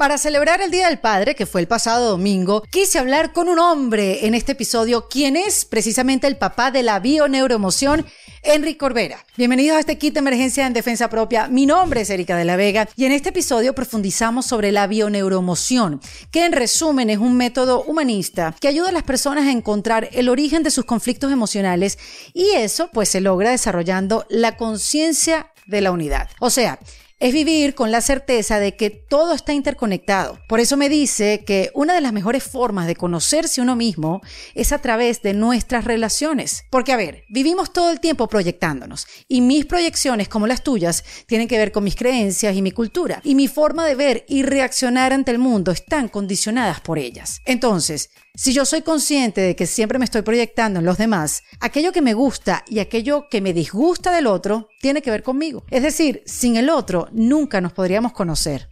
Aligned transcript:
Para 0.00 0.16
celebrar 0.16 0.62
el 0.62 0.70
Día 0.70 0.88
del 0.88 0.98
Padre, 0.98 1.34
que 1.34 1.44
fue 1.44 1.60
el 1.60 1.68
pasado 1.68 2.08
domingo, 2.08 2.62
quise 2.70 2.98
hablar 2.98 3.34
con 3.34 3.50
un 3.50 3.58
hombre 3.58 4.26
en 4.26 4.32
este 4.34 4.52
episodio, 4.52 5.08
quien 5.10 5.36
es 5.36 5.66
precisamente 5.66 6.26
el 6.26 6.38
papá 6.38 6.70
de 6.70 6.82
la 6.82 7.00
bioneuroemoción, 7.00 8.06
Enrique 8.42 8.78
Corbera. 8.78 9.22
Bienvenidos 9.36 9.76
a 9.76 9.80
este 9.80 9.98
kit 9.98 10.14
de 10.14 10.20
emergencia 10.20 10.66
en 10.66 10.72
defensa 10.72 11.10
propia. 11.10 11.48
Mi 11.48 11.66
nombre 11.66 12.00
es 12.00 12.08
Erika 12.08 12.34
de 12.38 12.46
la 12.46 12.56
Vega 12.56 12.88
y 12.96 13.04
en 13.04 13.12
este 13.12 13.28
episodio 13.28 13.74
profundizamos 13.74 14.46
sobre 14.46 14.72
la 14.72 14.86
bioneuroemoción, 14.86 16.00
que 16.30 16.46
en 16.46 16.52
resumen 16.52 17.10
es 17.10 17.18
un 17.18 17.36
método 17.36 17.82
humanista 17.82 18.56
que 18.58 18.68
ayuda 18.68 18.88
a 18.88 18.92
las 18.92 19.02
personas 19.02 19.48
a 19.48 19.52
encontrar 19.52 20.08
el 20.12 20.30
origen 20.30 20.62
de 20.62 20.70
sus 20.70 20.86
conflictos 20.86 21.30
emocionales 21.30 21.98
y 22.32 22.52
eso 22.52 22.88
pues 22.90 23.10
se 23.10 23.20
logra 23.20 23.50
desarrollando 23.50 24.24
la 24.30 24.56
conciencia 24.56 25.52
de 25.66 25.82
la 25.82 25.92
unidad. 25.92 26.30
O 26.40 26.48
sea, 26.48 26.78
es 27.20 27.34
vivir 27.34 27.74
con 27.74 27.92
la 27.92 28.00
certeza 28.00 28.58
de 28.58 28.76
que 28.76 28.90
todo 28.90 29.34
está 29.34 29.52
interconectado. 29.52 30.40
Por 30.48 30.58
eso 30.58 30.76
me 30.76 30.88
dice 30.88 31.44
que 31.46 31.70
una 31.74 31.94
de 31.94 32.00
las 32.00 32.14
mejores 32.14 32.42
formas 32.42 32.86
de 32.86 32.96
conocerse 32.96 33.60
uno 33.60 33.76
mismo 33.76 34.22
es 34.54 34.72
a 34.72 34.78
través 34.78 35.22
de 35.22 35.34
nuestras 35.34 35.84
relaciones. 35.84 36.64
Porque, 36.70 36.92
a 36.92 36.96
ver, 36.96 37.24
vivimos 37.28 37.72
todo 37.72 37.90
el 37.90 38.00
tiempo 38.00 38.26
proyectándonos 38.26 39.06
y 39.28 39.42
mis 39.42 39.66
proyecciones, 39.66 40.28
como 40.28 40.46
las 40.46 40.62
tuyas, 40.62 41.04
tienen 41.26 41.46
que 41.46 41.58
ver 41.58 41.72
con 41.72 41.84
mis 41.84 41.94
creencias 41.94 42.56
y 42.56 42.62
mi 42.62 42.72
cultura. 42.72 43.20
Y 43.22 43.34
mi 43.34 43.48
forma 43.48 43.86
de 43.86 43.94
ver 43.94 44.24
y 44.26 44.42
reaccionar 44.42 45.12
ante 45.12 45.30
el 45.30 45.38
mundo 45.38 45.72
están 45.72 46.08
condicionadas 46.08 46.80
por 46.80 46.98
ellas. 46.98 47.40
Entonces, 47.44 48.08
si 48.34 48.52
yo 48.52 48.64
soy 48.64 48.82
consciente 48.82 49.40
de 49.40 49.56
que 49.56 49.66
siempre 49.66 49.98
me 49.98 50.04
estoy 50.04 50.22
proyectando 50.22 50.80
en 50.80 50.86
los 50.86 50.98
demás, 50.98 51.42
aquello 51.60 51.92
que 51.92 52.02
me 52.02 52.14
gusta 52.14 52.64
y 52.68 52.78
aquello 52.78 53.28
que 53.28 53.40
me 53.40 53.52
disgusta 53.52 54.12
del 54.12 54.26
otro 54.26 54.68
tiene 54.80 55.02
que 55.02 55.10
ver 55.10 55.22
conmigo. 55.22 55.64
Es 55.70 55.82
decir, 55.82 56.22
sin 56.26 56.56
el 56.56 56.70
otro 56.70 57.08
nunca 57.12 57.60
nos 57.60 57.72
podríamos 57.72 58.12
conocer. 58.12 58.68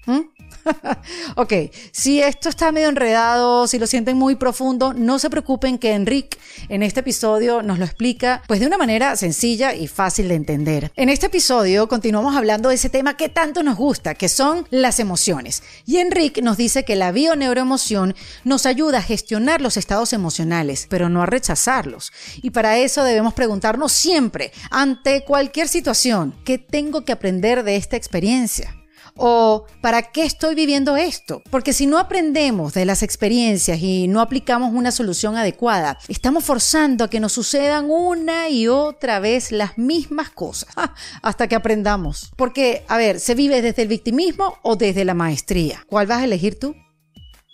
ok, 1.37 1.53
si 1.93 2.21
esto 2.21 2.49
está 2.49 2.73
medio 2.73 2.89
enredado, 2.89 3.67
si 3.67 3.79
lo 3.79 3.87
sienten 3.87 4.17
muy 4.17 4.37
profundo, 4.37 4.93
no 4.93 5.19
se 5.19 5.31
preocupen 5.31 5.79
que 5.79 5.93
Enrique 5.93 6.39
en 6.69 6.83
este 6.83 7.01
episodio 7.01 7.63
nos 7.63 7.79
lo 7.79 7.85
explica 7.85 8.43
pues 8.47 8.61
de 8.61 8.67
una 8.67 8.79
manera 8.79 9.17
sencilla 9.17 9.75
y 9.75 9.89
fácil 9.89 10.29
de 10.29 10.35
entender. 10.35 10.93
En 10.97 11.09
este 11.09 11.27
episodio 11.27 11.89
continuamos 11.89 12.37
hablando 12.37 12.69
de 12.69 12.77
ese 12.77 12.91
tema 12.91 13.17
que 13.17 13.29
tanto 13.29 13.63
nos 13.63 13.77
gusta, 13.77 14.15
que 14.15 14.29
son 14.29 14.67
las 14.71 15.01
emociones. 15.01 15.63
Y 15.87 15.99
Enrique 15.99 16.43
nos 16.43 16.57
dice 16.57 16.85
que 16.85 16.97
la 16.97 17.13
bioneuroemoción 17.13 18.15
nos 18.45 18.67
ayuda 18.67 18.99
a 18.99 19.03
gestionar 19.03 19.61
los 19.61 19.77
estados 19.77 20.13
emocionales, 20.13 20.87
pero 20.89 21.09
no 21.09 21.23
a 21.23 21.27
rechazarlos. 21.27 22.13
Y 22.43 22.51
para 22.51 22.79
eso 22.79 23.05
debemos 23.05 23.35
preguntarnos 23.35 23.93
siempre, 23.93 24.53
ante 24.71 25.25
cualquier 25.25 25.69
situación, 25.69 26.35
¿qué 26.45 26.59
tengo 26.59 27.05
que 27.05 27.13
aprender 27.13 27.63
de 27.63 27.77
esta 27.77 27.97
experiencia? 27.97 28.78
¿O 29.19 29.67
para 29.81 30.03
qué 30.03 30.25
estoy 30.25 30.55
viviendo 30.55 30.97
esto? 30.97 31.43
Porque 31.51 31.73
si 31.73 31.87
no 31.87 31.99
aprendemos 31.99 32.73
de 32.73 32.85
las 32.85 33.03
experiencias 33.03 33.81
y 33.83 34.07
no 34.07 34.21
aplicamos 34.21 34.73
una 34.73 34.93
solución 34.93 35.37
adecuada, 35.37 35.99
estamos 36.07 36.45
forzando 36.45 37.05
a 37.05 37.11
que 37.11 37.19
nos 37.19 37.33
sucedan 37.33 37.91
una 37.91 38.49
y 38.49 38.69
otra 38.69 39.19
vez 39.19 39.51
las 39.51 39.77
mismas 39.77 40.31
cosas 40.31 40.73
hasta 41.23 41.49
que 41.49 41.57
aprendamos. 41.57 42.31
Porque, 42.37 42.85
a 42.87 42.97
ver, 42.97 43.19
¿se 43.19 43.35
vive 43.35 43.61
desde 43.61 43.83
el 43.83 43.89
victimismo 43.89 44.55
o 44.63 44.77
desde 44.77 45.05
la 45.05 45.15
maestría? 45.15 45.85
¿Cuál 45.89 46.07
vas 46.07 46.21
a 46.21 46.25
elegir 46.25 46.59
tú? 46.59 46.75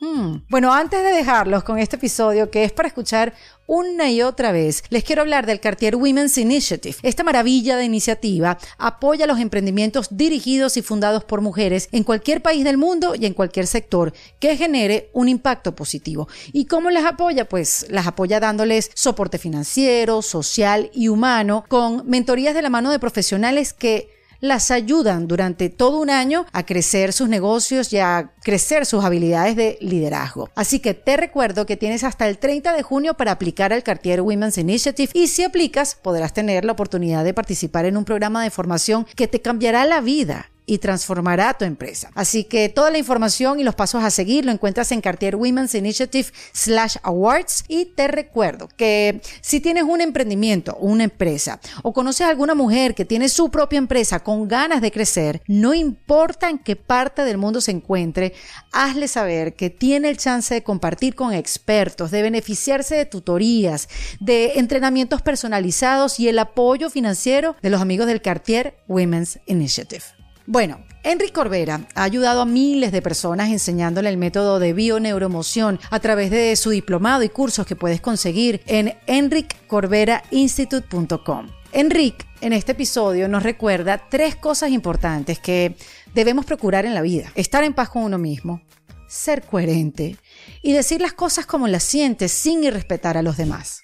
Hmm. 0.05 0.43
Bueno, 0.51 0.75
antes 0.75 1.03
de 1.03 1.13
dejarlos 1.13 1.65
con 1.65 1.79
este 1.79 1.97
episodio, 1.97 2.51
que 2.51 2.65
es 2.65 2.73
para 2.73 2.89
escuchar 2.89 3.33
una 3.67 4.11
y 4.11 4.21
otra 4.21 4.53
vez, 4.53 4.85
les 4.91 5.03
quiero 5.03 5.23
hablar 5.23 5.47
del 5.47 5.61
Cartier 5.61 5.97
Women's 5.97 6.37
Initiative. 6.37 6.97
Esta 7.03 7.25
maravilla 7.25 7.79
de 7.79 7.85
iniciativa 7.85 8.59
apoya 8.77 9.27
los 9.27 9.41
emprendimientos 9.41 10.09
dirigidos 10.11 10.77
y 10.77 10.83
fundados 10.83 11.25
por 11.25 11.41
mujeres 11.41 11.89
en 11.91 12.05
cualquier 12.05 12.43
país 12.43 12.65
del 12.65 12.77
mundo 12.77 13.15
y 13.15 13.25
en 13.25 13.33
cualquier 13.33 13.67
sector 13.67 14.13
que 14.41 14.59
genere 14.59 15.09
un 15.15 15.31
impacto 15.31 15.75
positivo. 15.75 16.29
¿Y 16.53 16.67
cómo 16.67 16.91
las 16.91 17.07
apoya? 17.07 17.49
Pues 17.49 17.87
las 17.89 18.07
apoya 18.07 18.41
dándoles 18.41 18.91
soporte 18.95 19.39
financiero, 19.39 20.21
social 20.21 20.91
y 20.93 21.09
humano 21.09 21.65
con 21.67 22.07
mentorías 22.07 22.55
de 22.55 22.61
la 22.61 22.69
mano 22.69 22.91
de 22.91 22.99
profesionales 22.99 23.73
que 23.73 24.11
las 24.41 24.71
ayudan 24.71 25.27
durante 25.29 25.69
todo 25.71 26.01
un 26.01 26.11
año 26.11 26.47
a 26.53 26.65
crecer 26.65 27.13
sus 27.13 27.29
negocios 27.29 27.93
y 27.93 27.99
a 27.99 28.33
crecer 28.43 28.87
sus 28.87 29.05
habilidades 29.05 29.57
de 29.57 29.79
liderazgo. 29.81 30.51
Así 30.55 30.81
que 30.81 30.95
te 30.95 31.17
recuerdo 31.17 31.67
que 31.67 31.77
tienes 31.77 32.05
hasta 32.05 32.29
el 32.29 32.39
30 32.39 32.73
de 32.73 32.83
junio 32.83 33.15
para 33.15 33.33
aplicar 33.33 33.73
al 33.73 33.83
Cartier 33.83 34.21
Women's 34.21 34.59
Initiative 34.59 35.11
y 35.15 35.29
si 35.29 35.45
aplicas 35.45 35.95
podrás 35.95 36.33
tener 36.33 36.65
la 36.65 36.73
oportunidad 36.73 37.25
de 37.25 37.35
participar 37.35 37.85
en 37.85 37.97
un 37.97 38.05
programa 38.05 38.43
de 38.43 38.51
formación 38.51 39.07
que 39.17 39.29
te 39.29 39.41
cambiará 39.41 39.85
la 39.85 40.01
vida 40.01 40.51
y 40.67 40.79
transformará 40.79 41.55
tu 41.55 41.65
empresa. 41.65 42.11
Así 42.15 42.45
que 42.45 42.69
toda 42.69 42.91
la 42.91 42.99
información 42.99 43.61
y 43.61 43.65
los 43.65 43.75
pasos 43.75 44.03
a 44.03 44.11
seguir 44.11 44.45
lo 44.45 44.53
encuentras 44.53 44.93
en 44.93 45.01
Cartier 45.01 45.37
Women's 45.37 45.75
Initiative 45.75 46.29
slash 46.53 46.97
awards 47.03 47.65
y 47.69 47.87
te 47.87 48.09
recuerdo 48.09 48.69
que 48.77 49.21
si 49.41 49.61
tienes 49.61 49.85
un 49.85 50.01
emprendimiento, 50.01 50.77
una 50.81 51.05
empresa 51.05 51.61
o 51.83 51.93
conoces 51.93 52.27
a 52.27 52.31
alguna 52.31 52.55
mujer 52.55 52.95
que 52.95 53.05
tiene 53.05 53.29
su 53.29 53.51
propia 53.51 53.79
empresa 53.79 54.21
con 54.21 54.49
ganas 54.49 54.81
de 54.81 54.93
crecer, 54.93 55.43
no 55.47 55.75
importa 55.75 56.49
en 56.49 56.59
qué 56.59 56.77
parte 56.77 57.25
del 57.25 57.39
mundo 57.39 57.61
se 57.61 57.71
encuentre, 57.71 58.33
hazle 58.73 59.09
saber 59.09 59.55
que 59.55 59.71
tiene 59.71 60.09
el 60.09 60.17
chance 60.17 60.55
de 60.55 60.63
compartir 60.63 61.15
con 61.15 61.33
expertos, 61.33 62.11
de 62.11 62.23
beneficiarse 62.23 62.97
de 62.97 63.07
tutorías, 63.07 63.89
de 64.21 64.53
entrenamientos 64.57 65.23
personalizados 65.23 66.19
y 66.19 66.29
el 66.29 66.39
apoyo 66.39 66.91
financiero 66.91 67.57
de 67.63 67.71
los 67.71 67.81
amigos 67.81 68.07
del 68.07 68.23
Cartier 68.23 68.77
Women's 68.89 69.39
Initiative. 69.47 70.24
Bueno, 70.47 70.85
Enrique 71.05 71.33
Corbera 71.33 71.89
ha 71.95 72.03
ayudado 72.03 72.43
a 72.43 72.47
miles 72.47 72.93
de 72.93 73.01
personas 73.01 73.51
enseñándole 73.51 74.11
el 74.11 74.19
método 74.19 74.59
de 74.59 74.75
bioneuromoción 74.75 75.81
a 75.91 76.01
través 76.01 76.31
de 76.31 76.55
su 76.57 76.69
diplomado 76.69 77.23
y 77.23 77.31
cursos 77.31 77.67
que 77.67 77.77
puedes 77.77 78.03
conseguir 78.03 78.61
en 78.67 78.95
enriccorberainstitute.com. 79.07 81.49
Enrique, 81.73 82.27
en 82.43 82.53
este 82.53 82.73
episodio, 82.73 83.27
nos 83.27 83.43
recuerda 83.43 84.07
tres 84.11 84.37
cosas 84.37 84.71
importantes 84.71 85.39
que 85.39 85.77
debemos 86.15 86.45
procurar 86.45 86.85
en 86.85 86.93
la 86.93 87.01
vida. 87.01 87.33
Estar 87.35 87.65
en 87.65 87.73
paz 87.73 87.89
con 87.89 88.03
uno 88.03 88.19
mismo, 88.19 88.61
ser 89.09 89.41
coherente 89.43 90.19
y 90.61 90.73
decir 90.73 91.01
las 91.01 91.15
cosas 91.15 91.47
como 91.47 91.69
las 91.69 91.85
sientes 91.85 92.33
sin 92.33 92.65
irrespetar 92.65 93.17
a 93.17 93.23
los 93.23 93.39
demás. 93.39 93.81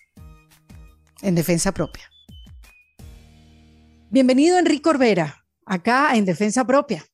En 1.22 1.34
defensa 1.34 1.72
propia. 1.72 2.04
Bienvenido, 4.10 4.58
Enrique 4.58 4.82
Corbera 4.82 5.39
acá 5.70 6.16
en 6.16 6.24
Defensa 6.24 6.66
Propia. 6.66 7.04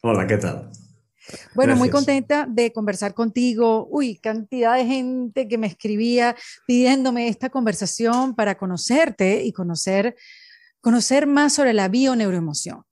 Hola, 0.00 0.26
¿qué 0.26 0.38
tal? 0.38 0.70
Bueno, 1.54 1.74
muy 1.74 1.90
contenta 1.90 2.46
de 2.48 2.72
conversar 2.72 3.14
contigo. 3.14 3.88
Uy, 3.90 4.18
cantidad 4.18 4.76
de 4.76 4.86
gente 4.86 5.48
que 5.48 5.58
me 5.58 5.66
escribía 5.66 6.36
pidiéndome 6.66 7.26
esta 7.28 7.50
conversación 7.50 8.34
para 8.36 8.56
conocerte 8.56 9.42
y 9.42 9.52
conocer, 9.52 10.14
conocer 10.80 11.26
más 11.26 11.54
sobre 11.54 11.72
la 11.72 11.88
bioneuroemoción. 11.88 12.84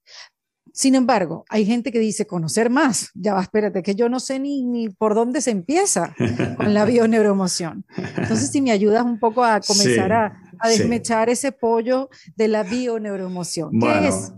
Sin 0.73 0.95
embargo, 0.95 1.45
hay 1.49 1.67
gente 1.67 1.93
que 1.93 1.99
dice 1.99 2.27
conocer 2.27 2.71
más. 2.71 3.11
Ya 3.15 3.35
va, 3.35 3.43
espérate, 3.43 3.83
que 3.83 3.95
yo 3.95 4.09
no 4.09 4.21
sé 4.21 4.39
ni, 4.39 4.65
ni 4.65 4.89
por 4.89 5.15
dónde 5.15 5.41
se 5.41 5.51
empieza 5.51 6.15
con 6.57 6.75
la 6.75 6.85
bioneuroemoción. 6.87 7.85
Entonces, 8.17 8.51
si 8.51 8.61
me 8.63 8.71
ayudas 8.71 9.05
un 9.05 9.19
poco 9.19 9.45
a 9.45 9.61
comenzar 9.61 10.13
a, 10.13 10.43
a 10.59 10.69
desmechar 10.69 11.29
ese 11.29 11.53
pollo 11.53 12.09
de 12.37 12.49
la 12.49 12.63
bioneuroemoción. 12.63 13.71
¿Qué 13.73 13.79
bueno, 13.79 14.09
es? 14.09 14.33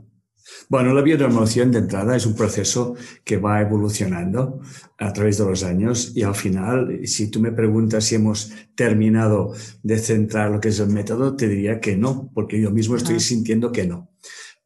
Bueno, 0.69 0.93
la 0.93 1.03
bioneuroemoción 1.03 1.71
de 1.71 1.79
entrada 1.79 2.17
es 2.17 2.27
un 2.27 2.35
proceso 2.35 2.95
que 3.25 3.37
va 3.37 3.61
evolucionando 3.61 4.61
a 4.99 5.13
través 5.13 5.39
de 5.39 5.45
los 5.45 5.63
años 5.63 6.13
y 6.15 6.23
al 6.23 6.35
final, 6.35 7.01
si 7.05 7.31
tú 7.31 7.41
me 7.41 7.53
preguntas 7.53 8.05
si 8.05 8.17
hemos 8.17 8.53
terminado 8.75 9.55
de 9.83 9.99
centrar 9.99 10.51
lo 10.51 10.61
que 10.61 10.69
es 10.69 10.81
el 10.81 10.89
método, 10.89 11.37
te 11.37 11.49
diría 11.49 11.81
que 11.81 11.97
no, 11.97 12.31
porque 12.35 12.61
yo 12.61 12.71
mismo 12.71 12.97
estoy 12.97 13.21
sintiendo 13.21 13.73
que 13.73 13.87
no. 13.87 14.14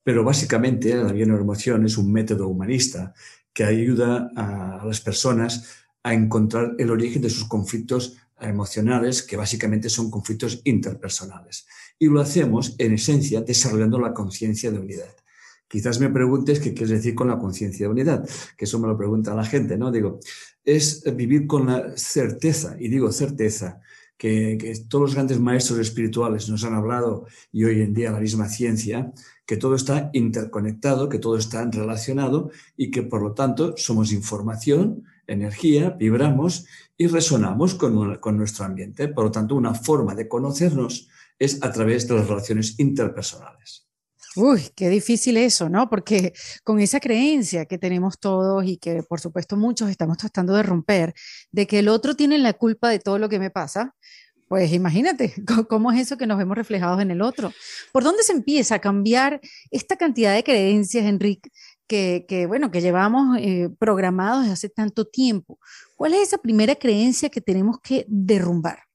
Pero 0.08 0.24
básicamente 0.24 0.94
la 0.94 1.12
bioneuroemoción 1.12 1.84
es 1.84 1.98
un 1.98 2.10
método 2.10 2.48
humanista 2.48 3.12
que 3.52 3.62
ayuda 3.62 4.30
a 4.34 4.82
las 4.86 5.02
personas 5.02 5.84
a 6.02 6.14
encontrar 6.14 6.76
el 6.78 6.90
origen 6.90 7.20
de 7.20 7.28
sus 7.28 7.44
conflictos 7.44 8.16
emocionales, 8.40 9.22
que 9.22 9.36
básicamente 9.36 9.90
son 9.90 10.10
conflictos 10.10 10.62
interpersonales. 10.64 11.66
Y 11.98 12.06
lo 12.06 12.22
hacemos, 12.22 12.74
en 12.78 12.94
esencia, 12.94 13.42
desarrollando 13.42 13.98
la 13.98 14.14
conciencia 14.14 14.70
de 14.70 14.78
unidad. 14.78 15.14
Quizás 15.68 16.00
me 16.00 16.08
preguntes 16.08 16.58
qué 16.58 16.72
quieres 16.72 16.88
decir 16.88 17.14
con 17.14 17.28
la 17.28 17.38
conciencia 17.38 17.84
de 17.84 17.92
unidad, 17.92 18.26
que 18.56 18.64
eso 18.64 18.78
me 18.78 18.88
lo 18.88 18.96
pregunta 18.96 19.34
la 19.34 19.44
gente, 19.44 19.76
¿no? 19.76 19.92
Digo, 19.92 20.20
es 20.64 21.04
vivir 21.14 21.46
con 21.46 21.66
la 21.66 21.98
certeza, 21.98 22.76
y 22.78 22.88
digo 22.88 23.12
certeza, 23.12 23.82
que, 24.18 24.58
que, 24.60 24.74
todos 24.88 25.02
los 25.02 25.14
grandes 25.14 25.40
maestros 25.40 25.78
espirituales 25.78 26.48
nos 26.50 26.64
han 26.64 26.74
hablado, 26.74 27.26
y 27.52 27.64
hoy 27.64 27.80
en 27.80 27.94
día 27.94 28.10
la 28.10 28.20
misma 28.20 28.48
ciencia, 28.48 29.12
que 29.46 29.56
todo 29.56 29.74
está 29.76 30.10
interconectado, 30.12 31.08
que 31.08 31.18
todo 31.18 31.38
está 31.38 31.64
relacionado 31.64 32.50
y 32.76 32.90
que 32.90 33.02
por 33.02 33.22
lo 33.22 33.32
tanto 33.32 33.74
somos 33.78 34.12
información, 34.12 35.04
energía, 35.26 35.90
vibramos 35.90 36.66
y 36.98 37.06
resonamos 37.06 37.74
con, 37.74 38.16
con, 38.16 38.36
nuestro 38.36 38.66
ambiente. 38.66 39.08
Por 39.08 39.24
lo 39.24 39.30
tanto, 39.30 39.54
una 39.54 39.72
forma 39.72 40.14
de 40.14 40.28
conocernos 40.28 41.08
es 41.38 41.62
a 41.62 41.72
través 41.72 42.06
de 42.06 42.16
las 42.16 42.28
relaciones 42.28 42.78
interpersonales. 42.78 43.87
Uy, 44.40 44.70
qué 44.76 44.88
difícil 44.88 45.36
eso, 45.36 45.68
¿no? 45.68 45.90
Porque 45.90 46.32
con 46.62 46.78
esa 46.78 47.00
creencia 47.00 47.66
que 47.66 47.76
tenemos 47.76 48.20
todos 48.20 48.64
y 48.64 48.76
que 48.76 49.02
por 49.02 49.18
supuesto 49.18 49.56
muchos 49.56 49.90
estamos 49.90 50.16
tratando 50.16 50.54
de 50.54 50.62
romper, 50.62 51.12
de 51.50 51.66
que 51.66 51.80
el 51.80 51.88
otro 51.88 52.14
tiene 52.14 52.38
la 52.38 52.52
culpa 52.52 52.88
de 52.88 53.00
todo 53.00 53.18
lo 53.18 53.28
que 53.28 53.40
me 53.40 53.50
pasa, 53.50 53.96
pues 54.46 54.72
imagínate 54.72 55.34
cómo 55.68 55.90
es 55.90 56.00
eso 56.00 56.16
que 56.16 56.28
nos 56.28 56.38
vemos 56.38 56.56
reflejados 56.56 57.02
en 57.02 57.10
el 57.10 57.20
otro. 57.20 57.52
¿Por 57.92 58.04
dónde 58.04 58.22
se 58.22 58.32
empieza 58.32 58.76
a 58.76 58.78
cambiar 58.78 59.40
esta 59.72 59.96
cantidad 59.96 60.32
de 60.34 60.44
creencias, 60.44 61.04
Enrique, 61.06 61.50
que, 61.88 62.44
bueno, 62.46 62.70
que 62.70 62.80
llevamos 62.80 63.38
eh, 63.40 63.70
programados 63.76 64.42
desde 64.42 64.52
hace 64.52 64.68
tanto 64.68 65.04
tiempo? 65.04 65.58
¿Cuál 65.96 66.14
es 66.14 66.28
esa 66.28 66.38
primera 66.38 66.76
creencia 66.76 67.28
que 67.28 67.40
tenemos 67.40 67.80
que 67.80 68.04
derrumbar? 68.08 68.87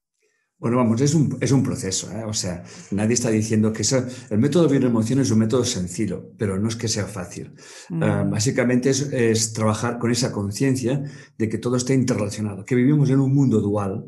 Bueno, 0.58 0.76
vamos, 0.78 1.00
es 1.00 1.14
un, 1.14 1.36
es 1.40 1.52
un 1.52 1.62
proceso, 1.62 2.10
¿eh? 2.12 2.24
o 2.24 2.32
sea, 2.32 2.62
nadie 2.92 3.14
está 3.14 3.28
diciendo 3.28 3.72
que 3.72 3.82
eso, 3.82 4.02
el 4.30 4.38
método 4.38 4.68
de 4.68 4.76
emoción 4.76 5.18
es 5.18 5.30
un 5.30 5.40
método 5.40 5.64
sencillo, 5.64 6.30
pero 6.38 6.58
no 6.58 6.68
es 6.68 6.76
que 6.76 6.88
sea 6.88 7.06
fácil. 7.06 7.54
Mm. 7.90 8.02
Ah, 8.02 8.24
básicamente 8.24 8.90
es, 8.90 9.00
es, 9.12 9.52
trabajar 9.52 9.98
con 9.98 10.12
esa 10.12 10.32
conciencia 10.32 11.02
de 11.36 11.48
que 11.48 11.58
todo 11.58 11.76
está 11.76 11.92
interrelacionado, 11.92 12.64
que 12.64 12.76
vivimos 12.76 13.10
en 13.10 13.20
un 13.20 13.34
mundo 13.34 13.60
dual, 13.60 14.06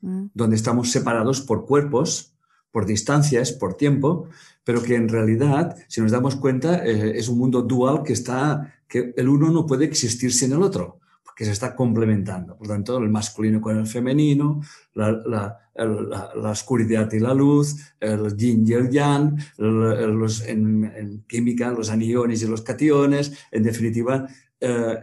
mm. 0.00 0.26
donde 0.32 0.56
estamos 0.56 0.90
separados 0.90 1.42
por 1.42 1.66
cuerpos, 1.66 2.34
por 2.72 2.86
distancias, 2.86 3.52
por 3.52 3.74
tiempo, 3.74 4.28
pero 4.64 4.82
que 4.82 4.96
en 4.96 5.08
realidad, 5.08 5.76
si 5.88 6.00
nos 6.00 6.10
damos 6.10 6.34
cuenta, 6.36 6.84
eh, 6.84 7.18
es 7.18 7.28
un 7.28 7.38
mundo 7.38 7.62
dual 7.62 8.02
que 8.02 8.14
está, 8.14 8.74
que 8.88 9.12
el 9.16 9.28
uno 9.28 9.50
no 9.50 9.66
puede 9.66 9.84
existir 9.84 10.32
sin 10.32 10.52
el 10.52 10.62
otro 10.62 10.98
que 11.34 11.44
se 11.44 11.52
está 11.52 11.74
complementando. 11.74 12.56
Por 12.56 12.68
tanto, 12.68 12.98
el 12.98 13.08
masculino 13.08 13.60
con 13.60 13.78
el 13.78 13.86
femenino, 13.86 14.60
la, 14.94 15.12
la, 15.12 15.70
la, 15.74 16.50
oscuridad 16.50 17.10
y 17.12 17.18
la 17.18 17.34
luz, 17.34 17.76
el 18.00 18.36
yin 18.36 18.64
y 18.66 18.72
el 18.72 18.90
yang, 18.90 19.36
los, 19.56 20.42
en, 20.46 21.24
química, 21.28 21.70
los 21.70 21.90
aniones 21.90 22.42
y 22.42 22.46
los 22.46 22.62
cationes, 22.62 23.32
en 23.50 23.62
definitiva, 23.62 24.26
eh, 24.60 24.98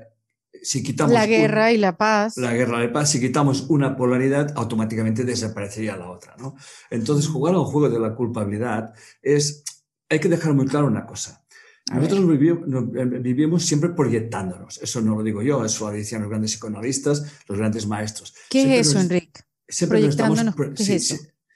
si 0.62 0.84
quitamos... 0.84 1.14
La 1.14 1.26
guerra 1.26 1.72
y 1.72 1.78
la 1.78 1.98
paz. 1.98 2.38
La 2.38 2.54
guerra 2.54 2.84
y 2.84 2.88
la 2.88 2.94
paz, 2.94 3.10
si 3.10 3.20
quitamos 3.20 3.66
una 3.70 3.96
polaridad, 3.96 4.54
automáticamente 4.56 5.24
desaparecería 5.24 5.98
la 5.98 6.10
otra. 6.10 6.36
¿no? 6.38 6.56
Entonces, 6.90 7.28
jugar 7.28 7.56
a 7.56 7.60
un 7.60 7.66
juego 7.66 7.90
de 7.90 8.00
la 8.00 8.16
culpabilidad 8.16 8.94
es... 9.22 9.64
Hay 10.10 10.20
que 10.20 10.28
dejar 10.28 10.54
muy 10.54 10.68
claro 10.68 10.88
una 10.88 11.06
cosa 11.06 11.41
nosotros 11.90 12.20
eh, 12.20 13.06
vivimos, 13.22 13.66
siempre 13.66 13.90
proyectándonos. 13.90 14.82
Eso 14.82 15.02
no 15.02 15.16
lo 15.16 15.24
digo 15.24 15.42
yo, 15.42 15.66
eso 15.66 15.90
lo 15.90 15.96
decían 15.96 16.22
los 16.22 16.30
grandes 16.30 16.52
psicoanalistas, 16.52 17.26
los 17.48 17.58
grandes 17.58 17.88
maestros. 17.88 18.34
¿Qué 18.50 18.80
es 18.80 18.88
eso, 18.88 19.00
Enrique? 19.00 19.42
Siempre 19.68 20.02
nos, 20.02 20.10
estamos, 20.10 20.40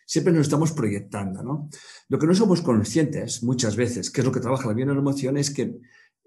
siempre 0.06 0.34
nos 0.34 0.42
estamos 0.42 0.72
proyectando. 0.72 1.44
¿no? 1.44 1.70
Lo 2.10 2.20
que 2.20 2.28
no 2.28 2.34
somos 2.34 2.62
conscientes 2.62 3.44
muchas 3.44 3.76
veces, 3.76 4.10
que 4.10 4.22
es 4.22 4.26
lo 4.26 4.32
que 4.32 4.40
trabaja 4.40 4.68
la 4.68 4.74
bien 4.74 4.90
en 4.90 4.96
la 4.96 5.02
emoción, 5.02 5.38
es 5.38 5.52
que 5.52 5.80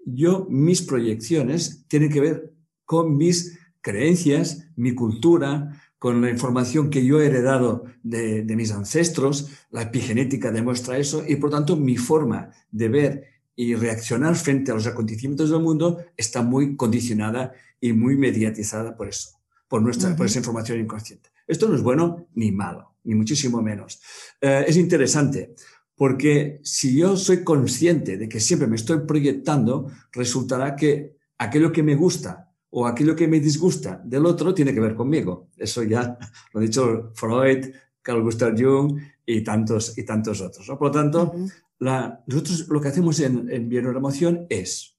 yo, 0.05 0.47
mis 0.49 0.81
proyecciones 0.81 1.85
tienen 1.87 2.11
que 2.11 2.21
ver 2.21 2.53
con 2.85 3.17
mis 3.17 3.59
creencias, 3.81 4.67
mi 4.75 4.95
cultura, 4.95 5.81
con 5.97 6.21
la 6.21 6.29
información 6.29 6.89
que 6.89 7.05
yo 7.05 7.21
he 7.21 7.25
heredado 7.25 7.83
de, 8.03 8.43
de 8.43 8.55
mis 8.55 8.71
ancestros, 8.71 9.49
la 9.69 9.83
epigenética 9.83 10.51
demuestra 10.51 10.97
eso, 10.97 11.23
y 11.27 11.35
por 11.35 11.49
tanto 11.49 11.75
mi 11.75 11.97
forma 11.97 12.51
de 12.71 12.89
ver 12.89 13.38
y 13.59 13.75
reaccionar 13.75 14.37
frente 14.37 14.71
a 14.71 14.73
los 14.73 14.87
acontecimientos 14.87 15.49
del 15.49 15.59
mundo 15.59 15.97
está 16.15 16.41
muy 16.41 16.77
condicionada 16.77 17.51
y 17.81 17.91
muy 17.91 18.15
mediatizada 18.15 18.95
por 18.95 19.09
eso, 19.09 19.31
por, 19.67 19.81
nuestra, 19.81 20.15
por 20.15 20.27
esa 20.27 20.37
información 20.37 20.79
inconsciente. 20.79 21.29
Esto 21.45 21.67
no 21.67 21.75
es 21.75 21.81
bueno 21.81 22.29
ni 22.35 22.53
malo, 22.53 22.95
ni 23.03 23.15
muchísimo 23.15 23.61
menos. 23.61 23.99
Eh, 24.39 24.63
es 24.65 24.77
interesante 24.77 25.55
porque 25.93 26.61
si 26.63 26.97
yo 26.97 27.17
soy 27.17 27.43
consciente 27.43 28.15
de 28.15 28.29
que 28.29 28.39
siempre 28.39 28.69
me 28.69 28.77
estoy 28.77 29.01
proyectando, 29.05 29.91
resultará 30.13 30.77
que 30.77 31.17
aquello 31.37 31.73
que 31.73 31.83
me 31.83 31.95
gusta 31.95 32.53
o 32.69 32.87
aquello 32.87 33.13
que 33.13 33.27
me 33.27 33.41
disgusta 33.41 34.01
del 34.05 34.25
otro 34.25 34.53
tiene 34.53 34.73
que 34.73 34.79
ver 34.79 34.95
conmigo. 34.95 35.49
Eso 35.57 35.83
ya 35.83 36.17
lo 36.53 36.61
ha 36.61 36.63
dicho 36.63 37.11
Freud, 37.13 37.65
Carl 38.01 38.23
Gustav 38.23 38.53
Jung 38.57 39.01
y 39.25 39.43
tantos, 39.43 39.97
y 39.97 40.03
tantos 40.03 40.39
otros. 40.39 40.65
Por 40.65 40.83
lo 40.83 40.91
tanto, 40.91 41.35
nosotros 41.79 42.67
lo 42.67 42.81
que 42.81 42.89
hacemos 42.89 43.19
en, 43.19 43.49
en 43.49 44.47
es 44.49 44.97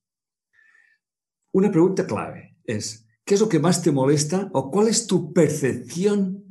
una 1.52 1.70
pregunta 1.70 2.06
clave, 2.06 2.56
es 2.64 3.06
¿qué 3.24 3.34
es 3.34 3.40
lo 3.40 3.48
que 3.48 3.58
más 3.58 3.82
te 3.82 3.92
molesta 3.92 4.48
o 4.52 4.70
cuál 4.70 4.88
es 4.88 5.06
tu 5.06 5.32
percepción 5.32 6.44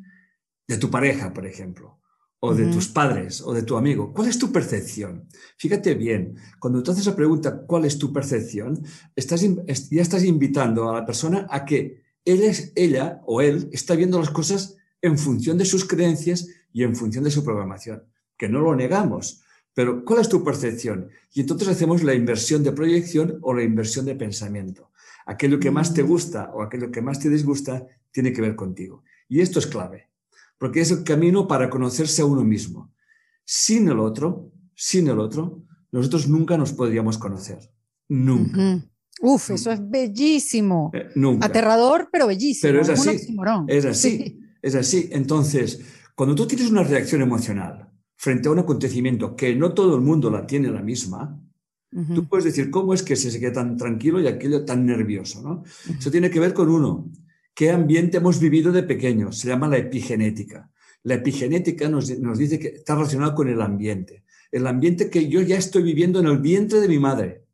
de 0.67 0.77
tu 0.77 0.89
pareja, 0.91 1.33
por 1.33 1.45
ejemplo? 1.45 1.99
o 2.41 2.55
de 2.55 2.67
tus 2.67 2.87
padres 2.87 3.41
o 3.41 3.53
de 3.53 3.63
tu 3.63 3.75
amigo. 3.75 4.13
¿Cuál 4.13 4.29
es 4.29 4.39
tu 4.39 4.51
percepción? 4.51 5.27
Fíjate 5.57 5.93
bien, 5.95 6.35
cuando 6.59 6.81
tú 6.81 6.91
haces 6.91 7.05
la 7.05 7.15
pregunta 7.15 7.63
¿cuál 7.67 7.85
es 7.85 7.99
tu 7.99 8.13
percepción? 8.13 8.81
Estás, 9.15 9.41
ya 9.41 10.01
estás 10.01 10.23
invitando 10.23 10.89
a 10.89 10.93
la 10.93 11.05
persona 11.05 11.47
a 11.49 11.65
que 11.65 12.01
él 12.23 12.43
es, 12.43 12.71
ella 12.75 13.21
o 13.25 13.41
él 13.41 13.69
está 13.71 13.95
viendo 13.95 14.19
las 14.19 14.29
cosas 14.29 14.77
en 15.01 15.17
función 15.17 15.57
de 15.57 15.65
sus 15.65 15.85
creencias 15.85 16.47
y 16.71 16.83
en 16.83 16.95
función 16.95 17.23
de 17.23 17.31
su 17.31 17.43
programación, 17.43 18.03
que 18.37 18.47
no 18.47 18.61
lo 18.61 18.75
negamos. 18.75 19.41
Pero, 19.79 20.03
¿cuál 20.03 20.19
es 20.19 20.27
tu 20.27 20.43
percepción? 20.43 21.07
Y 21.33 21.39
entonces 21.39 21.69
hacemos 21.69 22.03
la 22.03 22.13
inversión 22.13 22.63
de 22.63 22.73
proyección 22.73 23.39
o 23.41 23.53
la 23.53 23.63
inversión 23.63 24.05
de 24.05 24.13
pensamiento. 24.13 24.91
Aquello 25.25 25.57
que 25.57 25.71
más 25.71 25.93
te 25.93 26.03
mm. 26.03 26.07
gusta 26.07 26.51
o 26.53 26.61
aquello 26.61 26.91
que 26.91 27.01
más 27.01 27.17
te 27.17 27.29
disgusta 27.29 27.87
tiene 28.11 28.33
que 28.33 28.41
ver 28.41 28.57
contigo. 28.57 29.05
Y 29.29 29.39
esto 29.39 29.57
es 29.57 29.67
clave, 29.67 30.09
porque 30.57 30.81
es 30.81 30.91
el 30.91 31.05
camino 31.05 31.47
para 31.47 31.69
conocerse 31.69 32.21
a 32.21 32.25
uno 32.25 32.43
mismo. 32.43 32.91
Sin 33.45 33.87
el 33.87 33.99
otro, 33.99 34.51
sin 34.75 35.07
el 35.07 35.17
otro, 35.17 35.63
nosotros 35.93 36.27
nunca 36.27 36.57
nos 36.57 36.73
podríamos 36.73 37.17
conocer. 37.17 37.59
Nunca. 38.09 38.85
Uf, 39.21 39.51
eso 39.51 39.71
es 39.71 39.79
bellísimo. 39.89 40.91
Eh, 40.93 41.07
nunca. 41.15 41.45
Aterrador, 41.45 42.09
pero 42.11 42.27
bellísimo. 42.27 42.69
Pero 42.69 42.81
es 42.81 42.89
así. 42.89 43.33
Es 43.69 43.85
así. 43.85 44.41
Es 44.61 44.75
así. 44.75 45.09
Entonces, 45.13 45.79
cuando 46.15 46.35
tú 46.35 46.45
tienes 46.45 46.69
una 46.69 46.83
reacción 46.83 47.21
emocional, 47.21 47.89
frente 48.19 48.49
a 48.49 48.51
un 48.51 48.59
acontecimiento 48.59 49.33
que 49.37 49.55
no 49.55 49.73
todo 49.73 49.95
el 49.95 50.01
mundo 50.01 50.29
la 50.29 50.45
tiene 50.45 50.69
la 50.69 50.81
misma, 50.81 51.39
tú 52.13 52.27
puedes 52.27 52.43
decir, 52.43 52.69
¿cómo 52.69 52.93
es 52.93 53.01
que 53.01 53.15
se 53.15 53.39
queda 53.39 53.53
tan 53.53 53.77
tranquilo 53.77 54.19
y 54.19 54.27
aquello 54.27 54.65
tan 54.65 54.85
nervioso? 54.85 55.41
¿no? 55.41 55.63
Eso 55.97 56.11
tiene 56.11 56.29
que 56.29 56.41
ver 56.41 56.53
con 56.53 56.69
uno, 56.69 57.09
¿qué 57.53 57.71
ambiente 57.71 58.17
hemos 58.17 58.41
vivido 58.41 58.73
de 58.73 58.83
pequeño? 58.83 59.31
Se 59.31 59.47
llama 59.47 59.69
la 59.69 59.77
epigenética. 59.77 60.69
La 61.03 61.13
epigenética 61.13 61.87
nos, 61.87 62.09
nos 62.19 62.37
dice 62.37 62.59
que 62.59 62.67
está 62.67 62.95
relacionado 62.95 63.33
con 63.33 63.47
el 63.47 63.61
ambiente. 63.61 64.25
El 64.51 64.67
ambiente 64.67 65.09
que 65.09 65.29
yo 65.29 65.41
ya 65.41 65.55
estoy 65.57 65.83
viviendo 65.83 66.19
en 66.19 66.27
el 66.27 66.39
vientre 66.39 66.81
de 66.81 66.89
mi 66.89 66.99
madre. 66.99 67.45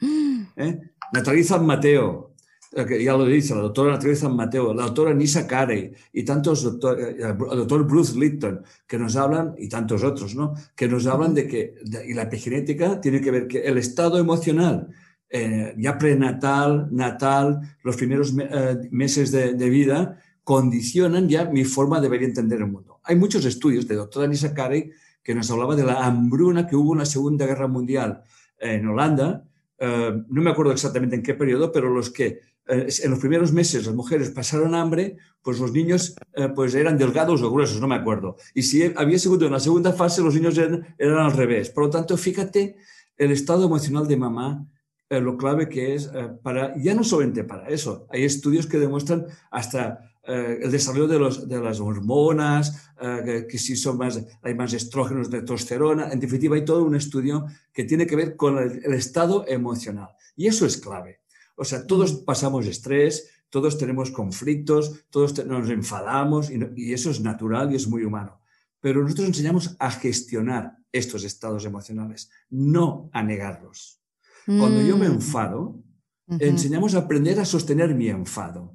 ¿Eh? 0.56 0.80
Mateo, 1.62 2.31
ya 2.72 3.16
lo 3.16 3.26
dice 3.26 3.54
la 3.54 3.62
doctora 3.62 3.98
Teresa 3.98 4.28
Mateo, 4.28 4.72
la 4.72 4.84
doctora 4.84 5.12
Nisa 5.12 5.46
Carey 5.46 5.92
y 6.12 6.24
tantos 6.24 6.62
doctores, 6.62 7.16
eh, 7.18 7.28
el 7.28 7.36
doctor 7.36 7.86
Bruce 7.86 8.18
Lipton, 8.18 8.62
que 8.86 8.98
nos 8.98 9.16
hablan, 9.16 9.54
y 9.58 9.68
tantos 9.68 10.02
otros, 10.02 10.34
¿no? 10.34 10.54
Que 10.74 10.88
nos 10.88 11.06
hablan 11.06 11.34
de 11.34 11.46
que, 11.46 11.74
y 12.06 12.14
la 12.14 12.22
epigenética 12.22 13.00
tiene 13.00 13.20
que 13.20 13.30
ver 13.30 13.46
que 13.46 13.60
el 13.60 13.76
estado 13.78 14.18
emocional, 14.18 14.88
eh, 15.28 15.74
ya 15.78 15.98
prenatal, 15.98 16.88
natal, 16.90 17.60
los 17.82 17.96
primeros 17.96 18.34
eh, 18.38 18.88
meses 18.90 19.30
de, 19.30 19.70
vida, 19.70 20.18
condicionan 20.44 21.28
ya 21.28 21.44
mi 21.44 21.64
forma 21.64 22.00
de 22.00 22.08
ver 22.08 22.22
y 22.22 22.26
entender 22.26 22.58
el 22.58 22.66
mundo. 22.66 23.00
Hay 23.04 23.16
muchos 23.16 23.44
estudios 23.44 23.86
de 23.86 23.96
doctora 23.96 24.26
Nisa 24.26 24.54
Carey 24.54 24.90
que 25.22 25.34
nos 25.34 25.50
hablaba 25.50 25.76
de 25.76 25.84
la 25.84 26.04
hambruna 26.04 26.66
que 26.66 26.76
hubo 26.76 26.92
en 26.94 27.00
la 27.00 27.06
Segunda 27.06 27.46
Guerra 27.46 27.68
Mundial 27.68 28.22
en 28.58 28.86
Holanda, 28.86 29.44
no 29.80 30.42
me 30.42 30.50
acuerdo 30.50 30.70
exactamente 30.70 31.16
en 31.16 31.24
qué 31.24 31.34
periodo, 31.34 31.72
pero 31.72 31.90
los 31.90 32.10
que 32.10 32.40
eh, 32.68 32.88
en 33.02 33.10
los 33.10 33.18
primeros 33.18 33.52
meses 33.52 33.86
las 33.86 33.94
mujeres 33.94 34.30
pasaron 34.30 34.74
hambre, 34.74 35.16
pues 35.42 35.58
los 35.58 35.72
niños 35.72 36.14
eh, 36.34 36.48
pues 36.54 36.74
eran 36.74 36.96
delgados 36.96 37.42
o 37.42 37.50
gruesos, 37.50 37.80
no 37.80 37.88
me 37.88 37.96
acuerdo. 37.96 38.36
Y 38.54 38.62
si 38.62 38.92
había 38.94 39.18
segundo 39.18 39.46
en 39.46 39.52
la 39.52 39.60
segunda 39.60 39.92
fase, 39.92 40.22
los 40.22 40.34
niños 40.34 40.56
eran, 40.58 40.86
al 40.98 41.32
revés. 41.32 41.70
Por 41.70 41.84
lo 41.84 41.90
tanto, 41.90 42.16
fíjate 42.16 42.76
el 43.16 43.32
estado 43.32 43.66
emocional 43.66 44.06
de 44.06 44.16
mamá, 44.16 44.66
eh, 45.10 45.20
lo 45.20 45.36
clave 45.36 45.68
que 45.68 45.94
es 45.94 46.10
para, 46.42 46.74
ya 46.80 46.94
no 46.94 47.04
solamente 47.04 47.44
para 47.44 47.68
eso, 47.68 48.06
hay 48.10 48.24
estudios 48.24 48.66
que 48.66 48.78
demuestran 48.78 49.26
hasta 49.50 50.08
el 50.24 50.70
desarrollo 50.70 51.08
de, 51.08 51.18
los, 51.18 51.48
de 51.48 51.60
las 51.60 51.80
hormonas, 51.80 52.92
que, 53.50 53.58
si 53.58 53.74
son 53.74 53.98
más, 53.98 54.24
hay 54.40 54.54
más 54.54 54.72
estrógenos 54.72 55.28
de 55.28 55.40
testosterona, 55.40 56.12
en 56.12 56.20
definitiva 56.20 56.54
hay 56.54 56.64
todo 56.64 56.84
un 56.84 56.94
estudio 56.94 57.46
que 57.72 57.82
tiene 57.82 58.06
que 58.06 58.14
ver 58.14 58.36
con 58.36 58.56
el 58.56 58.94
estado 58.94 59.44
emocional. 59.48 60.10
Y 60.36 60.46
eso 60.46 60.64
es 60.64 60.76
clave. 60.76 61.21
O 61.56 61.64
sea, 61.64 61.86
todos 61.86 62.12
pasamos 62.14 62.66
estrés, 62.66 63.30
todos 63.50 63.76
tenemos 63.76 64.10
conflictos, 64.10 65.04
todos 65.10 65.44
nos 65.44 65.68
enfadamos 65.68 66.50
y, 66.50 66.92
eso 66.92 67.10
es 67.10 67.20
natural 67.20 67.72
y 67.72 67.76
es 67.76 67.86
muy 67.86 68.04
humano. 68.04 68.40
Pero 68.80 69.02
nosotros 69.02 69.28
enseñamos 69.28 69.76
a 69.78 69.90
gestionar 69.90 70.78
estos 70.90 71.24
estados 71.24 71.64
emocionales, 71.64 72.30
no 72.50 73.10
a 73.12 73.22
negarlos. 73.22 74.00
Cuando 74.46 74.82
yo 74.82 74.96
me 74.96 75.08
mm. 75.08 75.12
enfado, 75.12 75.82
enseñamos 76.26 76.94
a 76.94 77.00
aprender 77.00 77.38
a 77.38 77.44
sostener 77.44 77.94
mi 77.94 78.08
enfado, 78.08 78.74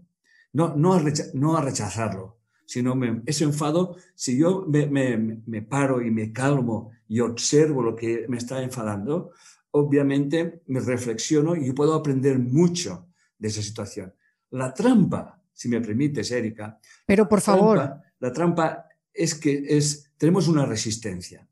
no, 0.54 0.76
no, 0.76 0.94
a, 0.94 1.04
no 1.34 1.58
a 1.58 1.62
rechazarlo, 1.62 2.38
sino 2.68 2.94
ese 3.26 3.46
enfado, 3.46 3.96
si 4.14 4.38
yo 4.38 4.66
me, 4.68 4.86
me, 4.88 5.62
paro 5.62 6.02
y 6.02 6.12
me 6.12 6.34
calmo 6.34 6.92
y 7.08 7.22
observo 7.22 7.82
lo 7.82 7.96
que 7.96 8.26
me 8.28 8.38
está 8.38 8.62
enfadando, 8.62 9.32
obviamente 9.72 10.62
me 10.68 10.80
reflexiono 10.80 11.56
y 11.56 11.72
puedo 11.72 11.94
aprender 11.94 12.40
mucho 12.40 13.10
de 13.38 13.48
esa 13.48 13.62
situación. 13.62 14.14
La 14.52 14.74
trampa, 14.74 15.42
si 15.54 15.70
me 15.70 15.82
permites, 15.82 16.32
Erika. 16.32 16.80
Pero 17.06 17.28
por 17.28 17.42
favor. 17.42 18.02
la 18.20 18.34
trampa 18.34 18.86
es 19.14 19.36
que 19.36 19.66
es, 19.68 20.12
tenemos 20.18 20.48
una 20.48 20.66
resistencia, 20.66 21.48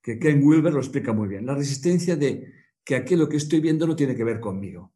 que 0.00 0.18
Ken 0.18 0.42
Wilber 0.42 0.72
lo 0.72 0.80
explica 0.80 1.12
muy 1.12 1.28
bien. 1.28 1.44
La 1.44 1.54
resistencia 1.54 2.16
de 2.16 2.52
que 2.84 2.96
aquello 2.96 3.28
que 3.28 3.36
estoy 3.36 3.60
viendo 3.60 3.86
no 3.86 3.96
tiene 3.96 4.16
que 4.16 4.24
ver 4.24 4.40
conmigo. 4.40 4.94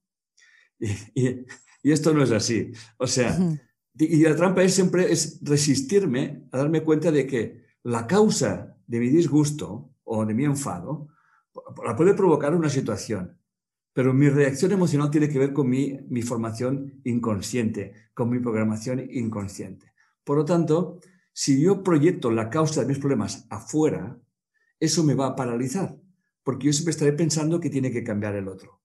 Y, 1.14 1.44
esto 1.90 2.14
no 2.14 2.22
es 2.22 2.30
así. 2.30 2.70
O 2.96 3.08
sea, 3.08 3.36
y 3.98 4.22
la 4.22 4.36
trampa 4.36 4.62
es 4.62 4.72
siempre 4.72 5.10
es 5.10 5.40
resistirme 5.42 6.44
a 6.52 6.58
darme 6.58 6.84
cuenta 6.84 7.10
de 7.10 7.26
que 7.26 7.64
la 7.82 8.06
causa 8.06 8.76
de 8.86 9.00
mi 9.00 9.08
disgusto 9.08 9.92
o 10.04 10.24
de 10.24 10.32
mi 10.32 10.44
enfado 10.44 11.08
la 11.84 11.96
puede 11.96 12.14
provocar 12.14 12.54
una 12.54 12.68
situación, 12.68 13.38
pero 13.92 14.14
mi 14.14 14.28
reacción 14.28 14.72
emocional 14.72 15.10
tiene 15.10 15.28
que 15.28 15.38
ver 15.38 15.52
con 15.52 15.68
mi, 15.68 15.98
mi 16.08 16.22
formación 16.22 17.00
inconsciente, 17.04 17.92
con 18.14 18.30
mi 18.30 18.38
programación 18.38 19.00
inconsciente. 19.10 19.92
Por 20.24 20.38
lo 20.38 20.44
tanto, 20.44 21.00
si 21.32 21.60
yo 21.60 21.82
proyecto 21.82 22.30
la 22.30 22.50
causa 22.50 22.80
de 22.80 22.86
mis 22.86 22.98
problemas 22.98 23.46
afuera, 23.50 24.18
eso 24.80 25.04
me 25.04 25.14
va 25.14 25.28
a 25.28 25.36
paralizar, 25.36 25.96
porque 26.42 26.66
yo 26.66 26.72
siempre 26.72 26.92
estaré 26.92 27.12
pensando 27.12 27.60
que 27.60 27.70
tiene 27.70 27.90
que 27.90 28.04
cambiar 28.04 28.34
el 28.34 28.48
otro. 28.48 28.80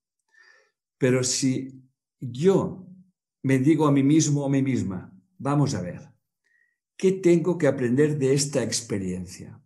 Pero 0.97 1.23
si 1.23 1.83
yo 2.19 2.87
me 3.43 3.59
digo 3.59 3.87
a 3.87 3.91
mí 3.91 4.03
mismo 4.03 4.41
o 4.41 4.45
a 4.45 4.49
mí 4.49 4.61
misma, 4.61 5.13
vamos 5.37 5.73
a 5.73 5.81
ver, 5.81 6.01
¿qué 6.97 7.11
tengo 7.13 7.57
que 7.57 7.67
aprender 7.67 8.17
de 8.17 8.33
esta 8.33 8.63
experiencia? 8.63 9.61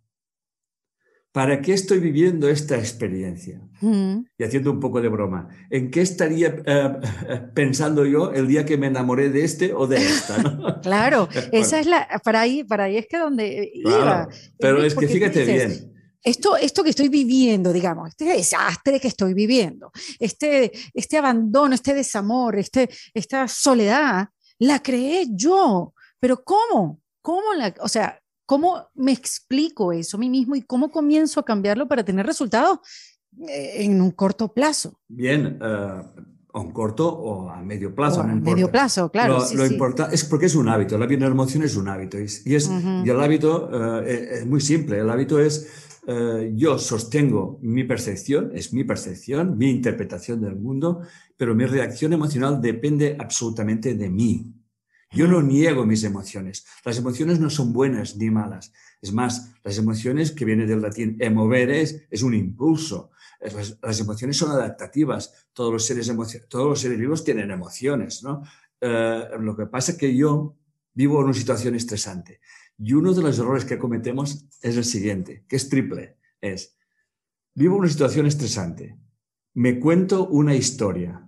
¿Para 1.32 1.62
qué 1.62 1.74
estoy 1.74 2.00
viviendo 2.00 2.50
esta 2.50 2.78
experiencia? 2.78 3.62
Mm. 3.80 4.26
Y 4.38 4.44
haciendo 4.44 4.70
un 4.70 4.82
poco 4.82 5.00
de 5.02 5.08
broma, 5.08 5.48
¿en 5.70 5.90
qué 5.90 6.02
estaría 6.02 6.62
eh, 6.66 7.00
pensando 7.56 8.06
yo 8.06 8.34
el 8.34 8.50
día 8.50 8.66
que 8.66 8.78
me 8.78 8.88
enamoré 8.88 9.30
de 9.30 9.46
este 9.46 9.74
o 9.74 9.88
de 9.88 9.98
esta? 9.98 10.80
claro, 10.84 11.30
esa 11.54 11.80
es 11.80 11.88
la, 11.88 12.06
para 12.26 12.42
ahí, 12.42 12.66
para 12.66 12.86
ahí 12.86 12.98
es 12.98 13.08
que 13.08 13.18
donde 13.18 13.72
iba. 13.74 14.28
Pero 14.60 14.84
es 14.84 14.94
que 14.94 15.08
fíjate 15.08 15.46
bien. 15.46 15.94
Esto, 16.24 16.58
esto 16.58 16.84
que 16.84 16.92
estoy 16.92 17.08
viviendo, 17.08 17.72
digamos, 17.74 18.10
este 18.10 18.26
desastre 18.26 19.00
que 19.00 19.08
estoy 19.08 19.34
viviendo, 19.34 19.92
este, 20.20 20.72
este 20.94 21.18
abandono, 21.18 21.74
este 21.74 21.96
desamor, 21.96 22.60
este, 22.60 22.90
esta 23.14 23.48
soledad, 23.48 24.28
la 24.60 24.84
creé 24.84 25.26
yo. 25.32 25.96
Pero 26.20 26.44
¿cómo? 26.44 27.02
¿Cómo 27.24 27.54
la, 27.56 27.74
o 27.80 27.88
sea, 27.88 28.21
¿Cómo 28.52 28.90
me 28.96 29.14
explico 29.14 29.94
eso 29.94 30.18
a 30.18 30.20
mí 30.20 30.30
mismo 30.30 30.58
y 30.58 30.62
cómo 30.62 30.92
comienzo 30.92 31.40
a 31.40 31.46
cambiarlo 31.46 31.88
para 31.88 32.04
tener 32.04 32.26
resultados 32.26 32.80
eh, 33.48 33.86
en 33.86 34.02
un 34.02 34.12
corto 34.12 34.54
plazo? 34.54 35.00
Bien, 35.08 35.58
uh, 35.62 36.04
a 36.54 36.60
un 36.60 36.72
corto 36.74 37.08
o 37.08 37.50
a 37.50 37.62
medio 37.62 37.96
plazo. 37.96 38.20
a 38.20 38.26
medio 38.26 38.70
plazo, 38.70 39.10
claro. 39.10 39.38
Lo, 39.54 39.60
lo 39.60 39.66
importante 39.66 40.16
es 40.16 40.26
porque 40.26 40.48
es 40.48 40.56
un 40.56 40.68
hábito, 40.68 40.98
la 40.98 41.06
emoción 41.06 41.64
es 41.64 41.78
un 41.78 41.88
hábito. 41.88 42.20
Y, 42.20 42.26
es, 42.26 42.70
y 43.06 43.10
el 43.10 43.22
hábito 43.22 43.70
uh, 43.72 44.06
es 44.06 44.46
muy 44.46 44.60
simple, 44.60 45.00
el 45.00 45.10
hábito 45.10 45.40
es 45.40 45.70
uh, 46.08 46.54
yo 46.54 46.78
sostengo 46.78 47.58
mi 47.62 47.86
percepción, 47.86 48.52
es 48.54 48.74
mi 48.74 48.84
percepción, 48.84 49.58
mi 49.58 49.70
interpretación 49.70 50.42
del 50.42 50.58
mundo, 50.58 51.00
pero 51.38 51.56
mi 51.56 51.66
reacción 51.66 52.12
emocional 52.12 52.60
depende 52.62 53.16
absolutamente 53.18 53.94
de 53.94 54.10
mí. 54.10 54.61
Yo 55.12 55.28
no 55.28 55.42
niego 55.42 55.86
mis 55.86 56.04
emociones. 56.04 56.66
Las 56.86 56.98
emociones 56.98 57.40
no 57.40 57.50
son 57.50 57.74
buenas 57.74 58.16
ni 58.16 58.30
malas. 58.30 58.72
Es 59.02 59.12
más, 59.12 59.54
las 59.64 59.78
emociones 59.78 60.32
que 60.32 60.46
vienen 60.46 60.68
del 60.68 60.82
latín 60.82 61.18
emovere 61.20 61.82
es, 61.82 62.24
un 62.24 62.34
impulso. 62.34 63.12
Las, 63.82 64.00
emociones 64.00 64.38
son 64.38 64.52
adaptativas. 64.52 65.48
Todos 65.54 65.74
los 65.74 65.86
seres, 65.86 66.12
todos 66.48 66.84
vivos 66.88 67.24
tienen 67.26 67.52
emociones. 67.52 68.24
¿no? 68.24 68.44
Eh, 68.80 69.24
lo 69.40 69.56
que 69.56 69.66
pasa 69.66 69.92
es 69.92 69.98
que 69.98 70.16
yo 70.16 70.56
vivo 70.94 71.20
en 71.20 71.26
una 71.26 71.34
situación 71.34 71.76
estresante. 71.76 72.40
Y 72.78 72.94
uno 72.94 73.14
de 73.14 73.22
los 73.22 73.38
errores 73.38 73.66
que 73.66 73.78
cometemos 73.78 74.46
es 74.62 74.78
el 74.78 74.86
siguiente, 74.86 75.46
que 75.48 75.58
es 75.58 75.68
triple. 75.68 76.18
Es, 76.40 76.78
vivo 77.54 77.76
una 77.76 77.90
situación 77.90 78.28
estresante. 78.28 78.98
Me 79.54 79.80
cuento 79.80 80.28
una 80.28 80.56
historia 80.56 81.28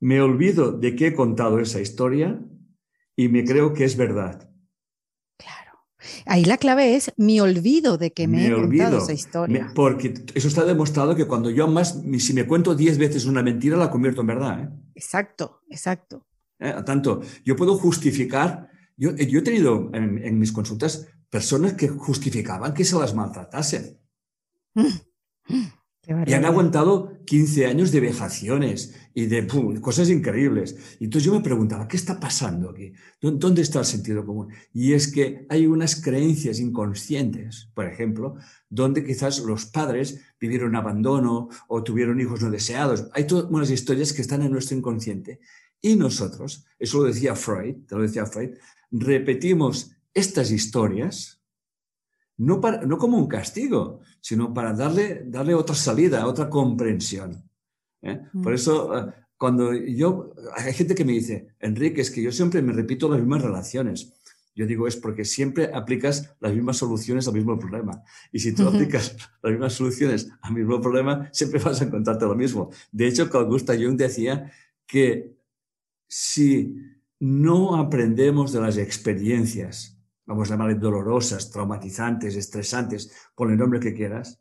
me 0.00 0.20
olvido 0.20 0.72
de 0.72 0.94
que 0.94 1.08
he 1.08 1.14
contado 1.14 1.58
esa 1.58 1.80
historia 1.80 2.40
y 3.16 3.28
me 3.28 3.44
creo 3.44 3.74
que 3.74 3.84
es 3.84 3.96
verdad. 3.96 4.50
Claro. 5.36 5.86
Ahí 6.26 6.44
la 6.44 6.56
clave 6.56 6.94
es 6.94 7.12
mi 7.16 7.40
olvido 7.40 7.98
de 7.98 8.12
que 8.12 8.28
me, 8.28 8.46
he 8.46 8.52
contado 8.52 8.98
esa 8.98 9.12
historia. 9.12 9.72
porque 9.74 10.14
eso 10.34 10.48
está 10.48 10.64
demostrado 10.64 11.16
que 11.16 11.26
cuando 11.26 11.50
yo 11.50 11.66
más, 11.66 12.00
si 12.18 12.32
me 12.32 12.46
cuento 12.46 12.74
diez 12.74 12.98
veces 12.98 13.26
una 13.26 13.42
mentira, 13.42 13.76
la 13.76 13.90
convierto 13.90 14.20
en 14.20 14.26
verdad. 14.28 14.60
¿eh? 14.62 14.68
Exacto, 14.94 15.62
exacto. 15.68 16.26
¿Eh? 16.60 16.74
Tanto, 16.86 17.22
yo 17.44 17.56
puedo 17.56 17.76
justificar, 17.76 18.70
yo, 18.96 19.14
yo 19.16 19.40
he 19.40 19.42
tenido 19.42 19.90
en, 19.92 20.18
en, 20.18 20.38
mis 20.38 20.52
consultas 20.52 21.08
personas 21.30 21.74
que 21.74 21.88
justificaban 21.88 22.74
que 22.74 22.84
se 22.84 22.98
las 22.98 23.14
maltratasen. 23.14 23.98
Y 26.08 26.32
han 26.32 26.46
aguantado 26.46 27.22
15 27.26 27.66
años 27.66 27.92
de 27.92 28.00
vejaciones 28.00 28.94
y 29.12 29.26
de 29.26 29.46
cosas 29.82 30.08
increíbles. 30.08 30.96
Y 31.00 31.04
entonces 31.04 31.26
yo 31.26 31.34
me 31.34 31.42
preguntaba, 31.42 31.86
¿qué 31.86 31.98
está 31.98 32.18
pasando 32.18 32.70
aquí? 32.70 32.94
¿Dónde 33.20 33.60
está 33.60 33.80
el 33.80 33.84
sentido 33.84 34.24
común? 34.24 34.48
Y 34.72 34.94
es 34.94 35.12
que 35.12 35.44
hay 35.50 35.66
unas 35.66 36.00
creencias 36.00 36.60
inconscientes, 36.60 37.68
por 37.74 37.84
ejemplo, 37.84 38.36
donde 38.70 39.04
quizás 39.04 39.40
los 39.40 39.66
padres 39.66 40.22
vivieron 40.40 40.76
abandono 40.76 41.50
o 41.68 41.82
tuvieron 41.82 42.18
hijos 42.22 42.40
no 42.40 42.50
deseados. 42.50 43.10
Hay 43.12 43.26
todas 43.26 43.50
unas 43.50 43.68
historias 43.68 44.14
que 44.14 44.22
están 44.22 44.40
en 44.40 44.52
nuestro 44.52 44.78
inconsciente. 44.78 45.40
Y 45.82 45.96
nosotros, 45.96 46.64
eso 46.78 47.00
lo 47.00 47.04
decía 47.04 47.34
Freud, 47.34 47.84
te 47.86 47.94
lo 47.94 48.00
decía 48.00 48.24
Freud, 48.24 48.52
repetimos 48.90 49.90
estas 50.14 50.50
historias 50.52 51.38
no, 52.38 52.60
no 52.86 52.98
como 52.98 53.18
un 53.18 53.26
castigo, 53.26 54.00
sino 54.20 54.52
para 54.52 54.72
darle, 54.72 55.22
darle 55.26 55.54
otra 55.54 55.74
salida, 55.74 56.26
otra 56.26 56.48
comprensión. 56.48 57.42
¿eh? 58.02 58.20
Por 58.42 58.52
mm. 58.52 58.54
eso, 58.54 58.98
eh, 58.98 59.12
cuando 59.36 59.72
yo, 59.74 60.34
hay 60.56 60.72
gente 60.72 60.94
que 60.94 61.04
me 61.04 61.12
dice, 61.12 61.48
Enrique, 61.60 62.00
es 62.00 62.10
que 62.10 62.22
yo 62.22 62.32
siempre 62.32 62.62
me 62.62 62.72
repito 62.72 63.08
las 63.08 63.20
mismas 63.20 63.42
relaciones. 63.42 64.12
Yo 64.54 64.66
digo, 64.66 64.88
es 64.88 64.96
porque 64.96 65.24
siempre 65.24 65.70
aplicas 65.72 66.34
las 66.40 66.52
mismas 66.52 66.78
soluciones 66.78 67.28
al 67.28 67.34
mismo 67.34 67.56
problema. 67.58 68.02
Y 68.32 68.40
si 68.40 68.52
tú 68.52 68.66
aplicas 68.68 69.16
las 69.42 69.52
mismas 69.52 69.72
soluciones 69.74 70.30
al 70.42 70.52
mismo 70.52 70.80
problema, 70.80 71.28
siempre 71.32 71.60
vas 71.62 71.80
a 71.80 71.84
encontrarte 71.84 72.24
lo 72.24 72.34
mismo. 72.34 72.70
De 72.90 73.06
hecho, 73.06 73.30
Carl 73.30 73.46
Gustav 73.46 73.76
Jung 73.76 73.96
decía 73.96 74.50
que 74.84 75.36
si 76.08 76.74
no 77.20 77.76
aprendemos 77.76 78.52
de 78.52 78.60
las 78.60 78.78
experiencias 78.78 79.97
vamos 80.28 80.48
a 80.48 80.54
llamarle 80.54 80.74
dolorosas, 80.74 81.50
traumatizantes, 81.50 82.36
estresantes, 82.36 83.10
por 83.34 83.50
el 83.50 83.56
nombre 83.56 83.80
que 83.80 83.94
quieras, 83.94 84.40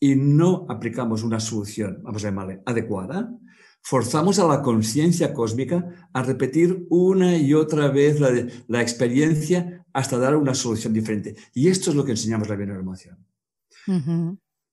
y 0.00 0.16
no 0.16 0.66
aplicamos 0.68 1.22
una 1.22 1.38
solución, 1.38 2.00
vamos 2.02 2.24
a 2.24 2.28
llamarle 2.28 2.62
adecuada, 2.66 3.32
forzamos 3.80 4.38
a 4.40 4.46
la 4.46 4.60
conciencia 4.60 5.32
cósmica 5.32 6.08
a 6.12 6.22
repetir 6.22 6.86
una 6.90 7.36
y 7.36 7.54
otra 7.54 7.88
vez 7.88 8.18
la, 8.18 8.82
experiencia 8.82 9.86
hasta 9.92 10.18
dar 10.18 10.36
una 10.36 10.54
solución 10.54 10.92
diferente. 10.92 11.36
Y 11.54 11.68
esto 11.68 11.90
es 11.90 11.96
lo 11.96 12.04
que 12.04 12.12
enseñamos 12.12 12.48
la 12.48 12.56
bioemoción. 12.56 13.24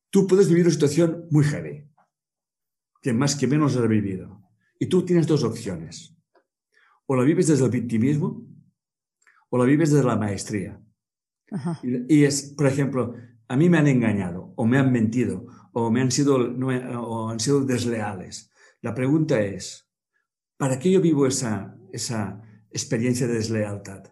Tú 0.09 0.25
puedes 0.25 0.49
vivir 0.49 0.65
una 0.65 0.73
situación 0.73 1.25
muy 1.29 1.45
heavy, 1.45 1.87
que 3.01 3.13
más 3.13 3.35
que 3.35 3.47
menos 3.47 3.75
has 3.75 3.87
vivido. 3.87 4.41
Y 4.79 4.87
tú 4.87 5.03
tienes 5.03 5.27
dos 5.27 5.43
opciones. 5.43 6.15
O 7.05 7.15
la 7.15 7.23
vives 7.23 7.47
desde 7.47 7.65
el 7.65 7.71
victimismo, 7.71 8.45
o 9.49 9.57
la 9.57 9.65
vives 9.65 9.91
desde 9.91 10.05
la 10.05 10.15
maestría. 10.15 10.81
Y, 11.83 12.23
es, 12.23 12.53
por 12.57 12.67
ejemplo, 12.67 13.15
a 13.47 13.55
mí 13.55 13.69
me 13.69 13.77
han 13.77 13.87
engañado 13.87 14.53
o 14.55 14.65
me 14.65 14.77
han 14.77 14.91
mentido 14.91 15.45
o, 15.71 15.89
me 15.91 16.01
han 16.01 16.11
sido, 16.11 16.35
o 16.37 17.29
han 17.29 17.39
sido 17.39 17.63
desleales. 17.63 18.51
La 18.81 18.93
pregunta 18.93 19.39
es, 19.39 19.89
¿para 20.57 20.79
qué 20.79 20.91
yo 20.91 21.01
vivo 21.01 21.25
esa, 21.25 21.77
esa 21.93 22.41
experiencia 22.71 23.27
de 23.27 23.35
deslealtad? 23.35 24.03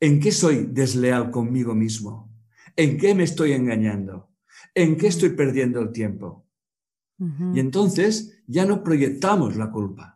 ¿En 0.00 0.20
qué 0.20 0.30
soy 0.32 0.68
desleal 0.70 1.30
conmigo 1.30 1.74
mismo? 1.74 2.30
¿En 2.76 2.98
qué 2.98 3.14
me 3.14 3.24
estoy 3.24 3.52
engañando? 3.52 4.30
¿En 4.74 4.96
qué 4.96 5.06
estoy 5.06 5.30
perdiendo 5.30 5.80
el 5.80 5.92
tiempo? 5.92 6.46
Y 7.54 7.60
entonces 7.60 8.42
ya 8.46 8.66
no 8.66 8.82
proyectamos 8.82 9.56
la 9.56 9.70
culpa. 9.70 10.13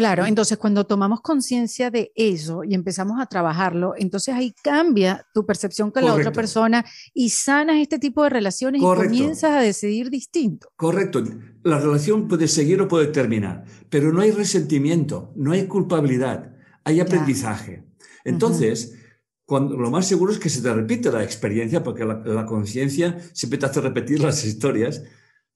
Claro, 0.00 0.24
entonces 0.24 0.56
cuando 0.56 0.86
tomamos 0.86 1.20
conciencia 1.20 1.90
de 1.90 2.10
eso 2.14 2.64
y 2.64 2.72
empezamos 2.72 3.20
a 3.20 3.26
trabajarlo, 3.26 3.92
entonces 3.98 4.34
ahí 4.34 4.54
cambia 4.62 5.26
tu 5.34 5.44
percepción 5.44 5.90
con 5.90 6.06
la 6.06 6.14
otra 6.14 6.32
persona 6.32 6.86
y 7.12 7.28
sanas 7.28 7.76
este 7.76 7.98
tipo 7.98 8.24
de 8.24 8.30
relaciones 8.30 8.80
y 8.80 8.82
comienzas 8.82 9.50
a 9.50 9.60
decidir 9.60 10.08
distinto. 10.08 10.72
Correcto. 10.74 11.22
La 11.64 11.78
relación 11.78 12.28
puede 12.28 12.48
seguir 12.48 12.80
o 12.80 12.88
puede 12.88 13.08
terminar, 13.08 13.66
pero 13.90 14.10
no 14.10 14.22
hay 14.22 14.30
resentimiento, 14.30 15.34
no 15.36 15.52
hay 15.52 15.66
culpabilidad, 15.66 16.56
hay 16.82 17.00
aprendizaje. 17.00 17.84
Entonces, 18.24 18.94
cuando, 19.44 19.76
lo 19.76 19.90
más 19.90 20.06
seguro 20.06 20.32
es 20.32 20.38
que 20.38 20.48
se 20.48 20.62
te 20.62 20.72
repite 20.72 21.12
la 21.12 21.22
experiencia, 21.22 21.84
porque 21.84 22.06
la, 22.06 22.46
conciencia 22.46 23.18
siempre 23.34 23.58
te 23.58 23.66
hace 23.66 23.82
repetir 23.82 24.20
las 24.20 24.46
historias, 24.46 25.02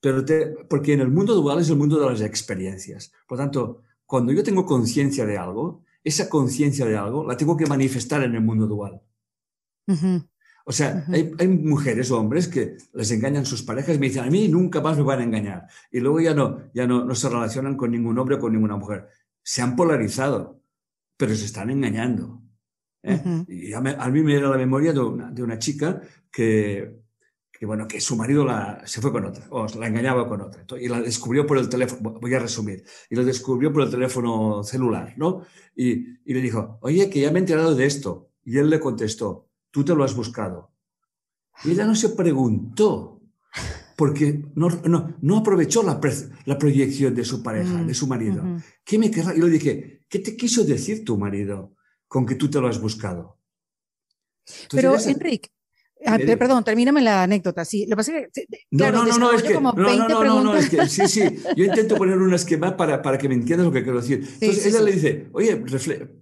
pero 0.03 0.23
porque 0.69 0.93
en 0.93 1.01
el 1.01 1.09
mundo 1.09 1.35
dual 1.35 1.61
es 1.61 1.71
el 1.71 1.77
mundo 1.77 1.99
de 1.99 2.11
las 2.11 2.21
experiencias. 2.21 3.11
Por 3.27 3.39
tanto, 3.39 3.81
cuando 4.07 4.33
yo 4.33 4.43
tengo 4.43 4.67
conciencia 4.67 5.27
de 5.27 5.39
algo, 5.39 5.85
esa 6.03 6.29
conciencia 6.29 6.87
de 6.87 6.97
algo 6.97 7.27
la 7.27 7.37
tengo 7.37 7.57
que 7.57 7.67
manifestar 7.67 8.23
en 8.23 8.35
el 8.35 8.41
mundo 8.41 8.67
dual. 8.67 9.01
O 10.67 10.73
sea, 10.73 11.05
hay, 11.09 11.49
mujeres 11.49 12.11
o 12.11 12.19
hombres 12.19 12.49
que 12.49 12.77
les 12.95 13.11
engañan 13.11 13.45
sus 13.45 13.63
parejas 13.63 13.97
y 13.97 13.99
me 13.99 14.07
dicen, 14.07 14.25
a 14.25 14.31
mí 14.31 14.49
nunca 14.49 14.81
más 14.81 14.97
me 14.97 15.03
van 15.03 15.21
a 15.21 15.25
engañar. 15.25 15.67
Y 15.91 16.01
luego 16.01 16.21
ya 16.21 16.35
no, 16.35 16.71
ya 16.73 16.87
no, 16.87 17.05
no 17.05 17.15
se 17.15 17.29
relacionan 17.29 17.77
con 17.77 17.91
ningún 17.91 18.19
hombre 18.19 18.37
o 18.37 18.39
con 18.39 18.53
ninguna 18.53 18.77
mujer. 18.77 19.09
Se 19.43 19.61
han 19.61 19.77
polarizado, 19.77 20.63
pero 21.17 21.35
se 21.35 21.45
están 21.45 21.71
engañando. 21.71 22.43
¿eh? 23.03 23.45
Y 23.49 23.73
a 23.75 23.81
mí, 23.81 23.91
me 24.11 24.23
viene 24.23 24.43
la 24.43 24.57
memoria 24.57 24.95
de 24.95 25.01
una, 25.01 25.31
de 25.31 25.43
una 25.43 25.59
chica 25.59 26.01
que, 26.31 27.04
que, 27.65 27.67
bueno, 27.67 27.89
que 27.89 27.99
su 27.99 28.15
marido 28.15 28.45
la, 28.45 28.83
se 28.85 29.01
fue 29.01 29.11
con 29.11 29.25
otra, 29.25 29.47
o 29.49 29.67
la 29.79 29.87
engañaba 29.87 30.29
con 30.29 30.43
otra. 30.43 30.67
Y 30.79 30.87
la 30.87 31.01
descubrió 31.01 31.47
por 31.47 31.57
el 31.57 31.71
teléfono, 31.71 32.19
voy 32.21 32.35
a 32.35 32.39
resumir, 32.39 32.85
y 33.09 33.17
la 33.17 33.23
descubrió 33.23 33.73
por 33.73 33.85
el 33.85 33.91
teléfono 33.91 34.63
celular, 34.63 35.15
¿no? 35.17 35.47
Y, 35.75 36.21
y 36.27 36.35
le 36.35 36.43
dijo, 36.43 36.79
oye, 36.83 37.09
que 37.09 37.21
ya 37.21 37.31
me 37.31 37.39
he 37.39 37.41
enterado 37.41 37.75
de 37.75 37.87
esto. 37.87 38.29
Y 38.45 38.59
él 38.59 38.69
le 38.69 38.79
contestó, 38.81 39.49
tú 39.71 39.83
te 39.83 39.95
lo 39.95 40.05
has 40.05 40.15
buscado. 40.15 40.73
Y 41.65 41.71
ella 41.71 41.87
no 41.87 41.95
se 41.95 42.11
preguntó, 42.11 43.23
porque 43.97 44.45
no, 44.55 44.69
no, 44.85 45.17
no 45.23 45.39
aprovechó 45.39 45.83
la, 45.83 45.99
la, 46.45 46.59
proyección 46.59 47.15
de 47.15 47.25
su 47.25 47.43
pareja, 47.43 47.83
de 47.83 47.95
su 47.95 48.07
marido. 48.07 48.45
¿Qué 48.85 48.99
me 48.99 49.11
querrá? 49.11 49.35
Y 49.35 49.41
le 49.41 49.49
dije, 49.49 50.05
¿qué 50.11 50.19
te 50.19 50.37
quiso 50.37 50.65
decir 50.65 51.03
tu 51.03 51.17
marido 51.17 51.75
con 52.09 52.27
que 52.27 52.35
tú 52.35 52.51
te 52.51 52.61
lo 52.61 52.69
has 52.69 52.79
buscado? 52.79 53.39
Pero, 54.71 54.99
Enrique, 54.99 55.49
Ah, 56.07 56.19
perdón, 56.19 56.65
termíname 56.65 57.01
la 57.01 57.23
anécdota. 57.23 57.65
Sí, 57.65 57.87
lo 57.87 57.91
que 57.91 57.97
pasa 57.97 58.19
es 58.19 58.29
que. 58.33 58.47
no, 58.71 58.93
no, 58.93 59.05
no, 59.05 59.19
no, 59.19 59.33
es 59.33 59.43
que. 59.43 59.55
No, 59.55 59.73
no, 59.73 60.43
no, 60.43 60.57
es 60.57 60.69
que. 60.69 60.87
Sí, 60.89 61.09
sí. 61.09 61.23
Yo 61.57 61.65
intento 61.65 61.97
poner 61.97 62.19
un 62.19 62.35
esquema 62.35 62.77
para, 62.77 63.01
para 63.01 63.17
que 63.19 63.29
me 63.29 63.35
entiendas 63.35 63.67
lo 63.67 63.73
que 63.73 63.83
quiero 63.83 64.01
decir. 64.01 64.27
Entonces 64.41 64.67
ella 64.67 64.83
le 64.83 64.93
dice, 64.93 65.29
oye, 65.33 65.63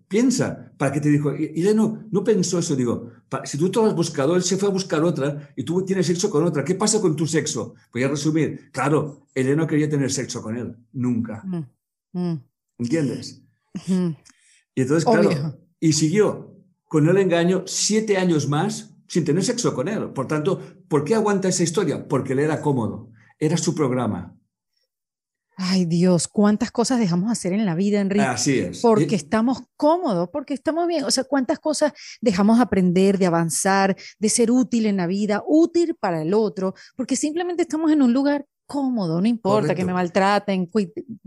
piensa, 0.09 0.73
¿para 0.77 0.93
qué 0.93 1.01
te 1.01 1.09
dijo? 1.09 1.35
Y 1.35 1.53
ella 1.57 1.75
no, 1.75 2.05
no 2.11 2.23
pensó 2.23 2.59
eso. 2.59 2.77
Digo, 2.77 3.11
si 3.45 3.59
tú 3.59 3.71
te 3.71 3.81
lo 3.81 3.87
has 3.87 3.95
buscado, 3.95 4.37
él 4.37 4.43
se 4.43 4.57
fue 4.57 4.69
a 4.69 4.73
buscar 4.73 5.03
otra 5.03 5.53
y 5.57 5.65
tú 5.65 5.85
tienes 5.85 6.07
sexo 6.07 6.31
con 6.31 6.45
otra. 6.45 6.65
¿Qué 6.65 6.75
pasa 6.75 7.01
con 7.01 7.17
tu 7.17 7.27
sexo? 7.27 7.75
Voy 7.93 8.05
a 8.05 8.09
resumir. 8.09 8.71
Claro, 8.73 9.27
ella 9.35 9.57
no 9.57 9.67
quería 9.67 9.89
tener 9.89 10.13
sexo 10.13 10.43
con 10.43 10.57
él. 10.57 10.77
Nunca. 10.93 11.43
Mm, 11.45 12.21
mm. 12.21 12.45
¿Entiendes? 12.79 13.43
Y 14.75 14.81
entonces, 14.81 15.05
claro. 15.05 15.59
Y 15.81 15.95
siguió 15.95 16.57
con 16.85 17.09
el 17.09 17.17
engaño 17.17 17.65
siete 17.67 18.17
años 18.17 18.49
más 18.49 18.92
sin 19.13 19.27
tener 19.27 19.45
sexo 19.45 19.75
con 19.75 19.89
él. 19.89 20.11
Por 20.15 20.27
tanto, 20.27 20.59
¿por 20.89 21.05
qué 21.05 21.15
aguanta 21.15 21.47
esa 21.47 21.63
historia? 21.63 22.09
Porque 22.09 22.35
le 22.35 22.45
era 22.45 22.63
cómodo, 22.63 23.11
era 23.39 23.59
su 23.59 23.75
programa. 23.75 24.35
Ay 25.55 25.85
Dios, 25.85 26.29
cuántas 26.29 26.71
cosas 26.71 26.99
dejamos 26.99 27.31
hacer 27.31 27.53
en 27.53 27.67
la 27.67 27.75
vida, 27.75 28.01
Enrique. 28.01 28.25
Así 28.25 28.59
es. 28.59 28.81
Porque 28.81 29.15
estamos 29.15 29.65
cómodos, 29.77 30.31
porque 30.33 30.55
estamos 30.55 30.89
bien. 30.89 31.05
O 31.05 31.11
sea, 31.11 31.25
cuántas 31.25 31.59
cosas 31.59 31.93
dejamos 32.23 32.59
aprender, 32.59 33.19
de 33.19 33.27
avanzar, 33.27 33.95
de 34.19 34.29
ser 34.31 34.51
útil 34.51 34.87
en 34.87 34.97
la 34.97 35.07
vida, 35.07 35.43
útil 35.47 35.95
para 35.95 36.23
el 36.23 36.33
otro, 36.33 36.75
porque 36.97 37.15
simplemente 37.15 37.65
estamos 37.65 37.93
en 37.93 38.01
un 38.01 38.15
lugar 38.15 38.47
cómodo, 38.65 39.21
no 39.21 39.29
importa 39.29 39.75
que 39.75 39.85
me 39.85 39.93
maltraten, 39.93 40.71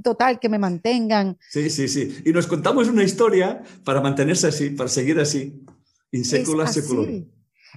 total, 0.02 0.40
que 0.40 0.50
me 0.50 0.58
mantengan. 0.58 1.38
Sí, 1.52 1.70
sí, 1.70 1.88
sí. 1.88 2.18
Y 2.26 2.32
nos 2.32 2.48
contamos 2.48 2.88
una 2.88 3.04
historia 3.04 3.62
para 3.84 4.02
mantenerse 4.02 4.48
así, 4.48 4.72
para 4.72 4.90
seguir 4.90 5.20
así, 5.20 5.64
in 6.12 6.26
secula 6.26 6.66
seculorum. 6.66 7.35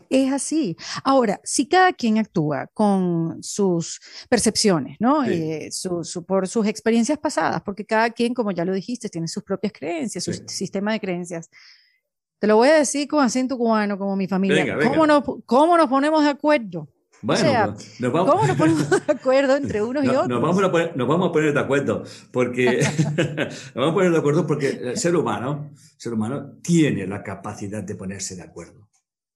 Es 0.09 0.33
así. 0.33 0.77
Ahora, 1.05 1.41
si 1.45 1.67
cada 1.67 1.93
quien 1.93 2.19
actúa 2.19 2.69
con 2.75 3.43
sus 3.43 4.01
percepciones, 4.29 4.97
¿no? 5.01 5.25
Eh, 5.25 5.71
por 6.27 6.49
sus 6.49 6.67
experiencias 6.67 7.19
pasadas, 7.19 7.63
porque 7.63 7.85
cada 7.85 8.11
quien, 8.11 8.35
como 8.35 8.51
ya 8.51 8.65
lo 8.65 8.73
dijiste, 8.73 9.09
tiene 9.09 9.29
sus 9.29 9.43
propias 9.43 9.73
creencias, 9.73 10.25
su 10.25 10.33
sistema 10.47 10.93
de 10.93 11.01
creencias. 11.01 11.51
Te 12.39 12.47
lo 12.47 12.57
voy 12.57 12.69
a 12.69 12.75
decir 12.75 13.09
con 13.09 13.25
acento 13.25 13.59
cubano, 13.59 13.99
como 13.99 14.15
mi 14.17 14.29
familia. 14.29 14.79
¿Cómo, 14.79 15.07
Nos, 15.07 15.25
¿Cómo 15.45 15.77
nos 15.77 15.89
ponemos 15.89 16.23
de 16.23 16.31
acuerdo? 16.31 16.89
Bueno, 17.21 17.75
nos 17.99 18.13
vamos, 18.13 18.31
¿cómo 18.31 18.47
nos 18.47 18.57
ponemos 18.59 18.91
de 18.91 19.13
acuerdo 19.13 19.57
entre 19.57 19.83
unos 19.83 20.05
y 20.05 20.09
otros? 20.09 20.29
Nos 20.29 20.41
vamos, 20.41 20.63
a 20.63 20.71
poner, 20.71 20.97
nos 20.97 21.09
vamos 21.09 21.29
a 21.29 21.33
poner 21.33 21.53
de 21.53 21.61
acuerdo, 21.61 22.05
porque 22.33 22.81
nos 23.17 23.75
vamos 23.75 23.91
a 23.91 23.95
poner 23.95 24.13
de 24.13 24.19
acuerdo 24.19 24.47
porque 24.47 24.69
el 24.69 24.97
ser 24.97 25.17
humano, 25.17 25.71
el 25.73 26.01
ser 26.01 26.13
humano 26.13 26.53
tiene 26.63 27.07
la 27.07 27.23
capacidad 27.23 27.83
de 27.83 27.95
ponerse 27.97 28.37
de 28.37 28.43
acuerdo. 28.43 28.88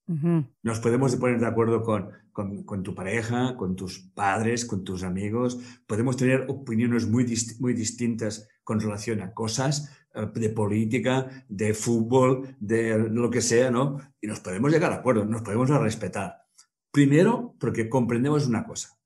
Nos 0.06 0.80
podemos 0.80 1.14
poner 1.16 1.40
de 1.40 1.46
acuerdo 1.46 1.82
con, 1.82 2.10
con, 2.32 2.82
tu 2.82 2.94
pareja, 2.94 3.56
con 3.56 3.76
tus 3.76 3.98
padres, 4.14 4.64
con 4.64 4.84
tus 4.84 5.02
amigos. 5.02 5.58
Podemos 5.86 6.16
tener 6.16 6.46
opiniones 6.48 7.06
muy, 7.06 7.26
muy 7.60 7.74
distintas 7.74 8.48
con 8.64 8.80
relación 8.80 9.20
a 9.20 9.32
cosas 9.32 9.90
eh, 10.14 10.26
de 10.34 10.50
política, 10.50 11.44
de 11.48 11.74
fútbol, 11.74 12.56
de 12.58 12.98
lo 12.98 13.30
que 13.30 13.40
sea, 13.40 13.70
¿no? 13.70 13.98
Y 14.20 14.26
nos 14.26 14.40
podemos 14.40 14.70
llegar 14.70 14.92
a 14.92 14.96
acuerdo, 14.96 15.24
nos 15.24 15.42
podemos 15.42 15.68
respetar. 15.70 16.42
Primero, 16.90 17.54
porque 17.58 17.88
comprendemos 17.88 18.46
una 18.46 18.64
cosa, 18.64 18.98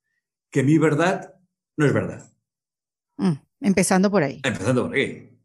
que 0.50 0.62
mi 0.62 0.78
verdad 0.78 1.35
no 1.76 1.87
es 1.87 1.92
verdad. 1.92 2.32
Mm, 3.18 3.35
empezando 3.61 4.11
por 4.11 4.22
ahí. 4.22 4.40
Empezando 4.44 4.87
por 4.87 4.96
ahí. 4.96 5.38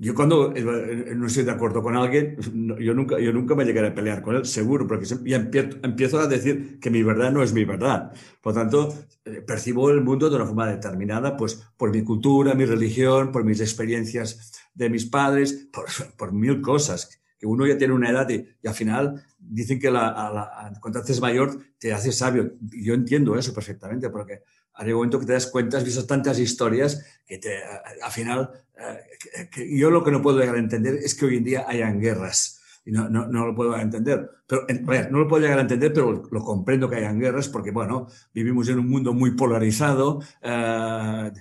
Yo 0.00 0.14
cuando 0.14 0.54
eh, 0.54 0.62
eh, 1.10 1.14
no 1.16 1.26
estoy 1.26 1.42
de 1.42 1.50
acuerdo 1.50 1.82
con 1.82 1.96
alguien, 1.96 2.36
yo 2.78 2.94
nunca, 2.94 3.18
yo 3.18 3.32
nunca 3.32 3.56
me 3.56 3.64
llegaré 3.64 3.88
a 3.88 3.94
pelear 3.94 4.22
con 4.22 4.36
él, 4.36 4.44
seguro, 4.46 4.86
porque 4.86 5.06
ya 5.24 5.36
empiezo, 5.82 6.20
a 6.20 6.28
decir 6.28 6.78
que 6.78 6.88
mi 6.88 7.02
verdad 7.02 7.32
no 7.32 7.42
es 7.42 7.52
mi 7.52 7.64
verdad. 7.64 8.12
Por 8.40 8.54
tanto, 8.54 8.94
eh, 9.24 9.42
percibo 9.44 9.90
el 9.90 10.00
mundo 10.00 10.30
de 10.30 10.36
una 10.36 10.46
forma 10.46 10.68
determinada, 10.68 11.36
pues 11.36 11.66
por 11.76 11.90
mi 11.90 12.04
cultura, 12.04 12.54
mi 12.54 12.64
religión, 12.64 13.32
por 13.32 13.42
mis 13.42 13.60
experiencias 13.60 14.52
de 14.72 14.88
mis 14.88 15.04
padres, 15.04 15.68
por, 15.72 15.86
por 16.16 16.32
mil 16.32 16.60
cosas. 16.60 17.20
Que 17.36 17.46
uno 17.46 17.66
ya 17.66 17.76
tiene 17.76 17.94
una 17.94 18.10
edad 18.10 18.28
y, 18.30 18.46
al 18.66 18.74
final 18.74 19.24
dicen 19.36 19.80
que 19.80 19.90
la, 19.90 20.72
cuando 20.80 21.00
haces 21.00 21.20
mayor 21.20 21.58
te 21.78 21.92
haces 21.92 22.16
sabio. 22.16 22.52
Yo 22.60 22.94
entiendo 22.94 23.36
eso 23.36 23.52
perfectamente, 23.52 24.10
porque 24.10 24.42
hay 24.78 24.92
un 24.92 24.94
momento 24.94 25.18
que 25.18 25.26
te 25.26 25.32
das 25.32 25.48
cuenta, 25.48 25.76
has 25.76 25.84
visto 25.84 26.06
tantas 26.06 26.38
historias 26.38 27.04
que 27.26 27.38
te, 27.38 27.58
al 28.02 28.12
final 28.12 28.50
eh, 28.78 29.76
yo 29.76 29.90
lo 29.90 30.04
que 30.04 30.12
no 30.12 30.22
puedo 30.22 30.38
llegar 30.38 30.54
a 30.54 30.60
entender 30.60 30.94
es 30.94 31.14
que 31.14 31.26
hoy 31.26 31.36
en 31.36 31.44
día 31.44 31.64
hayan 31.68 32.00
guerras. 32.00 32.60
Y 32.84 32.92
no, 32.92 33.08
no, 33.08 33.26
no 33.26 33.46
lo 33.46 33.54
puedo 33.54 33.76
entender. 33.76 34.30
Pero, 34.46 34.66
no 35.10 35.18
lo 35.18 35.28
puedo 35.28 35.42
llegar 35.42 35.58
a 35.58 35.62
entender, 35.62 35.92
pero 35.92 36.22
lo 36.30 36.44
comprendo 36.44 36.88
que 36.88 36.96
hayan 36.96 37.18
guerras 37.18 37.48
porque, 37.48 37.72
bueno, 37.72 38.06
vivimos 38.32 38.68
en 38.68 38.78
un 38.78 38.88
mundo 38.88 39.12
muy 39.12 39.32
polarizado, 39.32 40.22
eh, 40.40 41.32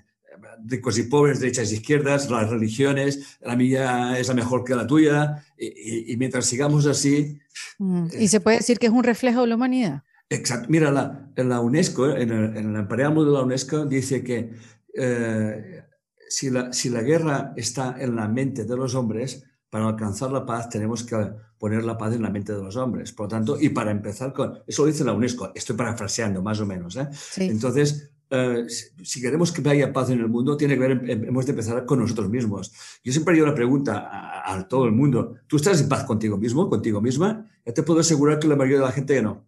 ricos 0.65 0.97
y 0.97 1.03
pobres, 1.03 1.39
derechas 1.39 1.71
y 1.71 1.75
izquierdas, 1.75 2.29
las 2.29 2.49
religiones, 2.49 3.37
la 3.41 3.55
mía 3.55 4.19
es 4.19 4.27
la 4.27 4.33
mejor 4.33 4.63
que 4.63 4.75
la 4.75 4.87
tuya, 4.87 5.45
y, 5.57 6.17
mientras 6.17 6.47
sigamos 6.47 6.85
así... 6.85 7.39
Mm, 7.77 8.07
¿Y 8.19 8.27
se 8.27 8.41
puede 8.41 8.57
decir 8.57 8.79
que 8.79 8.87
es 8.87 8.91
un 8.91 9.03
reflejo 9.03 9.41
de 9.41 9.47
la 9.47 9.55
humanidad? 9.55 10.03
Exacto. 10.29 10.67
Mira, 10.69 10.91
la, 10.91 11.31
la 11.35 11.59
UNESCO, 11.61 12.09
en 12.09 12.31
el, 12.31 12.57
en 12.57 12.75
el 12.75 12.87
preámbulo 12.87 13.31
de 13.31 13.37
la 13.37 13.43
UNESCO, 13.43 13.85
dice 13.85 14.23
que 14.23 14.51
eh, 14.93 15.83
si 16.27 16.49
la, 16.49 16.73
si 16.73 16.89
la 16.89 17.01
guerra 17.01 17.53
está 17.55 17.95
en 17.99 18.15
la 18.15 18.27
mente 18.27 18.65
de 18.65 18.75
los 18.75 18.95
hombres, 18.95 19.43
para 19.69 19.87
alcanzar 19.87 20.31
la 20.31 20.45
paz 20.45 20.69
tenemos 20.69 21.03
que 21.03 21.15
poner 21.57 21.83
la 21.83 21.97
paz 21.97 22.13
en 22.13 22.21
la 22.21 22.29
mente 22.29 22.53
de 22.53 22.61
los 22.61 22.75
hombres. 22.75 23.11
Por 23.11 23.25
lo 23.25 23.29
tanto, 23.29 23.57
y 23.59 23.69
para 23.69 23.91
empezar 23.91 24.33
con, 24.33 24.59
eso 24.65 24.83
lo 24.83 24.91
dice 24.91 25.03
la 25.03 25.13
UNESCO, 25.13 25.51
estoy 25.55 25.75
parafraseando 25.75 26.41
más 26.41 26.59
o 26.59 26.65
menos. 26.65 26.95
¿eh? 26.95 27.07
Entonces, 27.37 28.11
eh, 28.29 28.65
si 28.67 29.21
queremos 29.21 29.51
que 29.51 29.67
haya 29.69 29.91
paz 29.91 30.09
en 30.09 30.19
el 30.19 30.27
mundo, 30.27 30.57
tiene 30.57 30.75
que 30.75 30.79
ver, 30.79 30.91
em, 30.91 31.25
hemos 31.25 31.45
de 31.45 31.51
empezar 31.51 31.85
con 31.85 31.99
nosotros 31.99 32.29
mismos. 32.29 32.73
Yo 33.03 33.11
siempre 33.11 33.33
digo 33.33 33.45
una 33.45 33.55
pregunta 33.55 34.07
a, 34.09 34.53
a, 34.53 34.67
todo 34.67 34.85
el 34.85 34.91
mundo, 34.91 35.35
¿tú 35.47 35.57
estás 35.57 35.81
en 35.81 35.89
paz 35.89 36.03
contigo 36.03 36.37
mismo, 36.37 36.69
contigo 36.69 37.01
misma? 37.01 37.49
Ya 37.65 37.73
te 37.73 37.83
puedo 37.83 37.99
asegurar 37.99 38.39
que 38.39 38.47
la 38.47 38.55
mayoría 38.55 38.79
de 38.79 38.85
la 38.85 38.91
gente 38.91 39.21
no. 39.21 39.45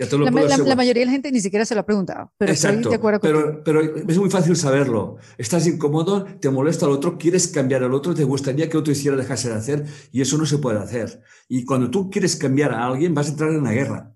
La, 0.00 0.30
mayoría 0.76 1.02
de 1.02 1.06
la 1.06 1.12
gente 1.12 1.30
ni 1.30 1.40
siquiera 1.40 1.66
se 1.66 1.74
lo 1.74 1.82
ha 1.82 1.86
preguntado, 1.86 2.32
pero 2.38 2.50
Exacto, 2.50 2.88
de 2.88 2.94
acuerdo 2.94 3.20
pero, 3.20 3.62
pero, 3.62 3.82
es 3.82 4.18
muy 4.18 4.30
fácil 4.30 4.56
saberlo. 4.56 5.18
Estás 5.36 5.66
incómodo, 5.66 6.24
te 6.24 6.48
molesta 6.48 6.86
al 6.86 6.92
otro, 6.92 7.18
quieres 7.18 7.48
cambiar 7.48 7.84
al 7.84 7.92
otro, 7.92 8.14
te 8.14 8.24
gustaría 8.24 8.70
que 8.70 8.78
otro 8.78 8.92
hiciera, 8.92 9.14
dejase 9.14 9.50
de 9.50 9.56
hacer, 9.56 9.84
y 10.10 10.22
eso 10.22 10.38
no 10.38 10.46
se 10.46 10.56
puede 10.56 10.78
hacer. 10.78 11.22
Y 11.48 11.66
cuando 11.66 11.90
tú 11.90 12.08
quieres 12.08 12.36
cambiar 12.36 12.72
a 12.72 12.86
alguien, 12.86 13.14
vas 13.14 13.26
a 13.26 13.30
entrar 13.32 13.50
en 13.50 13.58
una 13.58 13.72
guerra. 13.72 14.14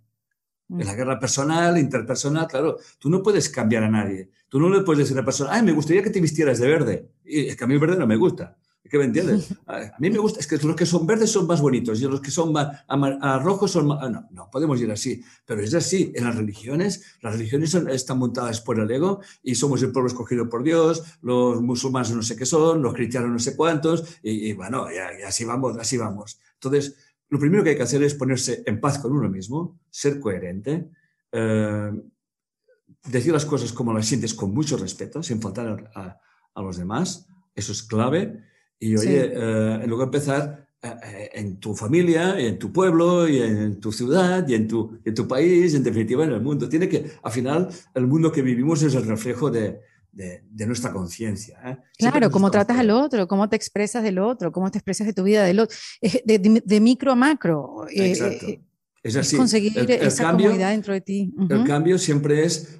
En 0.70 0.76
mm. 0.78 0.80
la 0.80 0.94
guerra 0.94 1.20
personal, 1.20 1.76
interpersonal, 1.76 2.46
claro, 2.46 2.78
tú 2.98 3.10
no 3.10 3.22
puedes 3.22 3.50
cambiar 3.50 3.84
a 3.84 3.90
nadie. 3.90 4.30
Tú 4.48 4.58
no 4.58 4.70
le 4.70 4.80
puedes 4.82 5.00
decir 5.00 5.16
a 5.16 5.20
una 5.20 5.26
persona, 5.26 5.50
ay, 5.52 5.62
me 5.62 5.72
gustaría 5.72 6.02
que 6.02 6.10
te 6.10 6.20
vistieras 6.20 6.58
de 6.60 6.66
verde. 6.66 7.10
Y 7.24 7.48
es 7.48 7.56
que 7.56 7.64
a 7.64 7.66
mí 7.66 7.74
el 7.74 7.80
verde 7.80 7.98
no 7.98 8.06
me 8.06 8.16
gusta. 8.16 8.56
¿Es 8.84 8.90
que 8.90 8.98
me 8.98 9.04
entiendes? 9.04 9.48
A 9.66 9.96
mí 9.98 10.10
me 10.10 10.18
gusta, 10.18 10.40
es 10.40 10.46
que 10.46 10.58
los 10.58 10.76
que 10.76 10.84
son 10.84 11.06
verdes 11.06 11.32
son 11.32 11.46
más 11.46 11.60
bonitos 11.60 12.00
y 12.00 12.04
los 12.04 12.20
que 12.20 12.30
son 12.30 12.52
más, 12.52 12.84
rojos 13.42 13.70
son 13.70 13.86
más... 13.86 14.10
No, 14.10 14.28
no, 14.30 14.50
podemos 14.50 14.78
ir 14.80 14.90
así, 14.90 15.24
pero 15.46 15.62
es 15.62 15.72
así. 15.72 16.12
En 16.14 16.24
las 16.24 16.36
religiones, 16.36 17.16
las 17.22 17.32
religiones 17.32 17.74
están 17.74 18.18
montadas 18.18 18.60
por 18.60 18.78
el 18.78 18.90
ego 18.90 19.20
y 19.42 19.54
somos 19.54 19.82
el 19.82 19.90
pueblo 19.90 20.08
escogido 20.08 20.50
por 20.50 20.62
Dios, 20.62 21.02
los 21.22 21.62
musulmanes 21.62 22.10
no 22.10 22.22
sé 22.22 22.36
qué 22.36 22.44
son, 22.44 22.82
los 22.82 22.92
cristianos 22.92 23.30
no 23.30 23.38
sé 23.38 23.56
cuántos, 23.56 24.18
y, 24.22 24.52
bueno, 24.52 24.86
y, 24.92 25.22
así 25.22 25.46
vamos, 25.46 25.78
así 25.78 25.96
vamos. 25.96 26.38
Entonces, 26.54 26.96
lo 27.30 27.38
primero 27.38 27.64
que 27.64 27.70
hay 27.70 27.76
que 27.76 27.82
hacer 27.82 28.02
es 28.02 28.14
ponerse 28.14 28.62
en 28.66 28.80
paz 28.80 28.98
con 28.98 29.12
uno 29.12 29.30
mismo, 29.30 29.80
ser 29.90 30.20
coherente, 30.20 30.90
eh, 31.32 31.90
decir 33.08 33.32
las 33.32 33.46
cosas 33.46 33.72
como 33.72 33.92
las 33.94 34.06
sientes 34.06 34.34
con 34.34 34.52
mucho 34.52 34.76
respeto, 34.76 35.22
sin 35.22 35.40
faltar 35.40 35.90
a, 35.94 36.20
los 36.62 36.76
demás, 36.76 37.26
eso 37.54 37.72
es 37.72 37.82
clave. 37.82 38.44
Y 38.78 38.96
oye, 38.96 39.32
eh, 39.32 39.80
en 39.82 39.88
lugar 39.88 40.10
de 40.10 40.16
empezar 40.16 40.68
eh, 40.82 41.30
en 41.32 41.58
tu 41.58 41.74
familia, 41.74 42.38
en 42.38 42.58
tu 42.58 42.72
pueblo, 42.72 43.26
y 43.26 43.40
en 43.40 43.80
tu 43.80 43.90
ciudad, 43.90 44.46
y 44.46 44.54
en 44.54 44.68
tu, 44.68 44.98
en 45.04 45.14
tu 45.14 45.26
país, 45.26 45.74
en 45.74 45.82
definitiva 45.82 46.24
en 46.24 46.32
el 46.32 46.42
mundo. 46.42 46.68
Tiene 46.68 46.88
que, 46.88 47.10
al 47.22 47.32
final, 47.32 47.68
el 47.94 48.06
mundo 48.06 48.30
que 48.30 48.42
vivimos 48.42 48.82
es 48.82 48.94
el 48.94 49.06
reflejo 49.06 49.50
de, 49.50 49.80
de, 50.14 50.66
nuestra 50.66 50.92
conciencia. 50.92 51.58
¿eh? 51.64 51.76
Claro, 51.98 52.30
cómo 52.30 52.50
tratas 52.50 52.78
al 52.78 52.90
otro, 52.90 53.26
cómo 53.26 53.48
te 53.48 53.56
expresas 53.56 54.02
del 54.02 54.18
otro, 54.18 54.52
cómo 54.52 54.70
te 54.70 54.78
expresas 54.78 55.06
de 55.06 55.12
tu 55.12 55.24
vida 55.24 55.44
del 55.44 55.60
otro, 55.60 55.76
de, 56.02 56.62
de, 56.64 56.80
micro 56.80 57.12
a 57.12 57.14
macro. 57.14 57.86
Eh, 57.90 58.10
Exacto. 58.10 58.46
Eh, 58.46 58.60
es 59.02 59.16
así. 59.16 59.36
conseguir 59.36 59.72
esa 59.78 60.24
cambio, 60.24 60.46
comodidad 60.46 60.70
dentro 60.70 60.94
de 60.94 61.00
ti. 61.00 61.34
El 61.50 61.64
cambio 61.64 61.98
siempre 61.98 62.44
es. 62.44 62.78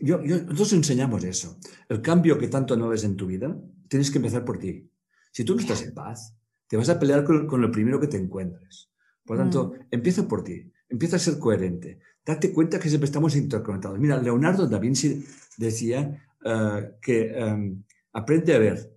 yo, 0.00 0.18
nosotros 0.18 0.72
enseñamos 0.72 1.22
eso. 1.22 1.58
El 1.88 2.02
cambio 2.02 2.38
que 2.38 2.48
tanto 2.48 2.76
no 2.76 2.88
ves 2.88 3.04
en 3.04 3.16
tu 3.16 3.26
vida, 3.26 3.56
tienes 3.88 4.10
que 4.10 4.18
empezar 4.18 4.44
por 4.44 4.58
ti. 4.58 4.88
Si 5.34 5.42
tú 5.42 5.56
no 5.56 5.60
estás 5.60 5.82
en 5.82 5.92
paz, 5.92 6.32
te 6.68 6.76
vas 6.76 6.88
a 6.88 6.98
pelear 7.00 7.24
con, 7.24 7.48
con 7.48 7.60
lo 7.60 7.72
primero 7.72 7.98
que 7.98 8.06
te 8.06 8.16
encuentres. 8.16 8.88
Por 9.24 9.36
lo 9.36 9.42
tanto, 9.42 9.74
mm. 9.76 9.86
empieza 9.90 10.28
por 10.28 10.44
ti. 10.44 10.70
Empieza 10.88 11.16
a 11.16 11.18
ser 11.18 11.40
coherente. 11.40 11.98
Date 12.24 12.52
cuenta 12.52 12.78
que 12.78 12.88
siempre 12.88 13.06
estamos 13.06 13.34
interconectados. 13.34 13.98
Mira, 13.98 14.16
Leonardo 14.22 14.68
da 14.68 14.78
Vinci 14.78 15.26
decía 15.56 16.24
eh, 16.44 16.92
que 17.02 17.32
em, 17.36 17.82
aprende 18.12 18.54
a 18.54 18.58
ver, 18.58 18.92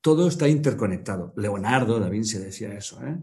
todo 0.00 0.28
está 0.28 0.48
interconectado. 0.48 1.32
Leonardo 1.36 1.98
da 1.98 2.08
Vinci 2.08 2.38
decía 2.38 2.72
eso, 2.72 3.04
¿eh? 3.04 3.18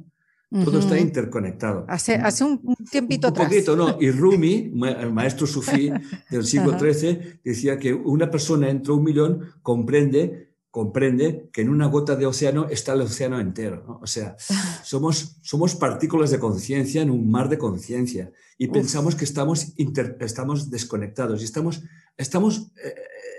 Todo 0.50 0.80
está 0.80 0.98
interconectado. 0.98 1.86
Hace, 1.90 2.16
hace 2.16 2.46
un, 2.46 2.62
tiempito 2.90 3.28
un 3.28 3.34
poquito, 3.34 3.76
¿no? 3.76 3.98
Y 4.02 4.12
Rumi, 4.12 4.72
el 4.98 5.12
maestro 5.12 5.46
sufí 5.46 5.92
del 6.30 6.46
siglo 6.46 6.78
XIII, 6.80 7.40
decía 7.44 7.78
que 7.78 7.94
una 7.94 8.32
persona 8.32 8.70
entre 8.70 8.94
un 8.94 9.04
millón 9.04 9.42
comprende 9.62 10.48
comprende 10.72 11.50
que 11.52 11.62
en 11.62 11.70
una 11.70 11.88
gota 11.88 12.16
de 12.16 12.26
océano 12.26 12.68
está 12.70 12.94
el 12.94 13.02
océano 13.02 13.40
entero. 13.40 14.00
O 14.02 14.08
sea, 14.08 14.36
somos, 14.84 15.38
somos 15.42 15.76
partículas 15.76 16.32
de 16.32 16.40
conciencia 16.40 17.02
en 17.02 17.10
un 17.10 17.30
mar 17.30 17.50
de 17.50 17.58
conciencia 17.58 18.32
y 18.58 18.68
pensamos 18.68 19.16
que 19.16 19.26
estamos, 19.26 19.74
estamos 19.78 20.70
desconectados 20.70 21.42
y 21.42 21.46
estamos, 21.46 21.84
estamos 22.18 22.72
eh, 22.84 22.96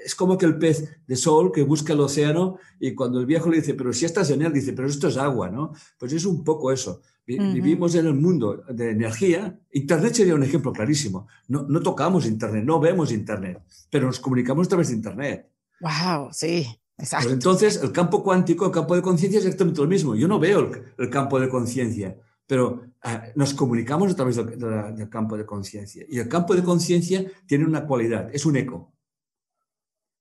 es 0.09 0.15
como 0.15 0.39
que 0.39 0.47
el 0.47 0.59
pez 0.59 0.89
de 1.07 1.17
sol 1.17 1.53
que 1.53 1.63
busca 1.63 1.93
el 1.93 2.01
océano 2.01 2.57
y 2.81 2.95
cuando 2.95 3.21
el 3.21 3.27
viejo 3.27 3.51
le 3.51 3.59
dice, 3.59 3.75
pero 3.75 3.93
si 3.93 4.07
estás 4.07 4.31
en 4.31 4.41
él, 4.41 4.53
dice, 4.55 4.73
pero 4.73 4.89
esto 4.89 5.09
es 5.09 5.19
agua, 5.19 5.51
¿no? 5.51 5.73
Pues 5.99 6.15
es 6.15 6.25
un 6.25 6.43
poco 6.45 6.73
eso. 6.73 7.03
Vivimos 7.27 7.95
en 7.95 8.07
el 8.07 8.15
mundo 8.15 8.65
de 8.71 8.93
energía. 8.93 9.61
Internet 9.73 10.15
sería 10.15 10.35
un 10.35 10.43
ejemplo 10.43 10.73
clarísimo. 10.73 11.29
No, 11.49 11.67
no 11.69 11.83
tocamos 11.83 12.25
Internet, 12.25 12.65
no 12.65 12.81
vemos 12.81 13.13
Internet, 13.13 13.61
pero 13.91 14.07
nos 14.07 14.19
comunicamos 14.19 14.67
a 14.67 14.71
través 14.71 14.89
de 14.89 14.95
Internet. 14.95 15.51
Wow, 15.81 16.31
sí. 16.33 16.67
Exacto. 16.99 17.27
Pues 17.27 17.35
entonces, 17.35 17.81
el 17.83 17.93
campo 17.93 18.23
cuántico, 18.23 18.67
el 18.67 18.73
campo 18.73 18.97
de 18.97 19.03
conciencia 19.03 19.39
es 19.39 19.47
exactamente 19.47 19.81
lo 19.81 19.87
mismo. 19.87 20.17
Yo 20.17 20.27
no 20.27 20.39
veo 20.39 20.71
el, 20.99 21.11
campo 21.11 21.39
de 21.39 21.49
conciencia, 21.49 22.17
pero 22.47 22.83
ah, 23.03 23.25
nos 23.37 23.55
comunicamos 23.55 24.13
a 24.13 24.17
través 24.17 24.37
del 24.37 25.09
campo 25.09 25.37
de 25.37 25.47
conciencia. 25.47 26.05
Y 26.09 26.19
el 26.19 26.29
campo 26.29 26.55
de 26.55 26.65
conciencia 26.65 27.25
tiene 27.47 27.65
una 27.65 27.87
cualidad, 27.87 28.29
es 28.35 28.45
un 28.45 28.57
eco. 28.57 28.93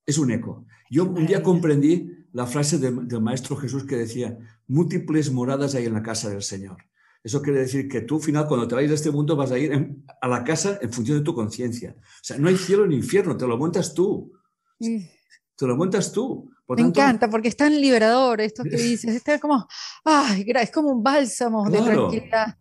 Es 0.05 0.17
un 0.17 0.31
eco. 0.31 0.65
Yo 0.89 1.05
un 1.05 1.25
día 1.25 1.41
comprendí 1.43 2.25
la 2.31 2.45
frase 2.45 2.77
del 2.77 3.21
maestro 3.21 3.55
Jesús 3.55 3.83
que 3.83 3.95
decía, 3.95 4.37
múltiples 4.67 5.31
moradas 5.31 5.73
hay 5.73 5.85
en 5.85 5.93
la 5.93 6.03
casa 6.03 6.29
del 6.29 6.43
Señor. 6.43 6.77
Eso 7.23 7.41
quiere 7.41 7.59
decir 7.59 7.89
que 7.89 8.01
tú, 8.01 8.17
al 8.17 8.21
final, 8.21 8.47
cuando 8.47 8.67
te 8.67 8.75
vayas 8.75 8.89
de 8.89 8.95
este 8.95 9.11
mundo, 9.11 9.35
vas 9.35 9.51
a 9.51 9.57
ir 9.57 9.97
a 10.21 10.27
la 10.27 10.43
casa 10.43 10.77
en 10.81 10.93
función 10.93 11.17
de 11.17 11.23
tu 11.23 11.33
conciencia. 11.33 11.95
O 11.97 12.23
sea, 12.23 12.37
no 12.37 12.47
hay 12.47 12.55
cielo 12.55 12.85
ni 12.85 12.95
infierno, 12.95 13.35
te 13.35 13.47
lo 13.47 13.57
montas 13.57 13.93
tú. 13.93 14.31
Te 14.79 15.65
lo 15.65 15.75
montas 15.75 16.11
tú. 16.11 16.49
Me 16.69 16.81
encanta 16.81 17.29
porque 17.29 17.47
es 17.47 17.55
tan 17.55 17.79
liberador 17.79 18.41
esto 18.41 18.63
que 18.63 18.69
dices. 18.77 19.15
Está 19.15 19.39
como, 19.39 19.67
ay, 20.03 20.45
es 20.47 20.71
como 20.71 20.89
un 20.89 21.03
bálsamo 21.03 21.69
de 21.69 21.81
tranquilidad. 21.81 22.57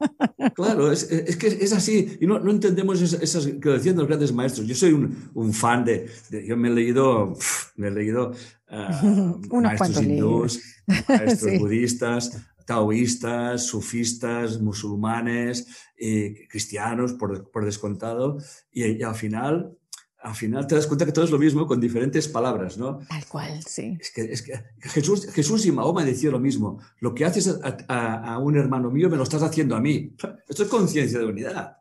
Claro, 0.54 0.92
es, 0.92 1.10
es, 1.10 1.36
que 1.36 1.48
es 1.48 1.72
así. 1.72 2.16
Y 2.20 2.26
no, 2.26 2.38
no 2.38 2.50
entendemos 2.50 3.00
esas, 3.00 3.46
que 3.46 3.68
decían 3.68 3.96
los 3.96 4.06
grandes 4.06 4.32
maestros. 4.32 4.66
Yo 4.66 4.74
soy 4.74 4.92
un, 4.92 5.30
un 5.34 5.52
fan 5.52 5.84
de, 5.84 6.08
Yo 6.46 6.56
me 6.56 6.68
he 6.68 6.72
leído. 6.72 7.36
me 7.76 7.88
he 7.88 7.90
leído. 7.90 8.32
Uh, 8.68 9.60
maestros 9.60 10.02
hindús, 10.02 10.60
maestros 11.08 11.58
budistas, 11.60 12.36
taoístas, 12.66 13.64
sufistas, 13.64 14.60
musulmanes, 14.60 15.68
eh, 15.96 16.48
cristianos, 16.50 17.12
por, 17.12 17.48
por 17.52 17.64
descontado. 17.64 18.38
Y, 18.72 18.84
y 18.84 19.02
al 19.04 19.14
final 19.14 19.78
al 20.26 20.34
final 20.34 20.66
te 20.66 20.74
das 20.74 20.88
cuenta 20.88 21.06
que 21.06 21.12
todo 21.12 21.24
es 21.24 21.30
lo 21.30 21.38
mismo 21.38 21.68
con 21.68 21.80
diferentes 21.80 22.26
palabras, 22.26 22.76
¿no? 22.76 22.98
Tal 23.08 23.24
cual, 23.26 23.62
sí. 23.64 23.96
Es 24.00 24.10
que, 24.10 24.22
es 24.22 24.42
que 24.42 24.60
Jesús, 24.80 25.30
Jesús 25.32 25.64
y 25.66 25.72
Mahoma 25.72 26.04
decían 26.04 26.32
lo 26.32 26.40
mismo. 26.40 26.80
Lo 26.98 27.14
que 27.14 27.24
haces 27.24 27.60
a, 27.62 28.38
un 28.40 28.56
hermano 28.56 28.90
mío 28.90 29.08
me 29.08 29.16
lo 29.16 29.22
estás 29.22 29.44
haciendo 29.44 29.76
a 29.76 29.80
mí. 29.80 30.16
Esto 30.48 30.64
es 30.64 30.68
conciencia 30.68 31.20
de 31.20 31.26
unidad. 31.26 31.76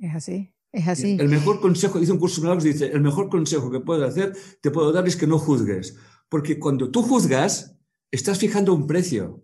Es 0.00 0.14
así, 0.14 0.54
es 0.70 0.86
así. 0.86 1.16
El 1.18 1.28
mejor 1.28 1.60
consejo, 1.60 1.98
dice 1.98 2.12
un 2.12 2.20
curso 2.20 2.40
de 2.40 2.62
dice, 2.62 2.86
el 2.92 3.00
mejor 3.00 3.28
consejo 3.28 3.72
que 3.72 3.80
puedes 3.80 4.08
hacer, 4.08 4.36
te 4.60 4.70
puedo 4.70 4.92
dar 4.92 5.08
es 5.08 5.16
que 5.16 5.26
no 5.26 5.40
juzgues. 5.40 5.96
Porque 6.28 6.60
cuando 6.60 6.92
tú 6.92 7.02
juzgas, 7.02 7.76
estás 8.12 8.38
fijando 8.38 8.72
un 8.72 8.86
precio. 8.86 9.42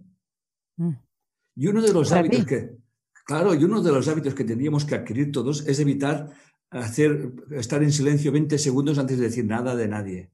Mm. 0.77 0.93
Y 1.57 1.67
uno 1.67 1.83
de 1.83 1.93
los 1.93 2.13
hábitos 2.13 2.47
que, 2.47 2.77
claro, 3.25 3.55
y 3.55 3.65
uno 3.65 3.83
de 3.83 3.91
los 3.91 4.07
hábitos 4.07 4.35
que 4.35 4.45
tendríamos 4.45 4.85
que 4.85 4.95
adquirir 4.95 5.33
todos 5.33 5.67
es 5.67 5.81
evitar 5.81 6.31
hacer, 6.71 7.33
estar 7.53 7.83
en 7.83 7.93
silencio 7.93 8.33
20 8.33 8.59
segundos 8.59 8.99
antes 8.99 9.19
de 9.19 9.25
decir 9.25 9.45
nada 9.45 9.77
de 9.77 9.89
nadie. 9.89 10.31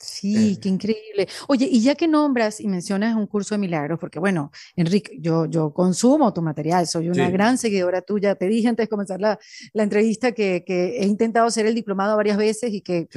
Sí, 0.00 0.52
eh. 0.52 0.58
qué 0.60 0.68
increíble. 0.68 1.28
Oye, 1.48 1.68
y 1.70 1.80
ya 1.80 1.94
que 1.94 2.06
nombras 2.06 2.60
y 2.60 2.68
mencionas 2.68 3.16
un 3.16 3.26
curso 3.26 3.54
de 3.54 3.58
milagros, 3.58 3.98
porque 3.98 4.18
bueno, 4.18 4.52
Enrique, 4.76 5.18
yo, 5.20 5.46
yo 5.46 5.72
consumo 5.72 6.32
tu 6.32 6.40
material, 6.40 6.86
soy 6.86 7.08
una 7.08 7.28
gran 7.30 7.58
seguidora 7.58 8.02
tuya. 8.02 8.36
Te 8.36 8.46
dije 8.46 8.68
antes 8.68 8.84
de 8.84 8.88
comenzar 8.88 9.20
la, 9.20 9.38
la 9.72 9.82
entrevista 9.82 10.32
que, 10.32 10.62
que, 10.64 10.98
he 11.00 11.06
intentado 11.06 11.46
hacer 11.46 11.66
el 11.66 11.74
diplomado 11.74 12.16
varias 12.16 12.36
veces 12.36 12.72
y 12.72 12.80
que 12.80 13.08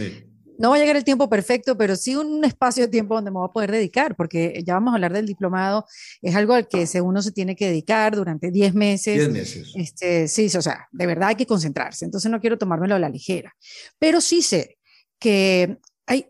no 0.61 0.69
va 0.69 0.75
a 0.75 0.79
llegar 0.79 0.95
el 0.95 1.03
tiempo 1.03 1.27
perfecto, 1.27 1.75
pero 1.75 1.95
sí 1.95 2.15
un 2.15 2.45
espacio 2.45 2.83
de 2.83 2.89
tiempo 2.89 3.15
donde 3.15 3.31
me 3.31 3.39
voy 3.39 3.47
a 3.49 3.51
poder 3.51 3.71
dedicar, 3.71 4.15
porque 4.15 4.61
ya 4.63 4.75
vamos 4.75 4.91
a 4.91 4.95
hablar 4.95 5.11
del 5.11 5.25
diplomado, 5.25 5.85
es 6.21 6.35
algo 6.35 6.53
al 6.53 6.67
que 6.67 6.85
uno 7.01 7.21
se 7.23 7.31
tiene 7.31 7.55
que 7.55 7.67
dedicar 7.67 8.15
durante 8.15 8.51
10 8.51 8.75
meses. 8.75 9.17
10 9.17 9.31
meses. 9.31 9.71
Este, 9.75 10.27
sí, 10.27 10.45
o 10.55 10.61
sea, 10.61 10.87
de 10.91 11.07
verdad 11.07 11.29
hay 11.29 11.35
que 11.35 11.47
concentrarse, 11.47 12.05
entonces 12.05 12.29
no 12.29 12.39
quiero 12.39 12.59
tomármelo 12.59 12.93
a 12.93 12.99
la 12.99 13.09
ligera, 13.09 13.55
pero 13.97 14.21
sí 14.21 14.43
sé 14.43 14.77
que 15.17 15.79
hay 16.05 16.27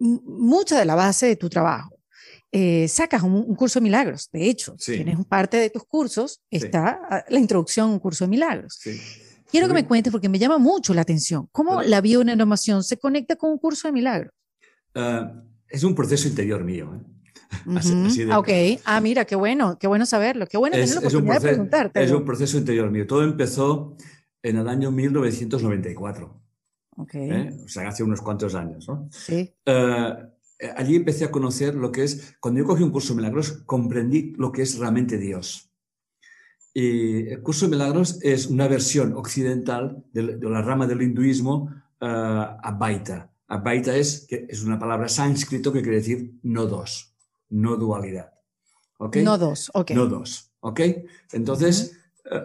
mucha 0.00 0.78
de 0.78 0.86
la 0.86 0.94
base 0.94 1.26
de 1.26 1.36
tu 1.36 1.50
trabajo. 1.50 1.94
Eh, 2.50 2.88
sacas 2.88 3.22
un, 3.22 3.54
curso 3.54 3.78
de 3.78 3.84
milagros, 3.84 4.30
de 4.32 4.48
hecho, 4.48 4.76
tienes 4.76 5.18
parte 5.26 5.58
de 5.58 5.68
tus 5.68 5.84
cursos, 5.84 6.40
está 6.50 6.98
ah, 7.10 7.24
la 7.28 7.38
introducción 7.38 7.90
a 7.90 7.92
un 7.92 7.98
curso 7.98 8.24
de 8.24 8.30
milagros. 8.30 8.78
Sí. 8.80 8.98
Quiero 9.50 9.68
que 9.68 9.74
me 9.74 9.86
cuentes 9.86 10.12
porque 10.12 10.28
me 10.28 10.38
llama 10.38 10.58
mucho 10.58 10.94
la 10.94 11.02
atención. 11.02 11.48
¿Cómo 11.52 11.82
la 11.82 12.00
bioneuromoción 12.00 12.82
se 12.82 12.98
conecta 12.98 13.36
con 13.36 13.50
un 13.50 13.58
curso 13.58 13.88
de 13.88 13.92
milagros? 13.92 14.32
Ah, 14.94 15.42
es 15.68 15.84
un 15.84 15.94
proceso 15.94 16.28
interior 16.28 16.64
mío. 16.64 16.94
¿eh? 16.94 17.18
Ah, 18.30 18.38
ok, 18.38 18.48
ah, 18.84 19.00
mira, 19.00 19.24
qué 19.24 19.34
bueno, 19.34 19.78
qué 19.78 19.86
bueno 19.86 20.04
saberlo, 20.04 20.46
qué 20.46 20.58
bueno 20.58 20.74
tener 20.74 20.90
la 20.90 20.98
oportunidad 20.98 21.40
de 21.40 21.48
preguntarte. 21.48 22.02
Es 22.02 22.10
un 22.10 22.24
proceso 22.24 22.58
interior 22.58 22.90
mío. 22.90 23.06
Todo 23.06 23.22
empezó 23.22 23.96
en 24.42 24.58
el 24.58 24.68
año 24.68 24.90
1994. 24.90 26.42
Ok. 26.98 27.14
¿eh? 27.14 27.56
O 27.64 27.68
sea, 27.68 27.88
hace 27.88 28.02
unos 28.02 28.20
cuantos 28.20 28.54
años, 28.54 28.86
¿no? 28.86 29.08
Sí. 29.10 29.54
Ah, 29.64 30.28
allí 30.76 30.96
empecé 30.96 31.24
a 31.24 31.30
conocer 31.30 31.74
lo 31.74 31.90
que 31.90 32.04
es, 32.04 32.36
cuando 32.40 32.60
yo 32.60 32.66
cogí 32.66 32.82
un 32.82 32.90
curso 32.90 33.14
de 33.14 33.18
milagros, 33.18 33.62
comprendí 33.64 34.34
lo 34.36 34.52
que 34.52 34.62
es 34.62 34.78
realmente 34.78 35.16
Dios. 35.16 35.67
Y 36.80 37.32
el 37.32 37.42
curso 37.42 37.66
de 37.66 37.72
milagros 37.72 38.20
es 38.22 38.46
una 38.46 38.68
versión 38.68 39.12
occidental 39.16 40.04
de, 40.12 40.38
la 40.40 40.62
rama 40.62 40.86
del 40.86 41.02
hinduismo 41.02 41.74
uh, 42.00 42.04
Advaita. 42.62 43.32
Advaita 43.48 43.96
es, 43.96 44.26
que 44.28 44.46
es 44.48 44.62
una 44.62 44.78
palabra 44.78 45.08
sánscrito 45.08 45.72
que 45.72 45.82
quiere 45.82 45.96
decir 45.96 46.34
no 46.44 46.66
dos, 46.66 47.12
no 47.48 47.74
dualidad. 47.74 48.30
¿Okay? 48.96 49.24
No 49.24 49.36
dos, 49.36 49.72
ok. 49.74 49.90
No 49.90 50.06
dos, 50.06 50.52
¿ok? 50.60 50.80
Entonces, 51.32 51.98
eh, 52.30 52.42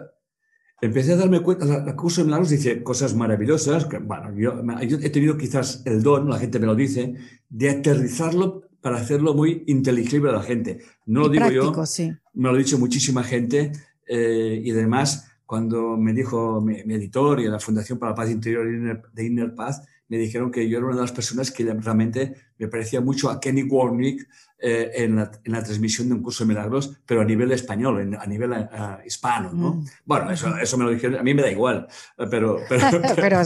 empecé 0.80 1.12
a 1.12 1.16
darme 1.16 1.40
cuenta, 1.40 1.84
el 1.86 1.94
curso 1.94 2.20
de 2.20 2.24
milagros 2.24 2.50
dice 2.50 2.82
cosas 2.82 3.14
maravillosas, 3.14 3.86
que, 3.86 3.98
bueno, 3.98 4.34
yo, 4.36 4.64
he 5.00 5.10
tenido 5.10 5.38
quizás 5.38 5.82
el 5.84 6.02
don, 6.02 6.28
la 6.28 6.40
gente 6.40 6.58
me 6.58 6.66
lo 6.66 6.74
dice, 6.74 7.14
de 7.48 7.70
aterrizarlo 7.70 8.64
para 8.80 8.96
hacerlo 8.96 9.32
muy 9.32 9.62
inteligible 9.68 10.30
a 10.30 10.32
la 10.32 10.42
gente. 10.42 10.80
No 11.06 11.20
lo 11.20 11.28
digo 11.28 11.50
yo, 11.50 11.86
sí. 11.86 12.12
me 12.32 12.48
lo 12.48 12.56
ha 12.56 12.58
dicho 12.58 12.78
muchísima 12.78 13.22
gente 13.22 13.70
eh, 14.06 14.60
y 14.62 14.70
además, 14.70 15.30
cuando 15.46 15.96
me 15.96 16.12
dijo 16.12 16.60
mi, 16.60 16.80
editor 16.80 17.40
y 17.40 17.48
la 17.48 17.60
Fundación 17.60 17.98
para 17.98 18.12
la 18.12 18.16
Paz 18.16 18.30
Interior 18.30 18.66
de 19.12 19.24
Inner 19.24 19.54
Paz, 19.54 19.82
me 20.08 20.18
dijeron 20.18 20.50
que 20.50 20.68
yo 20.68 20.78
era 20.78 20.86
una 20.86 20.96
de 20.96 21.02
las 21.02 21.12
personas 21.12 21.50
que 21.50 21.64
realmente 21.64 22.34
me 22.58 22.68
parecía 22.68 23.00
mucho 23.00 23.30
a 23.30 23.40
Kenny 23.40 23.62
Warnick 23.62 24.28
eh, 24.58 24.92
en, 24.94 25.16
la, 25.16 25.62
transmisión 25.62 26.08
de 26.08 26.14
un 26.14 26.22
curso 26.22 26.44
de 26.44 26.48
milagros, 26.48 26.98
pero 27.06 27.22
a 27.22 27.24
nivel 27.24 27.52
español, 27.52 28.16
a 28.18 28.26
nivel 28.26 28.52
eh, 28.52 28.66
hispano. 29.06 29.52
¿no? 29.52 29.74
Mm. 29.74 29.86
Bueno, 30.04 30.30
eso, 30.30 30.56
eso, 30.56 30.78
me 30.78 30.84
lo 30.84 30.90
dijeron, 30.90 31.18
a 31.18 31.22
mí 31.22 31.34
me 31.34 31.42
da 31.42 31.50
igual, 31.50 31.86
pero... 32.30 32.58
Pero, 32.68 33.42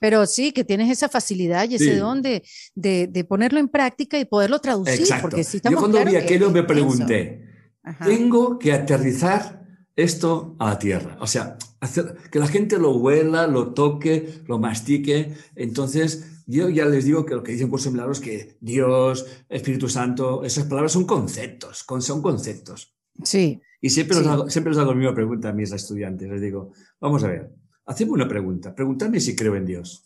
pero, 0.00 0.26
sí, 0.26 0.52
que 0.52 0.64
tienes 0.64 0.90
esa 0.90 1.08
facilidad 1.08 1.68
y 1.68 1.76
ese 1.76 1.96
don 1.96 2.22
de, 2.22 2.42
de, 2.74 3.24
ponerlo 3.24 3.60
en 3.60 3.68
práctica 3.68 4.18
y 4.18 4.24
poderlo 4.24 4.58
traducir. 4.60 5.06
Porque 5.20 5.44
si 5.44 5.60
yo 5.60 5.76
cuando 5.78 6.04
vi 6.04 6.16
aquello 6.16 6.50
me 6.50 6.62
pregunté, 6.62 7.46
tengo 8.04 8.58
que 8.58 8.72
aterrizar 8.72 9.57
esto 9.98 10.54
a 10.60 10.70
la 10.70 10.78
tierra. 10.78 11.16
O 11.20 11.26
sea, 11.26 11.58
hacer, 11.80 12.14
que 12.30 12.38
la 12.38 12.46
gente 12.46 12.78
lo 12.78 12.96
huela, 12.96 13.48
lo 13.48 13.74
toque, 13.74 14.42
lo 14.46 14.58
mastique. 14.58 15.34
Entonces, 15.56 16.42
yo 16.46 16.68
ya 16.68 16.86
les 16.86 17.04
digo 17.04 17.26
que 17.26 17.34
lo 17.34 17.42
que 17.42 17.50
dicen 17.50 17.68
por 17.68 17.84
Milagros 17.90 18.18
es 18.18 18.24
que 18.24 18.56
Dios, 18.60 19.26
Espíritu 19.48 19.88
Santo, 19.88 20.44
esas 20.44 20.66
palabras 20.66 20.92
son 20.92 21.04
conceptos, 21.04 21.84
son 22.00 22.22
conceptos. 22.22 22.96
Sí. 23.24 23.60
Y 23.80 23.90
siempre, 23.90 24.18
sí. 24.18 24.28
hago, 24.28 24.48
siempre 24.48 24.70
les 24.70 24.78
hago 24.78 24.92
la 24.92 24.98
misma 24.98 25.14
pregunta 25.14 25.48
a 25.48 25.52
mis 25.52 25.72
estudiantes. 25.72 26.28
Les 26.28 26.40
digo, 26.40 26.70
vamos 27.00 27.24
a 27.24 27.28
ver, 27.28 27.50
hacemos 27.84 28.14
una 28.14 28.28
pregunta. 28.28 28.72
Preguntadme 28.76 29.18
si 29.18 29.34
creo 29.34 29.56
en 29.56 29.66
Dios. 29.66 30.04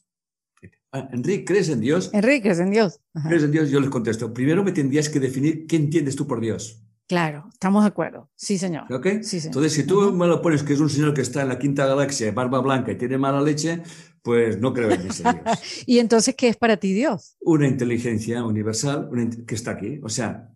Ah, 0.91 1.09
Enrique, 1.13 1.45
¿crees 1.45 1.69
en 1.69 1.81
Dios? 1.81 2.09
Enrique, 2.15 2.43
¿crees 2.43 2.61
en 2.61 2.71
Dios? 2.71 3.01
¿Crees 3.29 3.43
en 3.43 3.51
Dios? 3.51 3.71
Yo 3.71 3.81
les 3.81 3.91
contesto. 3.91 4.33
Primero 4.33 4.65
me 4.65 4.73
tendrías 4.73 5.11
que 5.11 5.21
definir 5.21 5.67
qué 5.67 5.77
entiendes 5.77 6.17
tú 6.17 6.27
por 6.27 6.41
Dios. 6.41 6.83
Claro, 7.09 7.49
estamos 7.53 7.83
de 7.85 7.89
acuerdo. 7.89 8.31
Sí, 8.37 8.59
señor. 8.59 8.85
Sí, 9.23 9.41
Entonces, 9.45 9.73
si 9.73 9.85
tú 9.85 10.13
me 10.13 10.27
lo 10.27 10.41
pones 10.41 10.63
que 10.63 10.73
es 10.73 10.81
un 10.81 10.89
señor 10.89 11.13
que 11.13 11.21
está 11.21 11.43
en 11.43 11.49
la 11.49 11.59
quinta 11.59 11.87
galaxia, 11.87 12.33
barba 12.33 12.61
blanca 12.61 12.93
y 12.93 12.97
tiene 12.97 13.19
mala 13.19 13.43
leche, 13.43 13.83
pues 14.23 14.59
no 14.61 14.73
creo 14.73 14.91
en 14.91 15.09
ese 15.09 15.23
Dios. 15.25 15.59
¿Y 15.87 15.99
entonces 15.99 16.35
qué 16.37 16.49
es 16.49 16.57
para 16.57 16.77
ti 16.77 16.93
Dios? 16.93 17.37
Una 17.41 17.67
inteligencia 17.67 18.45
universal 18.45 19.11
que 19.47 19.55
está 19.55 19.73
aquí. 19.73 20.01
O 20.03 20.09
sea, 20.09 20.49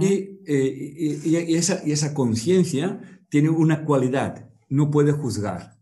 eh, 0.00 0.38
y, 0.46 1.28
y, 1.28 1.54
esa, 1.56 1.82
y 1.84 1.92
esa 1.92 2.14
conciencia 2.14 3.00
tiene 3.28 3.50
una 3.50 3.84
cualidad, 3.84 4.48
no 4.68 4.90
puede 4.90 5.12
juzgar. 5.12 5.78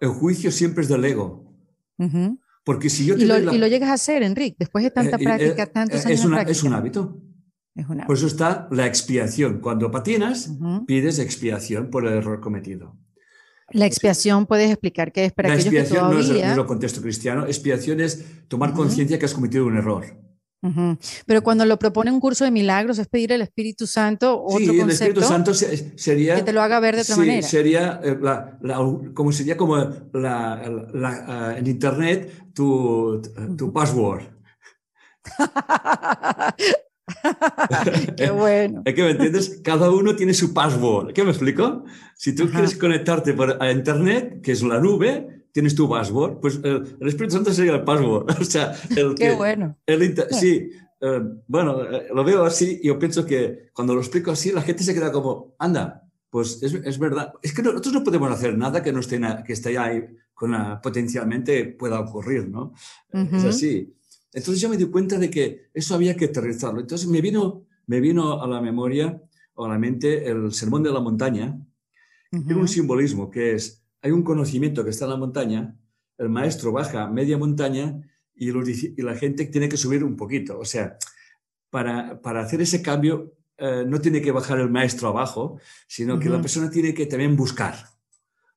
El 0.00 0.08
juicio 0.08 0.50
siempre 0.50 0.82
es 0.82 0.88
del 0.88 1.04
ego. 1.04 1.54
Porque 2.64 2.90
si 2.90 3.06
yo 3.06 3.14
y, 3.14 3.24
lo, 3.24 3.38
y 3.38 3.58
lo 3.58 3.66
llegas 3.66 3.90
a 3.90 3.94
hacer, 3.94 4.22
Enrique, 4.22 4.56
después 4.58 4.82
de 4.82 4.90
tanta 4.90 5.16
eh, 5.16 5.24
práctica, 5.24 5.66
tantos 5.66 6.04
años 6.06 6.20
es, 6.20 6.48
es 6.48 6.62
un 6.64 6.74
hábito. 6.74 7.20
Por 8.06 8.16
eso 8.16 8.26
está 8.26 8.68
la 8.70 8.86
expiación. 8.86 9.60
Cuando 9.60 9.90
patinas, 9.90 10.50
pides 10.86 11.18
expiación 11.18 11.90
por 11.90 12.06
el 12.06 12.14
error 12.14 12.40
cometido. 12.40 12.96
La 13.70 13.86
expiación, 13.86 14.46
puedes 14.46 14.70
explicar 14.70 15.12
qué 15.12 15.24
es 15.26 15.32
para 15.32 15.48
la 15.48 15.54
aquellos 15.54 15.88
que 15.88 15.94
todavía... 15.94 16.14
no, 16.14 16.20
es, 16.20 16.28
no 16.28 16.34
es 16.34 16.58
el 16.58 16.66
contexto 16.66 17.00
cristiano. 17.00 17.46
Expiación 17.46 18.00
es 18.00 18.46
tomar 18.48 18.74
conciencia 18.74 19.18
que 19.18 19.24
has 19.24 19.32
cometido 19.32 19.66
un 19.66 19.78
error. 19.78 20.04
Pero 21.26 21.42
cuando 21.42 21.64
lo 21.64 21.76
propone 21.76 22.12
un 22.12 22.20
curso 22.20 22.44
de 22.44 22.52
milagros 22.52 22.96
es 23.00 23.08
pedir 23.08 23.32
el 23.32 23.42
Espíritu 23.42 23.88
Santo 23.88 24.40
otro 24.40 24.58
sí, 24.58 24.78
el 24.78 24.90
Espíritu 24.90 25.22
Santo 25.22 25.54
sería 25.54 26.36
que 26.36 26.42
te 26.42 26.52
lo 26.52 26.62
haga 26.62 26.78
ver 26.78 26.94
de 26.94 27.02
otra 27.02 27.16
sí, 27.16 27.20
manera. 27.20 27.42
Sería 27.42 28.00
eh, 28.04 28.16
la, 28.20 28.58
como 29.12 29.32
sería 29.32 29.56
como 29.56 29.76
la, 30.12 30.62
la, 30.92 31.58
en 31.58 31.66
internet 31.66 32.52
tu, 32.54 33.20
tu 33.58 33.72
password. 33.72 34.22
Qué 38.16 38.30
bueno. 38.30 38.82
Es 38.84 38.94
que 38.94 39.02
me 39.02 39.10
entiendes, 39.10 39.60
cada 39.62 39.90
uno 39.90 40.14
tiene 40.14 40.34
su 40.34 40.54
password. 40.54 41.12
¿Qué 41.12 41.24
me 41.24 41.30
explico? 41.30 41.84
Si 42.16 42.34
tú 42.34 42.48
quieres 42.50 42.76
conectarte 42.76 43.34
por, 43.34 43.62
a 43.62 43.70
internet, 43.70 44.40
que 44.42 44.52
es 44.52 44.62
la 44.62 44.80
nube, 44.80 45.46
tienes 45.52 45.74
tu 45.74 45.88
password, 45.88 46.40
pues 46.40 46.60
el, 46.62 46.96
Espíritu 47.00 47.34
Santo 47.34 47.52
sería 47.52 47.74
el 47.74 47.84
password. 47.84 48.26
O 48.40 48.44
sea, 48.44 48.74
el 48.96 49.14
Qué 49.14 49.32
bueno. 49.32 49.76
sí, 50.30 50.70
eh, 51.00 51.20
bueno, 51.48 51.82
eh, 51.84 52.08
lo 52.14 52.24
veo 52.24 52.44
así 52.44 52.80
y 52.82 52.86
yo 52.86 52.98
pienso 52.98 53.26
que 53.26 53.70
cuando 53.72 53.94
lo 53.94 54.00
explico 54.00 54.30
así, 54.30 54.52
la 54.52 54.62
gente 54.62 54.84
se 54.84 54.94
queda 54.94 55.10
como, 55.10 55.54
anda, 55.58 56.08
pues 56.30 56.62
es, 56.62 56.74
es 56.74 56.98
verdad. 56.98 57.32
Es 57.42 57.52
que 57.52 57.62
nosotros 57.62 57.92
no 57.92 58.04
podemos 58.04 58.30
hacer 58.30 58.56
nada 58.56 58.82
que 58.82 58.92
no 58.92 59.00
esté, 59.00 59.20
que 59.44 59.52
esté 59.52 59.76
ahí 59.76 60.04
con 60.32 60.52
la, 60.52 60.80
potencialmente 60.80 61.66
pueda 61.66 62.00
ocurrir, 62.00 62.48
¿no? 62.48 62.72
Es 63.12 63.44
así. 63.44 63.94
Entonces 64.32 64.60
yo 64.60 64.68
me 64.68 64.76
di 64.76 64.86
cuenta 64.86 65.18
de 65.18 65.30
que 65.30 65.68
eso 65.74 65.94
había 65.94 66.16
que 66.16 66.26
aterrizarlo. 66.26 66.80
Entonces 66.80 67.06
me 67.08 67.20
vino, 67.20 67.66
me 67.86 68.00
vino 68.00 68.42
a 68.42 68.46
la 68.46 68.60
memoria 68.60 69.20
o 69.54 69.66
a 69.66 69.68
la 69.68 69.78
mente 69.78 70.28
el 70.28 70.52
sermón 70.52 70.82
de 70.82 70.90
la 70.90 71.00
montaña, 71.00 71.58
que 72.30 72.40
tiene 72.40 72.60
un 72.60 72.68
simbolismo 72.68 73.30
que 73.30 73.54
es, 73.54 73.84
hay 74.00 74.10
un 74.10 74.22
conocimiento 74.22 74.82
que 74.84 74.90
está 74.90 75.04
en 75.04 75.10
la 75.10 75.16
montaña, 75.18 75.76
el 76.16 76.30
maestro 76.30 76.72
baja 76.72 77.08
media 77.08 77.36
montaña 77.36 78.00
y, 78.34 78.48
y 78.48 79.02
la 79.02 79.14
gente 79.16 79.44
tiene 79.46 79.68
que 79.68 79.76
subir 79.76 80.02
un 80.02 80.16
poquito. 80.16 80.58
O 80.58 80.64
sea, 80.64 80.96
para, 81.68 82.20
para 82.22 82.40
hacer 82.40 82.62
ese 82.62 82.80
cambio 82.80 83.34
eh, 83.58 83.84
no 83.86 84.00
tiene 84.00 84.22
que 84.22 84.32
bajar 84.32 84.58
el 84.60 84.70
maestro 84.70 85.08
abajo, 85.08 85.60
sino 85.86 86.18
que 86.18 86.30
la 86.30 86.40
persona 86.40 86.70
tiene 86.70 86.94
que 86.94 87.06
también 87.06 87.36
buscar. 87.36 87.74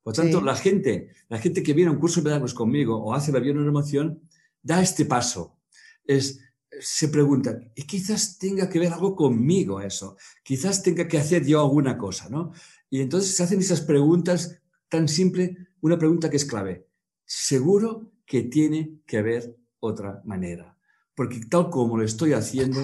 Por 0.02 0.14
tanto, 0.14 0.40
la 0.40 0.56
gente, 0.56 1.10
la 1.30 1.40
gente 1.40 1.64
que 1.64 1.74
viene 1.74 1.90
a 1.90 1.94
un 1.94 2.00
curso 2.00 2.22
de 2.22 2.26
milagros 2.26 2.54
conmigo 2.54 3.04
o 3.04 3.14
hace 3.14 3.32
la 3.32 3.40
emoción 3.40 4.22
da 4.62 4.82
este 4.82 5.06
paso 5.06 5.58
es, 6.06 6.40
se 6.80 7.10
preguntan, 7.10 7.72
y 7.76 7.84
quizás 7.84 8.38
tenga 8.38 8.70
que 8.70 8.80
ver 8.80 8.94
algo 8.94 9.16
conmigo 9.16 9.82
eso, 9.82 10.18
quizás 10.44 10.84
tenga 10.84 11.08
que 11.08 11.18
hacer 11.18 11.46
yo 11.46 11.62
alguna 11.62 11.98
cosa, 11.98 12.30
¿no? 12.30 12.52
Y 12.90 13.02
entonces 13.02 13.36
se 13.36 13.44
hacen 13.44 13.60
esas 13.60 13.82
preguntas 13.82 14.62
tan 14.90 15.08
simple, 15.08 15.58
una 15.82 15.98
pregunta 15.98 16.30
que 16.30 16.38
es 16.38 16.46
clave. 16.46 16.88
Seguro 17.26 18.12
que 18.26 18.44
tiene 18.44 19.00
que 19.06 19.18
haber 19.18 19.58
otra 19.80 20.22
manera, 20.26 20.78
porque 21.16 21.42
tal 21.50 21.70
como 21.70 21.98
lo 21.98 22.04
estoy 22.04 22.34
haciendo... 22.34 22.80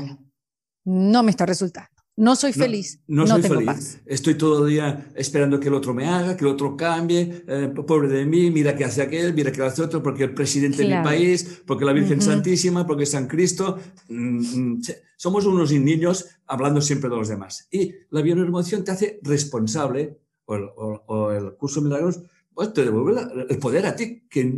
No 0.83 1.21
me 1.23 1.31
está 1.31 1.45
resultando. 1.45 2.00
No 2.17 2.35
soy 2.35 2.51
feliz. 2.53 3.01
No, 3.07 3.25
soy 3.25 3.41
feliz. 3.41 4.01
Estoy 4.05 4.35
todo 4.35 4.65
el 4.65 4.73
día 4.73 5.11
esperando 5.15 5.59
que 5.59 5.69
el 5.69 5.73
otro 5.73 5.93
me 5.93 6.05
haga, 6.05 6.35
que 6.35 6.43
el 6.43 6.51
otro 6.51 6.75
cambie. 6.75 7.43
Eh, 7.47 7.73
pobre 7.87 8.09
de 8.09 8.25
mí, 8.25 8.51
mira 8.51 8.75
qué 8.75 8.83
hace 8.83 9.01
aquel, 9.01 9.33
mira 9.33 9.51
qué 9.51 9.61
hace 9.63 9.81
otro, 9.81 10.03
porque 10.03 10.25
el 10.25 10.33
presidente 10.33 10.83
de 10.83 10.97
mi 10.97 11.03
país, 11.03 11.63
porque 11.65 11.85
la 11.85 11.93
Virgen 11.93 12.21
Santísima, 12.21 12.85
porque 12.85 13.05
San 13.05 13.27
Cristo. 13.27 13.79
Mm, 14.09 14.39
mm, 14.39 14.81
somos 15.15 15.45
unos 15.45 15.71
niños 15.71 16.27
hablando 16.47 16.81
siempre 16.81 17.09
de 17.09 17.15
los 17.15 17.29
demás. 17.29 17.67
Y 17.71 17.93
la 18.09 18.21
bioemoción 18.21 18.83
te 18.83 18.91
hace 18.91 19.19
responsable, 19.23 20.19
o 20.45 21.31
el, 21.31 21.55
curso 21.55 21.79
de 21.79 21.87
milagros, 21.87 22.21
pues 22.53 22.73
te 22.73 22.83
devuelve 22.83 23.21
el 23.49 23.57
poder 23.57 23.85
a 23.85 23.95
ti, 23.95 24.27
que, 24.29 24.53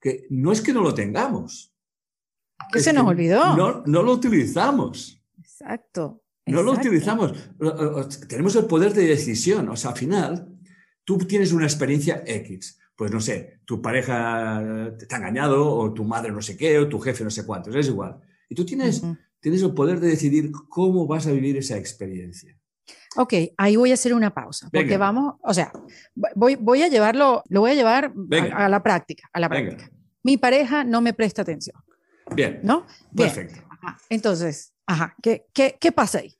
que 0.00 0.26
no 0.30 0.52
es 0.52 0.60
que 0.60 0.72
no 0.72 0.82
lo 0.82 0.94
tengamos. 0.94 1.74
Que 2.72 2.80
se 2.80 2.92
nos 2.92 3.06
olvidó. 3.06 3.56
No, 3.56 3.82
no 3.86 4.02
lo 4.02 4.12
utilizamos. 4.12 5.20
Exacto. 5.38 6.22
No 6.46 6.62
lo 6.62 6.72
utilizamos. 6.72 7.34
Tenemos 8.28 8.54
el 8.56 8.66
poder 8.66 8.94
de 8.94 9.06
decisión. 9.06 9.68
O 9.68 9.76
sea, 9.76 9.90
al 9.90 9.96
final, 9.96 10.48
tú 11.04 11.18
tienes 11.18 11.52
una 11.52 11.64
experiencia 11.64 12.22
X. 12.26 12.78
Pues 12.96 13.10
no 13.12 13.20
sé, 13.20 13.60
tu 13.66 13.82
pareja 13.82 14.94
te 14.98 15.14
ha 15.14 15.18
engañado, 15.18 15.70
o 15.70 15.92
tu 15.92 16.04
madre 16.04 16.32
no 16.32 16.40
sé 16.40 16.56
qué, 16.56 16.78
o 16.78 16.88
tu 16.88 16.98
jefe 16.98 17.24
no 17.24 17.30
sé 17.30 17.44
cuántos, 17.44 17.74
es 17.74 17.88
igual. 17.88 18.18
Y 18.48 18.54
tú 18.54 18.64
tienes, 18.64 19.02
tienes 19.38 19.62
el 19.62 19.74
poder 19.74 20.00
de 20.00 20.08
decidir 20.08 20.50
cómo 20.70 21.06
vas 21.06 21.26
a 21.26 21.32
vivir 21.32 21.58
esa 21.58 21.76
experiencia. 21.76 22.56
Ok, 23.16 23.34
ahí 23.58 23.76
voy 23.76 23.90
a 23.90 23.94
hacer 23.94 24.14
una 24.14 24.32
pausa, 24.32 24.68
porque 24.72 24.96
vamos, 24.96 25.34
o 25.42 25.52
sea, 25.52 25.72
voy, 26.34 26.54
voy 26.56 26.82
a 26.82 26.88
llevarlo, 26.88 27.42
lo 27.48 27.60
voy 27.60 27.72
a 27.72 27.74
llevar 27.74 28.12
a, 28.54 28.68
la 28.68 28.82
práctica, 28.82 29.28
a 29.32 29.40
la 29.40 29.48
práctica. 29.48 29.90
Mi 30.22 30.36
pareja 30.36 30.84
no 30.84 31.00
me 31.00 31.12
presta 31.12 31.42
atención. 31.42 31.76
Bien. 32.34 32.60
¿No? 32.62 32.86
Perfecto. 33.14 33.62
Entonces, 34.08 34.72
ajá, 34.86 35.14
¿qué, 35.22 35.46
qué, 35.52 35.76
qué 35.78 35.92
pasa 35.92 36.18
ahí? 36.18 36.35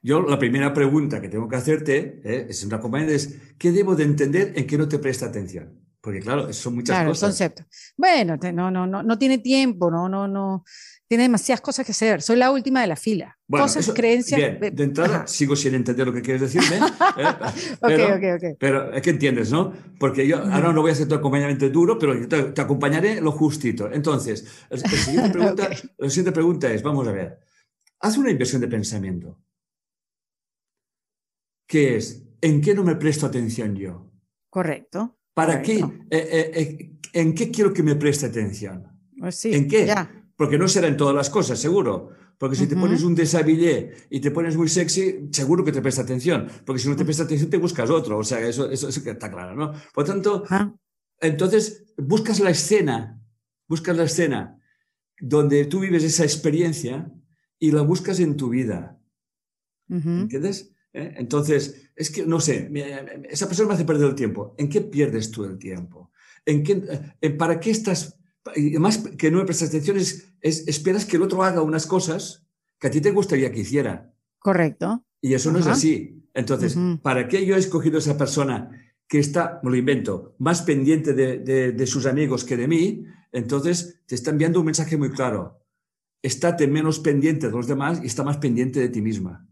Yo 0.00 0.22
la 0.22 0.38
primera 0.38 0.72
pregunta 0.72 1.20
que 1.20 1.28
tengo 1.28 1.48
que 1.48 1.56
hacerte 1.56 2.20
¿eh? 2.24 2.46
es 2.48 2.64
una 2.64 2.80
compañera 2.80 3.12
es 3.12 3.36
¿qué 3.58 3.72
debo 3.72 3.96
de 3.96 4.04
entender 4.04 4.52
en 4.56 4.66
qué 4.66 4.78
no 4.78 4.88
te 4.88 4.98
presta 4.98 5.26
atención? 5.26 5.88
Porque 6.00 6.20
claro, 6.20 6.52
son 6.52 6.76
muchas 6.76 6.96
claro, 6.96 7.10
cosas. 7.10 7.30
concepto. 7.30 7.64
Bueno, 7.96 8.36
no, 8.52 8.70
no, 8.70 8.86
no, 8.86 9.02
no 9.02 9.18
tiene 9.18 9.38
tiempo, 9.38 9.90
no, 9.90 10.08
no, 10.08 10.28
no, 10.28 10.64
tiene 11.08 11.24
demasiadas 11.24 11.60
cosas 11.60 11.84
que 11.84 11.90
hacer. 11.90 12.22
Soy 12.22 12.36
la 12.36 12.52
última 12.52 12.80
de 12.80 12.86
la 12.86 12.94
fila. 12.94 13.36
cosas, 13.50 13.90
creencias. 13.92 14.38
Bien, 14.60 14.74
de 14.74 14.84
entrada 14.84 15.26
sigo 15.26 15.56
sin 15.56 15.74
entender 15.74 16.06
lo 16.06 16.12
que 16.12 16.22
quieres 16.22 16.42
decirme. 16.42 16.76
¿eh? 16.76 16.80
pero, 17.80 18.14
okay, 18.14 18.30
okay, 18.32 18.54
pero 18.58 18.92
es 18.92 19.02
que 19.02 19.10
entiendes, 19.10 19.50
¿no? 19.50 19.72
Porque 19.98 20.26
yo 20.28 20.38
ahora 20.38 20.72
no 20.72 20.82
voy 20.82 20.90
a 20.90 20.92
hacer 20.92 21.08
tu 21.08 21.16
acompañamiento 21.16 21.68
duro, 21.68 21.98
pero 21.98 22.14
yo 22.14 22.28
te, 22.28 22.60
acompañaré 22.60 23.20
lo 23.20 23.32
justito. 23.32 23.90
Entonces, 23.90 24.46
la 24.70 24.78
siguiente 24.78 25.30
pregunta, 25.32 25.68
la 25.98 26.08
siguiente 26.08 26.32
pregunta 26.32 26.72
es, 26.72 26.82
vamos 26.82 27.08
a 27.08 27.12
ver, 27.12 27.40
haz 28.00 28.16
una 28.16 28.30
inversión 28.30 28.60
de 28.60 28.68
pensamiento 28.68 29.36
que 31.68 31.96
es, 31.96 32.24
¿en 32.40 32.60
qué 32.60 32.74
no 32.74 32.82
me 32.82 32.96
presto 32.96 33.26
atención 33.26 33.76
yo? 33.76 34.10
Correcto. 34.50 35.18
¿Para 35.34 35.62
qué? 35.62 35.78
Eh, 35.78 35.84
eh, 36.10 36.50
eh, 36.54 36.98
¿En 37.12 37.34
qué 37.34 37.50
quiero 37.50 37.72
que 37.72 37.84
me 37.84 37.94
preste 37.94 38.26
atención? 38.26 38.88
Pues 39.16 39.36
sí, 39.36 39.54
¿En 39.54 39.68
qué? 39.68 39.94
Porque 40.34 40.58
no 40.58 40.66
será 40.66 40.88
en 40.88 40.96
todas 40.96 41.14
las 41.14 41.30
cosas, 41.30 41.60
seguro. 41.60 42.10
Porque 42.38 42.56
si 42.56 42.68
te 42.68 42.76
pones 42.76 43.02
un 43.02 43.14
deshabillé 43.14 43.92
y 44.10 44.20
te 44.20 44.30
pones 44.30 44.56
muy 44.56 44.68
sexy, 44.68 45.28
seguro 45.32 45.64
que 45.64 45.72
te 45.72 45.82
presta 45.82 46.02
atención. 46.02 46.48
Porque 46.64 46.80
si 46.80 46.88
no 46.88 46.94
te 46.94 47.04
presta 47.04 47.24
atención, 47.24 47.50
te 47.50 47.56
buscas 47.56 47.90
otro. 47.90 48.18
O 48.18 48.24
sea, 48.24 48.40
eso, 48.40 48.70
eso, 48.70 48.88
está 48.88 49.30
claro, 49.30 49.56
¿no? 49.56 49.72
Por 49.92 50.04
tanto, 50.04 50.44
Entonces, 51.20 51.84
buscas 51.96 52.38
la 52.38 52.50
escena, 52.50 53.20
buscas 53.66 53.96
la 53.96 54.04
escena 54.04 54.60
donde 55.20 55.64
tú 55.64 55.80
vives 55.80 56.04
esa 56.04 56.22
experiencia 56.22 57.12
y 57.58 57.72
la 57.72 57.82
buscas 57.82 58.20
en 58.20 58.36
tu 58.36 58.50
vida. 58.50 59.00
¿Entiendes? 59.88 60.72
¿Eh? 60.92 61.14
Entonces, 61.16 61.90
es 61.94 62.10
que, 62.10 62.24
no 62.24 62.40
sé, 62.40 62.70
esa 63.28 63.46
persona 63.46 63.68
me 63.68 63.74
hace 63.74 63.84
perder 63.84 64.08
el 64.08 64.14
tiempo. 64.14 64.54
¿En 64.58 64.68
qué 64.68 64.80
pierdes 64.80 65.30
tú 65.30 65.44
el 65.44 65.58
tiempo? 65.58 66.10
¿En 66.44 66.62
qué, 66.62 66.82
eh, 67.20 67.30
¿Para 67.30 67.60
qué 67.60 67.70
estás? 67.70 68.18
Y 68.56 68.70
además, 68.70 68.98
que 69.18 69.30
no 69.30 69.38
me 69.38 69.44
prestas 69.44 69.68
atención 69.68 69.98
es, 69.98 70.32
esperas 70.40 71.04
que 71.04 71.16
el 71.16 71.22
otro 71.22 71.42
haga 71.42 71.62
unas 71.62 71.86
cosas 71.86 72.46
que 72.78 72.86
a 72.86 72.90
ti 72.90 73.00
te 73.00 73.10
gustaría 73.10 73.52
que 73.52 73.60
hiciera. 73.60 74.12
Correcto. 74.38 75.04
Y 75.20 75.34
eso 75.34 75.52
no 75.52 75.58
es 75.58 75.66
así. 75.66 76.24
Entonces, 76.32 76.78
¿para 77.02 77.26
qué 77.26 77.44
yo 77.44 77.56
he 77.56 77.58
escogido 77.58 77.96
a 77.96 77.98
esa 77.98 78.16
persona 78.16 78.70
que 79.08 79.18
está, 79.18 79.60
me 79.62 79.70
lo 79.70 79.76
invento, 79.76 80.36
más 80.38 80.62
pendiente 80.62 81.12
de, 81.12 81.86
sus 81.86 82.06
amigos 82.06 82.44
que 82.44 82.56
de 82.56 82.68
mí? 82.68 83.04
Entonces, 83.32 84.00
te 84.06 84.14
está 84.14 84.30
enviando 84.30 84.60
un 84.60 84.66
mensaje 84.66 84.96
muy 84.96 85.10
claro. 85.10 85.60
Estate 86.22 86.68
menos 86.68 87.00
pendiente 87.00 87.48
de 87.48 87.52
los 87.52 87.66
demás 87.66 88.00
y 88.02 88.06
está 88.06 88.22
más 88.22 88.38
pendiente 88.38 88.78
de 88.80 88.88
ti 88.88 89.02
misma. 89.02 89.47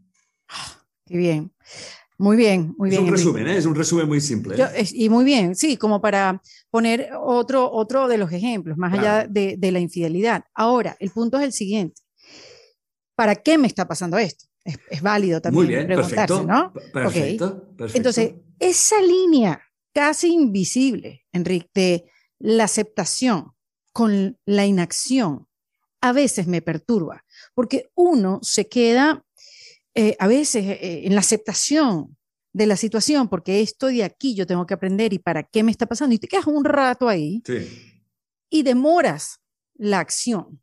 Qué 1.07 1.17
bien. 1.17 1.51
Muy 2.19 2.35
bien, 2.35 2.73
muy 2.77 2.89
bien. 2.89 3.03
Es 3.03 3.07
un 3.07 3.13
resumen, 3.13 3.47
¿eh? 3.47 3.57
es 3.57 3.65
un 3.65 3.75
resumen 3.75 4.07
muy 4.07 4.21
simple. 4.21 4.55
¿eh? 4.57 4.85
y 4.91 5.07
muy 5.07 5.23
bien, 5.23 5.55
sí, 5.55 5.77
como 5.77 6.01
para 6.01 6.41
poner 6.71 7.09
otro, 7.19 7.71
otro 7.71 8.07
de 8.07 8.17
los 8.17 8.31
ejemplos, 8.31 8.75
más 8.77 8.93
allá 8.93 9.27
de, 9.27 9.55
de, 9.57 9.71
la 9.71 9.79
infidelidad. 9.79 10.43
Ahora, 10.55 10.97
el 10.99 11.11
punto 11.11 11.37
es 11.37 11.43
el 11.43 11.53
siguiente. 11.53 12.01
¿Para 13.15 13.35
qué 13.35 13.59
me 13.59 13.67
está 13.67 13.87
pasando 13.87 14.17
esto? 14.17 14.47
es, 14.89 15.01
válido 15.01 15.41
también 15.41 15.65
Muy 15.65 15.73
bien, 15.73 15.87
preguntarse, 15.87 16.43
¿no? 16.43 16.73
Perfecto, 16.93 17.73
perfecto. 17.75 17.97
Entonces, 17.97 18.33
esa 18.59 19.01
línea 19.01 19.61
casi 19.93 20.33
invisible, 20.33 21.25
Enrique, 21.31 21.69
de 21.73 22.05
la 22.39 22.65
aceptación 22.65 23.53
con 23.93 24.37
la 24.45 24.65
inacción, 24.65 25.47
a 26.01 26.11
veces 26.11 26.47
me 26.47 26.61
perturba, 26.61 27.23
porque 27.55 27.89
uno 27.95 28.39
se 28.43 28.67
queda 28.67 29.23
eh, 29.99 30.15
a 30.19 30.27
veces 30.27 30.63
eh, 30.63 31.07
en 31.07 31.15
la 31.15 31.21
aceptación 31.21 32.15
de 32.53 32.67
la 32.67 32.75
situación, 32.75 33.29
porque 33.29 33.61
esto 33.61 33.87
de 33.87 34.03
aquí 34.03 34.35
yo 34.35 34.45
tengo 34.45 34.67
que 34.67 34.75
aprender 34.75 35.11
y 35.11 35.17
para 35.17 35.41
qué 35.41 35.63
me 35.63 35.71
está 35.71 35.87
pasando, 35.87 36.13
y 36.13 36.19
te 36.19 36.27
quedas 36.27 36.45
un 36.45 36.63
rato 36.63 37.09
ahí 37.09 37.41
y 38.47 38.61
demoras 38.61 39.41
la 39.73 39.99
acción 39.99 40.61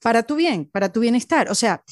para 0.00 0.22
tu 0.22 0.36
bien, 0.36 0.64
para 0.64 0.90
tu 0.90 1.00
bienestar. 1.00 1.50
O 1.50 1.54
sea, 1.54 1.84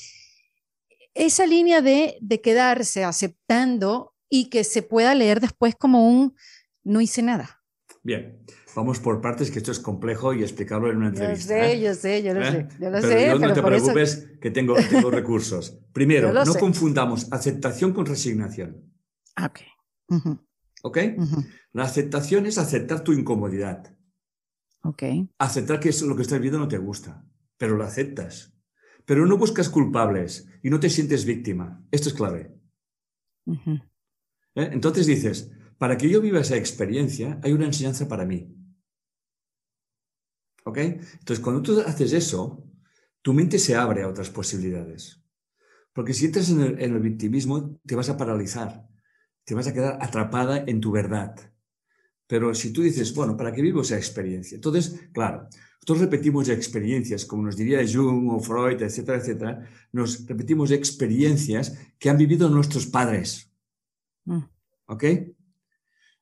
esa 1.12 1.46
línea 1.46 1.82
de, 1.82 2.18
quedarse 2.42 3.04
aceptando 3.04 4.14
y 4.30 4.48
que 4.48 4.64
se 4.64 4.80
pueda 4.80 5.14
leer 5.14 5.40
después 5.40 5.74
como 5.74 6.08
un 6.08 6.34
no 6.82 7.02
hice 7.02 7.20
nada. 7.20 7.62
Bien, 8.02 8.42
vamos 8.76 9.00
por 9.00 9.20
partes, 9.20 9.50
que 9.50 9.58
esto 9.58 9.72
es 9.72 9.80
complejo 9.80 10.32
y 10.32 10.42
explicarlo 10.42 10.90
en 10.90 10.98
una 10.98 11.08
entrevista. 11.08 11.56
Yo 11.56 11.64
sé, 11.64 11.80
yo 11.80 11.94
sé, 11.94 12.22
yo 12.22 12.34
lo 12.34 12.42
¿Eh? 12.42 12.52
sé. 12.52 12.68
Yo 12.78 12.90
lo 12.90 13.00
pero 13.00 13.08
sé, 13.08 13.38
no 13.38 13.52
te 13.52 13.62
preocupes, 13.62 14.28
que 14.40 14.50
tengo, 14.52 14.76
tengo 14.88 15.10
recursos. 15.10 15.80
Primero, 15.92 16.32
no 16.32 16.54
confundamos 16.54 17.32
aceptación 17.32 17.92
con 17.92 18.06
resignación. 18.06 18.84
Ok. 19.42 19.60
¿Ok? 20.82 20.98
La 21.72 21.82
aceptación 21.82 22.46
es 22.46 22.58
aceptar 22.58 23.00
tu 23.00 23.12
incomodidad. 23.12 23.92
Ok. 24.82 25.02
Aceptar 25.38 25.80
que 25.80 25.88
eso, 25.88 26.06
lo 26.06 26.14
que 26.14 26.22
estás 26.22 26.38
viendo 26.38 26.60
no 26.60 26.68
te 26.68 26.78
gusta, 26.78 27.24
pero 27.56 27.76
lo 27.76 27.82
aceptas 27.82 28.56
pero 29.06 29.24
no 29.24 29.38
buscas 29.38 29.70
culpables 29.70 30.48
y 30.62 30.68
no 30.68 30.80
te 30.80 30.90
sientes 30.90 31.24
víctima. 31.24 31.80
Esto 31.90 32.08
es 32.08 32.14
clave. 32.14 32.52
¿Eh? 33.46 34.68
Entonces 34.72 35.06
dices, 35.06 35.52
para 35.78 35.96
que 35.96 36.10
yo 36.10 36.20
viva 36.20 36.40
esa 36.40 36.56
experiencia, 36.56 37.38
hay 37.42 37.52
una 37.52 37.66
enseñanza 37.66 38.08
para 38.08 38.26
mí. 38.26 38.52
¿Ok? 40.66 40.78
Entonces, 40.78 41.38
cuando 41.38 41.62
tú 41.62 41.80
haces 41.80 42.12
eso, 42.12 42.64
tu 43.22 43.32
mente 43.32 43.56
se 43.56 43.76
abre 43.76 44.02
a 44.02 44.08
otras 44.08 44.30
posibilidades. 44.30 45.22
Porque 45.92 46.12
si 46.12 46.26
entras 46.26 46.50
en 46.50 46.60
el, 46.60 46.80
en 46.82 46.92
el 46.92 47.00
victimismo, 47.00 47.78
te 47.86 47.94
vas 47.94 48.08
a 48.08 48.16
paralizar, 48.16 48.84
te 49.44 49.54
vas 49.54 49.68
a 49.68 49.72
quedar 49.72 49.98
atrapada 50.02 50.64
en 50.66 50.80
tu 50.80 50.90
verdad. 50.90 51.36
Pero 52.26 52.52
si 52.52 52.72
tú 52.72 52.82
dices, 52.82 53.14
bueno, 53.14 53.36
¿para 53.36 53.52
qué 53.52 53.62
vivo 53.62 53.82
esa 53.82 53.96
experiencia? 53.96 54.56
Entonces, 54.56 55.08
claro, 55.12 55.46
nosotros 55.76 56.00
repetimos 56.00 56.48
experiencias, 56.48 57.24
como 57.24 57.44
nos 57.44 57.56
diría 57.56 57.86
Jung 57.86 58.28
o 58.32 58.40
Freud, 58.40 58.82
etcétera, 58.82 59.18
etcétera, 59.18 59.70
nos 59.92 60.26
repetimos 60.26 60.72
experiencias 60.72 61.78
que 61.96 62.10
han 62.10 62.18
vivido 62.18 62.50
nuestros 62.50 62.86
padres. 62.86 63.52
Mm. 64.24 64.42
¿Ok? 64.86 65.04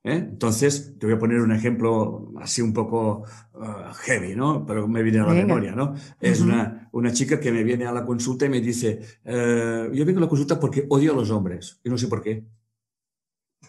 ¿Eh? 0.06 0.16
Entonces, 0.16 0.98
te 0.98 1.06
voy 1.06 1.14
a 1.14 1.18
poner 1.18 1.40
un 1.40 1.50
ejemplo 1.50 2.30
así 2.38 2.60
un 2.60 2.74
poco 2.74 3.24
uh, 3.54 3.94
heavy, 4.02 4.36
¿no? 4.36 4.66
Pero 4.66 4.86
me 4.86 5.02
viene 5.02 5.20
a 5.20 5.26
la 5.26 5.32
memoria, 5.32 5.74
¿no? 5.74 5.94
Es 6.20 6.42
una, 6.42 6.90
una, 6.92 7.10
chica 7.10 7.40
que 7.40 7.50
me 7.50 7.64
viene 7.64 7.86
a 7.86 7.92
la 7.92 8.04
consulta 8.04 8.44
y 8.44 8.50
me 8.50 8.60
dice, 8.60 9.00
eh, 9.24 9.88
yo 9.94 10.04
vengo 10.04 10.18
a 10.18 10.22
la 10.22 10.28
consulta 10.28 10.60
porque 10.60 10.84
odio 10.90 11.12
a 11.12 11.16
los 11.16 11.30
hombres 11.30 11.80
y 11.82 11.88
no 11.88 11.96
sé 11.96 12.08
por 12.08 12.22
qué. 12.22 12.46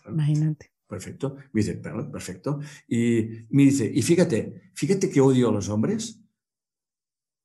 Imagínate. 0.09 0.73
Perfecto. 0.85 1.37
Me 1.53 1.61
dice, 1.61 1.75
perfecto. 1.75 2.59
Y 2.85 3.45
me 3.51 3.63
dice, 3.63 3.89
y 3.91 4.01
fíjate, 4.01 4.71
fíjate 4.73 5.09
que 5.09 5.21
odio 5.21 5.47
a 5.47 5.53
los 5.53 5.69
hombres, 5.69 6.21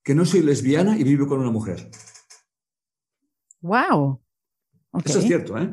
que 0.02 0.16
no 0.16 0.24
soy 0.24 0.42
lesbiana 0.42 0.98
y 0.98 1.04
vivo 1.04 1.28
con 1.28 1.38
una 1.38 1.52
mujer. 1.52 1.88
Wow. 3.60 4.20
Eso 5.04 5.20
es 5.20 5.26
cierto, 5.26 5.56
¿eh? 5.56 5.72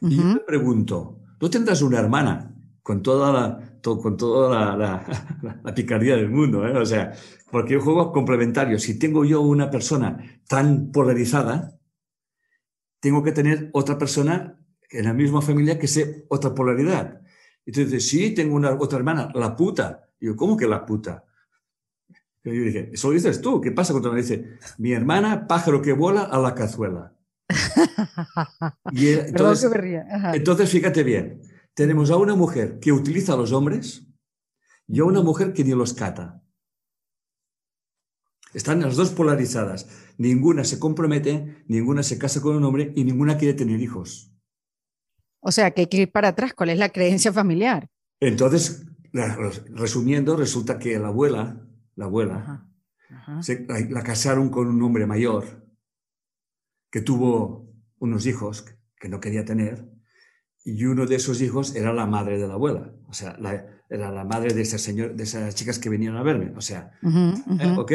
Y 0.00 0.16
yo 0.16 0.24
me 0.24 0.40
pregunto, 0.40 1.20
¿tú 1.38 1.50
tendrás 1.50 1.82
una 1.82 1.98
hermana 1.98 2.51
con 2.82 3.02
toda 3.02 3.32
la, 3.32 3.78
con 3.82 4.16
toda 4.16 4.76
la, 4.76 5.06
la, 5.62 5.74
picardía 5.74 6.16
del 6.16 6.30
mundo, 6.30 6.66
¿eh? 6.66 6.76
O 6.76 6.86
sea, 6.86 7.12
porque 7.50 7.74
yo 7.74 7.80
juego 7.80 8.12
complementario. 8.12 8.78
Si 8.78 8.98
tengo 8.98 9.24
yo 9.24 9.40
una 9.40 9.70
persona 9.70 10.40
tan 10.48 10.90
polarizada, 10.90 11.78
tengo 13.00 13.22
que 13.22 13.32
tener 13.32 13.70
otra 13.72 13.98
persona 13.98 14.58
en 14.90 15.04
la 15.04 15.12
misma 15.12 15.42
familia 15.42 15.78
que 15.78 15.88
sé 15.88 16.26
otra 16.28 16.54
polaridad. 16.54 17.20
Entonces, 17.64 18.08
sí, 18.08 18.34
tengo 18.34 18.56
una 18.56 18.72
otra 18.72 18.98
hermana, 18.98 19.30
la 19.34 19.56
puta. 19.56 20.08
Y 20.20 20.26
yo, 20.26 20.36
¿cómo 20.36 20.56
que 20.56 20.66
la 20.66 20.84
puta? 20.84 21.24
Y 22.44 22.56
yo 22.56 22.64
dije, 22.64 22.90
eso 22.92 23.08
lo 23.08 23.14
dices 23.14 23.40
tú, 23.40 23.60
¿qué 23.60 23.70
pasa 23.70 23.92
cuando 23.92 24.12
me 24.12 24.20
dice, 24.20 24.58
mi 24.78 24.92
hermana, 24.92 25.46
pájaro 25.46 25.80
que 25.80 25.92
vuela 25.92 26.22
a 26.22 26.38
la 26.38 26.54
cazuela? 26.54 27.14
y 28.92 29.08
entonces, 29.08 29.70
entonces, 30.32 30.70
fíjate 30.70 31.02
bien, 31.04 31.40
tenemos 31.74 32.10
a 32.10 32.16
una 32.16 32.34
mujer 32.34 32.78
que 32.80 32.92
utiliza 32.92 33.34
a 33.34 33.36
los 33.36 33.52
hombres 33.52 34.06
y 34.86 35.00
a 35.00 35.04
una 35.04 35.22
mujer 35.22 35.52
que 35.52 35.64
ni 35.64 35.70
los 35.72 35.94
cata. 35.94 36.42
Están 38.54 38.80
las 38.80 38.96
dos 38.96 39.10
polarizadas. 39.10 39.88
Ninguna 40.18 40.64
se 40.64 40.78
compromete, 40.78 41.64
ninguna 41.68 42.02
se 42.02 42.18
casa 42.18 42.42
con 42.42 42.56
un 42.56 42.64
hombre 42.64 42.92
y 42.94 43.04
ninguna 43.04 43.38
quiere 43.38 43.54
tener 43.54 43.80
hijos. 43.80 44.30
O 45.40 45.50
sea, 45.50 45.70
que 45.70 45.82
hay 45.82 45.86
que 45.86 46.02
ir 46.02 46.12
para 46.12 46.28
atrás. 46.28 46.52
¿Cuál 46.54 46.70
es 46.70 46.78
la 46.78 46.90
creencia 46.90 47.32
familiar? 47.32 47.88
Entonces, 48.20 48.86
resumiendo, 49.70 50.36
resulta 50.36 50.78
que 50.78 50.98
la 50.98 51.08
abuela, 51.08 51.66
la 51.96 52.04
abuela, 52.04 52.68
la, 53.88 54.02
casaron 54.02 54.50
con 54.50 54.68
un 54.68 54.82
hombre 54.82 55.06
mayor 55.06 55.66
que 56.90 57.00
tuvo 57.00 57.74
unos 57.98 58.26
hijos 58.26 58.64
que 58.96 59.08
no 59.08 59.20
quería 59.20 59.44
tener 59.44 59.91
y 60.64 60.84
uno 60.84 61.06
de 61.06 61.16
esos 61.16 61.40
hijos 61.40 61.74
era 61.74 61.92
la 61.92 62.06
madre 62.06 62.38
de 62.38 62.46
la 62.46 62.54
abuela, 62.54 62.92
o 63.08 63.12
sea, 63.12 63.36
era 63.88 64.10
la 64.10 64.24
madre 64.24 64.54
de, 64.54 64.62
ese 64.62 64.78
señor, 64.78 65.14
de 65.14 65.24
esas 65.24 65.54
chicas 65.54 65.78
que 65.78 65.90
venían 65.90 66.16
a 66.16 66.22
verme, 66.22 66.52
o 66.56 66.60
sea, 66.60 66.92
¿eh? 67.02 67.74
¿ok? 67.76 67.92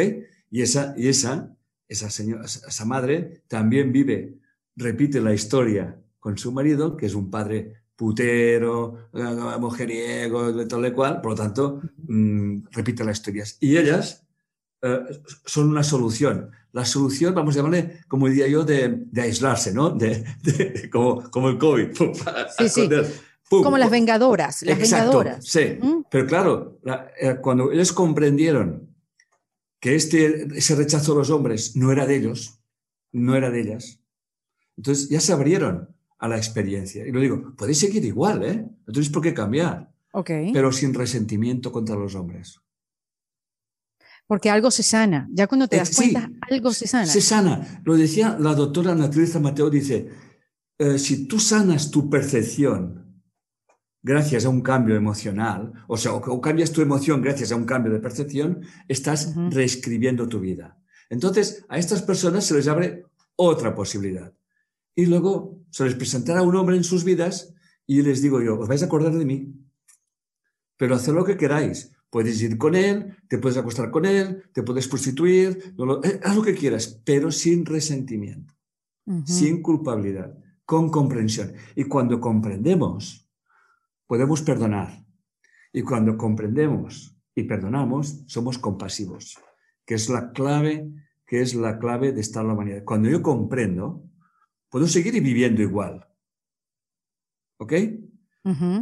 Y 0.52 0.62
esa, 0.62 0.94
y 0.98 1.08
esa, 1.08 1.56
esa, 1.88 2.10
señora, 2.10 2.46
esa 2.46 2.86
madre 2.86 3.44
también 3.48 3.92
vive, 3.92 4.38
repite 4.76 5.22
la 5.22 5.34
historia 5.34 5.98
con 6.20 6.38
su 6.38 6.52
marido, 6.52 6.98
que 6.98 7.06
es 7.06 7.16
un 7.16 7.30
padre 7.30 7.84
putero, 7.96 9.10
eh, 9.14 9.58
mujeriego, 9.60 10.54
de 10.54 10.66
tal 10.68 10.86
y 10.86 10.92
cual, 10.92 11.20
por 11.20 11.32
lo 11.32 11.36
tanto, 11.36 11.82
mm, 12.08 12.68
repite 12.72 13.04
las 13.04 13.18
historias. 13.18 13.58
Y 13.60 13.76
ellas 13.76 14.28
eh, 14.82 15.00
son 15.46 15.70
una 15.70 15.84
solución. 15.84 16.52
La 16.72 16.86
solución, 16.86 17.34
vamos 17.34 17.56
a 17.56 17.58
llamarle, 17.58 18.02
como 18.08 18.28
diría 18.28 18.48
yo, 18.48 18.64
de, 18.64 19.06
aislarse, 19.16 19.74
¿no? 19.74 19.90
De, 19.90 20.24
como, 20.92 21.30
como, 21.32 21.50
el 21.50 21.58
COVID. 21.58 21.88
Sí, 22.58 22.70
sí. 22.70 22.90
como 23.50 23.78
las 23.78 23.90
vengadoras. 23.90 24.62
Las 24.64 24.78
vengadoras. 24.78 25.46
Sí, 25.46 25.78
¿Mm? 25.82 26.04
pero 26.12 26.28
claro, 26.28 26.80
eh, 27.20 27.38
cuando 27.42 27.72
ellos 27.72 27.94
comprendieron 27.94 28.90
que 29.80 29.96
este, 29.96 30.48
ese 30.58 30.76
rechazo 30.76 31.14
a 31.14 31.18
los 31.18 31.30
hombres 31.30 31.76
no 31.76 31.92
era 31.92 32.06
de 32.06 32.16
ellos, 32.16 32.60
no 33.12 33.36
era 33.36 33.50
de 33.50 33.62
ellas, 33.62 34.00
entonces 34.76 35.10
ya 35.10 35.20
se 35.20 35.34
abrieron 35.34 35.96
a 36.20 36.28
la 36.28 36.38
experiencia. 36.38 37.06
Y 37.06 37.12
lo 37.12 37.20
digo, 37.20 37.54
podéis 37.56 37.80
seguir 37.80 38.04
igual, 38.06 38.44
¿eh? 38.44 38.66
No 38.86 38.94
tenéis 38.94 39.10
por 39.10 39.22
qué 39.22 39.34
cambiar. 39.34 39.92
Ok. 40.14 40.32
Pero 40.54 40.72
sin 40.72 40.94
resentimiento 40.94 41.72
contra 41.72 41.96
los 41.96 42.16
hombres. 42.16 42.60
Porque 44.28 44.50
algo 44.50 44.70
se 44.72 44.84
sana. 44.84 45.28
Ya 45.32 45.48
cuando 45.48 45.68
te 45.68 45.78
das 45.78 45.96
cuenta, 45.96 46.30
algo 46.50 46.74
se 46.74 46.86
sana. 46.86 47.06
Se 47.06 47.22
sana. 47.22 47.82
Lo 47.86 47.96
decía 47.96 48.38
la 48.40 48.54
doctora 48.54 48.94
Naturaleza 48.94 49.40
Mateo, 49.40 49.70
dice, 49.70 50.10
eh, 50.78 51.00
si 51.00 51.28
tú 51.28 51.40
sanas 51.40 51.90
tu 51.90 52.10
percepción 52.10 53.08
gracias 54.04 54.46
a 54.46 54.50
un 54.50 54.62
cambio 54.62 54.96
emocional, 54.96 55.74
o 55.88 55.98
sea, 55.98 56.14
o, 56.14 56.42
cambias 56.42 56.72
tu 56.72 56.82
emoción 56.82 57.22
gracias 57.22 57.52
a 57.52 57.56
un 57.56 57.66
cambio 57.66 57.92
de 57.92 58.00
percepción, 58.00 58.62
estás 58.88 59.34
reescribiendo 59.50 60.28
tu 60.28 60.40
vida. 60.40 60.78
Entonces, 61.10 61.66
a 61.70 61.78
estas 61.78 62.02
personas 62.02 62.46
se 62.46 62.54
les 62.54 62.68
abre 62.68 63.06
otra 63.36 63.76
posibilidad. 63.76 64.34
Y 64.96 65.06
luego 65.06 65.62
se 65.72 65.86
les 65.86 65.96
presentará 65.96 66.42
un 66.42 66.56
hombre 66.56 66.76
en 66.76 66.84
sus 66.84 67.04
vidas 67.04 67.54
y 67.86 68.02
les 68.02 68.22
digo 68.22 68.42
yo, 68.42 68.60
os 68.60 68.68
vais 68.68 68.82
a 68.84 68.86
acordar 68.86 69.14
de 69.14 69.26
mí, 69.26 69.54
pero 70.78 70.96
haced 70.96 71.14
lo 71.14 71.26
que 71.26 71.38
queráis. 71.38 71.92
Puedes 72.10 72.42
ir 72.42 72.58
con 72.58 72.76
él, 72.76 73.18
te 73.28 73.38
puedes 73.38 73.58
acostar 73.58 73.92
con 73.92 74.06
él, 74.06 74.44
te 74.54 74.64
puedes 74.64 74.88
prostituir, 74.88 75.76
eh, 76.04 76.20
haz 76.24 76.36
lo 76.36 76.42
que 76.42 76.56
quieras, 76.56 77.02
pero 77.06 77.32
sin 77.32 77.66
resentimiento, 77.66 78.54
sin 79.26 79.62
culpabilidad, 79.62 80.38
con 80.66 80.90
comprensión. 80.90 81.54
Y 81.76 81.84
cuando 81.84 82.20
comprendemos, 82.20 83.30
podemos 84.06 84.42
perdonar. 84.42 85.06
Y 85.74 85.82
cuando 85.82 86.18
comprendemos 86.18 87.16
y 87.36 87.44
perdonamos, 87.44 88.24
somos 88.26 88.58
compasivos, 88.58 89.38
que 89.86 89.96
es 89.96 90.10
la 90.10 90.32
clave, 90.32 90.90
que 91.26 91.42
es 91.42 91.54
la 91.56 91.78
clave 91.78 92.14
de 92.14 92.22
estar 92.22 92.42
en 92.42 92.48
la 92.48 92.54
humanidad. 92.54 92.84
Cuando 92.84 93.10
yo 93.10 93.22
comprendo, 93.22 94.04
puedo 94.70 94.88
seguir 94.88 95.22
viviendo 95.22 95.62
igual. 95.62 96.08
¿Ok? 97.58 97.74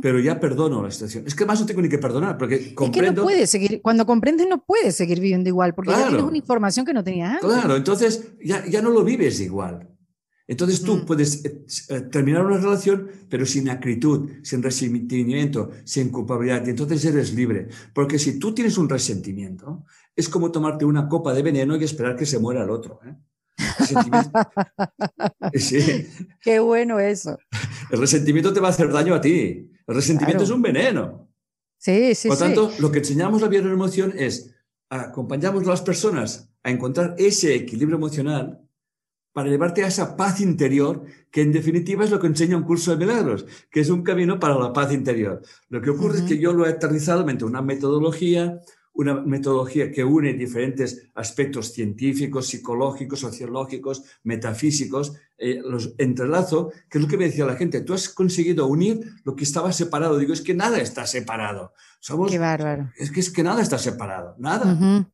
Pero 0.01 0.19
ya 0.19 0.39
perdono 0.39 0.83
la 0.83 0.91
situación. 0.91 1.25
Es 1.25 1.33
que 1.33 1.45
más 1.45 1.59
no 1.59 1.65
tengo 1.65 1.81
ni 1.81 1.89
que 1.89 1.97
perdonar, 1.97 2.37
porque 2.37 2.75
comprendo... 2.75 3.09
Es 3.09 3.09
que 3.09 3.15
no 3.15 3.23
puedes 3.23 3.49
seguir, 3.49 3.81
cuando 3.81 4.05
comprendes 4.05 4.47
no 4.47 4.63
puedes 4.63 4.95
seguir 4.95 5.19
viviendo 5.19 5.49
igual, 5.49 5.73
porque 5.73 5.91
ya 5.91 6.07
tienes 6.07 6.23
una 6.23 6.37
información 6.37 6.85
que 6.85 6.93
no 6.93 7.03
tenías 7.03 7.35
antes. 7.35 7.49
Claro, 7.49 7.75
entonces 7.75 8.33
ya, 8.43 8.65
ya 8.65 8.81
no 8.81 8.91
lo 8.91 9.03
vives 9.03 9.39
igual. 9.39 9.95
Entonces 10.47 10.81
tú 10.81 10.97
mm. 10.97 11.05
puedes 11.05 11.43
eh, 11.43 11.65
eh, 11.89 12.01
terminar 12.01 12.45
una 12.45 12.57
relación, 12.57 13.09
pero 13.29 13.45
sin 13.45 13.69
acritud, 13.69 14.29
sin 14.43 14.61
resentimiento, 14.61 15.71
sin 15.83 16.09
culpabilidad, 16.09 16.65
y 16.65 16.69
entonces 16.69 17.03
eres 17.05 17.33
libre. 17.33 17.67
Porque 17.93 18.19
si 18.19 18.37
tú 18.37 18.53
tienes 18.53 18.77
un 18.77 18.87
resentimiento, 18.87 19.85
es 20.15 20.29
como 20.29 20.51
tomarte 20.51 20.85
una 20.85 21.09
copa 21.09 21.33
de 21.33 21.41
veneno 21.41 21.75
y 21.75 21.83
esperar 21.83 22.15
que 22.15 22.25
se 22.25 22.39
muera 22.39 22.63
el 22.63 22.69
otro. 22.69 22.99
¿eh? 23.05 23.15
Sí. 25.53 26.07
Qué 26.41 26.59
bueno 26.59 26.99
eso. 26.99 27.37
El 27.89 27.99
resentimiento 27.99 28.53
te 28.53 28.59
va 28.59 28.67
a 28.67 28.71
hacer 28.71 28.91
daño 28.91 29.13
a 29.13 29.21
ti. 29.21 29.71
El 29.87 29.95
resentimiento 29.95 30.43
es 30.43 30.49
un 30.49 30.61
veneno. 30.61 31.29
Sí, 31.77 32.15
sí, 32.15 32.27
Por 32.27 32.37
tanto, 32.37 32.71
lo 32.79 32.91
que 32.91 32.99
enseñamos 32.99 33.41
la 33.41 33.47
emoción 33.47 34.13
es 34.17 34.55
acompañamos 34.89 35.65
a 35.67 35.71
las 35.71 35.81
personas 35.81 36.51
a 36.63 36.71
encontrar 36.71 37.15
ese 37.17 37.55
equilibrio 37.55 37.97
emocional 37.97 38.61
para 39.33 39.49
llevarte 39.49 39.83
a 39.83 39.87
esa 39.87 40.15
paz 40.15 40.39
interior, 40.39 41.03
que 41.29 41.41
en 41.41 41.51
definitiva 41.51 42.05
es 42.05 42.11
lo 42.11 42.19
que 42.21 42.27
enseña 42.27 42.55
un 42.55 42.63
curso 42.63 42.91
de 42.91 43.05
milagros, 43.05 43.45
que 43.69 43.81
es 43.81 43.89
un 43.89 44.01
camino 44.01 44.39
para 44.39 44.57
la 44.57 44.71
paz 44.71 44.93
interior. 44.93 45.41
Lo 45.67 45.81
que 45.81 45.89
ocurre 45.89 46.19
es 46.19 46.23
que 46.23 46.37
yo 46.37 46.53
lo 46.53 46.65
he 46.65 46.69
aterrizado 46.69 47.25
mediante 47.25 47.43
una 47.43 47.61
metodología, 47.61 48.61
una 48.95 49.21
metodología 49.21 49.91
que 49.91 50.03
une 50.03 50.33
diferentes 50.33 51.09
aspectos 51.15 51.73
científicos, 51.73 52.47
psicológicos, 52.47 53.19
sociológicos, 53.19 54.03
metafísicos, 54.23 55.13
eh, 55.37 55.61
los 55.63 55.93
entrelazo, 55.97 56.71
que 56.89 56.97
es 56.97 57.01
lo 57.03 57.07
que 57.09 57.17
me 57.17 57.25
decía 57.25 57.45
la 57.45 57.57
gente, 57.57 57.81
tú 57.81 57.93
has 57.93 58.09
conseguido 58.09 58.67
unir 58.67 59.01
lo 59.23 59.35
que 59.35 59.43
estaba 59.43 59.71
separado. 59.73 60.17
Digo, 60.17 60.33
es 60.33 60.41
que 60.41 60.53
nada 60.53 60.79
está 60.79 61.05
separado. 61.05 61.73
Somos, 61.99 62.31
Qué 62.31 62.39
bárbaro. 62.39 62.91
Es 62.97 63.11
que, 63.11 63.19
es 63.19 63.29
que 63.29 63.43
nada 63.43 63.61
está 63.61 63.77
separado, 63.77 64.35
nada. 64.39 65.05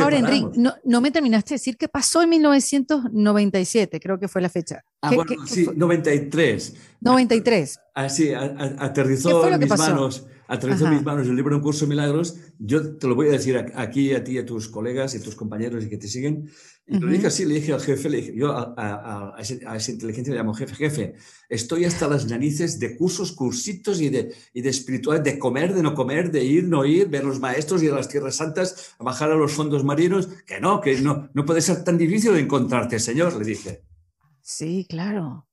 Ahora, 0.00 0.18
Enrique, 0.18 0.50
no, 0.56 0.74
no, 0.84 1.00
me 1.00 1.10
terminaste 1.10 1.50
de 1.50 1.54
decir 1.56 1.76
qué 1.76 1.88
pasó 1.88 2.22
en 2.22 2.30
1997, 2.30 4.00
creo 4.00 4.18
que 4.18 4.28
fue 4.28 4.42
la 4.42 4.48
fecha. 4.48 4.82
Ah, 5.00 5.12
bueno, 5.14 5.46
sí, 5.46 5.68
93. 5.74 6.74
93. 7.00 7.78
Así, 7.94 8.32
aterrizó 8.34 9.48
en 9.48 9.58
mis 9.58 9.68
manos 9.68 10.26
aterrizó 10.50 10.86
en 10.86 10.94
mis 10.94 11.04
manos 11.04 11.28
el 11.28 11.36
libro 11.36 11.56
Un 11.56 11.62
curso 11.62 11.84
de 11.84 11.90
milagros. 11.90 12.36
Yo 12.58 12.96
te 12.96 13.06
lo 13.06 13.14
voy 13.14 13.28
a 13.28 13.32
decir 13.32 13.56
aquí 13.74 14.12
a 14.14 14.24
ti, 14.24 14.36
a 14.36 14.44
tus 14.44 14.68
colegas 14.68 15.14
y 15.14 15.20
tus 15.20 15.36
compañeros 15.36 15.84
y 15.84 15.88
que 15.88 15.96
te 15.96 16.08
siguen. 16.08 16.50
Y 16.92 16.98
lo 16.98 17.06
dije 17.06 17.28
así, 17.28 17.44
le 17.44 17.54
dije 17.54 17.72
al 17.72 17.80
jefe, 17.80 18.10
le 18.10 18.16
dije, 18.16 18.34
yo 18.34 18.50
a, 18.52 19.36
esa 19.38 19.92
inteligencia 19.92 20.32
le 20.32 20.40
llamo 20.40 20.54
jefe, 20.54 20.74
jefe, 20.74 21.14
estoy 21.48 21.84
hasta 21.84 22.08
las 22.08 22.26
narices 22.26 22.80
de 22.80 22.96
cursos, 22.96 23.30
cursitos 23.30 24.00
y 24.00 24.08
de, 24.08 24.34
y 24.52 24.60
de 24.60 24.70
espiritual, 24.70 25.22
de 25.22 25.38
comer, 25.38 25.72
de 25.72 25.84
no 25.84 25.94
comer, 25.94 26.32
de 26.32 26.42
ir, 26.42 26.64
no 26.64 26.84
ir, 26.84 27.08
ver 27.08 27.22
los 27.22 27.38
maestros, 27.38 27.84
ir 27.84 27.92
a 27.92 27.96
las 27.96 28.08
tierras 28.08 28.34
santas, 28.34 28.96
a 28.98 29.04
bajar 29.04 29.30
a 29.30 29.36
los 29.36 29.52
fondos 29.52 29.84
marinos, 29.84 30.28
que 30.44 30.60
no, 30.60 30.80
que 30.80 31.00
no, 31.00 31.30
no 31.32 31.44
puede 31.44 31.60
ser 31.60 31.84
tan 31.84 31.96
difícil 31.96 32.32
de 32.34 32.40
encontrarte, 32.40 32.98
señor, 32.98 33.36
le 33.36 33.44
dije. 33.44 33.84
Sí, 34.42 34.84
claro. 34.88 35.46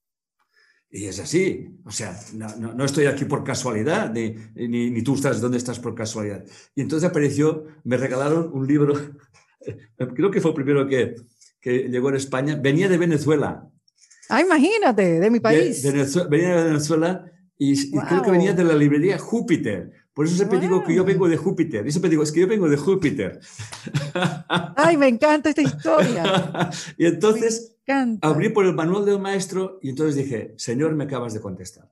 Y 0.89 1.05
es 1.05 1.19
así. 1.19 1.67
O 1.85 1.91
sea, 1.91 2.19
no, 2.33 2.73
no, 2.73 2.83
estoy 2.83 3.05
aquí 3.05 3.25
por 3.25 3.43
casualidad, 3.43 4.11
ni, 4.11 4.33
ni, 4.55 4.89
ni, 4.89 5.01
tú 5.03 5.13
estás 5.13 5.39
donde 5.39 5.59
estás 5.59 5.79
por 5.79 5.93
casualidad. 5.93 6.43
Y 6.73 6.81
entonces 6.81 7.07
apareció, 7.07 7.65
me 7.83 7.97
regalaron 7.97 8.49
un 8.51 8.65
libro, 8.65 8.95
creo 10.15 10.31
que 10.31 10.41
fue 10.41 10.51
el 10.51 10.55
primero 10.55 10.87
que, 10.87 11.15
que 11.59 11.89
llegó 11.89 12.09
en 12.09 12.15
España, 12.15 12.55
venía 12.61 12.87
de 12.87 12.97
Venezuela. 12.97 13.67
Ah, 14.29 14.41
imagínate, 14.41 15.19
de 15.19 15.29
mi 15.29 15.39
país. 15.39 15.83
venía 16.29 16.55
de 16.57 16.63
Venezuela 16.65 17.31
y, 17.57 17.91
creo 17.91 18.21
que 18.21 18.31
venía 18.31 18.53
de 18.53 18.63
la 18.63 18.75
librería 18.75 19.17
Júpiter. 19.17 19.91
Por 20.13 20.25
eso 20.25 20.35
siempre 20.35 20.59
digo 20.59 20.83
que 20.83 20.95
yo 20.95 21.05
vengo 21.05 21.29
de 21.29 21.37
Júpiter. 21.37 21.85
Y 21.85 21.91
siempre 21.91 22.09
digo, 22.09 22.23
es 22.23 22.31
que 22.31 22.39
yo 22.39 22.47
vengo 22.47 22.67
de 22.67 22.77
Júpiter. 22.77 23.39
Ay, 24.75 24.97
me 24.97 25.07
encanta 25.07 25.49
esta 25.49 25.61
historia. 25.61 26.71
y 26.97 27.05
entonces 27.05 27.77
abrí 28.21 28.49
por 28.49 28.65
el 28.65 28.73
manual 28.73 29.05
del 29.05 29.19
maestro 29.19 29.79
y 29.81 29.89
entonces 29.89 30.15
dije, 30.15 30.55
Señor, 30.57 30.95
me 30.95 31.03
acabas 31.05 31.33
de 31.33 31.39
contestar. 31.41 31.91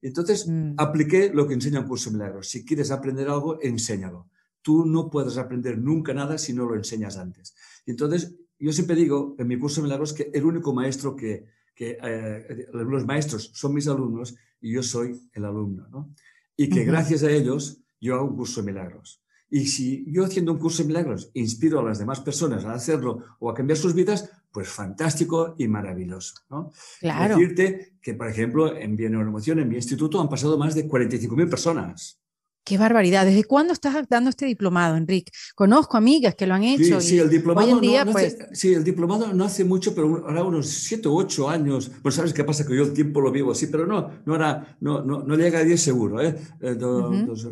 Y 0.00 0.08
entonces 0.08 0.48
mm. 0.48 0.74
apliqué 0.78 1.30
lo 1.32 1.46
que 1.46 1.54
enseña 1.54 1.80
un 1.80 1.88
curso 1.88 2.10
de 2.10 2.16
milagros. 2.16 2.48
Si 2.48 2.64
quieres 2.64 2.90
aprender 2.90 3.28
algo, 3.28 3.60
enséñalo. 3.62 4.28
Tú 4.62 4.86
no 4.86 5.10
puedes 5.10 5.36
aprender 5.36 5.78
nunca 5.78 6.14
nada 6.14 6.38
si 6.38 6.52
no 6.52 6.66
lo 6.66 6.76
enseñas 6.76 7.16
antes. 7.18 7.54
Y 7.84 7.90
entonces, 7.90 8.34
yo 8.58 8.72
siempre 8.72 8.96
digo 8.96 9.34
en 9.38 9.48
mi 9.48 9.58
curso 9.58 9.80
de 9.80 9.84
milagros 9.84 10.12
que 10.12 10.30
el 10.32 10.44
único 10.44 10.72
maestro 10.72 11.14
que, 11.16 11.46
que 11.74 11.98
eh, 12.02 12.68
los 12.72 13.04
maestros 13.04 13.50
son 13.54 13.74
mis 13.74 13.88
alumnos 13.88 14.34
y 14.60 14.72
yo 14.72 14.82
soy 14.82 15.28
el 15.32 15.44
alumno. 15.44 15.88
¿no? 15.90 16.14
y 16.56 16.68
que 16.68 16.84
gracias 16.84 17.22
a 17.22 17.30
ellos 17.30 17.78
yo 18.00 18.14
hago 18.14 18.26
un 18.26 18.36
curso 18.36 18.60
de 18.60 18.72
milagros. 18.72 19.22
Y 19.50 19.66
si 19.66 20.04
yo 20.10 20.24
haciendo 20.24 20.52
un 20.52 20.58
curso 20.58 20.82
de 20.82 20.88
milagros 20.88 21.30
inspiro 21.34 21.80
a 21.80 21.82
las 21.82 21.98
demás 21.98 22.20
personas 22.20 22.64
a 22.64 22.72
hacerlo 22.72 23.22
o 23.38 23.50
a 23.50 23.54
cambiar 23.54 23.76
sus 23.76 23.94
vidas, 23.94 24.30
pues 24.50 24.68
fantástico 24.68 25.54
y 25.58 25.68
maravilloso. 25.68 26.34
¿no? 26.50 26.70
Claro. 27.00 27.36
Decirte 27.36 27.94
que, 28.00 28.14
por 28.14 28.28
ejemplo, 28.28 28.76
en 28.76 28.96
Bioneuromoción, 28.96 29.58
en 29.58 29.68
mi 29.68 29.76
instituto, 29.76 30.20
han 30.20 30.28
pasado 30.28 30.56
más 30.56 30.74
de 30.74 30.88
45.000 30.88 31.50
personas. 31.50 32.21
Qué 32.64 32.78
barbaridad. 32.78 33.26
¿Desde 33.26 33.42
cuándo 33.42 33.72
estás 33.72 34.06
dando 34.08 34.30
este 34.30 34.46
diplomado, 34.46 34.96
Enrique? 34.96 35.32
Conozco 35.56 35.96
amigas 35.96 36.36
que 36.36 36.46
lo 36.46 36.54
han 36.54 36.62
hecho. 36.62 37.00
Sí, 37.00 37.18
el 37.18 37.28
diplomado 37.28 37.66
hoy 37.66 37.72
en 37.72 37.80
día, 37.80 38.04
no, 38.04 38.12
pues... 38.12 38.36
sí, 38.52 38.72
el 38.72 38.84
diplomado 38.84 39.32
no 39.32 39.44
hace 39.44 39.64
mucho, 39.64 39.92
pero 39.96 40.24
ahora 40.24 40.44
unos 40.44 40.68
7 40.68 41.08
o 41.08 41.14
8 41.14 41.50
años. 41.50 41.90
Pues 42.02 42.14
sabes 42.14 42.32
qué 42.32 42.44
pasa, 42.44 42.64
que 42.64 42.76
yo 42.76 42.84
el 42.84 42.92
tiempo 42.92 43.20
lo 43.20 43.32
vivo 43.32 43.50
así, 43.50 43.66
pero 43.66 43.84
no, 43.84 44.10
no, 44.24 44.36
era, 44.36 44.76
no, 44.80 45.02
no, 45.02 45.24
no 45.24 45.36
llega 45.36 45.58
a 45.58 45.64
10 45.64 45.80
seguro. 45.80 46.20
¿eh? 46.20 46.36
eh 46.60 46.78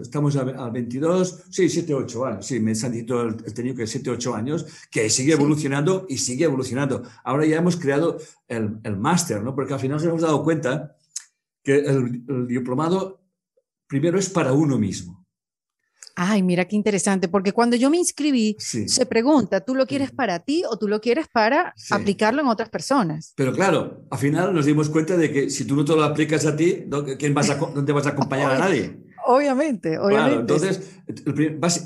estamos 0.01 0.37
al 0.37 0.71
22, 0.71 1.45
sí, 1.51 1.69
7 1.69 1.93
o 1.95 1.99
8 1.99 2.27
años. 2.27 2.47
Sí, 2.47 2.61
me 2.61 2.73
han 2.81 2.93
dicho 2.93 3.23
el, 3.23 3.37
tenido 3.53 3.75
que 3.75 3.89
7 3.89 4.11
o 4.11 4.13
8 4.13 4.35
años, 4.37 4.67
que 4.93 5.11
sigue 5.11 5.33
evolucionando 5.33 6.07
y 6.09 6.19
sigue 6.19 6.45
evolucionando. 6.45 7.03
Ahora 7.25 7.47
ya 7.47 7.57
hemos 7.57 7.77
creado 7.77 8.19
el, 8.47 8.79
el 8.85 8.97
máster, 8.97 9.43
¿no? 9.43 9.57
Porque 9.57 9.75
al 9.75 9.81
final 9.81 9.97
nos 9.97 10.07
hemos 10.07 10.23
dado 10.23 10.45
cuenta 10.45 10.97
que 11.65 11.79
el, 11.79 12.23
el 12.29 12.47
diplomado 12.47 13.20
primero 13.91 14.21
es 14.21 14.31
para 14.31 14.53
uno 14.53 14.79
mismo. 14.79 15.27
Ay, 16.15 16.43
mira 16.43 16.67
qué 16.67 16.77
interesante, 16.77 17.29
porque 17.29 17.53
cuando 17.53 17.77
yo 17.77 17.91
me 17.91 17.97
inscribí, 17.97 18.57
se 18.59 19.07
pregunta, 19.07 19.61
¿tú 19.61 19.75
lo 19.75 19.87
quieres 19.87 20.11
para 20.13 20.39
ti 20.41 20.63
o 20.69 20.79
tú 20.79 20.87
lo 20.87 21.01
quieres 21.01 21.27
para 21.29 21.75
aplicarlo 21.91 22.43
en 22.43 22.49
otras 22.49 22.69
personas? 22.69 23.33
Pero 23.37 23.53
claro, 23.53 24.07
al 24.11 24.19
final 24.19 24.55
nos 24.55 24.67
dimos 24.67 24.91
cuenta 24.91 25.17
de 25.17 25.33
que 25.33 25.51
si 25.51 25.65
tú 25.65 25.75
no 25.75 25.85
te 25.85 25.97
lo 25.97 26.05
aplicas 26.05 26.47
a 26.47 26.55
ti, 26.55 26.85
¿quién 27.19 27.35
vas 27.35 27.51
a, 27.51 27.55
¿dónde 27.57 27.93
vas 27.93 28.07
a 28.07 28.11
acompañar 28.11 28.53
a 28.53 28.59
nadie? 28.67 28.99
Obviamente, 29.27 29.99
obviamente. 29.99 30.41
entonces, 30.41 31.01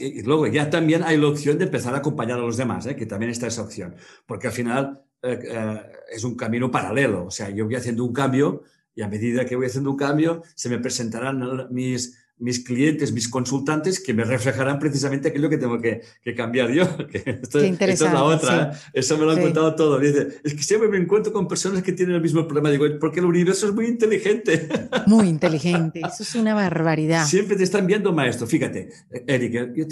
y 0.01 0.23
luego 0.23 0.47
ya 0.47 0.69
también 0.69 1.03
hay 1.05 1.17
la 1.17 1.29
opción 1.29 1.59
de 1.59 1.65
empezar 1.65 1.95
a 1.95 1.99
acompañar 1.99 2.39
a 2.39 2.43
los 2.43 2.57
demás, 2.57 2.87
¿eh? 2.87 2.97
que 2.97 3.07
también 3.07 3.31
está 3.31 3.47
esa 3.47 3.63
opción, 3.63 3.95
porque 4.27 4.49
al 4.49 4.53
final 4.53 5.01
eh, 5.23 5.39
eh, 5.43 5.83
es 6.13 6.25
un 6.25 6.37
camino 6.37 6.71
paralelo, 6.71 7.27
o 7.27 7.31
sea, 7.31 7.51
yo 7.51 7.67
voy 7.67 7.77
haciendo 7.77 8.05
un 8.05 8.13
cambio 8.13 8.63
y 8.95 9.03
a 9.03 9.09
medida 9.09 9.45
que 9.45 9.57
voy 9.57 9.67
haciendo 9.67 9.91
un 9.91 9.97
cambio, 9.97 10.43
se 10.55 10.69
me 10.69 10.79
presentarán 10.79 11.69
mis, 11.71 12.17
mis 12.39 12.65
clientes, 12.65 13.13
mis 13.13 13.29
consultantes, 13.29 14.01
que 14.01 14.13
me 14.13 14.25
reflejarán 14.25 14.79
precisamente 14.79 15.29
aquello 15.29 15.49
que 15.49 15.59
tengo 15.59 15.81
que, 15.81 16.03
que 16.23 16.35
cambiar 16.35 16.71
yo. 16.71 16.83
esto, 17.13 17.61
Qué 17.61 17.67
interesante, 17.67 18.15
es 18.15 18.21
la 18.21 18.25
otra. 18.25 18.73
¿eh? 18.73 18.77
Eso 18.93 19.17
me 19.19 19.25
lo 19.25 19.33
han 19.33 19.41
contado 19.41 19.75
todo. 19.75 19.99
Dice, 19.99 20.41
es 20.43 20.55
que 20.55 20.63
siempre 20.63 20.89
me 20.89 20.99
encuentro 20.99 21.33
con 21.33 21.49
personas 21.49 21.83
que 21.83 21.93
tienen 21.93 22.17
el 22.17 22.23
mismo 22.23 22.47
problema. 22.47 22.71
Digo, 22.71 22.87
porque 23.01 23.21
el 23.21 23.27
universo 23.27 23.67
es 23.67 23.75
muy 23.75 23.87
inteligente. 23.87 24.69
Muy 25.07 25.29
inteligente. 25.29 26.01
Eso 26.01 26.23
es 26.23 26.35
una 26.35 26.55
barbaridad. 26.55 27.27
Siempre 27.27 27.57
te 27.57 27.65
están 27.65 27.87
viendo, 27.87 28.13
maestro. 28.13 28.47
Fíjate, 28.47 28.91
Erika, 29.27 29.69
yo, 29.75 29.87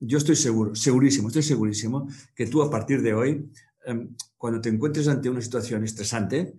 yo 0.00 0.18
estoy 0.18 0.36
seguro, 0.36 0.74
segurísimo, 0.74 1.28
estoy 1.28 1.42
segurísimo 1.42 2.08
que 2.34 2.46
tú 2.46 2.62
a 2.62 2.70
partir 2.70 3.02
de 3.02 3.14
hoy, 3.14 3.50
em, 3.84 4.14
cuando 4.36 4.60
te 4.60 4.68
encuentres 4.68 5.08
ante 5.08 5.28
una 5.28 5.40
situación 5.40 5.84
estresante, 5.84 6.54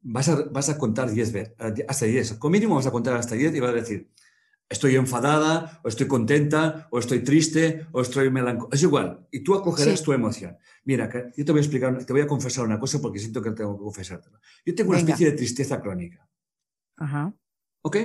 vas 0.00 0.28
a, 0.28 0.36
vas 0.44 0.68
a 0.68 0.78
contar 0.78 1.10
10 1.10 1.32
veces, 1.32 1.54
hasta 1.88 2.06
10. 2.06 2.34
Como 2.34 2.52
mínimo 2.52 2.74
vas 2.74 2.86
a 2.86 2.90
contar 2.90 3.14
hasta 3.14 3.34
10 3.34 3.54
y 3.54 3.60
vas 3.60 3.70
a 3.70 3.74
decir, 3.74 4.10
estoy 4.68 4.96
enfadada, 4.96 5.80
o 5.84 5.88
estoy 5.88 6.06
contenta, 6.08 6.88
o 6.90 6.98
estoy 6.98 7.20
triste, 7.20 7.86
o 7.92 8.00
estoy 8.00 8.30
melancólica. 8.30 8.74
Es 8.74 8.82
igual. 8.82 9.26
Y 9.30 9.40
tú 9.40 9.54
acogerás 9.54 10.02
tu 10.02 10.12
emoción. 10.12 10.56
Mira, 10.84 11.10
yo 11.36 11.44
te 11.44 11.52
voy 11.52 11.60
a 11.60 11.62
explicar, 11.62 12.04
te 12.04 12.12
voy 12.12 12.22
a 12.22 12.26
confesar 12.26 12.64
una 12.64 12.80
cosa 12.80 13.00
porque 13.00 13.18
siento 13.18 13.42
que 13.42 13.52
tengo 13.52 13.76
que 13.76 13.84
confesártelo. 13.84 14.40
Yo 14.64 14.74
tengo 14.74 14.90
una 14.90 14.98
especie 14.98 15.30
de 15.30 15.36
tristeza 15.36 15.80
crónica. 15.80 16.26
Ajá. 16.96 17.34
¿Ok? 17.82 17.96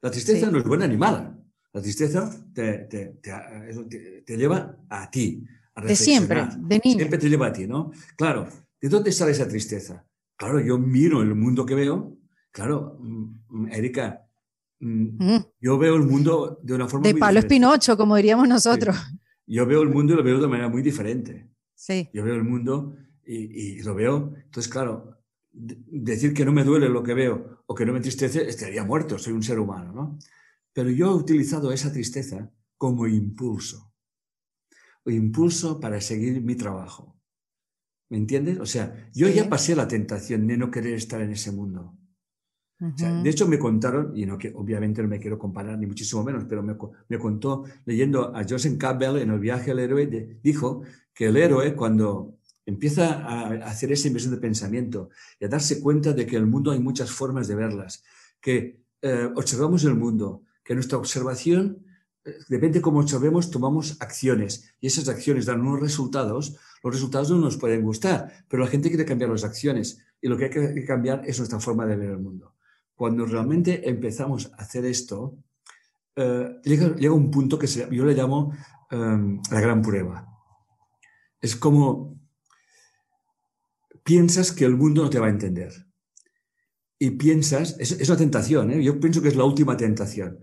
La 0.00 0.10
tristeza 0.10 0.50
no 0.50 0.58
es 0.58 0.64
buena 0.64 0.86
ni 0.86 0.96
mala. 0.96 1.38
La 1.72 1.82
tristeza 1.82 2.30
te, 2.52 2.78
te, 2.90 3.20
te, 3.20 4.22
te 4.24 4.36
lleva 4.36 4.76
a 4.88 5.10
ti. 5.10 5.44
A 5.74 5.82
de 5.82 5.94
siempre, 5.94 6.48
de 6.58 6.80
niño. 6.84 6.98
Siempre 6.98 7.18
te 7.18 7.28
lleva 7.28 7.46
a 7.46 7.52
ti, 7.52 7.66
¿no? 7.66 7.92
Claro, 8.16 8.48
¿de 8.80 8.88
dónde 8.88 9.12
sale 9.12 9.32
esa 9.32 9.46
tristeza? 9.46 10.07
Claro, 10.38 10.60
yo 10.60 10.78
miro 10.78 11.20
el 11.20 11.34
mundo 11.34 11.66
que 11.66 11.74
veo. 11.74 12.16
Claro, 12.52 12.96
mm, 13.00 13.66
Erika, 13.72 14.24
mm, 14.78 15.34
mm. 15.34 15.44
yo 15.60 15.76
veo 15.76 15.96
el 15.96 16.04
mundo 16.04 16.60
de 16.62 16.74
una 16.74 16.88
forma 16.88 17.08
de 17.08 17.14
palo 17.16 17.40
espinocho, 17.40 17.96
como 17.96 18.16
diríamos 18.16 18.48
nosotros. 18.48 18.96
Yo 19.46 19.66
veo 19.66 19.82
el 19.82 19.88
mundo 19.88 20.12
y 20.12 20.16
lo 20.16 20.22
veo 20.22 20.40
de 20.40 20.46
manera 20.46 20.68
muy 20.68 20.82
diferente. 20.82 21.50
Sí. 21.74 22.08
Yo 22.14 22.22
veo 22.22 22.36
el 22.36 22.44
mundo 22.44 22.94
y, 23.26 23.78
y 23.78 23.82
lo 23.82 23.94
veo. 23.94 24.32
Entonces, 24.36 24.70
claro, 24.70 25.18
decir 25.50 26.32
que 26.32 26.44
no 26.44 26.52
me 26.52 26.64
duele 26.64 26.88
lo 26.88 27.02
que 27.02 27.14
veo 27.14 27.64
o 27.66 27.74
que 27.74 27.84
no 27.84 27.92
me 27.92 27.98
entristece, 27.98 28.48
estaría 28.48 28.84
muerto, 28.84 29.18
soy 29.18 29.32
un 29.32 29.42
ser 29.42 29.58
humano, 29.58 29.92
¿no? 29.92 30.18
Pero 30.72 30.90
yo 30.90 31.10
he 31.10 31.14
utilizado 31.14 31.72
esa 31.72 31.92
tristeza 31.92 32.50
como 32.76 33.08
impulso. 33.08 33.92
O 35.04 35.10
impulso 35.10 35.80
para 35.80 36.00
seguir 36.00 36.40
mi 36.42 36.54
trabajo. 36.54 37.17
¿Me 38.10 38.16
entiendes? 38.16 38.58
O 38.58 38.66
sea, 38.66 39.10
yo 39.14 39.28
ya 39.28 39.48
pasé 39.48 39.76
la 39.76 39.86
tentación 39.86 40.46
de 40.46 40.56
no 40.56 40.70
querer 40.70 40.94
estar 40.94 41.20
en 41.20 41.32
ese 41.32 41.52
mundo. 41.52 41.94
de 42.78 43.28
hecho, 43.28 43.46
me 43.46 43.58
contaron, 43.58 44.16
y 44.16 44.24
no 44.24 44.38
que 44.38 44.52
obviamente 44.54 45.02
no 45.02 45.08
me 45.08 45.18
quiero 45.18 45.38
comparar 45.38 45.78
ni 45.78 45.86
muchísimo 45.86 46.24
menos, 46.24 46.44
pero 46.48 46.62
me, 46.62 46.76
me 47.08 47.18
contó 47.18 47.64
leyendo 47.84 48.34
a 48.34 48.44
Joseph 48.48 48.78
Campbell 48.78 49.16
en 49.18 49.30
el 49.30 49.40
viaje 49.40 49.72
al 49.72 49.80
héroe, 49.80 50.38
dijo 50.42 50.82
que 51.12 51.26
el 51.26 51.36
héroe 51.36 51.74
cuando 51.74 52.38
empieza 52.64 53.24
a 53.24 53.48
hacer 53.66 53.90
esa 53.92 54.08
inversión 54.08 54.34
de 54.34 54.40
pensamiento 54.40 55.08
y 55.40 55.46
a 55.46 55.48
darse 55.48 55.80
cuenta 55.80 56.12
de 56.12 56.26
que 56.26 56.36
el 56.36 56.46
mundo 56.46 56.70
hay 56.70 56.80
muchas 56.80 57.10
formas 57.10 57.48
de 57.48 57.54
verlas, 57.54 58.04
que 58.40 58.82
eh, 59.00 59.28
observamos 59.34 59.84
el 59.84 59.94
mundo, 59.94 60.42
que 60.62 60.74
nuestra 60.74 60.98
observación, 60.98 61.84
depende 62.48 62.78
de 62.78 62.82
cómo 62.82 63.00
observemos, 63.00 63.50
tomamos 63.50 63.96
acciones 64.00 64.74
y 64.80 64.86
esas 64.86 65.08
acciones 65.08 65.46
dan 65.46 65.60
unos 65.60 65.80
resultados, 65.80 66.56
los 66.82 66.94
resultados 66.94 67.30
no 67.30 67.38
nos 67.38 67.56
pueden 67.56 67.82
gustar, 67.82 68.44
pero 68.48 68.64
la 68.64 68.70
gente 68.70 68.88
quiere 68.88 69.04
cambiar 69.04 69.30
las 69.30 69.44
acciones 69.44 70.00
y 70.20 70.28
lo 70.28 70.36
que 70.36 70.44
hay 70.44 70.50
que 70.50 70.84
cambiar 70.84 71.22
es 71.26 71.38
nuestra 71.38 71.60
forma 71.60 71.86
de 71.86 71.96
ver 71.96 72.10
el 72.10 72.18
mundo. 72.18 72.54
Cuando 72.94 73.26
realmente 73.26 73.88
empezamos 73.88 74.50
a 74.52 74.62
hacer 74.62 74.84
esto, 74.84 75.36
eh, 76.16 76.60
llega, 76.64 77.12
un 77.12 77.30
punto 77.30 77.58
que 77.58 77.66
yo 77.66 78.04
le 78.04 78.14
llamo 78.14 78.52
la 78.90 79.60
gran 79.60 79.82
prueba. 79.82 80.26
Es 81.40 81.54
como 81.54 82.18
piensas 84.02 84.52
que 84.52 84.64
el 84.64 84.74
mundo 84.74 85.02
no 85.02 85.10
te 85.10 85.20
va 85.20 85.26
a 85.26 85.30
entender. 85.30 85.72
Y 86.98 87.10
piensas, 87.10 87.76
es, 87.78 88.08
una 88.08 88.18
tentación, 88.18 88.72
¿eh? 88.72 88.82
yo 88.82 88.98
pienso 88.98 89.22
que 89.22 89.28
es 89.28 89.36
la 89.36 89.44
última 89.44 89.76
tentación. 89.76 90.40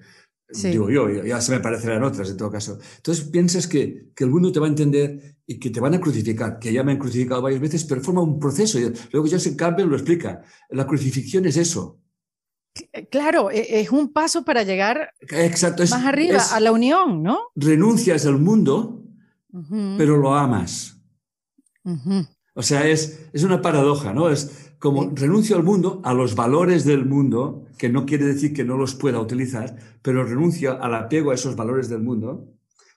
Digo 0.47 0.89
yo, 0.89 1.09
ya 1.09 1.41
se 1.41 1.51
me 1.51 1.59
parecerán 1.59 2.03
otras 2.03 2.29
en 2.29 2.37
todo 2.37 2.51
caso. 2.51 2.77
Entonces 2.97 3.25
piensas 3.25 3.67
que, 3.67 4.09
que, 4.15 4.23
el 4.23 4.29
mundo 4.29 4.51
te 4.51 4.59
va 4.59 4.67
a 4.67 4.69
entender 4.69 5.37
y 5.47 5.59
que 5.59 5.71
te 5.71 5.79
van 5.79 5.95
a 5.95 5.99
crucificar, 5.99 6.59
que 6.59 6.71
ya 6.71 6.83
me 6.83 6.91
han 6.91 6.99
crucificado 6.99 7.41
varias 7.41 7.61
veces, 7.61 7.83
pero 7.83 8.01
forma 8.01 8.21
un 8.21 8.39
proceso. 8.39 8.79
Luego 9.11 9.27
Joseph 9.29 9.55
Campbell 9.55 9.87
lo 9.87 9.95
explica. 9.95 10.43
La 10.69 10.85
crucifixión 10.85 11.45
es 11.45 11.57
eso. 11.57 11.99
Claro, 13.09 13.49
e, 13.51 13.81
es 13.81 13.89
un 13.91 14.11
paso 14.11 14.43
para 14.43 14.63
llegar 14.63 15.13
Exacto, 15.21 15.83
más 15.83 16.05
arriba, 16.05 16.43
a 16.51 16.59
la 16.59 16.71
unión, 16.71 17.23
¿no? 17.23 17.39
Renuncias 17.55 18.25
al 18.25 18.37
mundo, 18.37 19.03
pero 19.97 20.17
lo 20.17 20.35
amas. 20.35 20.99
O 22.53 22.61
sea, 22.61 22.87
es, 22.87 23.27
es 23.31 23.43
una 23.43 23.61
paradoja, 23.61 24.13
¿no? 24.13 24.29
Es 24.29 24.64
como 24.85 25.09
renuncio 25.15 25.55
al 25.55 25.63
mundo, 25.63 25.99
a 26.03 26.13
los 26.13 26.35
valores 26.35 26.85
del 26.85 27.07
mundo, 27.07 27.65
que 27.75 27.89
no 27.89 28.05
quiere 28.05 28.23
decir 28.23 28.53
que 28.53 28.63
no 28.63 28.77
los 28.77 28.93
pueda 28.93 29.19
utilizar, 29.19 29.75
pero 30.03 30.23
renuncio 30.23 30.79
al 30.79 30.93
apego 30.93 31.31
a 31.31 31.33
esos 31.33 31.55
valores 31.55 31.89
del 31.89 32.03
mundo. 32.03 32.45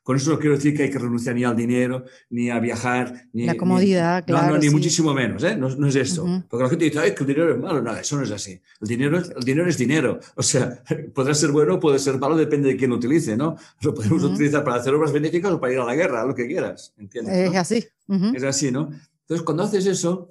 Con 0.03 0.17
eso 0.17 0.31
no 0.31 0.39
quiero 0.39 0.57
decir 0.57 0.77
que 0.77 0.83
hay 0.83 0.91
que 0.91 0.99
renunciar 0.99 1.35
ni 1.35 1.45
al 1.45 1.57
dinero, 1.57 2.05
ni 2.29 2.51
a 2.51 2.61
viajar, 2.61 3.31
ni 3.33 3.47
la 3.47 3.55
comodidad, 3.55 4.23
claro. 4.27 4.49
No, 4.49 4.53
no 4.53 4.59
ni 4.59 4.69
muchísimo 4.69 5.15
menos, 5.15 5.43
¿eh? 5.45 5.57
No, 5.57 5.71
no 5.71 5.87
es 5.87 5.97
eso. 5.97 6.27
Porque 6.51 6.65
la 6.65 6.69
gente 6.69 6.85
dice, 6.85 6.99
Ay, 6.99 7.15
que 7.15 7.23
el 7.23 7.27
dinero 7.27 7.55
es 7.55 7.59
malo. 7.59 7.81
No, 7.81 7.97
eso 7.97 8.19
no 8.19 8.23
es 8.23 8.33
así. 8.33 8.61
El 8.83 8.89
dinero, 8.89 9.17
el 9.17 9.43
dinero 9.43 9.67
es 9.67 9.79
dinero. 9.79 10.21
O 10.35 10.43
sea, 10.43 10.83
podrá 11.15 11.33
ser 11.33 11.53
bueno, 11.53 11.81
puede 11.81 11.99
ser 11.99 12.19
malo, 12.19 12.37
depende 12.37 12.69
de 12.69 12.77
quién 12.77 12.91
lo 12.91 12.97
utilice, 12.97 13.35
¿no? 13.35 13.57
Lo 13.81 13.95
podemos 13.95 14.23
utilizar 14.25 14.63
para 14.63 14.77
hacer 14.77 14.93
obras 14.93 15.11
benéficas 15.11 15.53
o 15.53 15.59
para 15.59 15.73
ir 15.73 15.79
a 15.79 15.87
la 15.87 15.95
guerra, 15.95 16.27
lo 16.27 16.35
que 16.35 16.47
quieras. 16.47 16.93
¿entiendes? 16.99 17.51
Es 17.51 17.57
así. 17.57 17.87
Es 18.35 18.45
así, 18.45 18.71
¿no? 18.71 18.91
Entonces, 19.23 19.43
cuando 19.43 19.63
haces 19.63 19.87
eso, 19.87 20.29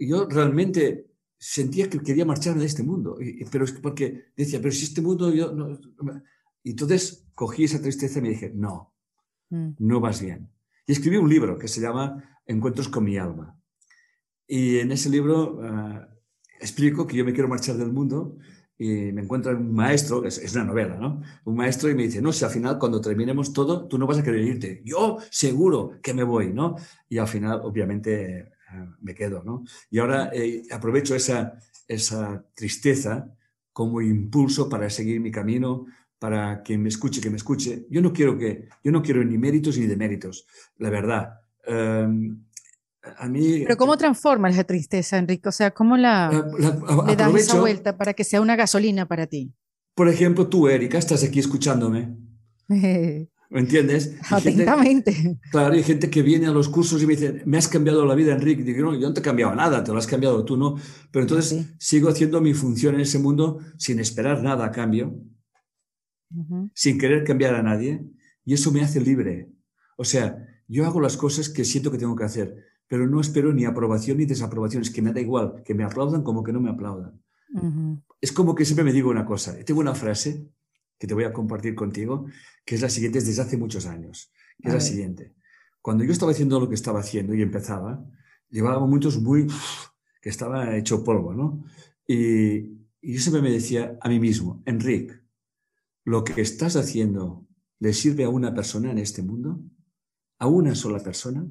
yo 0.00 0.26
realmente 0.28 1.10
sentía 1.38 1.90
que 1.90 2.00
quería 2.00 2.24
marcharme 2.24 2.60
de 2.60 2.66
este 2.66 2.82
mundo, 2.82 3.18
pero 3.50 3.64
es 3.64 3.72
porque 3.72 4.32
decía, 4.36 4.60
pero 4.60 4.72
si 4.72 4.84
este 4.84 5.02
mundo 5.02 5.32
yo 5.32 5.52
no, 5.52 5.78
Y 6.62 6.70
entonces 6.70 7.26
cogí 7.34 7.64
esa 7.64 7.82
tristeza 7.82 8.18
y 8.18 8.22
me 8.22 8.30
dije, 8.30 8.50
no, 8.54 8.94
mm. 9.50 9.72
no 9.78 10.00
vas 10.00 10.22
bien. 10.22 10.50
Y 10.86 10.92
escribí 10.92 11.16
un 11.16 11.28
libro 11.28 11.58
que 11.58 11.68
se 11.68 11.80
llama 11.80 12.40
Encuentros 12.46 12.88
con 12.88 13.04
mi 13.04 13.18
alma. 13.18 13.58
Y 14.46 14.78
en 14.78 14.92
ese 14.92 15.10
libro 15.10 15.60
ah, 15.62 16.08
explico 16.60 17.06
que 17.06 17.16
yo 17.16 17.24
me 17.24 17.32
quiero 17.32 17.48
marchar 17.48 17.76
del 17.76 17.92
mundo 17.92 18.38
y 18.76 19.12
me 19.12 19.22
encuentro 19.22 19.52
un 19.52 19.72
maestro, 19.72 20.24
es, 20.24 20.38
es, 20.38 20.54
una 20.54 20.64
novela, 20.64 20.96
¿no? 20.96 21.22
Un 21.44 21.56
maestro 21.56 21.90
y 21.90 21.94
me 21.94 22.04
dice, 22.04 22.20
no, 22.20 22.32
si 22.32 22.44
al 22.44 22.50
final 22.50 22.78
cuando 22.78 23.00
terminemos 23.00 23.52
todo, 23.52 23.86
tú 23.86 23.98
no 23.98 24.06
vas 24.06 24.18
a 24.18 24.22
querer 24.22 24.40
irte. 24.40 24.82
Yo 24.84 25.18
seguro 25.30 25.92
que 26.02 26.12
me 26.12 26.24
voy, 26.24 26.52
¿no? 26.52 26.76
Y 27.08 27.18
al 27.18 27.28
final, 27.28 27.60
obviamente, 27.62 28.53
me 29.00 29.14
quedo, 29.14 29.42
¿no? 29.44 29.64
Y 29.90 29.98
ahora 29.98 30.30
eh, 30.32 30.62
aprovecho 30.70 31.14
esa, 31.14 31.58
esa 31.88 32.44
tristeza 32.54 33.28
como 33.72 34.00
impulso 34.00 34.68
para 34.68 34.88
seguir 34.90 35.20
mi 35.20 35.30
camino, 35.30 35.86
para 36.18 36.62
que 36.62 36.78
me 36.78 36.88
escuche, 36.88 37.20
que 37.20 37.30
me 37.30 37.36
escuche. 37.36 37.86
Yo 37.90 38.00
no 38.00 38.12
quiero 38.12 38.38
que, 38.38 38.68
yo 38.82 38.92
no 38.92 39.02
quiero 39.02 39.24
ni 39.24 39.36
méritos 39.36 39.76
ni 39.78 39.86
deméritos, 39.86 40.46
la 40.78 40.90
verdad. 40.90 41.40
Em, 41.66 42.44
pero 43.66 43.76
¿cómo 43.76 43.96
transformas 43.96 44.54
esa 44.54 44.64
tristeza, 44.64 45.18
Enrique? 45.18 45.48
O 45.48 45.52
sea, 45.52 45.72
¿cómo 45.72 45.96
la, 45.96 46.30
le 47.06 47.16
das 47.16 47.34
esa 47.34 47.60
vuelta 47.60 47.96
para 47.98 48.14
que 48.14 48.24
sea 48.24 48.40
una 48.40 48.56
gasolina 48.56 49.06
para 49.06 49.26
ti? 49.26 49.52
Por 49.94 50.08
ejemplo, 50.08 50.48
tú, 50.48 50.68
Erika, 50.68 50.98
estás 50.98 51.22
aquí 51.22 51.38
escuchándome. 51.38 52.16
¿Me 53.54 53.60
entiendes? 53.60 54.16
Atentamente. 54.30 55.38
claro, 55.50 55.74
hay 55.74 55.82
gente 55.82 56.10
que 56.10 56.22
viene 56.22 56.48
a 56.48 56.50
los 56.50 56.68
cursos 56.68 57.00
y 57.02 57.06
me 57.06 57.14
dice, 57.14 57.40
me 57.46 57.56
has 57.56 57.68
cambiado 57.68 58.04
la 58.04 58.14
vida, 58.14 58.34
Enrique. 58.34 58.62
digo, 58.62 58.90
no, 58.90 58.94
yo 58.98 59.08
no 59.08 59.14
te 59.14 59.20
he 59.20 59.22
cambiado 59.22 59.54
nada, 59.54 59.82
te 59.82 59.92
lo 59.92 59.98
has 59.98 60.06
cambiado 60.06 60.44
tú, 60.44 60.56
¿no? 60.56 60.74
Pero 61.10 61.22
entonces 61.22 61.68
sigo 61.78 62.08
haciendo 62.08 62.40
mi 62.40 62.52
función 62.52 62.96
en 62.96 63.00
ese 63.00 63.18
mundo 63.18 63.60
sin 63.78 64.00
esperar 64.00 64.42
nada 64.42 64.66
a 64.66 64.72
cambio, 64.72 65.18
sin 66.74 66.98
querer 66.98 67.24
cambiar 67.24 67.54
a 67.54 67.62
nadie, 67.62 68.04
y 68.44 68.54
eso 68.54 68.72
me 68.72 68.82
hace 68.82 69.00
libre. 69.00 69.48
O 69.96 70.04
sea, 70.04 70.36
yo 70.66 70.84
hago 70.84 71.00
las 71.00 71.16
cosas 71.16 71.48
que 71.48 71.64
siento 71.64 71.90
que 71.90 71.98
tengo 71.98 72.16
que 72.16 72.24
hacer 72.24 72.74
pero 72.86 73.08
no 73.08 73.20
espero 73.20 73.52
ni 73.52 73.64
aprobación 73.64 74.18
ni 74.18 74.26
desaprobación, 74.26 74.82
es 74.82 74.90
que 74.90 75.02
me 75.02 75.12
da 75.12 75.20
igual, 75.20 75.62
que 75.64 75.74
me 75.74 75.84
aplaudan 75.84 76.22
como 76.22 76.44
que 76.44 76.52
no 76.52 76.60
me 76.60 76.70
aplaudan. 76.70 77.20
Es 78.20 78.32
como 78.32 78.54
que 78.54 78.64
siempre 78.64 78.84
me 78.84 78.92
digo 78.92 79.10
una 79.10 79.24
cosa, 79.24 79.56
tengo 79.64 79.80
una 79.80 79.94
frase 79.94 80.48
que 80.98 81.06
te 81.06 81.14
voy 81.14 81.24
a 81.24 81.32
compartir 81.32 81.74
contigo, 81.74 82.26
que 82.64 82.74
es 82.74 82.82
la 82.82 82.88
siguiente 82.88 83.20
desde 83.20 83.42
hace 83.42 83.56
muchos 83.56 83.86
años, 83.86 84.32
que 84.60 84.68
es 84.68 84.74
la 84.74 84.80
siguiente. 84.80 85.34
Cuando 85.80 86.04
yo 86.04 86.12
estaba 86.12 86.32
haciendo 86.32 86.58
lo 86.60 86.68
que 86.68 86.74
estaba 86.74 87.00
haciendo 87.00 87.34
y 87.34 87.42
empezaba, 87.42 88.04
llevaba 88.48 88.80
momentos 88.80 89.20
muy... 89.20 89.46
que 90.24 90.30
estaba 90.30 90.74
hecho 90.74 91.04
polvo, 91.04 91.34
¿no? 91.34 91.66
Y, 92.06 92.56
y 93.02 93.12
yo 93.12 93.20
siempre 93.20 93.42
me 93.42 93.50
decía 93.50 93.98
a 94.00 94.08
mí 94.08 94.18
mismo, 94.18 94.62
Enrique, 94.64 95.20
¿lo 96.04 96.24
que 96.24 96.40
estás 96.40 96.76
haciendo 96.76 97.46
le 97.78 97.92
sirve 97.92 98.24
a 98.24 98.30
una 98.30 98.54
persona 98.54 98.90
en 98.90 98.96
este 98.96 99.22
mundo? 99.22 99.60
¿A 100.38 100.46
una 100.46 100.74
sola 100.74 101.00
persona? 101.00 101.46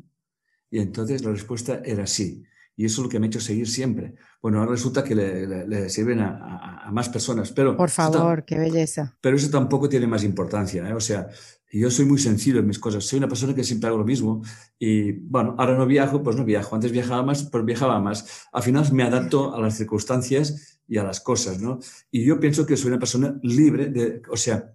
Y 0.71 0.79
entonces 0.79 1.23
la 1.23 1.29
respuesta 1.29 1.83
era 1.85 2.07
sí. 2.07 2.43
Y 2.75 2.85
eso 2.85 3.01
es 3.01 3.05
lo 3.05 3.09
que 3.09 3.19
me 3.19 3.27
ha 3.27 3.29
hecho 3.29 3.39
seguir 3.39 3.67
siempre. 3.67 4.15
Bueno, 4.41 4.59
ahora 4.59 4.71
resulta 4.71 5.03
que 5.03 5.15
le, 5.15 5.89
sirven 5.89 6.19
a, 6.21 6.89
más 6.91 7.09
personas, 7.09 7.51
pero... 7.51 7.77
Por 7.77 7.89
favor, 7.89 8.45
qué 8.45 8.57
belleza. 8.57 9.15
Pero 9.21 9.35
eso 9.35 9.49
tampoco 9.49 9.87
tiene 9.87 10.07
más 10.07 10.23
importancia. 10.23 10.87
¿eh? 10.87 10.93
O 10.93 10.99
sea, 10.99 11.27
yo 11.71 11.89
soy 11.89 12.05
muy 12.05 12.19
sencillo 12.19 12.59
en 12.59 12.67
mis 12.67 12.79
cosas. 12.79 13.03
Soy 13.03 13.17
una 13.17 13.27
persona 13.27 13.55
que 13.55 13.63
siempre 13.63 13.87
hago 13.87 13.97
lo 13.97 14.05
mismo. 14.05 14.43
Y 14.77 15.11
bueno, 15.11 15.55
ahora 15.57 15.75
no 15.75 15.85
viajo, 15.85 16.21
pues 16.21 16.35
no 16.35 16.45
viajo. 16.45 16.75
Antes 16.75 16.91
viajaba 16.91 17.23
más, 17.23 17.43
pues 17.43 17.65
viajaba 17.65 17.99
más. 17.99 18.47
Al 18.51 18.61
final 18.63 18.91
me 18.93 19.03
adapto 19.03 19.55
a 19.55 19.61
las 19.61 19.77
circunstancias 19.77 20.81
y 20.87 20.97
a 20.97 21.03
las 21.03 21.19
cosas, 21.19 21.59
¿no? 21.59 21.79
Y 22.11 22.25
yo 22.25 22.39
pienso 22.39 22.65
que 22.65 22.77
soy 22.77 22.89
una 22.89 22.99
persona 22.99 23.39
libre, 23.41 23.87
de, 23.87 24.21
o 24.29 24.37
sea, 24.37 24.73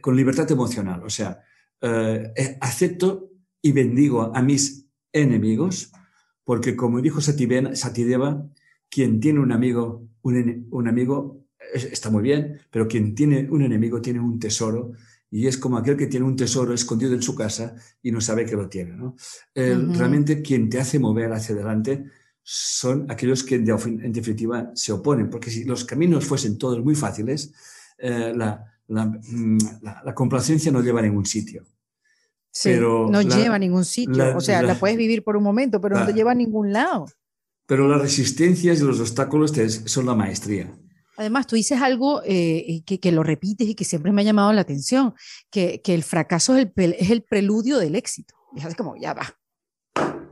con 0.00 0.16
libertad 0.16 0.50
emocional. 0.50 1.02
O 1.04 1.10
sea, 1.10 1.40
eh, 1.80 2.32
eh, 2.34 2.58
acepto 2.60 3.30
y 3.62 3.72
bendigo 3.72 4.34
a 4.34 4.42
mis 4.42 4.86
enemigos, 5.12 5.92
porque 6.46 6.76
como 6.76 7.02
dijo 7.02 7.20
Satideva, 7.20 8.46
quien 8.88 9.18
tiene 9.18 9.40
un 9.40 9.50
amigo, 9.50 10.08
un, 10.22 10.68
un 10.70 10.88
amigo 10.88 11.44
está 11.74 12.08
muy 12.08 12.22
bien, 12.22 12.60
pero 12.70 12.86
quien 12.86 13.16
tiene 13.16 13.48
un 13.50 13.62
enemigo 13.62 14.00
tiene 14.00 14.20
un 14.20 14.38
tesoro 14.38 14.92
y 15.30 15.48
es 15.48 15.58
como 15.58 15.76
aquel 15.76 15.96
que 15.96 16.06
tiene 16.06 16.24
un 16.24 16.36
tesoro 16.36 16.72
escondido 16.72 17.12
en 17.12 17.22
su 17.22 17.34
casa 17.34 17.74
y 18.00 18.12
no 18.12 18.20
sabe 18.20 18.46
que 18.46 18.54
lo 18.54 18.68
tiene. 18.68 18.92
¿no? 18.92 19.16
Realmente 19.54 20.40
quien 20.40 20.70
te 20.70 20.78
hace 20.78 20.98
mover 20.98 21.32
hacia 21.32 21.54
adelante 21.54 22.04
son 22.42 23.10
aquellos 23.10 23.42
que 23.42 23.56
en 23.56 24.12
definitiva 24.12 24.70
se 24.74 24.92
oponen, 24.92 25.28
porque 25.28 25.50
si 25.50 25.64
los 25.64 25.84
caminos 25.84 26.24
fuesen 26.24 26.58
todos 26.58 26.82
muy 26.82 26.94
fáciles, 26.94 27.52
eh, 27.98 28.32
mm, 28.32 29.58
la, 29.82 30.14
complacencia 30.14 30.70
no 30.70 30.80
lleva 30.80 31.00
a 31.00 31.02
ningún 31.02 31.26
sitio. 31.26 31.64
Pero 32.62 33.08
no 33.10 33.22
lleva 33.22 33.56
a 33.56 33.58
ningún 33.58 33.84
sitio, 33.84 34.36
o 34.36 34.40
sea, 34.40 34.62
la, 34.62 34.78
puedes 34.78 34.96
vivir 34.96 35.22
por 35.22 35.36
un 35.36 35.42
momento, 35.42 35.80
pero 35.80 35.98
no 35.98 36.06
te 36.06 36.12
lleva 36.12 36.32
a 36.32 36.34
ningún 36.34 36.72
lado. 36.72 37.06
Pero 37.66 37.88
las 37.88 38.00
resistencias 38.00 38.80
y 38.80 38.84
los 38.84 39.00
obstáculos 39.00 39.52
son 39.86 40.06
la 40.06 40.14
maestría. 40.14 40.72
Además, 41.16 41.46
tú 41.46 41.56
dices 41.56 41.80
algo 41.80 42.20
eh, 42.24 42.82
que, 42.84 43.12
lo 43.12 43.22
repites 43.22 43.66
y 43.68 43.74
que 43.74 43.84
siempre 43.84 44.12
me 44.12 44.22
ha 44.22 44.24
llamado 44.24 44.52
la 44.52 44.60
atención, 44.60 45.14
que, 45.50 45.80
el 45.84 46.02
fracaso 46.02 46.56
es 46.56 46.68
el, 46.76 46.94
es 46.98 47.10
el, 47.10 47.22
preludio 47.22 47.78
del 47.78 47.94
éxito. 47.94 48.34
Y 48.54 48.64
es 48.64 48.74
como, 48.74 48.96
ya 48.96 49.14
va. 49.14 49.34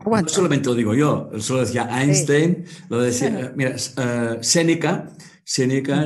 No 0.05 0.29
solamente 0.29 0.69
lo 0.69 0.75
digo 0.75 0.95
yo, 0.95 1.31
eso 1.35 1.55
lo 1.55 1.61
decía 1.61 1.89
Einstein, 1.91 2.67
lo 2.91 3.01
decía, 3.01 3.53
mira, 3.57 3.75
uh, 3.75 4.43
Séneca, 4.43 5.11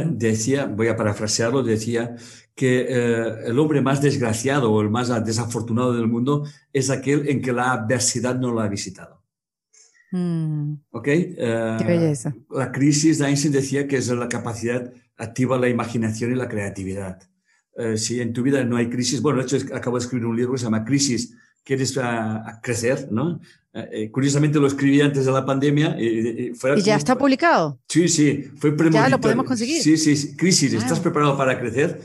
decía, 0.07 0.67
voy 0.67 0.87
a 0.89 0.97
parafrasearlo, 0.97 1.65
decía 1.65 2.15
que 2.59 2.87
eh, 2.89 3.35
el 3.47 3.59
hombre 3.61 3.81
más 3.81 4.03
desgraciado 4.03 4.73
o 4.73 4.83
el 4.83 4.91
más 4.91 5.25
desafortunado 5.25 5.93
del 5.93 6.09
mundo 6.09 6.45
es 6.73 6.91
aquel 6.91 7.29
en 7.29 7.41
que 7.41 7.53
la 7.53 7.71
adversidad 7.71 8.37
no 8.37 8.51
lo 8.51 8.61
ha 8.61 8.67
visitado. 8.67 9.23
Mm. 10.11 10.73
¿Ok? 10.91 11.05
Qué 11.05 11.37
eh, 11.39 11.77
belleza. 11.87 12.35
La 12.51 12.73
crisis, 12.73 13.21
Einstein 13.21 13.53
decía 13.53 13.87
que 13.87 13.99
es 13.99 14.09
la 14.09 14.29
capacidad 14.29 14.93
activa 15.17 15.57
la 15.57 15.69
imaginación 15.69 16.33
y 16.33 16.35
la 16.35 16.49
creatividad. 16.49 17.23
Eh, 17.77 17.97
si 17.97 18.21
en 18.21 18.33
tu 18.33 18.43
vida 18.43 18.65
no 18.65 18.77
hay 18.77 18.91
crisis, 18.91 19.23
bueno, 19.23 19.39
de 19.39 19.45
hecho 19.45 19.73
acabo 19.73 19.97
de 19.97 20.03
escribir 20.03 20.27
un 20.27 20.37
libro 20.37 20.55
que 20.55 20.59
se 20.59 20.65
llama 20.65 20.85
Crisis, 20.85 21.37
quieres 21.65 21.97
a, 21.99 22.61
crecer, 22.63 23.09
¿no? 23.11 23.41
Eh, 23.75 24.11
curiosamente 24.11 24.59
lo 24.59 24.67
escribí 24.67 25.01
antes 25.01 25.27
de 25.27 25.33
la 25.33 25.45
pandemia. 25.45 25.97
y 25.99 26.53
ya 26.83 26.97
está 26.97 27.17
publicado? 27.17 27.79
Sí, 27.89 28.09
sí, 28.09 28.51
fue 28.57 28.75
Ya 28.91 29.09
lo 29.09 29.21
podemos 29.21 29.47
conseguir. 29.47 29.83
Sí, 29.83 29.97
sí, 29.97 30.37
crisis, 30.37 30.73
¿estás 30.73 31.01
preparado 31.01 31.37
para 31.37 31.59
crecer? 31.59 32.01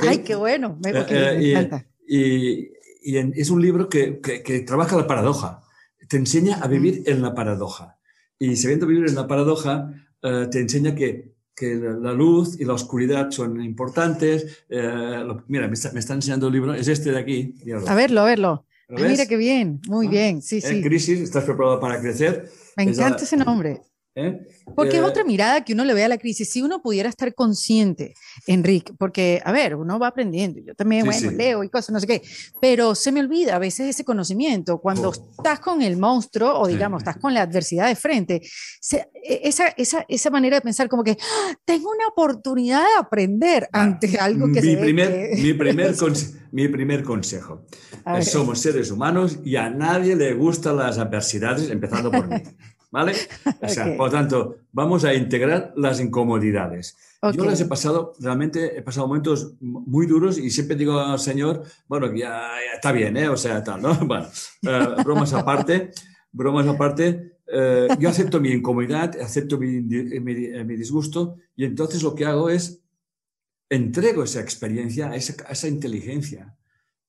Ay, 0.00 0.18
qué 0.18 0.34
bueno, 0.34 0.78
me, 0.82 0.90
encanta. 0.90 1.84
Y, 2.06 2.70
es 3.02 3.50
un 3.50 3.62
libro 3.62 3.88
que, 3.88 4.20
que, 4.20 4.42
que 4.42 4.60
trabaja 4.60 4.96
la 4.96 5.06
paradoja 5.06 5.62
te 6.08 6.16
enseña 6.16 6.56
a 6.56 6.66
vivir 6.66 7.02
en 7.06 7.22
la 7.22 7.34
paradoja. 7.34 7.98
Y 8.38 8.56
sabiendo 8.56 8.86
vivir 8.86 9.08
en 9.08 9.14
la 9.14 9.28
paradoja, 9.28 9.92
eh, 10.22 10.48
te 10.50 10.60
enseña 10.60 10.94
que, 10.94 11.34
que, 11.54 11.74
la 11.74 12.12
luz 12.12 12.58
y 12.58 12.64
la 12.64 12.72
oscuridad 12.72 13.30
son 13.30 13.62
importantes. 13.62 14.64
Eh, 14.68 15.24
mira, 15.48 15.68
me 15.68 15.74
está, 15.74 15.92
me 15.92 16.00
está, 16.00 16.14
enseñando 16.14 16.46
el 16.46 16.54
libro, 16.54 16.74
es 16.74 16.88
este 16.88 17.12
de 17.12 17.18
aquí. 17.18 17.54
A 17.86 17.94
verlo, 17.94 18.22
a 18.22 18.24
verlo. 18.24 18.64
Ah, 18.90 18.94
mira 18.96 19.26
qué 19.26 19.36
bien, 19.36 19.80
muy 19.86 20.06
ah, 20.06 20.10
bien, 20.10 20.40
sí, 20.40 20.62
sí. 20.62 20.80
crisis, 20.80 21.20
estás 21.20 21.44
preparado 21.44 21.78
para 21.78 22.00
crecer. 22.00 22.50
Me 22.76 22.84
encanta 22.84 23.24
ese 23.24 23.36
nombre. 23.36 23.82
¿Eh? 24.20 24.36
Porque 24.74 24.96
es 24.96 25.02
eh, 25.02 25.06
otra 25.06 25.22
mirada 25.22 25.64
que 25.64 25.74
uno 25.74 25.84
le 25.84 25.94
ve 25.94 26.02
a 26.02 26.08
la 26.08 26.18
crisis. 26.18 26.50
Si 26.50 26.60
uno 26.60 26.82
pudiera 26.82 27.08
estar 27.08 27.32
consciente, 27.36 28.14
Enrique, 28.48 28.92
porque, 28.98 29.40
a 29.44 29.52
ver, 29.52 29.76
uno 29.76 29.96
va 30.00 30.08
aprendiendo, 30.08 30.60
yo 30.60 30.74
también, 30.74 31.04
bueno, 31.04 31.30
leo 31.30 31.62
y 31.62 31.68
cosas, 31.68 31.90
no 31.90 32.00
sé 32.00 32.08
qué, 32.08 32.22
pero 32.60 32.96
se 32.96 33.12
me 33.12 33.20
olvida 33.20 33.54
a 33.54 33.60
veces 33.60 33.88
ese 33.88 34.04
conocimiento. 34.04 34.80
Cuando 34.80 35.10
oh. 35.10 35.12
estás 35.12 35.60
con 35.60 35.82
el 35.82 35.96
monstruo 35.96 36.58
o, 36.58 36.66
digamos, 36.66 37.02
estás 37.02 37.18
con 37.18 37.32
la 37.32 37.42
adversidad 37.42 37.86
de 37.86 37.94
frente, 37.94 38.42
e, 38.92 39.40
esa, 39.44 39.68
esa, 39.68 40.04
esa, 40.08 40.30
manera 40.30 40.56
de 40.56 40.62
pensar 40.62 40.88
como 40.88 41.04
que 41.04 41.12
¡Ah! 41.12 41.54
tengo 41.64 41.90
una 41.90 42.08
oportunidad 42.08 42.80
de 42.80 42.98
aprender 42.98 43.68
ah, 43.72 43.82
ante 43.82 44.18
algo 44.18 44.46
que 44.46 44.60
mi 44.60 44.72
se 44.72 44.76
primer, 44.78 45.30
Mi 45.36 45.54
primer, 45.54 45.94
mi 46.50 46.66
primer 46.66 47.04
consejo. 47.04 47.66
Somos 48.22 48.58
seres 48.58 48.90
humanos 48.90 49.38
y 49.44 49.54
a 49.54 49.70
nadie 49.70 50.16
le 50.16 50.32
gustan 50.34 50.76
las 50.76 50.98
adversidades, 50.98 51.70
empezando 51.70 52.10
por 52.10 52.26
mí. 52.26 52.42
¿Vale? 52.90 53.12
O 53.62 53.68
sea, 53.68 53.96
por 53.96 54.10
tanto, 54.10 54.56
vamos 54.72 55.04
a 55.04 55.14
integrar 55.14 55.72
las 55.76 56.00
incomodidades. 56.00 56.96
Yo 57.34 57.44
las 57.44 57.60
he 57.60 57.66
pasado, 57.66 58.12
realmente 58.20 58.78
he 58.78 58.82
pasado 58.82 59.08
momentos 59.08 59.54
muy 59.60 60.06
duros 60.06 60.38
y 60.38 60.50
siempre 60.50 60.76
digo 60.76 61.00
al 61.00 61.18
Señor, 61.18 61.64
bueno, 61.88 62.14
ya, 62.14 62.48
está 62.74 62.92
bien, 62.92 63.16
¿eh? 63.16 63.28
O 63.28 63.36
sea, 63.36 63.62
tal, 63.62 63.82
¿no? 63.82 63.94
Bueno, 64.06 64.26
eh, 64.62 65.02
bromas 65.04 65.32
aparte, 65.32 65.90
bromas 66.30 66.68
aparte, 66.68 67.38
eh, 67.52 67.88
yo 67.98 68.08
acepto 68.08 68.40
mi 68.40 68.50
incomodidad, 68.50 69.20
acepto 69.20 69.58
mi, 69.58 69.80
mi, 69.80 70.76
disgusto 70.76 71.36
y 71.56 71.64
entonces 71.64 72.02
lo 72.02 72.14
que 72.14 72.24
hago 72.24 72.50
es 72.50 72.82
entrego 73.68 74.22
esa 74.22 74.40
experiencia, 74.40 75.14
esa, 75.14 75.34
esa 75.50 75.68
inteligencia. 75.68 76.54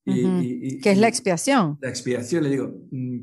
Y, 0.06 0.80
¿Qué 0.80 0.92
es 0.92 0.98
la 0.98 1.08
expiación? 1.08 1.78
La 1.82 1.90
expiación, 1.90 2.44
le 2.44 2.50
digo, 2.50 2.74
mm, 2.90 3.20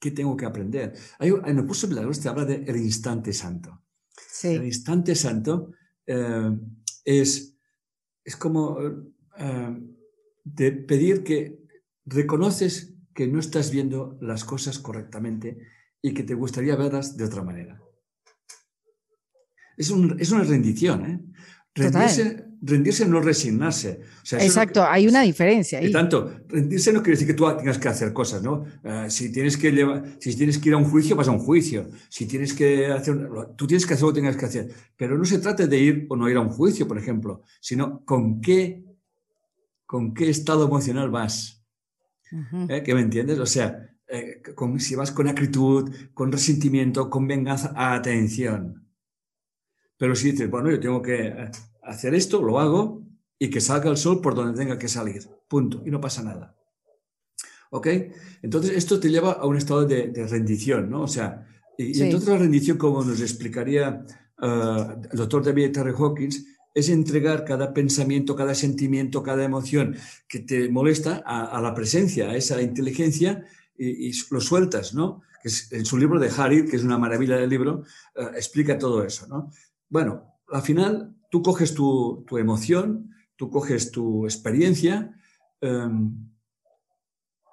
¿Qué 0.00 0.10
tengo 0.12 0.36
que 0.36 0.46
aprender? 0.46 0.94
Hay, 1.18 1.30
en 1.30 1.58
el 1.58 1.66
curso 1.66 1.86
de 1.86 1.94
milagros 1.94 2.20
te 2.20 2.28
habla 2.28 2.44
del 2.44 2.76
instante 2.76 3.32
santo. 3.32 3.82
El 4.42 4.64
instante 4.64 5.14
santo 5.14 5.72
eh, 6.06 6.50
es, 7.04 7.56
es 8.24 8.36
como 8.36 8.78
eh, 9.36 9.78
de 10.44 10.72
pedir 10.72 11.24
que 11.24 11.58
reconoces 12.04 12.94
que 13.12 13.26
no 13.26 13.40
estás 13.40 13.70
viendo 13.70 14.16
las 14.20 14.44
cosas 14.44 14.78
correctamente 14.78 15.58
y 16.00 16.14
que 16.14 16.22
te 16.22 16.34
gustaría 16.34 16.76
verlas 16.76 17.16
de 17.16 17.24
otra 17.24 17.42
manera. 17.42 17.82
Es, 19.76 19.90
un, 19.90 20.18
es 20.20 20.30
una 20.30 20.44
rendición, 20.44 21.06
¿eh? 21.06 21.24
Rendirse, 21.74 22.47
rendirse 22.60 23.06
no 23.06 23.20
resignarse. 23.20 24.00
Exacto, 24.32 24.84
hay 24.84 25.06
una 25.06 25.22
diferencia. 25.22 25.78
Ahí. 25.78 25.92
tanto, 25.92 26.30
rendirse 26.48 26.92
no 26.92 27.00
quiere 27.00 27.12
decir 27.12 27.26
que 27.26 27.34
tú 27.34 27.46
tengas 27.56 27.78
que 27.78 27.88
hacer 27.88 28.12
cosas, 28.12 28.42
¿no? 28.42 28.64
Eh, 28.84 29.06
si, 29.10 29.30
tienes 29.30 29.56
que 29.56 29.70
llevar, 29.70 30.16
si 30.18 30.36
tienes 30.36 30.58
que 30.58 30.68
ir 30.68 30.74
a 30.74 30.78
un 30.78 30.84
juicio, 30.84 31.16
vas 31.16 31.28
a 31.28 31.32
un 31.32 31.38
juicio. 31.38 31.88
Si 32.08 32.26
tienes 32.26 32.52
que 32.52 32.86
hacer, 32.86 33.28
tú 33.56 33.66
tienes 33.66 33.86
que 33.86 33.94
hacer 33.94 34.04
lo 34.04 34.12
que 34.12 34.20
tengas 34.20 34.36
que 34.36 34.46
hacer. 34.46 34.68
Pero 34.96 35.16
no 35.16 35.24
se 35.24 35.38
trata 35.38 35.66
de 35.66 35.78
ir 35.78 36.06
o 36.08 36.16
no 36.16 36.28
ir 36.28 36.36
a 36.36 36.40
un 36.40 36.50
juicio, 36.50 36.86
por 36.88 36.98
ejemplo, 36.98 37.42
sino 37.60 38.04
con 38.04 38.40
qué, 38.40 38.84
con 39.86 40.14
qué 40.14 40.30
estado 40.30 40.66
emocional 40.66 41.10
vas. 41.10 41.62
¿Eh? 42.68 42.82
¿Que 42.84 42.94
me 42.94 43.00
entiendes? 43.00 43.38
O 43.38 43.46
sea, 43.46 43.88
eh, 44.06 44.42
con, 44.54 44.78
si 44.80 44.94
vas 44.94 45.12
con 45.12 45.28
acritud, 45.28 45.90
con 46.12 46.30
resentimiento, 46.30 47.08
con 47.08 47.26
venganza, 47.26 47.72
atención. 47.74 48.84
Pero 49.96 50.14
si 50.14 50.30
dices, 50.30 50.48
bueno, 50.48 50.70
yo 50.70 50.78
tengo 50.78 51.02
que 51.02 51.50
hacer 51.88 52.14
esto, 52.14 52.42
lo 52.42 52.60
hago 52.60 53.02
y 53.38 53.50
que 53.50 53.60
salga 53.60 53.90
el 53.90 53.96
sol 53.96 54.20
por 54.20 54.34
donde 54.34 54.58
tenga 54.58 54.78
que 54.78 54.88
salir. 54.88 55.28
Punto. 55.48 55.82
Y 55.84 55.90
no 55.90 56.00
pasa 56.00 56.22
nada. 56.22 56.54
¿Ok? 57.70 57.86
Entonces, 58.42 58.72
esto 58.76 58.98
te 58.98 59.10
lleva 59.10 59.32
a 59.32 59.46
un 59.46 59.56
estado 59.56 59.84
de, 59.84 60.26
rendición, 60.28 60.90
¿no? 60.90 61.02
O 61.02 61.08
sea, 61.08 61.46
y, 61.76 62.00
entonces 62.02 62.28
la 62.28 62.38
rendición, 62.38 62.76
como 62.76 63.04
nos 63.04 63.20
explicaría 63.20 64.04
eh, 64.42 64.86
el 65.10 65.18
doctor 65.18 65.44
David 65.44 65.72
Terry 65.72 65.92
Hawkins, 65.96 66.44
es 66.74 66.88
entregar 66.88 67.44
cada 67.44 67.72
pensamiento, 67.74 68.36
cada 68.36 68.54
sentimiento, 68.54 69.22
cada 69.22 69.44
emoción 69.44 69.96
que 70.28 70.40
te 70.40 70.68
molesta 70.68 71.22
a, 71.26 71.60
la 71.60 71.74
presencia, 71.74 72.30
a 72.30 72.36
esa 72.36 72.60
inteligencia, 72.62 73.44
y, 73.76 74.12
lo 74.30 74.40
sueltas, 74.40 74.94
¿no? 74.94 75.22
Que 75.42 75.48
es, 75.48 75.72
en 75.72 75.84
su 75.84 75.98
libro 75.98 76.18
de 76.18 76.30
Harid, 76.36 76.68
que 76.68 76.76
es 76.76 76.84
una 76.84 76.98
maravilla 76.98 77.36
del 77.36 77.50
libro, 77.50 77.84
eh, 78.14 78.28
explica 78.34 78.78
todo 78.78 79.04
eso, 79.04 79.26
¿no? 79.28 79.50
Bueno, 79.88 80.38
al 80.50 80.62
final 80.62 81.17
tú 81.28 81.42
coges 81.42 81.74
tu, 81.74 82.24
emoción, 82.38 83.14
tú 83.36 83.50
coges 83.50 83.90
tu 83.90 84.24
experiencia, 84.24 85.14
em, 85.60 86.28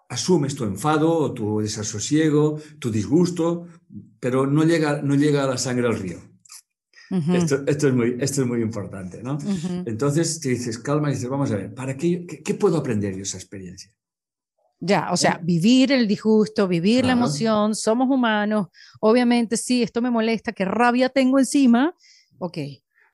asumes 0.10 0.56
tu 0.56 0.64
enfado, 0.66 1.34
tu 1.34 1.60
desasosiego, 1.62 2.60
tu 2.80 2.92
disgusto, 2.92 3.68
pero 4.20 4.46
no 4.48 4.64
llega, 4.64 5.02
no 5.02 5.16
llega 5.16 5.44
a 5.44 5.48
la 5.48 5.58
sangre 5.58 5.88
al 5.88 6.00
río. 6.00 6.20
esto, 7.34 7.64
es 7.68 7.94
muy, 7.94 8.18
esto 8.20 8.42
es 8.42 8.48
muy 8.48 8.62
importante, 8.62 9.22
¿no? 9.22 9.38
Entonces 9.86 10.40
te 10.40 10.50
dices, 10.50 10.80
calma 10.80 11.10
y 11.10 11.14
dices, 11.14 11.30
vamos 11.30 11.52
a 11.52 11.56
ver, 11.56 11.74
¿para 11.74 11.96
qué, 11.96 12.26
qué, 12.26 12.54
puedo 12.56 12.78
aprender 12.78 13.16
de 13.16 13.22
esa 13.22 13.38
experiencia? 13.38 13.92
Ya, 14.80 15.12
o 15.12 15.18
sea, 15.18 15.40
vivir 15.42 15.92
el 15.92 16.08
disgusto, 16.08 16.68
vivir 16.68 17.06
la 17.06 17.14
emoción, 17.14 17.76
somos 17.76 18.10
humanos, 18.10 18.68
obviamente 19.00 19.56
sí, 19.58 19.82
esto 19.84 20.02
me 20.02 20.12
molesta, 20.12 20.52
qué 20.52 20.66
rabia 20.66 21.10
tengo 21.10 21.40
encima, 21.40 21.96
ok, 22.40 22.58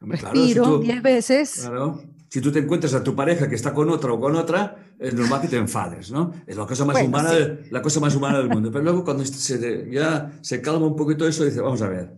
Respiro 0.02 0.80
10 0.80 1.04
veces. 1.04 1.62
Claro. 1.62 2.02
Si 2.28 2.40
tú 2.40 2.52
te 2.52 2.60
encuentras 2.60 2.94
a 2.94 3.04
tu 3.04 3.14
pareja 3.14 3.50
que 3.50 3.56
está 3.56 3.74
con 3.74 3.90
otra 3.90 4.14
o 4.14 4.20
con 4.20 4.36
otra, 4.36 4.94
es 4.98 5.14
normal 5.14 5.42
que 5.42 5.50
te 5.50 5.58
enfades, 5.58 6.12
¿no? 6.12 6.34
Es 6.48 6.56
la 6.56 6.66
cosa 6.66 6.86
más, 6.86 7.02
humana, 7.02 7.34
la 7.70 7.82
cosa 7.82 8.00
más 8.00 8.16
humana 8.16 8.38
del 8.38 8.48
mundo. 8.48 8.72
Pero 8.72 8.84
luego 8.86 9.04
cuando 9.04 9.26
se, 9.26 9.90
ya 9.92 10.32
se 10.42 10.62
calma 10.62 10.88
un 10.88 10.96
poquito 10.96 11.28
eso, 11.28 11.44
dice, 11.44 11.60
vamos 11.60 11.82
a 11.82 11.90
ver, 11.90 12.14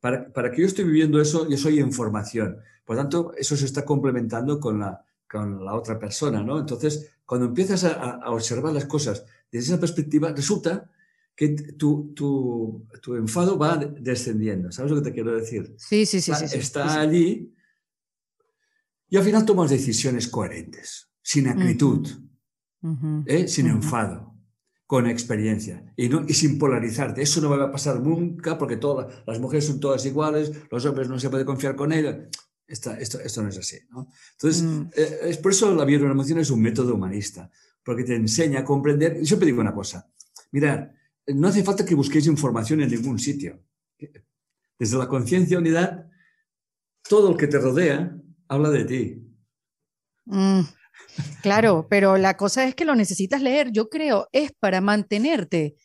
para, 0.00 0.32
para 0.32 0.50
que 0.50 0.62
yo 0.62 0.66
esté 0.66 0.84
viviendo 0.84 1.20
eso, 1.20 1.48
yo 1.48 1.58
soy 1.58 1.80
en 1.80 1.92
formación. 1.92 2.56
Por 2.84 2.96
tanto, 2.96 3.32
eso 3.36 3.56
se 3.56 3.66
está 3.66 3.84
complementando 3.84 4.58
con 4.58 4.80
la, 4.80 5.04
con 5.30 5.62
la 5.62 5.74
otra 5.74 5.98
persona, 5.98 6.42
¿no? 6.42 6.58
Entonces, 6.58 7.12
cuando 7.26 7.46
empiezas 7.46 7.84
a, 7.84 7.92
a 7.92 8.30
observar 8.30 8.72
las 8.72 8.86
cosas 8.86 9.26
desde 9.52 9.72
esa 9.72 9.80
perspectiva, 9.80 10.32
resulta 10.32 10.88
que 11.38 11.50
tu, 11.50 12.12
tu, 12.16 12.88
tu, 13.00 13.14
enfado 13.14 13.56
va 13.56 13.76
descendiendo. 13.76 14.72
¿Sabes 14.72 14.90
lo 14.90 14.98
que 14.98 15.08
te 15.08 15.14
quiero 15.14 15.36
decir? 15.36 15.72
Sí, 15.78 16.04
sí, 16.04 16.20
sí. 16.20 16.32
Está, 16.32 16.48
sí, 16.48 16.58
está 16.58 17.00
allí 17.00 17.54
y 19.08 19.16
al 19.16 19.22
final 19.22 19.44
tomas 19.44 19.70
decisiones 19.70 20.26
coherentes, 20.26 21.08
sin 21.22 21.46
acritud, 21.46 22.08
¿eh? 23.26 23.46
sin 23.46 23.68
enfado, 23.68 24.34
con 24.84 25.06
experiencia 25.06 25.94
y, 25.96 26.08
no, 26.08 26.24
y 26.26 26.34
sin 26.34 26.58
polarizarte. 26.58 27.22
Eso 27.22 27.40
no 27.40 27.50
va 27.50 27.66
a 27.66 27.70
pasar 27.70 28.00
nunca 28.00 28.58
porque 28.58 28.76
todas 28.76 29.22
las 29.24 29.38
mujeres 29.38 29.66
son 29.66 29.78
todas 29.78 30.04
iguales, 30.06 30.50
los 30.72 30.84
hombres 30.86 31.08
no 31.08 31.20
se 31.20 31.30
puede 31.30 31.44
confiar 31.44 31.76
con 31.76 31.92
ellas. 31.92 32.16
Esto, 32.66 32.90
esto, 32.90 33.20
esto 33.20 33.42
no 33.42 33.48
es 33.48 33.58
así. 33.58 33.78
¿no? 33.90 34.08
Entonces, 34.32 34.62
mm. 34.62 34.90
eh, 34.94 35.18
es 35.22 35.38
por 35.38 35.52
eso 35.52 35.72
la 35.72 35.84
bioemoción 35.84 36.40
es 36.40 36.50
un 36.50 36.60
método 36.60 36.96
humanista, 36.96 37.48
porque 37.84 38.02
te 38.02 38.16
enseña 38.16 38.60
a 38.60 38.64
comprender. 38.64 39.20
Yo 39.20 39.24
siempre 39.24 39.46
digo 39.46 39.62
una 39.62 39.72
cosa, 39.72 40.10
mirad, 40.50 40.88
no 41.34 41.48
hace 41.48 41.62
falta 41.62 41.84
que 41.84 41.94
busquéis 41.94 42.26
información 42.26 42.80
en 42.80 42.90
ningún 42.90 43.18
sitio. 43.18 43.62
Desde 44.78 44.96
la 44.96 45.08
conciencia 45.08 45.58
unidad, 45.58 46.06
todo 47.08 47.30
el 47.30 47.36
que 47.36 47.46
te 47.46 47.58
rodea 47.58 48.16
habla 48.48 48.70
de 48.70 48.84
ti. 48.84 49.22
Mm, 50.24 50.60
claro, 51.42 51.86
pero 51.88 52.16
la 52.16 52.36
cosa 52.36 52.64
es 52.64 52.74
que 52.74 52.84
lo 52.84 52.94
necesitas 52.94 53.42
leer, 53.42 53.70
yo 53.72 53.88
creo, 53.88 54.28
es 54.32 54.52
para 54.58 54.80
mantenerte 54.80 55.76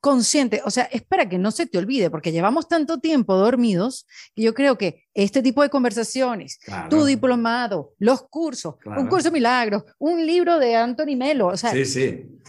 consciente, 0.00 0.60
o 0.66 0.70
sea, 0.70 0.84
es 0.84 1.02
para 1.02 1.26
que 1.30 1.38
no 1.38 1.50
se 1.50 1.64
te 1.64 1.78
olvide, 1.78 2.10
porque 2.10 2.30
llevamos 2.30 2.68
tanto 2.68 3.00
tiempo 3.00 3.36
dormidos 3.36 4.06
que 4.34 4.42
yo 4.42 4.52
creo 4.52 4.76
que 4.76 5.02
este 5.14 5.40
tipo 5.40 5.62
de 5.62 5.70
conversaciones, 5.70 6.58
tu 6.90 7.06
diplomado, 7.06 7.94
los 7.98 8.20
cursos, 8.28 8.74
un 8.84 9.06
curso 9.06 9.28
de 9.28 9.32
milagros, 9.32 9.84
un 9.98 10.26
libro 10.26 10.58
de 10.58 10.76
Anthony 10.76 11.16
Melo, 11.16 11.46
o 11.46 11.56
sea, 11.56 11.72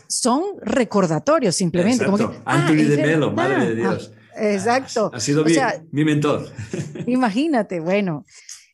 son 0.08 0.44
recordatorios 0.62 1.56
simplemente. 1.56 2.06
Como 2.06 2.18
que, 2.18 2.24
ah, 2.24 2.42
Anthony 2.46 2.84
de 2.84 2.98
Melo, 2.98 3.32
madre 3.32 3.70
de 3.70 3.76
Dios. 3.76 4.12
exacto. 4.38 5.12
Ha 5.14 5.20
sido 5.20 5.46
mi 5.92 6.06
mentor. 6.06 6.50
Imagínate, 7.08 7.80
bueno. 7.80 8.26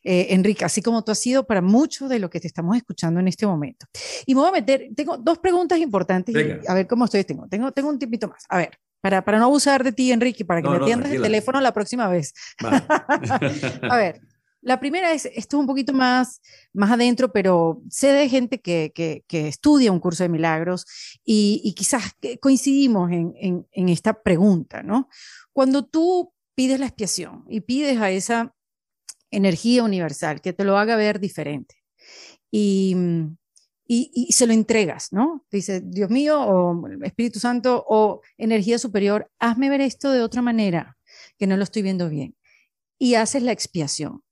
Eh, 0.04 0.34
Enrique, 0.34 0.64
así 0.64 0.82
como 0.82 1.04
tú 1.04 1.12
has 1.12 1.18
sido 1.20 1.46
para 1.46 1.62
mucho 1.62 2.08
de 2.08 2.18
lo 2.18 2.28
que 2.28 2.40
te 2.40 2.48
estamos 2.48 2.76
escuchando 2.76 3.20
en 3.20 3.28
este 3.28 3.46
momento. 3.46 3.86
Y 4.26 4.34
me 4.34 4.40
voy 4.40 4.48
a 4.48 4.52
meter, 4.52 4.88
tengo 4.96 5.16
dos 5.16 5.38
preguntas 5.38 5.78
importantes, 5.78 6.34
a 6.66 6.74
ver 6.74 6.88
cómo 6.88 7.04
estoy, 7.04 7.22
tengo, 7.22 7.46
tengo, 7.48 7.70
tengo 7.70 7.88
un 7.88 8.00
tipito 8.00 8.26
más. 8.26 8.44
A 8.48 8.58
ver, 8.58 8.70
para, 9.00 9.24
para 9.24 9.38
no 9.38 9.44
abusar 9.44 9.84
de 9.84 9.92
ti, 9.92 10.10
Enrique, 10.10 10.44
para 10.44 10.60
que 10.60 10.68
me 10.68 10.76
atiendas 10.76 11.12
el 11.12 11.22
teléfono 11.22 11.60
la 11.60 11.72
próxima 11.72 12.08
vez. 12.08 12.34
a 12.62 13.96
ver, 13.96 14.20
la 14.62 14.78
primera 14.78 15.12
es, 15.12 15.26
esto 15.26 15.56
es 15.56 15.60
un 15.60 15.66
poquito 15.66 15.92
más, 15.92 16.40
más 16.72 16.90
adentro, 16.92 17.32
pero 17.32 17.82
sé 17.90 18.08
de 18.12 18.28
gente 18.28 18.60
que, 18.60 18.92
que, 18.94 19.48
estudia 19.48 19.90
un 19.92 19.98
curso 19.98 20.22
de 20.22 20.28
milagros 20.28 20.86
y, 21.24 21.60
y 21.64 21.74
quizás 21.74 22.12
coincidimos 22.40 23.10
en, 23.10 23.66
en, 23.70 23.88
esta 23.88 24.22
pregunta, 24.22 24.82
¿no? 24.82 25.08
Cuando 25.52 25.84
tú 25.84 26.32
pides 26.54 26.78
la 26.78 26.86
expiación 26.86 27.44
y 27.48 27.60
pides 27.60 27.98
a 27.98 28.10
esa 28.10 28.54
energía 29.30 29.82
universal, 29.82 30.40
que 30.40 30.52
te 30.52 30.64
lo 30.64 30.78
haga 30.78 30.94
ver 30.94 31.18
diferente. 31.18 31.74
Y, 32.50 32.94
y, 33.86 34.32
se 34.32 34.46
lo 34.46 34.52
entregas, 34.52 35.12
¿no? 35.12 35.44
Dice, 35.50 35.80
Dios 35.84 36.08
mío, 36.08 36.40
o 36.40 36.88
Espíritu 37.02 37.40
Santo, 37.40 37.84
o 37.88 38.20
energía 38.38 38.78
superior, 38.78 39.30
hazme 39.38 39.70
ver 39.70 39.80
esto 39.80 40.12
de 40.12 40.22
otra 40.22 40.40
manera, 40.40 40.96
que 41.36 41.46
no 41.46 41.56
lo 41.56 41.64
estoy 41.64 41.82
viendo 41.82 42.08
bien. 42.08 42.36
Y 42.98 43.16
haces 43.16 43.42
la 43.42 43.52
expiación. 43.52 44.22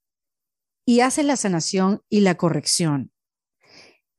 Y 0.91 1.03
haces 1.03 1.25
la 1.25 1.37
sanación 1.37 2.03
y 2.09 2.23
la 2.23 2.35
corrección. 2.35 3.13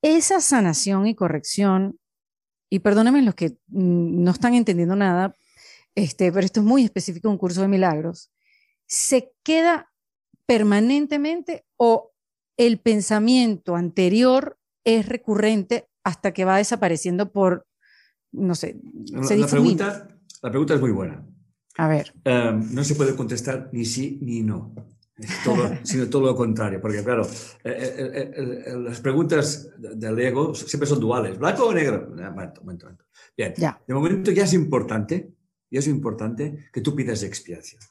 Esa 0.02 0.40
sanación 0.40 1.06
y 1.06 1.16
corrección, 1.16 2.00
y 2.70 2.80
perdónenme 2.80 3.22
los 3.24 3.36
que 3.36 3.58
mm, 3.68 4.24
no 4.24 4.32
están 4.32 4.54
entendiendo 4.54 4.96
nada, 4.96 5.36
este, 5.96 6.32
pero 6.32 6.46
esto 6.46 6.62
es 6.62 6.66
muy 6.66 6.86
específico, 6.86 7.30
un 7.30 7.38
curso 7.38 7.62
de 7.62 7.68
milagros, 7.68 8.32
se 8.88 9.34
queda 9.44 9.92
permanentemente 10.46 11.66
o 11.76 12.14
el 12.56 12.80
pensamiento 12.80 13.76
anterior 13.76 14.58
es 14.86 15.10
recurrente 15.10 15.90
hasta 16.06 16.34
que 16.34 16.46
va 16.46 16.56
desapareciendo 16.56 17.34
por, 17.34 17.68
no 18.32 18.56
sé, 18.56 18.80
se 19.24 19.36
la, 19.36 19.48
pregunta, 19.48 20.08
la 20.42 20.50
pregunta 20.50 20.76
es 20.76 20.80
muy 20.80 20.92
buena. 20.92 21.28
A 21.76 21.90
ver. 21.90 22.14
Em, 22.24 22.74
no 22.74 22.86
se 22.86 22.96
puede 22.96 23.14
contestar 23.18 23.70
ni 23.74 23.84
sí 23.84 24.20
ni 24.22 24.42
no, 24.42 24.74
sino 25.84 26.10
todo 26.10 26.28
lo 26.28 26.36
contrario, 26.36 26.82
porque 26.82 27.04
claro, 27.04 27.26
eh, 27.64 27.96
eh, 27.98 28.32
eh, 28.36 28.76
las 28.78 29.00
preguntas 29.00 29.70
del 29.78 30.20
ego 30.20 30.54
siempre 30.54 30.88
son 30.88 31.00
duales, 31.00 31.38
blanco 31.38 31.68
o 31.68 31.74
negro. 31.74 32.14
Bien, 33.36 33.54
de 33.88 33.94
momento 33.94 34.32
ya 34.32 34.44
es 34.44 34.54
importante, 34.54 35.34
ya 35.70 35.80
es 35.80 35.88
importante 35.88 36.70
que 36.72 36.82
tú 36.82 36.96
pidas 36.96 37.24
expiación. 37.24 37.82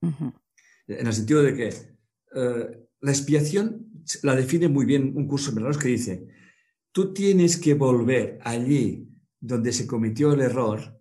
En 0.00 1.06
el 1.06 1.12
sentido 1.12 1.42
de 1.42 1.54
que 1.54 1.74
la 3.00 3.10
expiación 3.10 4.04
la 4.22 4.34
define 4.34 4.68
muy 4.68 4.86
bien 4.86 5.12
un 5.16 5.26
curso 5.26 5.52
de 5.52 5.78
que 5.78 5.88
dice, 5.88 6.28
tú 6.92 7.12
tienes 7.12 7.56
que 7.56 7.74
volver 7.74 8.38
allí 8.42 9.08
donde 9.40 9.72
se 9.72 9.86
cometió 9.86 10.32
el 10.32 10.40
error 10.40 10.98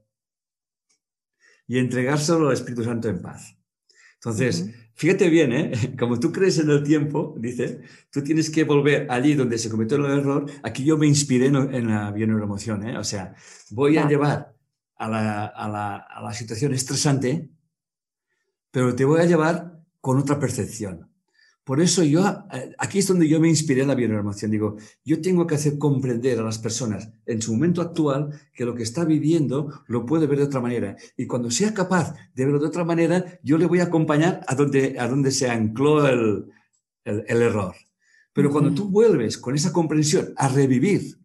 y 1.68 1.80
entregárselo 1.80 2.48
al 2.48 2.54
Espíritu 2.54 2.84
Santo 2.84 3.10
en 3.10 3.22
paz. 3.22 3.58
Entonces, 4.16 4.72
fíjate 4.98 5.30
bien, 5.30 5.54
¿eh? 5.54 5.72
como 6.00 6.20
tú 6.20 6.34
crees 6.34 6.60
en 6.60 6.70
el 6.70 6.84
tiempo, 6.84 7.34
dice, 7.38 7.80
tú 8.12 8.22
tienes 8.22 8.50
que 8.50 8.66
volver 8.66 9.08
allí 9.10 9.34
donde 9.34 9.58
se 9.58 9.70
cometió 9.70 9.96
el 9.96 10.06
error. 10.20 10.46
Aquí 10.64 10.84
yo 10.84 10.98
me 10.98 11.08
inspiré 11.08 11.46
en, 11.46 11.88
la 11.88 12.12
bioneuromoción, 12.12 12.90
¿eh? 12.90 12.98
o 12.98 13.04
sea, 13.06 13.34
voy 13.72 13.98
a 13.98 14.06
llevar 14.06 14.54
a 14.98 15.08
la, 15.08 15.46
a, 15.46 15.70
la, 15.70 15.96
a 15.96 16.22
la 16.22 16.34
situación 16.34 16.74
estresante 16.74 17.50
pero 18.78 18.96
te 18.96 19.06
voy 19.06 19.22
a 19.22 19.26
llevar 19.26 19.82
con 20.02 20.20
otra 20.20 20.40
percepción. 20.40 21.10
Por 21.68 21.82
eso 21.82 22.02
yo, 22.02 22.26
eh, 22.54 22.74
aquí 22.78 23.00
es 23.00 23.08
donde 23.08 23.28
yo 23.28 23.42
me 23.42 23.50
inspiré 23.50 23.82
en 23.82 23.90
la 23.90 23.94
bioemoción. 23.94 24.50
Digo, 24.50 24.78
yo 25.04 25.20
tengo 25.20 25.46
que 25.46 25.56
hacer 25.56 25.78
comprender 25.78 26.40
a 26.40 26.44
las 26.44 26.60
personas 26.60 27.10
en 27.26 27.42
su 27.42 27.52
momento 27.52 27.82
actual 27.82 28.30
que 28.54 28.64
lo 28.64 28.74
que 28.74 28.84
está 28.84 29.04
viviendo 29.04 29.84
lo 29.88 30.06
puede 30.06 30.28
ver 30.28 30.38
de 30.38 30.46
otra 30.46 30.62
manera. 30.62 30.96
Y 31.18 31.28
cuando 31.28 31.52
sea 31.52 31.74
capaz 31.74 32.14
de 32.34 32.46
verlo 32.46 32.60
de 32.60 32.68
otra 32.68 32.86
manera, 32.86 33.38
yo 33.44 33.58
le 33.58 33.66
voy 33.66 33.82
a 33.82 33.84
acompañar 33.84 34.46
a 34.48 34.56
donde, 34.56 34.98
a 34.98 35.10
donde 35.10 35.30
se 35.30 35.50
ancló 35.50 36.08
el, 36.08 36.46
el, 37.04 37.42
error. 37.42 37.76
Pero 38.32 38.50
cuando 38.50 38.74
tú 38.74 38.88
vuelves 38.88 39.38
con 39.38 39.54
esa 39.54 39.74
comprensión 39.74 40.32
a 40.38 40.48
revivir 40.48 41.18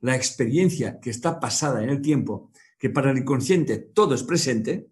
la 0.00 0.16
experiencia 0.16 0.98
que 0.98 1.10
está 1.10 1.38
pasada 1.38 1.84
en 1.84 1.90
el 1.90 2.02
tiempo, 2.02 2.50
que 2.76 2.90
para 2.90 3.12
el 3.12 3.18
inconsciente 3.18 3.76
todo 3.76 4.16
es 4.16 4.24
presente, 4.24 4.90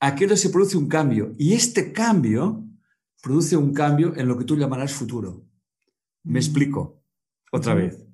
aquello 0.00 0.36
se 0.36 0.50
produce 0.50 0.76
un 0.76 0.88
cambio. 0.88 1.32
Y 1.38 1.52
este 1.52 1.92
cambio 1.92 2.67
produce 3.22 3.56
un 3.56 3.72
cambio 3.72 4.14
en 4.16 4.28
lo 4.28 4.38
que 4.38 4.44
tú 4.44 4.56
llamarás 4.56 4.92
futuro. 4.92 5.44
Me 6.24 6.38
explico 6.38 7.02
otra 7.52 7.74
vez. 7.74 8.04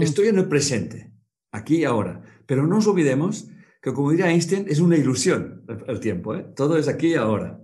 Estoy 0.00 0.28
en 0.28 0.38
el 0.38 0.48
presente, 0.48 1.12
aquí 1.50 1.78
y 1.78 1.84
ahora. 1.84 2.22
Pero 2.46 2.62
no 2.62 2.76
nos 2.76 2.86
olvidemos 2.86 3.48
que, 3.80 3.92
como 3.92 4.10
diría 4.10 4.30
Einstein, 4.30 4.66
es 4.68 4.80
una 4.80 4.96
ilusión 4.96 5.64
el, 5.86 6.00
tiempo. 6.00 6.34
¿eh? 6.34 6.46
Todo 6.54 6.76
es 6.76 6.88
aquí 6.88 7.08
y 7.08 7.14
ahora. 7.14 7.60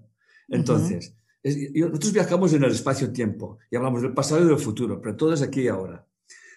Entonces, 0.49 1.15
nosotros 1.43 2.13
viajamos 2.13 2.53
en 2.53 2.65
el 2.65 2.73
espacio-tiempo 2.73 3.59
y 3.71 3.77
hablamos 3.77 4.03
del 4.03 4.13
pasado 4.13 4.45
y 4.45 4.49
del 4.49 4.59
futuro, 4.59 5.01
pero 5.01 5.17
todo 5.17 5.33
es 5.33 5.43
aquí 5.43 5.63
y 5.63 5.69
ahora. 5.69 6.07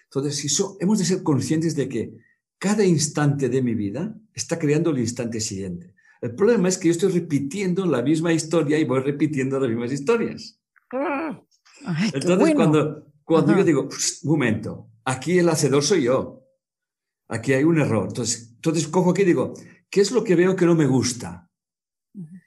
Entonces, 0.04 0.36
si 0.36 0.62
hemos 0.80 0.98
de 0.98 1.04
ser 1.04 1.22
conscientes 1.22 1.74
de 1.76 1.88
que 1.88 2.16
cada 2.58 2.84
instante 2.84 3.48
de 3.48 3.62
mi 3.62 3.74
vida 3.74 4.16
está 4.32 4.58
creando 4.58 4.90
el 4.90 4.98
instante 4.98 5.40
siguiente. 5.40 5.94
El 6.20 6.34
problema 6.34 6.68
es 6.68 6.78
que 6.78 6.88
yo 6.88 6.92
estoy 6.92 7.12
repitiendo 7.12 7.84
la 7.86 8.02
misma 8.02 8.32
historia 8.32 8.78
y 8.78 8.84
voy 8.84 9.00
repitiendo 9.00 9.58
las 9.60 9.68
mismas 9.68 9.92
historias. 9.92 10.60
Ah. 10.92 11.40
Entonces, 12.12 12.54
cuando, 12.54 13.12
cuando 13.24 13.56
yo 13.56 13.64
digo, 13.64 13.88
un 14.22 14.30
momento, 14.30 14.90
aquí 15.04 15.38
el 15.38 15.48
hacedor 15.48 15.82
soy 15.82 16.04
yo, 16.04 16.42
aquí 17.28 17.52
hay 17.52 17.64
un 17.64 17.78
error. 17.78 18.06
Entonces, 18.08 18.52
entonces 18.54 18.88
cojo 18.88 19.10
aquí 19.10 19.22
y 19.22 19.26
digo, 19.26 19.54
¿qué 19.90 20.00
es 20.00 20.12
lo 20.12 20.24
que 20.24 20.36
veo 20.36 20.56
que 20.56 20.66
no 20.66 20.74
me 20.74 20.86
gusta? 20.86 21.50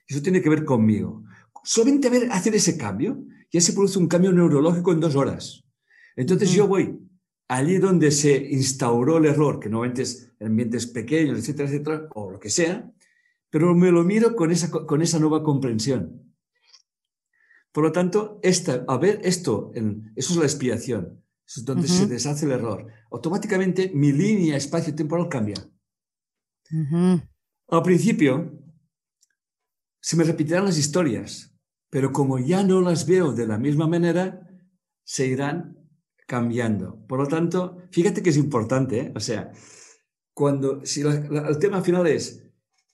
Eso 0.07 0.21
tiene 0.21 0.41
que 0.41 0.49
ver 0.49 0.63
conmigo. 0.63 1.23
Solamente 1.63 2.09
ver, 2.09 2.31
hacer 2.31 2.55
ese 2.55 2.77
cambio, 2.77 3.23
ya 3.51 3.61
se 3.61 3.73
produce 3.73 3.99
un 3.99 4.07
cambio 4.07 4.31
neurológico 4.31 4.91
en 4.91 4.99
dos 4.99 5.15
horas. 5.15 5.63
Entonces 6.15 6.51
yo 6.51 6.67
voy 6.67 6.97
allí 7.47 7.77
donde 7.77 8.11
se 8.11 8.35
instauró 8.35 9.17
el 9.17 9.25
error, 9.25 9.59
que 9.59 9.69
normalmente 9.69 10.01
es 10.03 10.31
en 10.39 10.47
ambientes 10.47 10.87
pequeños, 10.87 11.39
etcétera, 11.39 11.69
etcétera, 11.69 12.09
o 12.15 12.31
lo 12.31 12.39
que 12.39 12.49
sea, 12.49 12.91
pero 13.49 13.73
me 13.75 13.91
lo 13.91 14.03
miro 14.03 14.35
con 14.35 14.51
esa, 14.51 14.69
con 14.69 15.01
esa 15.01 15.19
nueva 15.19 15.43
comprensión. 15.43 16.33
Por 17.71 17.83
lo 17.83 17.91
tanto, 17.91 18.39
esta, 18.41 18.85
a 18.87 18.97
ver 18.97 19.19
esto, 19.23 19.71
eso 20.15 20.33
es 20.33 20.37
la 20.37 20.45
expiación, 20.45 21.23
es 21.45 21.63
donde 21.63 21.87
se 21.87 22.07
deshace 22.07 22.45
el 22.45 22.53
error. 22.53 22.87
Automáticamente 23.11 23.91
mi 23.93 24.11
línea 24.11 24.57
espacio-temporal 24.57 25.29
cambia. 25.29 25.55
Al 27.69 27.83
principio, 27.83 28.63
se 30.01 30.15
me 30.17 30.23
repetirán 30.23 30.65
las 30.65 30.77
historias, 30.77 31.55
pero 31.89 32.11
como 32.11 32.39
ya 32.39 32.63
no 32.63 32.81
las 32.81 33.05
veo 33.05 33.33
de 33.33 33.47
la 33.47 33.57
misma 33.57 33.87
manera, 33.87 34.41
se 35.03 35.27
irán 35.27 35.77
cambiando. 36.25 37.05
Por 37.07 37.19
lo 37.19 37.27
tanto, 37.27 37.77
fíjate 37.91 38.21
que 38.21 38.29
es 38.31 38.37
importante, 38.37 38.99
¿eh? 38.99 39.13
o 39.15 39.19
sea, 39.19 39.51
cuando, 40.33 40.85
si 40.85 41.01
el 41.01 41.59
tema 41.59 41.81
final 41.81 42.07
es, 42.07 42.46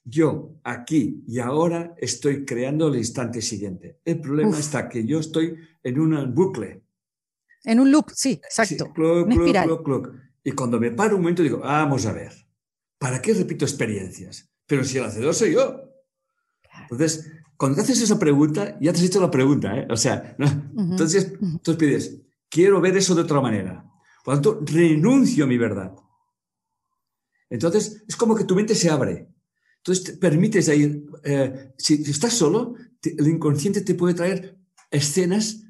yo 0.05 0.59
aquí 0.63 1.23
y 1.27 1.39
ahora 1.39 1.95
estoy 1.97 2.45
creando 2.45 2.87
el 2.87 2.97
instante 2.97 3.41
siguiente. 3.41 3.99
El 4.03 4.19
problema 4.19 4.57
está 4.57 4.89
que 4.89 5.05
yo 5.05 5.19
estoy 5.19 5.55
en 5.83 5.99
un 5.99 6.33
bucle. 6.33 6.83
En 7.63 7.79
un 7.79 7.91
loop, 7.91 8.11
sí, 8.13 8.31
exacto. 8.43 8.91
y 10.43 10.51
cuando 10.51 10.79
me 10.79 10.91
paro 10.91 11.15
un 11.15 11.21
momento 11.21 11.43
digo, 11.43 11.59
vamos 11.59 12.05
a 12.05 12.11
ver, 12.11 12.33
¿para 12.97 13.21
qué 13.21 13.33
repito 13.33 13.63
experiencias? 13.63 14.49
Pero 14.65 14.83
si 14.83 14.97
el 14.97 15.05
hacedor 15.05 15.33
soy 15.33 15.53
yo. 15.53 15.89
Entonces, 16.89 17.31
cuando 17.55 17.77
te 17.77 17.83
haces 17.83 18.01
esa 18.01 18.19
pregunta, 18.19 18.77
ya 18.81 18.91
te 18.91 18.99
has 18.99 19.05
hecho 19.05 19.21
la 19.21 19.31
pregunta, 19.31 19.77
¿eh? 19.77 19.87
O 19.89 19.95
sea, 19.95 20.35
entonces, 20.77 21.33
tú 21.61 21.77
pides, 21.77 22.21
quiero 22.49 22.81
ver 22.81 22.97
eso 22.97 23.15
de 23.15 23.21
otra 23.21 23.39
manera. 23.39 23.89
Por 24.25 24.35
lo 24.35 24.41
tanto, 24.41 24.65
renuncio 24.65 25.45
a 25.45 25.47
mi 25.47 25.57
verdad. 25.57 25.93
Entonces, 27.49 28.03
es 28.07 28.15
como 28.15 28.35
que 28.35 28.43
tu 28.43 28.55
mente 28.55 28.75
se 28.75 28.89
abre. 28.89 29.32
Entonces, 29.83 30.05
te 30.05 30.13
permites 30.13 30.69
ahí, 30.69 31.05
eh, 31.25 31.73
si, 31.77 31.95
estás 32.03 32.31
solo, 32.31 32.75
el 33.03 33.27
inconsciente 33.27 33.81
te 33.81 33.95
puede 33.95 34.13
traer 34.13 34.57
escenas 34.89 35.65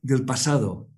del 0.00 0.24
pasado, 0.24 0.88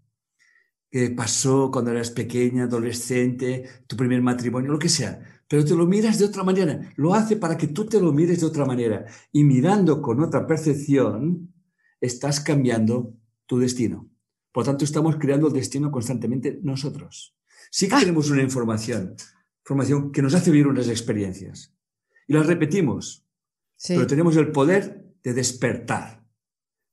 que 0.88 1.10
pasó 1.10 1.72
cuando 1.72 1.90
eras 1.90 2.10
pequeña, 2.10 2.64
adolescente, 2.64 3.68
tu 3.88 3.96
primer 3.96 4.22
matrimonio, 4.22 4.70
lo 4.70 4.78
que 4.78 4.88
sea. 4.88 5.20
Pero 5.48 5.64
te 5.64 5.74
lo 5.74 5.84
miras 5.84 6.20
de 6.20 6.26
otra 6.26 6.44
manera. 6.44 6.92
Lo 6.94 7.12
hace 7.12 7.34
para 7.34 7.56
que 7.56 7.66
tú 7.66 7.86
te 7.86 8.00
lo 8.00 8.12
mires 8.12 8.40
de 8.40 8.46
otra 8.46 8.64
manera. 8.64 9.04
Y 9.32 9.42
mirando 9.42 10.00
con 10.00 10.20
otra 10.20 10.46
percepción, 10.46 11.52
estás 12.00 12.38
cambiando 12.38 13.14
tu 13.46 13.58
destino. 13.58 14.08
Por 14.52 14.64
tanto, 14.64 14.84
estamos 14.84 15.16
creando 15.16 15.48
el 15.48 15.54
destino 15.54 15.90
constantemente 15.90 16.60
nosotros. 16.62 17.36
Sí 17.68 17.88
que 17.88 17.96
ah. 17.96 18.00
tenemos 18.00 18.30
una 18.30 18.42
información, 18.42 19.16
información 19.64 20.12
que 20.12 20.22
nos 20.22 20.34
hace 20.34 20.52
vivir 20.52 20.68
unas 20.68 20.88
experiencias. 20.88 21.74
Y 22.30 22.32
las 22.32 22.46
repetimos. 22.46 23.26
Pero 23.88 24.06
tenemos 24.06 24.36
el 24.36 24.52
poder 24.52 25.04
de 25.20 25.34
despertar, 25.34 26.24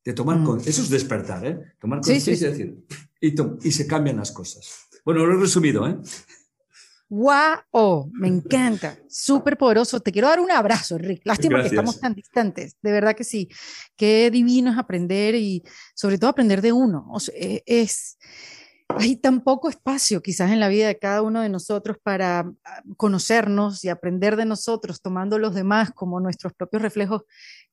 de 0.04 0.14
tomar 0.14 0.40
mm. 0.40 0.62
Eso 0.66 0.82
es 0.82 0.90
despertar, 0.90 1.46
¿eh? 1.46 1.76
Tomar 1.80 2.00
conciencia 2.00 2.34
y 2.34 2.52
decir, 2.52 3.62
y, 3.62 3.72
se 3.72 3.86
cambian 3.86 4.18
las 4.18 4.32
cosas. 4.32 4.88
Bueno, 5.06 5.24
lo 5.28 5.38
he 5.38 5.40
resumido, 5.40 5.88
¿eh? 5.88 5.96
¡Wow! 7.10 8.10
Me 8.14 8.28
encanta. 8.28 8.98
Súper 9.08 9.60
poderoso. 9.60 10.00
Te 10.00 10.12
quiero 10.12 10.28
dar 10.28 10.40
un 10.40 10.50
abrazo, 10.50 10.98
Rick. 10.98 11.22
Lástima 11.24 11.62
que 11.62 11.68
estamos 11.68 12.00
tan 12.00 12.16
distantes. 12.16 12.76
De 12.82 12.92
verdad 12.92 13.16
que 13.16 13.24
sí. 13.24 13.48
Qué 13.96 14.32
divino 14.32 14.72
es 14.72 14.78
aprender 14.80 15.36
y 15.36 15.64
sobre 15.94 16.18
todo 16.18 16.32
aprender 16.32 16.64
de 16.64 16.72
uno. 16.72 17.12
E, 17.32 17.62
es, 17.68 18.18
hay 18.90 19.16
tan 19.18 19.44
poco 19.44 19.70
espacio 19.70 20.22
quizás 20.22 20.52
en 20.52 20.60
la 20.60 20.70
vida 20.70 20.88
de 20.88 20.98
cada 20.98 21.22
uno 21.22 21.42
de 21.42 21.50
nosotros 21.50 21.98
para 22.02 22.52
ah, 22.64 22.84
conocernos 22.96 23.84
y 23.84 23.90
aprender 23.90 24.36
de 24.36 24.46
nosotros, 24.46 25.02
tomando 25.02 25.38
los 25.40 25.54
demás 25.54 25.92
como 25.92 26.20
nuestros 26.20 26.54
propios 26.54 26.82
reflejos, 26.82 27.24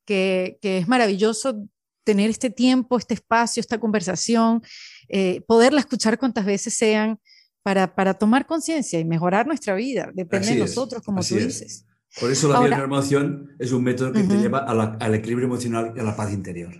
que, 0.05 0.59
que 0.61 0.79
es 0.79 0.89
maravilloso 0.89 1.67
tener 2.05 2.31
este 2.31 2.51
tiempo, 2.51 2.99
este 2.99 3.15
espacio, 3.15 3.61
esta 3.61 3.81
conversación, 3.81 4.63
eh, 5.09 5.41
poderla 5.47 5.81
escuchar 5.81 6.19
cuantas 6.19 6.45
veces 6.45 6.75
sean 6.75 7.19
para, 7.63 7.95
para 7.95 8.15
tomar 8.15 8.47
conciencia 8.47 9.01
y 9.01 9.05
mejorar 9.05 9.47
nuestra 9.47 9.75
vida. 9.75 10.11
Depende 10.15 10.49
de 10.49 10.57
nosotros, 10.57 11.03
como 11.03 11.23
tú 11.23 11.37
dices. 11.37 11.87
Por 12.21 12.31
eso 12.31 12.49
la 12.49 12.61
bioemoción 12.61 13.57
es 13.59 13.73
un 13.73 13.83
método 13.83 14.13
que 14.13 14.23
te 14.23 14.37
lleva 14.37 14.59
al 14.61 15.15
equilibrio 15.15 15.47
emocional 15.47 15.95
y 15.97 16.01
a 16.01 16.05
la 16.05 16.15
paz 16.15 16.33
interior. 16.33 16.73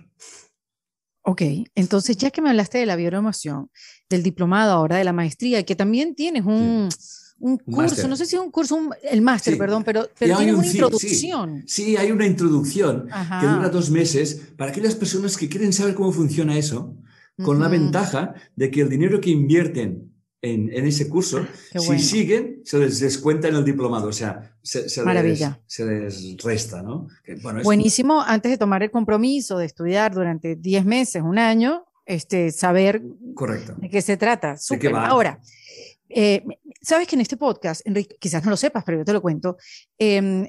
Ok, 1.27 1.41
entonces 1.73 2.17
ya 2.17 2.29
que 2.29 2.39
me 2.41 2.49
hablaste 2.49 2.77
de 2.77 2.85
la 2.85 2.95
bioemoción, 2.95 3.71
del 4.09 4.21
diplomado 4.21 4.73
ahora, 4.73 4.97
de 4.97 5.03
la 5.03 5.11
maestría, 5.11 5.63
que 5.63 5.75
también 5.75 6.13
tienes 6.13 6.45
un, 6.45 6.87
un 7.39 7.57
curso, 7.57 8.07
no 8.07 8.15
sé 8.15 8.27
si 8.27 8.35
es 8.35 8.41
un 8.41 8.51
curso, 8.51 8.79
el 9.03 9.21
máster, 9.23 9.57
perdón, 9.57 9.83
pero, 9.83 10.07
pero 10.19 10.37
tiene 10.37 10.53
una 10.53 10.67
introducción. 10.67 11.63
Sí. 11.65 11.97
hay 11.97 12.11
una 12.11 12.27
introducción 12.27 13.07
que 13.39 13.47
dura 13.47 13.69
dos 13.69 13.89
meses. 13.89 14.39
Para 14.55 14.69
aquellas 14.69 14.93
personas 14.93 15.35
que 15.35 15.49
quieren 15.49 15.73
saber 15.73 15.95
cómo 15.95 16.11
funciona 16.11 16.57
eso, 16.57 16.95
con 17.43 17.59
la 17.59 17.69
ventaja 17.69 18.35
de 18.55 18.69
que 18.69 18.81
el 18.81 18.89
dinero 18.89 19.19
que 19.19 19.31
invierten 19.31 20.14
en, 20.45 20.71
en 20.71 20.85
ese 20.85 21.09
curso, 21.09 21.45
si 21.75 21.99
siguen, 21.99 22.61
se 22.63 22.77
les 22.77 22.99
descuenta 22.99 23.47
en 23.47 23.55
el 23.55 23.65
diplomado, 23.65 24.09
o 24.09 24.13
sea, 24.13 24.55
se, 24.61 24.87
se, 24.87 25.03
les, 25.03 25.43
se 25.65 25.85
les, 25.85 26.37
resta, 26.37 26.83
¿no? 26.83 27.07
bueno, 27.41 27.61
Buenísimo, 27.63 28.21
antes 28.21 28.51
de 28.51 28.57
tomar 28.57 28.83
el 28.83 28.91
compromiso 28.91 29.57
de 29.57 29.65
estudiar 29.65 30.13
durante 30.13 30.55
10 30.55 30.85
meses, 30.85 31.23
un 31.23 31.39
año, 31.39 31.85
este, 32.05 32.51
saber 32.51 33.01
Correcto. 33.33 33.73
de 33.77 33.89
qué 33.89 34.01
se 34.01 34.17
trata. 34.17 34.55
Ahora, 34.93 35.39
eh, 36.09 36.43
sabes 36.79 37.07
que 37.07 37.15
en 37.15 37.21
este 37.21 37.37
podcast, 37.37 37.81
Enrique, 37.85 38.15
quizás 38.19 38.43
no 38.43 38.51
lo 38.51 38.57
sepas, 38.57 38.83
pero 38.83 38.99
yo 38.99 39.05
te 39.05 39.13
lo 39.13 39.21
cuento, 39.23 39.57
em, 39.97 40.47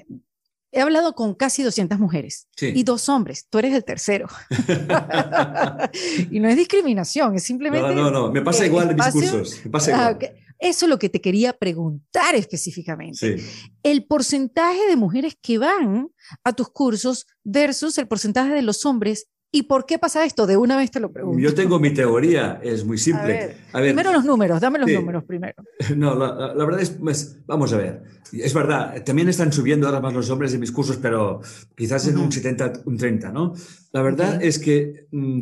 he 0.72 0.80
hablado 0.80 1.14
con 1.14 1.34
casi 1.34 1.62
200 1.62 1.98
mujeres 1.98 2.48
y 2.60 2.82
dos 2.82 3.08
hombres. 3.08 3.46
Tú 3.48 3.58
eres 3.58 3.74
el 3.74 3.84
tercero. 3.84 4.28
y 6.30 6.40
no 6.40 6.48
es 6.48 6.56
discriminación, 6.56 7.34
es 7.34 7.44
simplemente... 7.44 7.94
No, 7.94 8.10
no, 8.10 8.10
no, 8.10 8.32
me 8.32 8.42
pasa 8.42 8.66
igual 8.66 8.90
en 8.90 8.96
mis 8.96 9.06
cursos. 9.06 9.60
Me 9.64 9.70
pasa 9.70 9.90
igual. 9.92 10.18
Ah, 10.20 10.26
Eso 10.58 10.86
es 10.86 10.90
lo 10.90 10.98
que 10.98 11.08
te 11.08 11.20
quería 11.20 11.52
preguntar 11.52 12.34
específicamente. 12.34 13.36
El 13.82 14.06
porcentaje 14.06 14.86
de 14.88 14.96
mujeres 14.96 15.36
que 15.40 15.58
van 15.58 16.08
a 16.44 16.52
tus 16.52 16.68
cursos 16.70 17.26
versus 17.44 17.98
el 17.98 18.08
porcentaje 18.08 18.52
de 18.52 18.62
los 18.62 18.84
hombres 18.84 19.28
¿Y 19.56 19.62
por 19.62 19.86
qué 19.86 19.98
pasa 19.98 20.22
esto? 20.26 20.46
De 20.46 20.58
una 20.58 20.76
vez 20.76 20.90
te 20.90 21.00
lo 21.00 21.10
pregunto. 21.10 21.40
Yo 21.40 21.54
tengo 21.54 21.78
mi 21.78 21.94
teoría, 21.94 22.60
es 22.62 22.84
muy 22.84 22.98
simple. 22.98 23.56
A 23.72 23.80
ver, 23.80 23.94
primero 23.94 24.12
los 24.12 24.26
números, 24.26 24.60
dame 24.60 24.78
los 24.78 24.90
números 24.90 25.24
primero. 25.24 25.54
No, 25.96 26.14
la, 26.14 26.52
verdad 26.62 26.82
es, 26.82 26.90
pues, 26.90 27.38
vamos 27.46 27.72
a 27.72 27.78
ver, 27.78 28.02
es 28.32 28.52
verdad, 28.52 29.02
también 29.02 29.30
están 29.30 29.54
subiendo 29.54 29.86
ahora 29.86 30.00
más 30.00 30.12
los 30.12 30.28
hombres 30.28 30.52
en 30.52 30.60
mis 30.60 30.72
cursos, 30.72 30.98
pero 30.98 31.40
quizás 31.74 32.06
en 32.06 32.18
un 32.18 32.30
70, 32.30 32.82
un 32.84 32.98
30, 32.98 33.32
¿no? 33.32 33.54
La 33.92 34.02
verdad 34.02 34.42
es 34.42 34.58
que, 34.58 35.06
mm, 35.10 35.40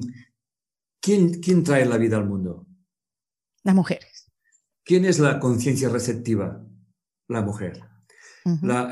¿quién, 1.01 1.41
¿quién 1.41 1.65
trae 1.65 1.85
la 1.85 1.97
vida 1.97 2.17
al 2.17 2.27
mundo? 2.27 2.69
Las 3.65 3.75
mujeres. 3.75 4.31
¿Quién 4.85 5.07
es 5.07 5.19
la 5.19 5.41
conciencia 5.41 5.89
receptiva? 5.89 6.65
La 7.27 7.43
mujer. 7.43 7.83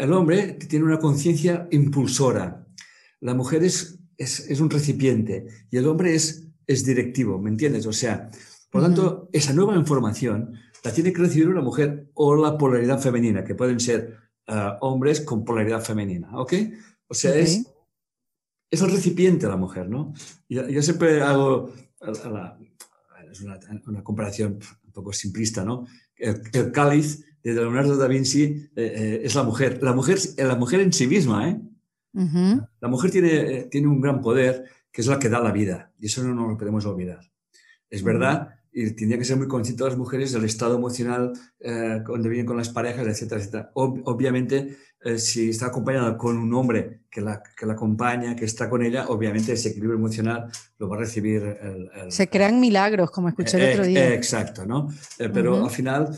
el 0.00 0.12
hombre 0.12 0.54
tiene 0.54 0.84
una 0.84 0.98
conciencia 0.98 1.68
impulsora. 1.70 2.66
La 3.20 3.34
mujer 3.34 3.62
es 3.62 4.01
es, 4.22 4.60
un 4.60 4.70
recipiente 4.70 5.46
y 5.70 5.76
el 5.76 5.86
hombre 5.86 6.14
es, 6.14 6.48
es 6.66 6.84
directivo, 6.84 7.38
¿me 7.38 7.50
entiendes? 7.50 7.86
O 7.86 7.92
sea, 7.92 8.30
por 8.70 8.80
lo 8.80 8.86
tanto, 8.88 9.28
esa 9.32 9.52
nueva 9.52 9.76
información 9.76 10.54
la 10.84 10.92
tiene 10.92 11.12
que 11.12 11.22
recibir 11.22 11.48
una 11.48 11.60
mujer 11.60 12.10
o 12.14 12.34
la 12.34 12.56
polaridad 12.56 13.00
femenina, 13.00 13.44
que 13.44 13.54
pueden 13.54 13.80
ser 13.80 14.16
ah, 14.46 14.78
hombres 14.80 15.20
con 15.20 15.44
polaridad 15.44 15.82
femenina, 15.82 16.30
¿ok? 16.38 16.54
O 17.08 17.14
sea, 17.14 17.34
es, 17.34 17.66
es 18.70 18.80
el 18.80 18.90
recipiente 18.90 19.46
la 19.46 19.56
mujer, 19.56 19.88
¿no? 19.88 20.14
Yo, 20.48 20.82
siempre 20.82 21.20
hago, 21.20 21.72
es 22.10 22.24
una, 22.24 22.56
una, 23.86 24.02
comparación 24.02 24.58
un 24.84 24.92
poco 24.92 25.12
simplista, 25.12 25.64
¿no? 25.64 25.86
El, 26.16 26.72
cáliz 26.72 27.24
de 27.42 27.54
Leonardo 27.54 27.96
da 27.96 28.06
Vinci 28.06 28.42
eh, 28.44 28.70
eh, 28.76 29.20
es 29.24 29.34
la 29.34 29.42
mujer. 29.42 29.82
La 29.82 29.92
mujer, 29.92 30.18
la 30.38 30.56
mujer 30.56 30.80
en 30.80 30.92
sí 30.92 31.06
misma, 31.06 31.50
¿eh? 31.50 31.60
La 32.14 32.88
mujer 32.88 33.10
tiene, 33.10 33.30
eh, 33.30 33.68
tiene 33.70 33.88
un 33.88 34.00
gran 34.00 34.20
poder 34.20 34.64
que 34.90 35.00
es 35.00 35.06
la 35.06 35.18
que 35.18 35.28
da 35.28 35.40
la 35.40 35.52
vida 35.52 35.92
y 35.98 36.06
eso 36.06 36.22
no 36.22 36.34
nos 36.34 36.48
lo 36.48 36.58
podemos 36.58 36.84
olvidar. 36.84 37.20
Es 37.88 38.02
verdad, 38.02 38.61
y 38.72 38.90
tendría 38.92 39.18
que 39.18 39.24
ser 39.24 39.36
muy 39.36 39.48
consciente 39.48 39.84
las 39.84 39.98
mujeres 39.98 40.32
del 40.32 40.44
estado 40.44 40.76
emocional 40.76 41.32
eh, 41.60 42.00
cuando 42.06 42.28
vienen 42.28 42.46
con 42.46 42.56
las 42.56 42.70
parejas, 42.70 43.06
etcétera, 43.06 43.40
etcétera. 43.40 43.70
obviamente, 43.74 44.78
eh, 45.04 45.18
si 45.18 45.50
está 45.50 45.66
acompañada 45.66 46.16
con 46.16 46.38
un 46.38 46.54
hombre 46.54 47.02
que 47.10 47.20
la, 47.20 47.42
que 47.56 47.66
la 47.66 47.74
acompaña, 47.74 48.34
que 48.34 48.46
está 48.46 48.70
con 48.70 48.82
ella, 48.82 49.08
obviamente 49.08 49.52
ese 49.52 49.70
equilibrio 49.70 49.98
emocional 49.98 50.46
lo 50.78 50.88
va 50.88 50.96
a 50.96 51.00
recibir 51.00 51.42
el... 51.42 51.90
Se 52.10 52.28
crean 52.28 52.60
milagros, 52.60 53.10
como 53.10 53.28
escuché 53.28 53.58
el 53.58 53.72
otro 53.72 53.84
día. 53.84 54.14
exacto, 54.14 54.64
¿no? 54.64 54.88
pero 55.18 55.64
al 55.64 55.70
final 55.70 56.08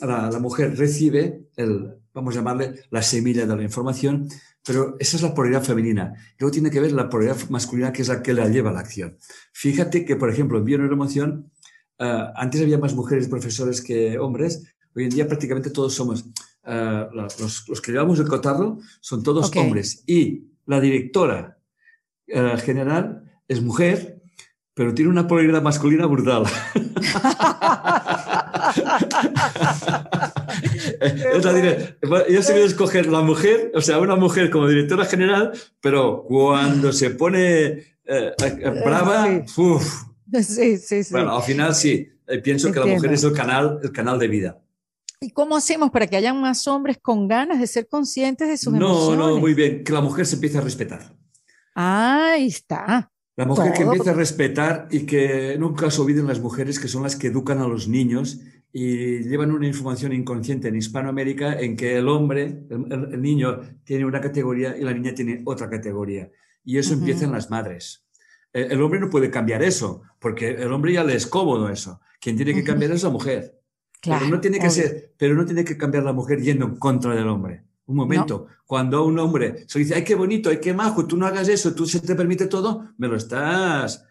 la, 0.00 0.30
la, 0.30 0.38
mujer 0.38 0.76
recibe 0.78 1.48
el, 1.56 1.94
vamos 2.14 2.34
a 2.34 2.38
llamarle 2.38 2.74
la 2.90 3.02
semilla 3.02 3.44
de 3.44 3.56
la 3.56 3.62
información 3.62 4.28
pero 4.68 4.96
esa 4.98 5.16
es 5.16 5.22
la 5.22 5.32
polaridad 5.32 5.62
femenina. 5.62 6.12
Luego 6.38 6.52
tiene 6.52 6.70
que 6.70 6.78
ver 6.78 6.92
la 6.92 7.08
polaridad 7.08 7.38
masculina, 7.48 7.90
que 7.90 8.02
es 8.02 8.08
la 8.08 8.22
que 8.22 8.34
la 8.34 8.48
lleva 8.48 8.68
a 8.68 8.74
la 8.74 8.80
acción. 8.80 9.16
Fíjate 9.50 10.04
que, 10.04 10.14
por 10.14 10.28
ejemplo, 10.28 10.58
en 10.58 10.66
bioneuroemoción, 10.66 11.50
uh, 11.98 12.32
antes 12.34 12.60
había 12.60 12.78
más 12.78 12.94
mujeres 12.94 13.28
profesores 13.28 13.80
que 13.82 14.18
hombres, 14.18 14.74
hoy 14.94 15.04
en 15.04 15.10
día 15.10 15.26
prácticamente 15.26 15.70
todos 15.70 15.94
somos, 15.94 16.24
uh, 16.64 17.14
los, 17.14 17.80
que 17.80 17.92
llevamos 17.92 18.18
el 18.18 18.28
cotarro 18.28 18.78
son 19.00 19.22
todos 19.22 19.54
hombres. 19.56 20.02
Y 20.06 20.48
la 20.66 20.80
directora 20.80 21.58
uh, 22.28 22.56
general 22.58 23.24
es 23.46 23.62
mujer, 23.62 24.22
pero 24.74 24.94
tiene 24.94 25.10
una 25.10 25.26
polaridad 25.26 25.62
masculina 25.62 26.06
brutal. 26.06 26.44
yo 32.30 32.42
sé 32.42 32.64
escoger 32.64 33.06
la 33.06 33.22
mujer, 33.22 33.72
o 33.74 33.80
sea, 33.80 33.98
una 33.98 34.16
mujer 34.16 34.50
como 34.50 34.68
directora 34.68 35.04
general, 35.04 35.52
pero 35.80 36.24
cuando 36.24 36.92
se 36.92 37.10
pone 37.10 37.66
eh, 38.04 38.32
eh, 38.38 38.82
brava, 38.84 39.26
Sí, 39.46 39.62
sí, 40.42 40.76
sí. 40.78 41.00
Bueno, 41.10 41.36
al 41.36 41.42
final 41.42 41.74
sí, 41.74 42.08
eh, 42.26 42.38
pienso 42.38 42.70
que 42.72 42.80
la 42.80 42.86
mujer 42.86 43.12
es 43.12 43.24
el 43.24 43.32
canal, 43.32 43.80
el 43.82 43.92
canal 43.92 44.18
de 44.18 44.28
vida. 44.28 44.60
¿Y 45.20 45.30
cómo 45.30 45.56
hacemos 45.56 45.90
para 45.90 46.06
que 46.06 46.16
hayan 46.16 46.40
más 46.40 46.66
hombres 46.68 46.98
con 47.02 47.26
ganas 47.26 47.58
de 47.58 47.66
ser 47.66 47.88
conscientes 47.88 48.48
de 48.48 48.56
sus 48.56 48.74
emociones? 48.74 49.18
No, 49.18 49.30
no, 49.30 49.38
muy 49.38 49.54
bien, 49.54 49.82
que 49.82 49.92
la 49.92 50.00
mujer 50.00 50.26
se 50.26 50.36
empiece 50.36 50.58
a 50.58 50.60
respetar. 50.60 51.12
Ahí 51.74 52.46
está. 52.46 53.10
La 53.36 53.44
mujer 53.44 53.72
que 53.72 53.82
empiece 53.82 54.10
a 54.10 54.14
respetar 54.14 54.88
y 54.90 55.06
que 55.06 55.56
nunca 55.58 55.90
se 55.90 56.00
olviden 56.00 56.26
las 56.26 56.40
mujeres 56.40 56.78
que 56.78 56.88
son 56.88 57.04
las 57.04 57.14
que 57.14 57.28
educan 57.28 57.58
a 57.60 57.68
los 57.68 57.88
niños 57.88 58.40
y 58.72 59.20
llevan 59.20 59.52
una 59.52 59.66
información 59.66 60.12
inconsciente 60.12 60.68
en 60.68 60.76
Hispanoamérica 60.76 61.58
en 61.58 61.76
que 61.76 61.96
el 61.96 62.08
hombre, 62.08 62.64
el, 62.68 63.22
niño, 63.22 63.60
tiene 63.84 64.04
una 64.04 64.20
categoría 64.20 64.76
y 64.76 64.82
la 64.82 64.92
niña 64.92 65.14
tiene 65.14 65.42
otra 65.44 65.70
categoría. 65.70 66.30
Y 66.64 66.78
eso 66.78 66.94
empieza 66.94 67.24
en 67.24 67.32
las 67.32 67.48
madres. 67.48 68.04
El, 68.52 68.80
hombre 68.82 69.00
no 69.00 69.10
puede 69.10 69.30
cambiar 69.30 69.62
eso, 69.62 70.02
porque 70.18 70.50
el 70.50 70.72
hombre 70.72 70.92
ya 70.92 71.04
le 71.04 71.14
es 71.14 71.26
cómodo 71.26 71.68
eso. 71.68 72.00
Quien 72.20 72.36
tiene 72.36 72.54
que 72.54 72.64
cambiar 72.64 72.92
es 72.92 73.02
la 73.02 73.10
mujer. 73.10 73.60
Claro, 74.00 74.20
pero, 74.24 74.36
no 74.36 74.40
tiene 74.40 74.58
que 74.58 74.70
ser, 74.70 75.12
pero 75.16 75.34
no 75.34 75.44
tiene 75.44 75.64
que 75.64 75.76
cambiar 75.76 76.04
la 76.04 76.12
mujer 76.12 76.40
yendo 76.40 76.66
en 76.66 76.76
contra 76.76 77.14
del 77.14 77.28
hombre. 77.28 77.64
Un 77.86 77.96
momento, 77.96 78.46
cuando 78.66 79.04
un 79.04 79.18
hombre 79.18 79.64
se 79.66 79.78
dice, 79.78 79.94
ay, 79.94 80.04
qué 80.04 80.14
bonito, 80.14 80.50
ay, 80.50 80.60
qué 80.60 80.74
majo, 80.74 81.06
tú 81.06 81.16
no 81.16 81.26
hagas 81.26 81.48
eso, 81.48 81.74
tú 81.74 81.86
se 81.86 82.00
te 82.00 82.14
permite 82.14 82.46
todo, 82.46 82.90
me 82.98 83.08
lo 83.08 83.16
estás 83.16 84.04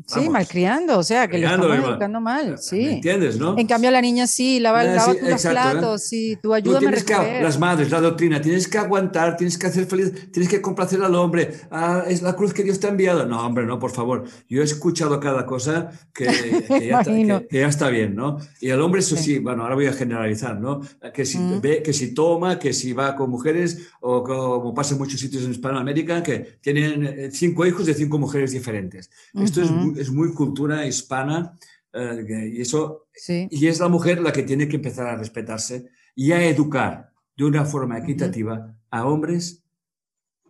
eh, 0.00 0.04
Sí, 0.06 0.28
malcriando, 0.28 0.98
o 0.98 1.02
sea, 1.02 1.28
que 1.28 1.38
le 1.38 1.46
estamos 1.46 1.76
educando 1.76 2.20
mal, 2.20 2.58
sí. 2.58 2.86
entiendes, 2.86 3.38
no? 3.38 3.58
En 3.58 3.66
cambio, 3.66 3.90
la 3.90 4.00
niña 4.00 4.26
sí, 4.26 4.60
lava, 4.60 4.82
lava 4.82 5.14
los 5.14 5.44
¿eh? 5.44 5.50
platos, 5.50 6.02
sí, 6.02 6.38
tú 6.42 6.54
ayúdame 6.54 6.86
tienes 6.86 7.04
Que, 7.04 7.42
las 7.42 7.58
madres, 7.58 7.90
la 7.90 8.00
doctrina, 8.00 8.40
tienes 8.40 8.66
que 8.68 8.78
aguantar, 8.78 9.36
tienes 9.36 9.58
que 9.58 9.66
hacer 9.66 9.86
feliz, 9.86 10.30
tienes 10.32 10.50
que 10.50 10.60
complacer 10.60 11.02
al 11.02 11.14
hombre, 11.14 11.52
ah, 11.70 12.04
es 12.06 12.22
la 12.22 12.34
cruz 12.34 12.52
que 12.52 12.62
Dios 12.62 12.80
te 12.80 12.86
ha 12.86 12.90
enviado. 12.90 13.26
No, 13.26 13.44
hombre, 13.44 13.66
no, 13.66 13.78
por 13.78 13.90
favor. 13.90 14.24
Yo 14.48 14.62
he 14.62 14.64
escuchado 14.64 15.20
cada 15.20 15.46
cosa 15.46 15.90
que, 16.14 16.26
ya, 17.50 17.66
está, 17.68 17.88
bien, 17.90 18.14
¿no? 18.14 18.38
Y 18.60 18.70
el 18.70 18.80
hombre, 18.80 19.00
eso 19.00 19.16
sí. 19.16 19.38
bueno, 19.38 19.62
ahora 19.62 19.74
voy 19.74 19.86
a 19.86 19.92
generalizar, 19.92 20.60
¿no? 20.60 20.80
Que 21.12 21.24
si, 21.24 21.38
mm. 21.38 21.60
ve, 21.60 21.82
que 21.82 21.92
si 21.92 22.14
toma, 22.14 22.58
que 22.58 22.72
si 22.72 22.92
va 22.92 23.16
con 23.16 23.30
mujeres, 23.30 23.88
o 24.00 24.22
como 24.22 24.74
pasa 24.74 24.94
en 24.94 24.98
muchos 24.98 25.20
sitios 25.20 25.44
en 25.44 25.50
Hispanoamérica, 25.50 26.22
que 26.22 26.58
tienen 26.60 27.04
eh, 27.06 27.30
cinco 27.32 27.66
hijos 27.66 27.86
de 27.86 27.94
cinco 27.94 28.18
mujeres 28.18 28.52
diferentes. 28.52 29.10
Esto 29.34 29.62
es 29.62 29.70
es 29.96 30.10
muy 30.10 30.32
cultura 30.32 30.86
hispana 30.86 31.56
eh, 31.92 32.52
y 32.54 32.60
eso 32.60 33.08
y 33.26 33.66
es 33.66 33.80
la 33.80 33.88
mujer 33.88 34.20
la 34.20 34.32
que 34.32 34.42
tiene 34.42 34.68
que 34.68 34.76
empezar 34.76 35.06
a 35.06 35.16
respetarse 35.16 35.90
y 36.14 36.32
a 36.32 36.44
educar 36.44 37.10
de 37.36 37.44
una 37.44 37.64
forma 37.64 37.98
equitativa 37.98 38.76
a 38.90 39.06
hombres 39.06 39.64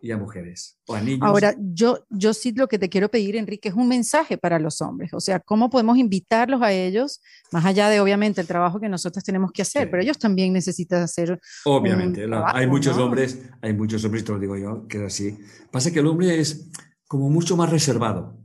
y 0.01 0.11
a 0.11 0.17
mujeres 0.17 0.79
o 0.87 0.95
a 0.95 1.01
niños. 1.01 1.21
Ahora, 1.21 1.55
yo, 1.59 1.99
yo 2.09 2.33
sí 2.33 2.51
lo 2.53 2.67
que 2.67 2.79
te 2.79 2.89
quiero 2.89 3.09
pedir, 3.09 3.35
Enrique, 3.35 3.69
es 3.69 3.75
un 3.75 3.87
mensaje 3.87 4.37
para 4.37 4.57
los 4.57 4.81
hombres. 4.81 5.13
O 5.13 5.19
sea, 5.19 5.39
¿cómo 5.39 5.69
podemos 5.69 5.97
invitarlos 5.97 6.61
a 6.63 6.71
ellos, 6.71 7.21
más 7.51 7.65
allá 7.65 7.87
de 7.87 7.99
obviamente 7.99 8.41
el 8.41 8.47
trabajo 8.47 8.79
que 8.79 8.89
nosotros 8.89 9.23
tenemos 9.23 9.51
que 9.51 9.61
hacer, 9.61 9.91
pero 9.91 10.01
ellos 10.01 10.17
también 10.17 10.51
necesitan 10.53 11.03
hacer. 11.03 11.39
Obviamente, 11.65 12.27
hay 12.47 12.67
muchos 12.67 12.97
hombres, 12.97 13.39
hay 13.61 13.73
muchos 13.73 14.03
hombres, 14.03 14.25
te 14.25 14.31
lo 14.31 14.39
digo 14.39 14.57
yo, 14.57 14.87
que 14.87 14.97
es 14.97 15.03
así. 15.03 15.37
Pasa 15.71 15.91
que 15.91 15.99
el 15.99 16.07
hombre 16.07 16.39
es 16.39 16.71
como 17.07 17.29
mucho 17.29 17.55
más 17.55 17.69
reservado. 17.69 18.40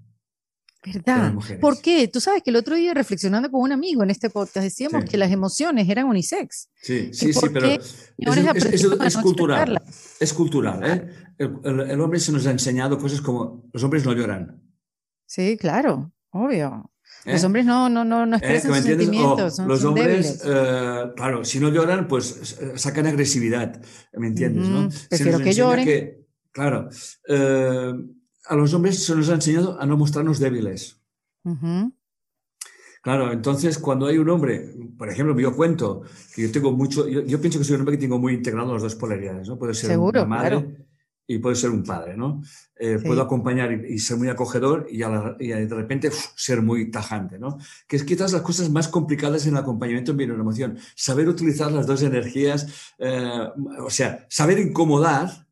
¿Verdad? 0.92 1.34
¿Por 1.60 1.80
qué? 1.80 2.08
Tú 2.08 2.20
sabes 2.20 2.42
que 2.42 2.50
el 2.50 2.56
otro 2.56 2.76
día 2.76 2.94
reflexionando 2.94 3.50
con 3.50 3.60
un 3.60 3.72
amigo 3.72 4.02
en 4.02 4.10
este 4.10 4.30
podcast 4.30 4.64
decíamos 4.64 5.04
que 5.04 5.16
las 5.16 5.32
emociones 5.32 5.88
eran 5.88 6.06
unisex. 6.06 6.68
Sí, 6.80 7.10
sí, 7.12 7.32
sí, 7.32 7.46
pero 7.52 7.66
es, 7.66 9.16
cultural. 9.16 9.82
Es 10.20 10.32
cultural, 10.32 10.80
¿eh? 10.84 11.08
El, 11.38 12.00
hombre 12.00 12.20
se 12.20 12.30
nos 12.30 12.46
ha 12.46 12.52
enseñado 12.52 12.98
cosas 12.98 13.20
como 13.20 13.68
los 13.72 13.82
hombres 13.82 14.04
no 14.04 14.12
lloran. 14.12 14.62
Sí, 15.26 15.56
claro, 15.56 16.12
obvio. 16.30 16.92
¿Eh? 17.24 17.32
Los 17.32 17.42
hombres 17.42 17.66
no, 17.66 17.88
no, 17.88 18.04
no, 18.04 18.24
no 18.24 18.36
¿Eh? 18.36 18.38
expresan 18.38 18.74
sus 18.74 18.84
sentimientos. 18.84 19.58
los 19.58 19.84
hombres, 19.84 20.40
claro, 21.16 21.44
si 21.44 21.58
no 21.58 21.70
lloran, 21.70 22.06
pues 22.06 22.56
sacan 22.76 23.06
agresividad, 23.08 23.82
¿me 24.12 24.28
entiendes? 24.28 24.68
¿no? 24.68 24.88
Prefiero 25.08 25.40
que 25.40 25.52
lloren. 25.52 26.26
claro, 26.52 26.88
a 28.48 28.56
los 28.56 28.74
hombres 28.74 29.04
se 29.04 29.14
nos 29.14 29.28
ha 29.28 29.34
enseñado 29.34 29.80
a 29.80 29.86
no 29.86 29.96
mostrarnos 29.96 30.38
débiles. 30.38 31.00
Claro, 33.02 33.32
entonces 33.32 33.78
cuando 33.78 34.06
hay 34.06 34.18
un 34.18 34.28
hombre, 34.30 34.74
por 34.98 35.08
ejemplo, 35.08 35.38
yo 35.38 35.54
cuento 35.54 36.02
que 36.34 36.42
yo 36.42 36.52
tengo 36.52 36.72
mucho, 36.72 37.08
yo, 37.08 37.40
pienso 37.40 37.58
que 37.58 37.64
soy 37.64 37.74
un 37.74 37.82
hombre 37.82 37.96
que 37.96 38.02
tengo 38.02 38.18
muy 38.18 38.34
integrado 38.34 38.72
las 38.72 38.82
dos 38.82 38.96
polaridades, 38.96 39.48
¿no? 39.48 39.58
Puede 39.58 39.74
ser 39.74 39.96
una 39.96 40.24
madre 40.24 40.86
y 41.28 41.38
puede 41.38 41.56
ser 41.56 41.70
un 41.70 41.82
padre, 41.82 42.16
¿no? 42.16 42.42
Eh, 42.78 42.98
puedo 43.04 43.20
acompañar 43.22 43.72
y, 43.72 43.98
ser 43.98 44.16
muy 44.16 44.28
acogedor 44.28 44.86
y, 44.90 44.98
de 44.98 45.66
repente 45.68 46.10
ser 46.36 46.62
muy 46.62 46.90
tajante, 46.90 47.38
¿no? 47.38 47.58
Que 47.86 47.96
es 47.96 48.04
quizás 48.04 48.32
las 48.32 48.42
cosas 48.42 48.70
más 48.70 48.88
complicadas 48.88 49.46
en 49.46 49.52
el 49.52 49.58
acompañamiento 49.58 50.12
en 50.12 50.28
la 50.28 50.34
emoción, 50.34 50.78
saber 50.94 51.28
utilizar 51.28 51.72
las 51.72 51.86
dos 51.86 52.02
energías, 52.02 52.92
eh, 52.98 53.48
o 53.80 53.90
sea, 53.90 54.26
saber 54.28 54.58
incomodar 54.58 55.46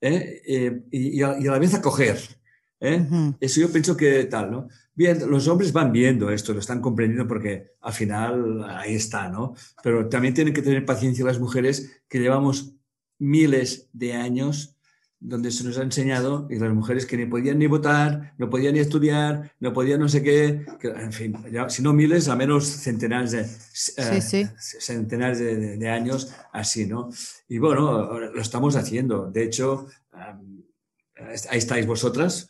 ¿eh? 0.00 0.86
y, 0.90 1.22
a, 1.22 1.38
la 1.38 1.58
vez 1.58 1.74
acoger. 1.74 2.37
¿Eh? 2.80 3.06
Eso 3.40 3.60
yo 3.60 3.70
pienso 3.70 3.96
que 3.96 4.24
tal, 4.24 4.50
¿no? 4.50 4.68
Bien, 4.94 5.30
los 5.30 5.46
hombres 5.46 5.72
van 5.72 5.92
viendo 5.92 6.30
esto, 6.30 6.52
lo 6.52 6.60
están 6.60 6.80
comprendiendo 6.80 7.28
porque 7.28 7.72
al 7.80 7.92
final 7.92 8.64
ahí 8.68 8.94
está, 8.94 9.28
¿no? 9.28 9.54
Pero 9.82 10.08
también 10.08 10.34
tienen 10.34 10.52
que 10.52 10.62
tener 10.62 10.84
paciencia 10.84 11.24
las 11.24 11.38
mujeres 11.38 12.02
que 12.08 12.18
llevamos 12.18 12.74
miles 13.18 13.88
de 13.92 14.14
años 14.14 14.78
donde 15.20 15.50
se 15.50 15.64
nos 15.64 15.78
ha 15.78 15.82
enseñado 15.82 16.46
y 16.48 16.58
las 16.58 16.72
mujeres 16.72 17.04
que 17.04 17.16
ni 17.16 17.26
podían 17.26 17.58
ni 17.58 17.66
votar, 17.66 18.34
no 18.38 18.48
podían 18.48 18.74
ni 18.74 18.80
estudiar, 18.80 19.52
no 19.58 19.72
podían 19.72 20.00
no 20.00 20.08
sé 20.08 20.22
qué, 20.22 20.64
en 20.82 21.12
fin, 21.12 21.36
si 21.68 21.82
no 21.82 21.92
miles, 21.92 22.28
a 22.28 22.36
menos 22.36 22.66
centenares 22.66 23.32
de, 23.32 23.40
eh, 23.40 24.50
centenares 24.58 25.38
de, 25.38 25.88
años 25.88 26.32
así, 26.52 26.86
¿no? 26.86 27.10
Y 27.48 27.58
bueno, 27.58 28.18
lo 28.18 28.40
estamos 28.40 28.76
haciendo. 28.76 29.30
De 29.30 29.42
hecho, 29.42 29.88
ahí 30.12 31.58
estáis 31.58 31.86
vosotras, 31.86 32.48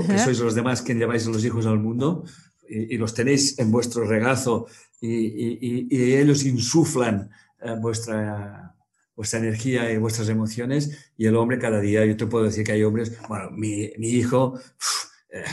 que 0.00 0.18
sois 0.18 0.40
los 0.40 0.54
demás 0.54 0.80
quien 0.82 0.98
lleváis 0.98 1.26
los 1.26 1.44
hijos 1.44 1.66
al 1.66 1.78
mundo 1.78 2.24
y, 2.68 2.96
los 2.96 3.12
tenéis 3.12 3.58
en 3.58 3.70
vuestro 3.70 4.04
regazo 4.04 4.66
y, 5.00 5.88
ellos 5.90 6.44
insuflan 6.44 7.30
eh, 7.60 7.76
vuestra, 7.78 8.74
vuestra 9.14 9.40
energía 9.40 9.90
y 9.92 9.98
vuestras 9.98 10.28
emociones 10.28 11.12
y 11.18 11.26
el 11.26 11.36
hombre 11.36 11.58
cada 11.58 11.80
día, 11.80 12.06
yo 12.06 12.16
te 12.16 12.26
puedo 12.26 12.44
decir 12.44 12.64
que 12.64 12.72
hay 12.72 12.82
hombres, 12.82 13.12
bueno, 13.28 13.50
mi, 13.50 13.90
mi 13.98 14.08
hijo 14.10 14.58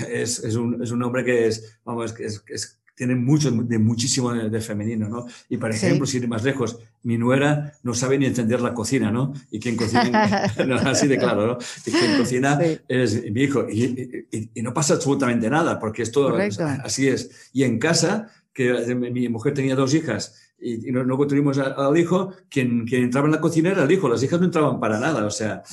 es, 0.08 0.40
es, 0.40 0.56
un, 0.56 0.82
es, 0.82 0.92
un, 0.92 1.04
hombre 1.04 1.26
que 1.26 1.48
es, 1.48 1.80
vamos, 1.84 2.16
es, 2.20 2.44
es 2.48 2.79
tiene 3.00 3.16
mucho, 3.16 3.50
de 3.50 3.80
muchísimo 3.80 4.34
de, 4.34 4.60
femenino, 4.60 5.08
¿no? 5.08 5.26
Y 5.48 5.56
por 5.56 5.72
ejemplo, 5.72 6.06
si 6.06 6.18
ir 6.18 6.28
más 6.28 6.44
lejos, 6.44 6.80
mi 7.04 7.18
nuera 7.18 7.72
no 7.82 7.94
sabe 7.94 8.18
ni 8.18 8.26
entender 8.26 8.60
la 8.60 8.74
cocina, 8.74 9.10
¿no? 9.10 9.32
Y 9.50 9.62
quien 9.62 9.78
cocina, 9.78 10.52
no, 10.68 10.76
así 10.76 11.08
de 11.08 11.18
claro, 11.18 11.48
¿no? 11.48 11.58
Y 11.86 11.92
quien 11.92 12.18
cocina 12.18 12.60
es 12.90 13.24
mi 13.32 13.44
hijo. 13.44 13.66
Y, 13.70 14.50
y, 14.54 14.62
no 14.62 14.74
pasa 14.74 14.96
absolutamente 14.96 15.50
nada, 15.50 15.80
porque 15.80 16.02
esto 16.02 16.36
así 16.84 17.08
es. 17.08 17.50
Y 17.54 17.64
en 17.64 17.80
casa, 17.80 18.28
que 18.52 18.94
mi 18.94 19.30
mujer 19.30 19.54
tenía 19.54 19.76
dos 19.76 19.94
hijas 19.94 20.36
y, 20.60 20.92
luego 20.92 21.26
tuvimos 21.26 21.58
al 21.58 21.98
hijo, 21.98 22.34
quien, 22.50 22.86
quien 22.86 23.04
entraba 23.04 23.28
en 23.28 23.32
la 23.32 23.40
cocina 23.40 23.70
era 23.70 23.86
el 23.86 23.92
hijo, 23.94 24.10
las 24.10 24.22
hijas 24.24 24.42
no 24.42 24.48
entraban 24.48 24.82
para 24.82 25.00
nada, 25.00 25.26
o 25.26 25.32
sea, 25.32 25.64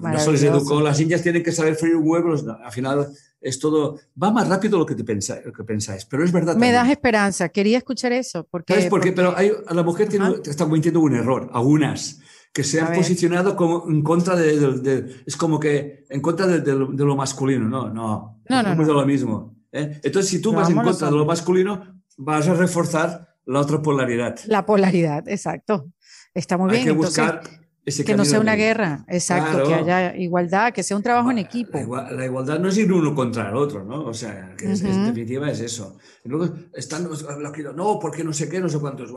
no 0.00 0.20
se 0.20 0.30
les 0.30 0.44
educó, 0.44 0.80
las 0.80 1.00
niñas 1.00 1.20
tienen 1.20 1.42
que 1.42 1.50
saber 1.50 1.74
freír 1.74 1.96
huevos, 1.96 2.46
al 2.46 2.70
final 2.70 3.08
es 3.40 3.58
todo, 3.58 3.98
va 4.22 4.30
más 4.30 4.48
rápido 4.48 4.78
lo 4.78 4.86
que, 4.86 4.94
te 4.94 5.04
pensáis, 5.04 5.44
lo 5.44 5.52
que 5.52 5.64
pensáis, 5.64 6.04
pero 6.04 6.24
es 6.24 6.32
verdad. 6.32 6.56
Me 6.56 6.72
das 6.72 6.90
esperanza, 6.90 7.48
quería 7.48 7.78
escuchar 7.78 8.12
eso. 8.12 8.46
Porque, 8.50 8.74
¿Sabes 8.74 8.88
por 8.88 9.00
qué? 9.00 9.12
Pero 9.12 9.36
hay, 9.36 9.52
a 9.66 9.74
la 9.74 9.82
mujer 9.82 10.08
tiene, 10.08 10.34
está 10.44 10.64
cometiendo 10.64 11.00
un 11.00 11.14
error, 11.14 11.50
algunas, 11.52 12.20
que 12.52 12.64
se 12.64 12.80
han 12.80 12.94
posicionado 12.94 13.56
como 13.56 13.88
en 13.88 14.02
contra 14.02 14.36
de, 14.36 15.22
es 15.24 15.36
como 15.36 15.60
que 15.60 16.04
en 16.08 16.20
contra 16.20 16.46
de, 16.46 16.74
lo 16.74 17.16
masculino, 17.16 17.68
no, 17.68 17.88
no, 17.88 18.40
no, 18.48 18.62
no, 18.62 18.74
no. 18.74 18.82
es 18.82 18.88
lo 18.88 19.06
mismo. 19.06 19.56
¿eh? 19.72 20.00
Entonces, 20.02 20.30
si 20.30 20.40
tú 20.40 20.52
vas 20.52 20.68
en 20.68 20.76
contra 20.76 21.08
de 21.08 21.16
lo 21.16 21.24
masculino, 21.24 22.02
vas 22.16 22.48
a 22.48 22.54
reforzar 22.54 23.36
la 23.46 23.60
otra 23.60 23.80
polaridad. 23.80 24.38
La 24.46 24.66
polaridad, 24.66 25.28
exacto. 25.28 25.92
Está 26.34 26.58
muy 26.58 26.70
bien. 26.70 26.82
Hay 26.82 26.86
que 26.88 26.92
buscar 26.92 27.42
que 27.84 28.14
no 28.14 28.24
sea 28.24 28.40
una 28.40 28.54
guerra, 28.56 29.04
exacto, 29.08 29.64
que 29.64 29.74
haya 29.74 30.16
igualdad, 30.16 30.72
que 30.72 30.82
sea 30.82 30.96
un 30.96 31.02
trabajo 31.02 31.30
en 31.30 31.38
equipo. 31.38 31.78
La, 32.12 32.24
igualdad 32.24 32.58
no 32.58 32.68
es 32.68 32.76
ir 32.78 32.92
uno 32.92 33.14
contra 33.14 33.48
el 33.48 33.56
otro, 33.56 33.84
¿no? 33.84 34.04
O 34.04 34.14
sea, 34.14 34.54
que 34.56 34.72
es, 34.72 34.82
en 34.82 35.06
definitiva 35.06 35.50
es 35.50 35.60
eso. 35.60 35.96
Y 36.24 36.28
luego 36.28 36.54
están 36.74 37.04
los, 37.04 37.22
que 37.52 37.62
no, 37.74 37.98
porque 37.98 38.22
no 38.22 38.32
sé 38.32 38.48
qué, 38.48 38.60
no 38.60 38.68
sé 38.68 38.78
cuántos. 38.78 39.12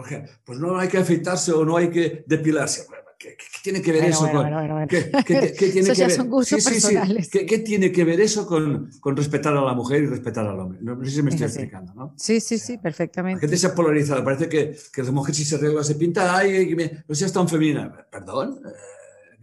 Pues 0.45 0.59
no 0.59 0.77
hay 0.77 0.87
que 0.87 0.97
afeitarse 0.97 1.51
o 1.51 1.65
no 1.65 1.77
hay 1.77 1.89
que 1.89 2.23
depilarse. 2.25 2.87
¿Qué, 3.23 3.37
tiene 3.63 3.81
que 3.81 3.91
ver 3.93 4.05
eso 4.05 4.29
con.? 4.29 4.87
¿Qué, 4.87 5.01
tiene 5.71 5.93
que 5.93 5.93
ver? 5.93 6.11
Son 6.11 6.29
gustos 6.29 6.63
personales. 6.63 7.29
¿Qué, 7.29 7.59
tiene 7.59 7.91
que 7.91 8.03
ver 8.03 8.19
eso 8.19 8.45
con, 8.45 8.91
con, 8.99 9.15
respetar 9.15 9.55
a 9.55 9.61
la 9.61 9.73
mujer 9.73 10.03
y 10.03 10.07
respetar 10.07 10.45
al 10.45 10.59
hombre? 10.59 10.79
No, 10.81 11.03
sé 11.05 11.11
si 11.11 11.23
me 11.23 11.29
estoy 11.29 11.47
explicando, 11.47 11.93
¿no? 11.93 12.13
Sí, 12.17 12.41
sí, 12.41 12.57
sí, 12.57 12.77
perfectamente. 12.77 13.37
La 13.37 13.41
gente 13.41 13.57
se 13.57 13.67
ha 13.67 13.75
polarizado. 13.75 14.23
Parece 14.23 14.49
que, 14.49 14.75
que 14.91 15.03
la 15.03 15.11
mujer, 15.11 15.33
si 15.33 15.45
se 15.45 15.55
arregla, 15.55 15.83
se 15.83 15.95
pinta, 15.95 16.35
ay, 16.35 16.75
no 17.07 17.15
seas 17.15 17.31
tan 17.31 17.47
femenina. 17.47 18.05
Perdón. 18.11 18.59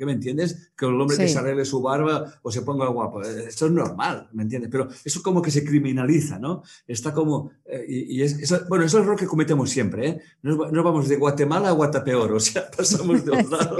¿Qué 0.00 0.06
me 0.06 0.12
entiendes? 0.12 0.72
Que 0.74 0.86
el 0.86 0.98
hombre 0.98 1.18
que 1.18 1.28
se 1.28 1.38
arregle 1.38 1.62
su 1.66 1.82
barba 1.82 2.40
o 2.40 2.50
se 2.50 2.62
ponga 2.62 2.88
guapo. 2.88 3.20
Esto 3.20 3.66
es 3.66 3.72
normal, 3.72 4.30
¿me 4.32 4.44
entiendes? 4.44 4.70
Pero 4.72 4.88
eso 5.04 5.22
como 5.22 5.42
que 5.42 5.50
se 5.50 5.62
criminaliza, 5.62 6.38
¿no? 6.38 6.62
Está 6.88 7.12
como... 7.12 7.50
Eh, 7.66 7.84
y, 7.86 8.22
es, 8.22 8.66
bueno, 8.66 8.86
es 8.86 8.94
el 8.94 9.02
error 9.02 9.18
que 9.18 9.26
cometemos 9.26 9.68
siempre, 9.68 10.08
¿eh? 10.08 10.20
No 10.40 10.82
vamos 10.82 11.06
de 11.06 11.16
Guatemala 11.16 11.68
a 11.68 11.72
Guatapeor, 11.72 12.32
o 12.32 12.40
sea, 12.40 12.70
pasamos 12.76 13.22
de 13.26 13.30
un 13.30 13.50
lado. 13.50 13.76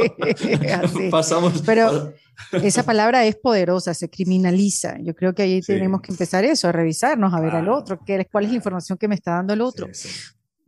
pasamos... 1.10 1.62
Pero 1.64 2.12
esa 2.52 2.82
palabra 2.82 3.24
es 3.24 3.36
poderosa, 3.36 3.94
se 3.94 4.10
criminaliza. 4.10 4.98
Yo 5.00 5.14
creo 5.14 5.34
que 5.34 5.44
ahí 5.44 5.62
tenemos 5.62 6.02
que 6.02 6.12
empezar 6.12 6.44
eso, 6.44 6.68
a 6.68 6.72
revisarnos, 6.72 7.32
a 7.32 7.40
ver 7.40 7.56
al 7.56 7.70
otro, 7.70 7.98
qué, 8.04 8.28
cuál 8.30 8.44
es 8.44 8.50
la 8.50 8.56
información 8.56 8.98
que 8.98 9.08
me 9.08 9.14
está 9.14 9.36
dando 9.36 9.54
el 9.54 9.62
otro. 9.62 9.88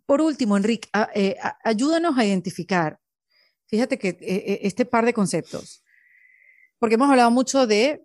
Por 0.07 0.23
último, 0.23 0.57
Enrique, 0.57 0.89
eh, 1.15 1.37
ayúdanos 1.63 2.17
a 2.17 2.25
identificar, 2.25 2.99
fíjate 3.73 3.99
que 3.99 4.09
eh, 4.09 4.19
eh, 4.21 4.59
este 4.65 4.85
par 4.85 5.07
de 5.07 5.15
conceptos, 5.15 5.83
porque 6.79 6.97
hemos 6.97 7.09
hablado 7.09 7.31
mucho 7.31 7.67
de 7.67 8.05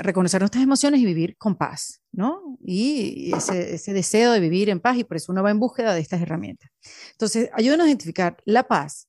reconocer 0.00 0.40
nuestras 0.40 0.64
emociones 0.64 1.00
y 1.00 1.04
vivir 1.04 1.36
con 1.36 1.56
paz, 1.56 2.00
¿no? 2.12 2.56
Y 2.64 3.32
ese, 3.36 3.74
ese, 3.74 3.92
deseo 3.92 4.32
de 4.32 4.40
vivir 4.40 4.70
en 4.70 4.80
paz 4.80 4.96
y 4.96 5.04
por 5.04 5.16
eso 5.16 5.32
uno 5.32 5.42
va 5.42 5.50
en 5.50 5.58
búsqueda 5.58 5.92
de 5.92 6.00
estas 6.00 6.22
herramientas. 6.22 6.70
Entonces, 7.12 7.50
ayúdanos 7.52 7.84
a 7.84 7.88
identificar 7.88 8.36
la 8.44 8.68
paz 8.68 9.08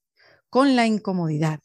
con 0.49 0.75
la 0.75 0.87
incomodidad. 0.87 1.59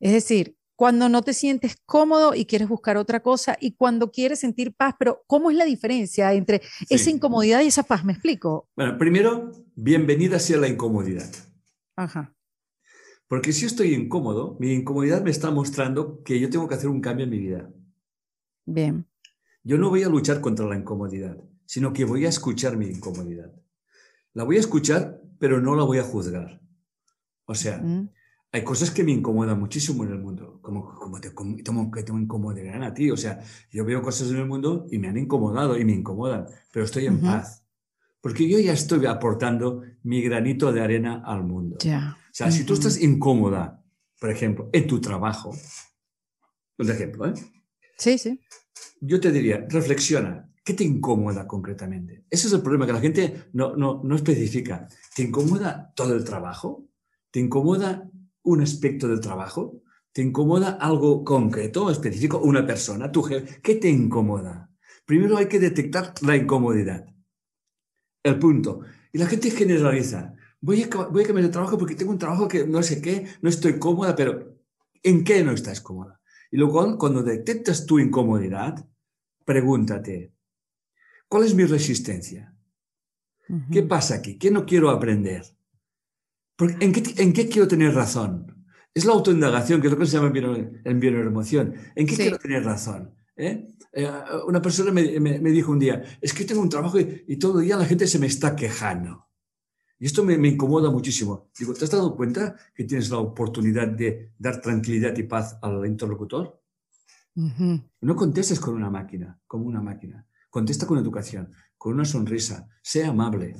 Es 0.00 0.12
decir, 0.12 0.56
cuando 0.76 1.08
no 1.08 1.22
te 1.22 1.32
sientes 1.32 1.76
cómodo 1.86 2.34
y 2.34 2.46
quieres 2.46 2.68
buscar 2.68 2.96
otra 2.96 3.20
cosa 3.20 3.56
y 3.60 3.72
cuando 3.72 4.10
quieres 4.10 4.40
sentir 4.40 4.74
paz, 4.74 4.94
pero 4.98 5.22
¿cómo 5.26 5.50
es 5.50 5.56
la 5.56 5.64
diferencia 5.64 6.32
entre 6.32 6.62
esa 6.88 7.10
incomodidad 7.10 7.60
y 7.60 7.68
esa 7.68 7.84
paz? 7.84 8.04
¿Me 8.04 8.12
explico? 8.12 8.68
Bueno, 8.74 8.98
primero, 8.98 9.52
bienvenida 9.76 10.38
sea 10.38 10.58
la 10.58 10.68
incomodidad. 10.68 11.30
Ajá. 11.96 12.33
Porque 13.28 13.52
si 13.52 13.66
estoy 13.66 13.94
incómodo, 13.94 14.56
mi 14.60 14.72
incomodidad 14.72 15.22
me 15.22 15.30
está 15.30 15.50
mostrando 15.50 16.22
que 16.22 16.38
yo 16.38 16.50
tengo 16.50 16.68
que 16.68 16.74
hacer 16.74 16.88
un 16.88 17.00
cambio 17.00 17.24
en 17.24 17.30
mi 17.30 17.38
vida. 17.38 17.70
Bien. 18.66 19.06
Yo 19.62 19.78
no 19.78 19.88
voy 19.88 20.02
a 20.02 20.08
luchar 20.08 20.40
contra 20.40 20.66
la 20.66 20.76
incomodidad, 20.76 21.38
sino 21.64 21.92
que 21.92 22.04
voy 22.04 22.26
a 22.26 22.28
escuchar 22.28 22.76
mi 22.76 22.86
incomodidad. 22.86 23.50
La 24.34 24.44
voy 24.44 24.56
a 24.56 24.60
escuchar, 24.60 25.22
pero 25.38 25.60
no 25.60 25.74
la 25.74 25.84
voy 25.84 25.98
a 25.98 26.02
juzgar. 26.02 26.60
O 27.46 27.54
sea, 27.54 27.82
hay 28.52 28.62
cosas 28.62 28.90
que 28.90 29.04
me 29.04 29.12
incomodan 29.12 29.58
muchísimo 29.58 30.04
en 30.04 30.10
el 30.10 30.18
mundo, 30.18 30.58
como, 30.60 30.94
como, 30.94 31.20
te, 31.20 31.32
como, 31.32 31.90
que 31.90 32.02
te 32.02 32.12
incomodarán 32.12 32.82
a 32.82 32.92
ti. 32.92 33.10
O 33.10 33.16
sea, 33.16 33.40
yo 33.70 33.84
veo 33.84 34.02
cosas 34.02 34.30
en 34.30 34.36
el 34.36 34.46
mundo 34.46 34.86
y 34.90 34.98
me 34.98 35.08
han 35.08 35.16
incomodado 35.16 35.78
y 35.78 35.84
me 35.84 35.92
incomodan, 35.92 36.46
pero 36.72 36.84
estoy 36.84 37.06
en 37.06 37.20
paz. 37.20 37.64
Porque 38.20 38.48
yo 38.48 38.58
ya 38.58 38.72
estoy 38.72 39.04
aportando 39.06 39.82
mi 40.02 40.22
granito 40.22 40.72
de 40.72 40.82
arena 40.82 41.22
al 41.24 41.44
mundo. 41.44 41.78
Ya. 41.80 42.16
Sea, 42.36 42.50
si 42.50 42.64
tú 42.64 42.74
estás 42.74 43.00
incómoda, 43.00 43.80
por 44.18 44.30
ejemplo, 44.30 44.68
en 44.72 44.86
tu 44.88 45.00
trabajo, 45.00 45.56
un 46.78 46.90
ejemplo, 46.90 47.26
¿eh? 47.26 47.34
Sí, 47.96 48.18
sí. 48.18 48.40
Yo 49.00 49.20
te 49.20 49.30
diría, 49.30 49.64
reflexiona, 49.68 50.50
¿qué 50.64 50.74
te 50.74 50.82
incomoda 50.82 51.46
concretamente? 51.46 52.24
Ese 52.28 52.48
es 52.48 52.52
el 52.52 52.62
problema, 52.62 52.86
que 52.86 52.92
la 52.92 53.00
gente 53.00 53.44
no, 53.52 53.76
no, 53.76 54.02
no 54.02 54.16
especifica. 54.16 54.88
¿Te 55.14 55.22
incomoda 55.22 55.92
todo 55.94 56.14
el 56.14 56.24
trabajo? 56.24 56.88
¿Te 57.30 57.38
incomoda 57.38 58.10
un 58.42 58.62
aspecto 58.62 59.06
del 59.06 59.20
trabajo? 59.20 59.82
¿Te 60.12 60.22
incomoda 60.22 60.70
algo 60.70 61.22
concreto, 61.22 61.88
específico, 61.88 62.38
una 62.38 62.66
persona, 62.66 63.12
tu 63.12 63.22
jefe? 63.22 63.60
¿Qué 63.62 63.76
te 63.76 63.88
incomoda? 63.88 64.70
Primero 65.06 65.36
hay 65.36 65.46
que 65.46 65.60
detectar 65.60 66.14
la 66.22 66.34
incomodidad. 66.34 67.06
El 68.24 68.38
punto. 68.40 68.80
Y 69.12 69.18
la 69.18 69.26
gente 69.26 69.50
generaliza. 69.50 70.34
Voy 70.64 70.82
a, 70.82 70.88
voy 70.88 71.22
a 71.22 71.26
cambiar 71.26 71.44
de 71.44 71.52
trabajo 71.52 71.76
porque 71.76 71.94
tengo 71.94 72.10
un 72.10 72.18
trabajo 72.18 72.48
que 72.48 72.66
no 72.66 72.82
sé 72.82 73.02
qué, 73.02 73.26
no 73.42 73.50
estoy 73.50 73.78
cómoda, 73.78 74.16
pero 74.16 74.56
¿en 75.02 75.22
qué 75.22 75.44
no 75.44 75.52
estás 75.52 75.82
cómoda? 75.82 76.22
Y 76.50 76.56
luego, 76.56 76.96
cuando 76.96 77.22
detectas 77.22 77.84
tu 77.84 77.98
incomodidad, 77.98 78.88
pregúntate, 79.44 80.32
¿cuál 81.28 81.44
es 81.44 81.54
mi 81.54 81.64
resistencia? 81.64 82.54
¿Qué 83.70 83.82
pasa 83.82 84.14
aquí? 84.14 84.38
¿Qué 84.38 84.50
no 84.50 84.64
quiero 84.64 84.88
aprender? 84.88 85.44
¿en, 86.58 86.92
qué, 87.34 87.48
quiero 87.48 87.68
tener 87.68 87.92
razón? 87.92 88.66
Es 88.94 89.04
la 89.04 89.12
autoindagación, 89.12 89.82
que 89.82 89.88
es 89.88 89.92
lo 89.92 89.98
que 89.98 90.06
se 90.06 90.16
llama 90.16 90.32
en 90.34 90.98
bioemoción. 90.98 91.74
¿En 91.94 92.06
qué 92.06 92.16
quiero 92.16 92.38
tener 92.38 92.64
razón? 92.64 93.14
¿Eh? 93.36 93.66
Eh, 93.92 94.10
una 94.46 94.62
persona 94.62 94.92
me, 94.92 95.02
dijo 95.50 95.72
un 95.72 95.78
día, 95.78 96.02
es 96.22 96.32
que 96.32 96.46
tengo 96.46 96.62
un 96.62 96.70
trabajo 96.70 96.98
y, 96.98 97.36
todo 97.36 97.60
el 97.60 97.66
día 97.66 97.76
la 97.76 97.84
gente 97.84 98.06
se 98.06 98.18
me 98.18 98.28
está 98.28 98.56
quejando. 98.56 99.26
Y 100.04 100.06
esto 100.06 100.22
me, 100.22 100.34
incomoda 100.34 100.90
muchísimo. 100.90 101.48
Digo, 101.58 101.72
¿te 101.72 101.86
has 101.86 101.90
dado 101.90 102.14
cuenta 102.14 102.54
que 102.74 102.84
tienes 102.84 103.08
la 103.08 103.16
oportunidad 103.16 103.88
de 103.88 104.34
dar 104.38 104.60
tranquilidad 104.60 105.16
y 105.16 105.22
paz 105.22 105.56
al 105.62 105.86
interlocutor? 105.86 106.60
No 107.34 108.14
contestes 108.14 108.60
con 108.60 108.74
una 108.74 108.90
máquina, 108.90 109.40
como 109.46 109.64
una 109.64 109.80
máquina. 109.80 110.28
Contesta 110.50 110.86
con 110.86 110.98
educación, 110.98 111.50
con 111.78 111.94
una 111.94 112.04
sonrisa. 112.04 112.68
Sea 112.82 113.08
amable. 113.08 113.56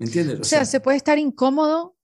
¿Me 0.00 0.06
entiendes? 0.06 0.40
O, 0.40 0.44
sea, 0.44 0.64
se 0.64 0.80
puede 0.80 0.96
estar 0.96 1.20
incómodo 1.20 1.96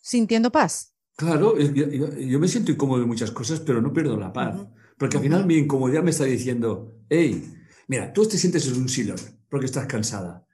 sintiendo 0.00 0.52
paz. 0.52 0.94
Claro, 1.16 1.58
yo, 1.58 2.38
me 2.38 2.46
siento 2.46 2.70
incómodo 2.70 3.02
en 3.02 3.08
muchas 3.08 3.32
cosas, 3.32 3.58
pero 3.58 3.82
no 3.82 3.92
pierdo 3.92 4.16
la 4.16 4.32
paz. 4.32 4.64
Porque 4.96 5.16
al 5.16 5.22
final 5.24 5.46
mi 5.46 5.56
incomodidad 5.56 6.04
me 6.04 6.10
está 6.10 6.22
diciendo, 6.22 6.94
hey, 7.08 7.52
mira, 7.88 8.12
tú 8.12 8.24
te 8.24 8.38
sientes 8.38 8.68
en 8.68 8.80
un 8.80 8.88
sillón 8.88 9.18
porque 9.48 9.66
estás 9.66 9.86
cansada 9.86 10.46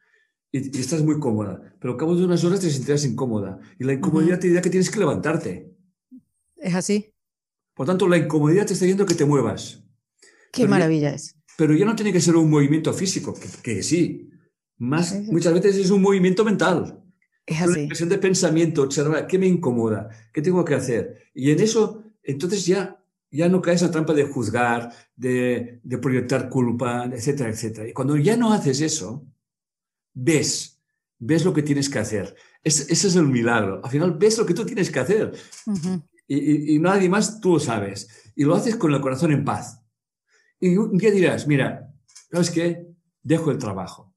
y, 0.53 0.79
estás 0.79 1.03
muy 1.03 1.19
cómoda, 1.19 1.75
pero 1.79 1.93
al 1.93 1.99
cabo 1.99 2.17
de 2.17 2.25
unas 2.25 2.45
horas 2.45 2.61
te 2.61 2.71
sentirás 2.71 3.05
incómoda. 3.05 3.61
Y 3.79 3.85
la 3.85 3.93
incomodidad 3.93 4.39
te 4.39 4.49
dirá 4.49 4.61
que 4.61 4.71
tienes 4.71 4.91
que 4.91 4.99
levantarte. 4.99 5.73
Es 6.57 6.75
así. 6.75 7.13
Por 7.75 7.87
tanto, 7.87 8.09
la 8.09 8.19
incomodidad 8.19 8.67
te 8.67 8.75
está 8.75 8.85
diciendo 8.85 9.07
que 9.07 9.15
te 9.15 9.25
muevas. 9.25 9.83
Qué 10.53 10.67
maravilla 10.67 11.15
es. 11.15 11.37
Pero 11.57 11.75
ya 11.75 11.85
no 11.85 11.95
tiene 11.95 12.13
que 12.13 12.21
ser 12.21 12.37
un 12.37 12.51
movimiento 12.51 12.93
físico, 12.93 13.35
que, 13.35 13.49
que 13.63 13.83
sí, 13.83 14.31
más, 14.79 15.15
muchas 15.27 15.55
veces 15.55 15.77
es 15.77 15.91
un 15.91 16.03
movimiento 16.03 16.45
mental. 16.45 17.03
Es 17.47 17.61
así. 17.61 17.71
Una 17.71 17.79
expresión 17.81 18.09
de 18.09 18.19
pensamiento, 18.19 18.83
observar 18.83 19.27
qué 19.27 19.39
me 19.39 19.47
incomoda, 19.47 20.09
qué 20.33 20.43
tengo 20.43 20.65
que 20.65 20.75
hacer. 20.75 21.31
Y 21.35 21.51
en 21.51 21.61
eso, 21.61 22.03
entonces 22.23 22.67
ya, 22.67 23.03
ya 23.31 23.49
no 23.49 23.63
caes 23.63 23.83
en 23.83 23.89
la 23.89 23.93
trampa 23.93 24.15
de 24.15 24.25
juzgar, 24.25 24.93
de, 25.15 25.81
de 25.83 25.99
proyectar 25.99 26.49
culpa, 26.49 27.09
etcétera, 27.13 27.51
etcétera. 27.51 27.89
Y 27.89 27.93
cuando 27.93 28.17
ya 28.17 28.37
no 28.37 28.53
haces 28.53 28.81
eso, 28.81 29.27
ves, 30.15 30.83
ves 31.19 31.45
lo 31.45 31.53
que 31.53 31.63
tienes 31.63 31.89
que 31.89 31.99
hacer. 31.99 32.35
ese 32.63 32.93
es 32.93 33.17
el 33.17 33.27
milagro. 33.27 33.81
Al 33.85 33.91
final 33.91 34.17
ves 34.19 34.39
lo 34.39 34.47
que 34.47 34.55
tú 34.55 34.65
tienes 34.65 34.91
que 34.91 35.01
hacer. 35.01 35.33
y, 36.27 36.75
y, 36.75 36.79
nadie 36.79 37.09
más 37.09 37.41
tú 37.41 37.55
lo 37.55 37.61
sabes. 37.61 38.33
Y 38.35 38.45
lo 38.45 38.55
haces 38.55 38.77
con 38.77 38.93
el 38.95 39.01
corazón 39.01 39.33
en 39.33 39.45
paz. 39.45 39.83
Y 40.61 40.77
un 40.77 40.97
día 40.99 41.11
dirás, 41.11 41.47
mira, 41.47 41.93
¿sabes 42.31 42.51
qué? 42.51 42.87
Dejo 43.23 43.51
el 43.51 43.59
trabajo 43.59 44.11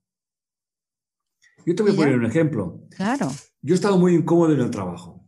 yo 1.66 1.76
te 1.76 1.84
voy 1.84 1.94
a 1.94 1.96
poner 1.96 2.16
un 2.18 2.26
ejemplo. 2.26 2.82
Claro. 2.96 3.32
Yo 3.62 3.76
estaba 3.76 3.98
muy 3.98 4.16
incómodo 4.16 4.54
en 4.54 4.60
el 4.60 4.70
trabajo. 4.70 5.26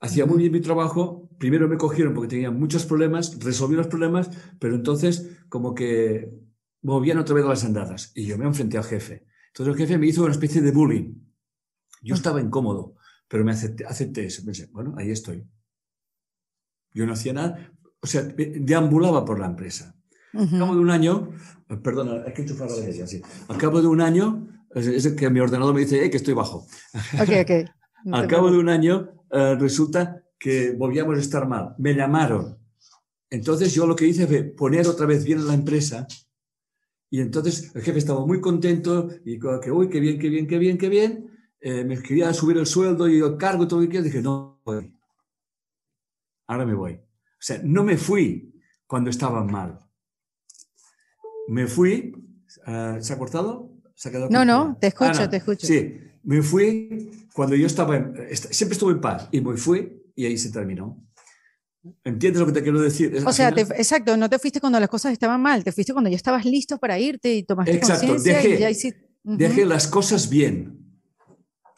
Hacía 0.00 0.26
muy 0.26 0.38
bien 0.38 0.52
mi 0.52 0.60
trabajo. 0.60 1.30
Primero 1.38 1.68
me 1.68 1.76
cogieron 1.76 2.14
porque 2.14 2.28
tenía 2.28 2.50
muchos 2.50 2.84
problemas, 2.86 3.38
resolví 3.40 3.76
los 3.76 3.86
problemas, 3.86 4.30
pero 4.58 4.74
entonces 4.74 5.38
como 5.48 5.74
que 5.74 6.32
movían 6.82 7.18
otra 7.18 7.34
vez 7.34 7.44
las 7.44 7.64
andadas 7.64 8.12
y 8.14 8.26
yo 8.26 8.38
me 8.38 8.44
enfrenté 8.44 8.78
al 8.78 8.84
jefe. 8.84 9.24
Entonces 9.52 9.74
el 9.74 9.78
jefe 9.78 9.98
me 9.98 10.06
hizo 10.06 10.22
una 10.22 10.32
especie 10.32 10.62
de 10.62 10.70
bullying. 10.70 11.14
Yo 12.00 12.14
estaba 12.14 12.40
incómodo, 12.40 12.94
pero 13.28 13.44
me 13.44 13.52
acepté, 13.52 13.84
acepté 13.84 14.24
eso. 14.24 14.42
Pensé, 14.44 14.66
bueno, 14.72 14.94
ahí 14.96 15.10
estoy. 15.10 15.46
Yo 16.94 17.06
no 17.06 17.12
hacía 17.12 17.34
nada, 17.34 17.72
o 18.00 18.06
sea, 18.06 18.22
deambulaba 18.22 19.24
por 19.24 19.38
la 19.38 19.46
empresa. 19.46 19.94
Al 20.34 20.48
cabo 20.48 20.74
de 20.74 20.80
un 20.80 20.90
año, 20.90 21.30
perdona, 21.82 22.24
hay 22.26 22.32
que 22.32 22.42
enchufar 22.42 22.70
la 22.70 22.76
de 22.76 23.02
así. 23.02 23.20
Al 23.48 23.58
cabo 23.58 23.82
de 23.82 23.86
un 23.86 24.00
año 24.00 24.48
es 24.74 25.06
que 25.08 25.28
mi 25.28 25.40
ordenador 25.40 25.74
me 25.74 25.82
dice 25.82 26.08
que 26.10 26.16
estoy 26.16 26.32
bajo. 26.34 26.66
Al 28.10 28.26
cabo 28.26 28.50
de 28.50 28.58
un 28.58 28.70
año 28.70 29.10
eh, 29.30 29.54
resulta 29.60 30.24
que 30.38 30.72
volvíamos 30.72 31.16
a 31.16 31.20
estar 31.20 31.46
mal. 31.46 31.74
Me 31.78 31.94
llamaron. 31.94 32.58
Entonces 33.30 33.72
yo 33.74 33.86
lo 33.86 33.94
que 33.94 34.06
hice 34.06 34.26
fue 34.26 34.42
poner 34.42 34.88
otra 34.88 35.06
vez 35.06 35.24
bien 35.24 35.46
la 35.46 35.54
empresa 35.54 36.06
y 37.12 37.20
entonces 37.20 37.70
el 37.74 37.82
jefe 37.82 37.98
estaba 37.98 38.24
muy 38.24 38.40
contento 38.40 39.10
y 39.26 39.38
que, 39.38 39.70
uy, 39.70 39.90
qué 39.90 40.00
bien, 40.00 40.18
qué 40.18 40.30
bien, 40.30 40.46
qué 40.46 40.56
bien, 40.56 40.78
qué 40.78 40.88
bien. 40.88 41.30
Eh, 41.60 41.84
me 41.84 42.02
quería 42.02 42.32
subir 42.32 42.56
el 42.56 42.64
sueldo 42.64 43.06
y 43.06 43.18
el 43.18 43.36
cargo 43.36 43.64
y 43.64 43.68
todo 43.68 43.82
lo 43.82 43.88
que 43.90 44.00
Dije, 44.00 44.22
no, 44.22 44.62
voy. 44.64 44.96
Ahora 46.46 46.64
me 46.64 46.72
voy. 46.72 46.94
O 46.94 47.38
sea, 47.38 47.60
no 47.62 47.84
me 47.84 47.98
fui 47.98 48.58
cuando 48.86 49.10
estaba 49.10 49.44
mal. 49.44 49.78
Me 51.48 51.66
fui. 51.66 52.14
Eh, 52.66 52.96
¿Se 53.02 53.12
ha 53.12 53.18
cortado? 53.18 53.70
no, 54.30 54.46
no, 54.46 54.78
te 54.80 54.86
escucho, 54.86 55.28
te 55.28 55.36
escucho. 55.36 55.66
Sí, 55.66 55.94
me 56.22 56.40
fui 56.40 57.26
cuando 57.34 57.54
yo 57.56 57.66
estaba, 57.66 57.94
siempre 58.32 58.72
estuve 58.72 58.92
en 58.92 59.02
paz 59.02 59.28
y 59.30 59.42
me 59.42 59.58
fui 59.58 60.02
y 60.16 60.24
ahí 60.24 60.38
se 60.38 60.50
terminó. 60.50 60.96
¿Entiendes 62.04 62.40
lo 62.40 62.46
que 62.46 62.52
te 62.52 62.62
quiero 62.62 62.80
decir? 62.80 63.22
O 63.26 63.32
sea, 63.32 63.48
exacto, 63.48 64.16
no 64.16 64.30
te 64.30 64.38
fuiste 64.38 64.60
cuando 64.60 64.78
las 64.78 64.88
cosas 64.88 65.12
estaban 65.12 65.40
mal, 65.40 65.64
te 65.64 65.72
fuiste 65.72 65.92
cuando 65.92 66.08
ya 66.08 66.16
estabas 66.16 66.44
listo 66.44 66.78
para 66.78 66.98
irte 66.98 67.34
y 67.34 67.42
tomaste 67.42 67.74
exacto, 67.74 68.06
conciencia 68.06 68.68
dejé, 68.68 68.94
dejé 69.24 69.66
las 69.66 69.88
cosas 69.88 70.28
bien. 70.28 70.78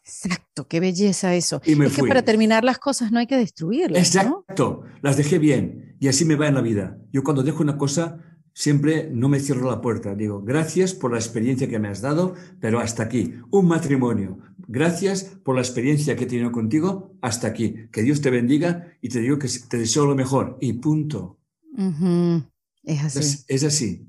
Exacto, 0.05 0.69
qué 0.69 0.81
belleza 0.81 1.35
eso. 1.35 1.63
Y 1.65 1.77
me 1.77 1.87
es 1.87 1.93
que 1.93 2.01
fui. 2.01 2.09
para 2.09 2.23
terminar 2.23 2.63
las 2.63 2.79
cosas 2.79 3.11
no 3.11 3.19
hay 3.19 3.27
que 3.27 3.39
destruirlas. 3.39 4.15
¿no? 4.15 4.21
Exacto, 4.41 4.83
las 5.01 5.17
dejé 5.17 5.39
bien 5.39 5.97
y 5.99 6.09
así 6.09 6.27
me 6.27 6.37
va 6.37 6.49
en 6.49 6.55
la 6.55 6.61
vida. 6.61 6.99
Yo 7.11 7.25
cuando 7.25 7.43
dejo 7.43 7.63
una 7.63 7.79
cosa 7.79 8.21
siempre 8.55 9.11
no 9.13 9.29
me 9.29 9.41
cierro 9.41 9.69
la 9.71 9.81
puerta. 9.83 10.15
Digo, 10.15 10.41
gracias 10.43 10.95
por 10.95 11.13
la 11.13 11.19
experiencia 11.19 11.69
que 11.69 11.79
me 11.79 11.89
has 11.89 12.01
dado, 12.01 12.35
pero 12.61 12.81
hasta 12.81 13.03
aquí. 13.03 13.35
Un 13.51 13.67
matrimonio. 13.67 14.39
Gracias 14.67 15.25
por 15.43 15.57
la 15.57 15.61
experiencia 15.61 16.17
que 16.17 16.25
he 16.25 16.27
tenido 16.27 16.53
contigo, 16.53 17.15
hasta 17.21 17.49
aquí. 17.49 17.89
Que 17.93 18.03
Dios 18.03 18.23
te 18.23 18.31
bendiga 18.31 18.97
y 19.03 19.11
te 19.11 19.21
digo 19.21 19.39
que 19.39 19.49
te 19.69 19.77
deseo 19.77 20.07
lo 20.07 20.15
mejor. 20.15 20.57
Y 20.61 20.75
punto. 20.75 21.39
Es 22.85 23.03
así. 23.05 23.19
Es, 23.19 23.45
es 23.49 23.65
así. 23.65 24.09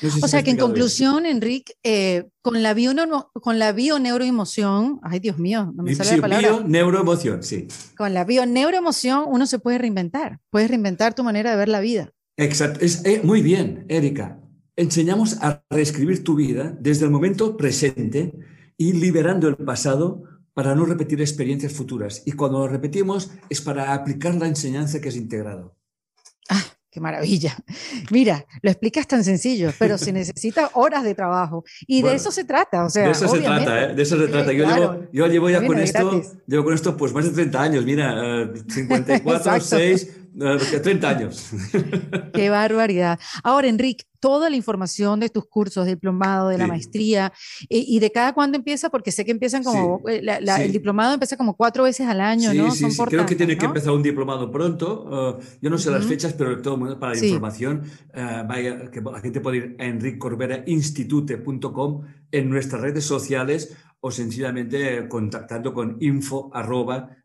No 0.00 0.10
sé 0.10 0.16
si 0.18 0.24
O 0.24 0.28
sea 0.28 0.42
que 0.42 0.50
en 0.52 0.58
conclusión, 0.58 1.26
Enrique, 1.26 1.74
eh, 1.82 2.28
con 2.40 2.62
la 2.62 2.72
bio 2.74 2.92
con 3.32 3.58
la 3.58 3.72
bioneuroemoción, 3.72 5.00
ay 5.02 5.18
Dios 5.18 5.38
mío, 5.38 5.72
no 5.74 5.82
me 5.82 5.94
sale 5.94 6.10
Sí, 6.10 6.16
la 6.16 6.22
palabra. 6.22 6.48
bio, 6.50 6.64
neuroemoción, 6.68 7.42
sí. 7.42 7.66
Con 7.96 8.14
la 8.14 8.24
bioneuroemoción 8.24 9.24
uno 9.26 9.46
se 9.46 9.58
puede 9.58 9.78
reinventar, 9.78 10.38
puedes 10.50 10.68
reinventar 10.68 11.14
tu 11.14 11.24
manera 11.24 11.50
de 11.50 11.56
ver 11.56 11.68
la 11.68 11.80
vida. 11.80 12.12
Exacto. 12.36 12.80
Es, 12.84 13.04
eh, 13.04 13.20
muy 13.22 13.42
bien, 13.42 13.84
Erika. 13.88 14.38
Enseñamos 14.76 15.38
a 15.42 15.62
reescribir 15.70 16.24
tu 16.24 16.34
vida 16.34 16.74
desde 16.80 17.04
el 17.04 17.10
momento 17.10 17.56
presente 17.56 18.32
y 18.76 18.94
liberando 18.94 19.48
el 19.48 19.56
pasado 19.56 20.22
para 20.54 20.74
no 20.74 20.84
repetir 20.84 21.20
experiencias 21.20 21.72
futuras. 21.72 22.22
Y 22.26 22.32
cuando 22.32 22.58
lo 22.60 22.68
repetimos 22.68 23.30
es 23.48 23.60
para 23.60 23.92
aplicar 23.94 24.34
la 24.34 24.46
enseñanza 24.46 25.00
que 25.00 25.08
has 25.08 25.16
integrado. 25.16 25.76
Ah, 26.48 26.62
qué 26.90 27.00
maravilla. 27.00 27.56
Mira, 28.10 28.44
lo 28.60 28.70
explicas 28.70 29.06
tan 29.06 29.24
sencillo, 29.24 29.72
pero 29.78 29.96
se 29.98 30.12
necesita 30.12 30.70
horas 30.74 31.04
de 31.04 31.14
trabajo 31.14 31.64
y 31.86 32.02
de 32.02 32.14
eso 32.14 32.30
se 32.30 32.44
trata, 32.44 32.84
o 32.84 32.90
sea, 32.90 33.04
de 33.04 33.10
eso 33.12 33.28
se 33.28 33.40
trata, 33.40 33.84
¿eh? 33.84 33.94
De 33.94 34.02
eso 34.02 34.18
se 34.18 34.28
trata. 34.28 34.52
Yo, 34.52 34.64
Claro. 34.64 34.92
llevo, 34.92 35.08
yo 35.12 35.26
llevo 35.26 35.50
ya 35.50 35.66
con 35.66 35.78
esto, 35.78 36.10
gratis. 36.10 36.32
llevo 36.46 36.64
con 36.64 36.74
esto 36.74 36.96
pues 36.96 37.12
más 37.12 37.24
de 37.24 37.30
30 37.30 37.62
años. 37.62 37.84
Mira, 37.84 38.42
eh, 38.42 38.52
54, 38.68 39.36
Exacto. 39.36 39.76
6, 39.76 40.02
eh, 40.02 40.21
30 40.36 41.08
años. 41.08 41.50
Qué 42.34 42.50
barbaridad. 42.50 43.18
Ahora, 43.42 43.68
Enrique, 43.68 44.04
toda 44.20 44.48
la 44.50 44.56
información 44.56 45.18
de 45.20 45.28
tus 45.30 45.46
cursos, 45.46 45.84
de 45.84 45.92
diplomado, 45.92 46.48
de 46.48 46.56
la 46.58 46.66
maestría, 46.68 47.32
eh, 47.68 47.84
y 47.86 47.98
de 47.98 48.12
cada 48.12 48.32
cuándo 48.32 48.56
empieza, 48.56 48.88
porque 48.88 49.10
sé 49.10 49.24
que 49.24 49.32
empiezan 49.32 49.64
como, 49.64 50.00
Sí, 50.06 50.12
eh, 50.14 50.22
la- 50.22 50.40
la- 50.40 50.56
sí. 50.58 50.62
el 50.62 50.70
diplomado 50.72 51.12
empieza 51.14 51.36
como 51.36 51.56
cuatro 51.56 51.82
veces 51.84 52.06
al 52.06 52.20
año, 52.20 52.52
Sí, 52.52 52.58
¿no? 52.58 52.70
sí, 52.70 52.80
Son 52.82 52.90
sí. 52.92 52.96
por 52.98 53.08
Creo 53.08 53.26
que 53.26 53.34
tiene 53.34 53.58
que 53.58 53.66
empezar 53.66 53.90
un 53.92 54.02
diplomado 54.02 54.50
pronto. 54.52 55.38
eh, 55.40 55.44
yo 55.60 55.70
no 55.70 55.78
sé 55.78 55.90
las 55.90 56.04
fechas, 56.06 56.34
pero 56.34 56.50
de 56.56 56.62
todo 56.62 56.76
modo, 56.76 57.00
para 57.00 57.14
la 57.14 57.18
información, 57.24 57.82
eh, 58.14 58.44
vaya, 58.48 58.90
que 58.92 59.00
la 59.00 59.20
gente 59.20 59.40
puede 59.40 59.56
ir 59.56 59.76
a 59.80 59.84
enriccorberainstitute.com 59.86 62.02
en 62.30 62.48
nuestras 62.50 62.80
redes 62.80 63.04
sociales 63.04 63.76
o 64.04 64.10
sencillamente 64.10 65.08
contactando 65.08 65.72
con 65.72 65.96
info 66.00 66.50
arroba 66.52 67.16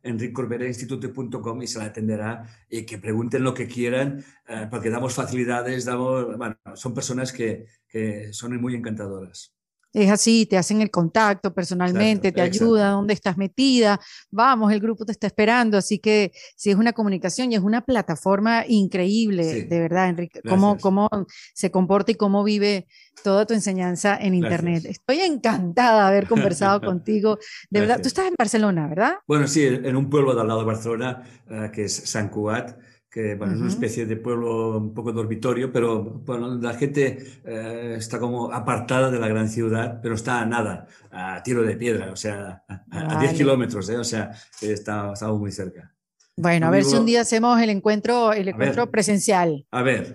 y 1.64 1.68
se 1.68 1.80
la 1.80 1.86
atenderá 1.86 2.46
y 2.70 2.86
que 2.86 3.00
pregunten 3.00 3.44
lo 3.44 3.56
que 3.56 3.68
quieran 3.68 4.24
eh, 4.48 4.68
porque 4.70 4.92
damos 4.92 5.16
facilidades, 5.16 5.86
damos, 5.86 6.38
bueno, 6.38 6.56
son 6.76 6.94
personas 6.94 7.34
que, 7.34 7.66
que 7.88 8.32
son 8.32 8.62
muy 8.62 8.76
encantadoras. 8.76 9.57
Es 9.94 10.12
así, 10.12 10.46
te 10.46 10.58
hacen 10.58 10.82
el 10.82 10.92
contacto 10.92 11.54
personalmente, 11.54 12.28
Exacto, 12.28 12.36
te 12.36 12.42
ayuda, 12.42 12.80
exacto. 12.82 12.96
dónde 12.98 13.14
estás 13.14 13.38
metida, 13.38 14.00
vamos, 14.30 14.72
el 14.72 14.80
grupo 14.80 15.06
te 15.06 15.12
está 15.12 15.28
esperando, 15.28 15.78
así 15.78 15.98
que 16.00 16.32
sí 16.56 16.70
es 16.70 16.76
una 16.76 16.94
comunicación 16.94 17.52
y 17.52 17.56
es 17.56 17.62
una 17.62 17.82
plataforma 17.82 18.66
increíble, 18.68 19.44
Sí. 19.44 19.62
de 19.64 19.80
verdad, 19.80 20.10
Enrique, 20.10 20.42
cómo, 20.48 20.78
cómo 20.78 21.10
se 21.54 21.72
comporta 21.72 22.12
y 22.12 22.16
cómo 22.16 22.44
vive 22.44 22.86
toda 23.24 23.46
tu 23.48 23.54
enseñanza 23.54 24.18
en 24.18 24.36
Internet. 24.36 24.86
Estoy 24.86 25.22
encantada 25.22 26.04
de 26.04 26.08
haber 26.10 26.28
conversado 26.54 26.82
contigo, 26.82 27.40
de 27.70 27.80
verdad, 27.80 28.00
tú 28.02 28.08
estás 28.08 28.28
en 28.28 28.36
Barcelona, 28.38 28.88
¿verdad? 28.88 29.14
Bueno, 29.28 29.48
sí, 29.48 29.66
en 29.66 29.96
un 29.96 30.10
pueblo 30.10 30.36
de 30.36 30.42
al 30.42 30.48
lado 30.48 30.60
de 30.60 30.66
Barcelona, 30.66 31.24
eh, 31.50 31.72
que 31.74 31.86
es 31.86 31.94
Sant 31.96 32.30
Cugat, 32.32 32.78
que 33.10 33.36
bueno, 33.36 33.54
es 33.54 33.60
una 33.60 33.70
especie 33.70 34.06
de 34.06 34.18
pueblo 34.18 34.78
un 34.78 34.94
poco 34.94 35.12
dormitorio, 35.14 35.72
pero 35.72 36.04
bueno, 36.04 36.56
la 36.56 36.74
gente 36.74 37.18
eh, 37.46 37.96
está 37.98 38.20
como 38.20 38.52
apartada 38.54 39.10
de 39.10 39.20
la 39.20 39.28
gran 39.28 39.50
ciudad, 39.50 40.00
pero 40.02 40.16
está 40.16 40.42
a 40.42 40.46
nada, 40.46 40.88
a 41.12 41.42
tiro 41.44 41.64
de 41.64 41.76
piedra, 41.78 42.12
o 42.12 42.16
sea, 42.16 42.64
a, 42.68 42.74
a- 42.74 42.84
a 42.92 43.20
10 43.20 43.32
Vale. 43.32 43.34
kilómetros, 43.34 43.90
¿eh? 43.90 43.98
o 43.98 44.04
sea, 44.04 44.32
está, 44.62 45.14
estamos 45.14 45.40
muy 45.40 45.52
cerca. 45.52 45.94
Bueno, 46.36 46.68
a 46.68 46.70
ver 46.70 46.84
si 46.84 46.96
un 46.96 47.06
día 47.08 47.22
hacemos 47.22 47.60
el 47.60 47.72
encuentro, 47.72 48.32
el 48.34 48.44
ver. 48.46 48.54
encuentro 48.54 48.92
presencial. 48.92 49.66
A 49.72 49.82
ver, 49.82 50.14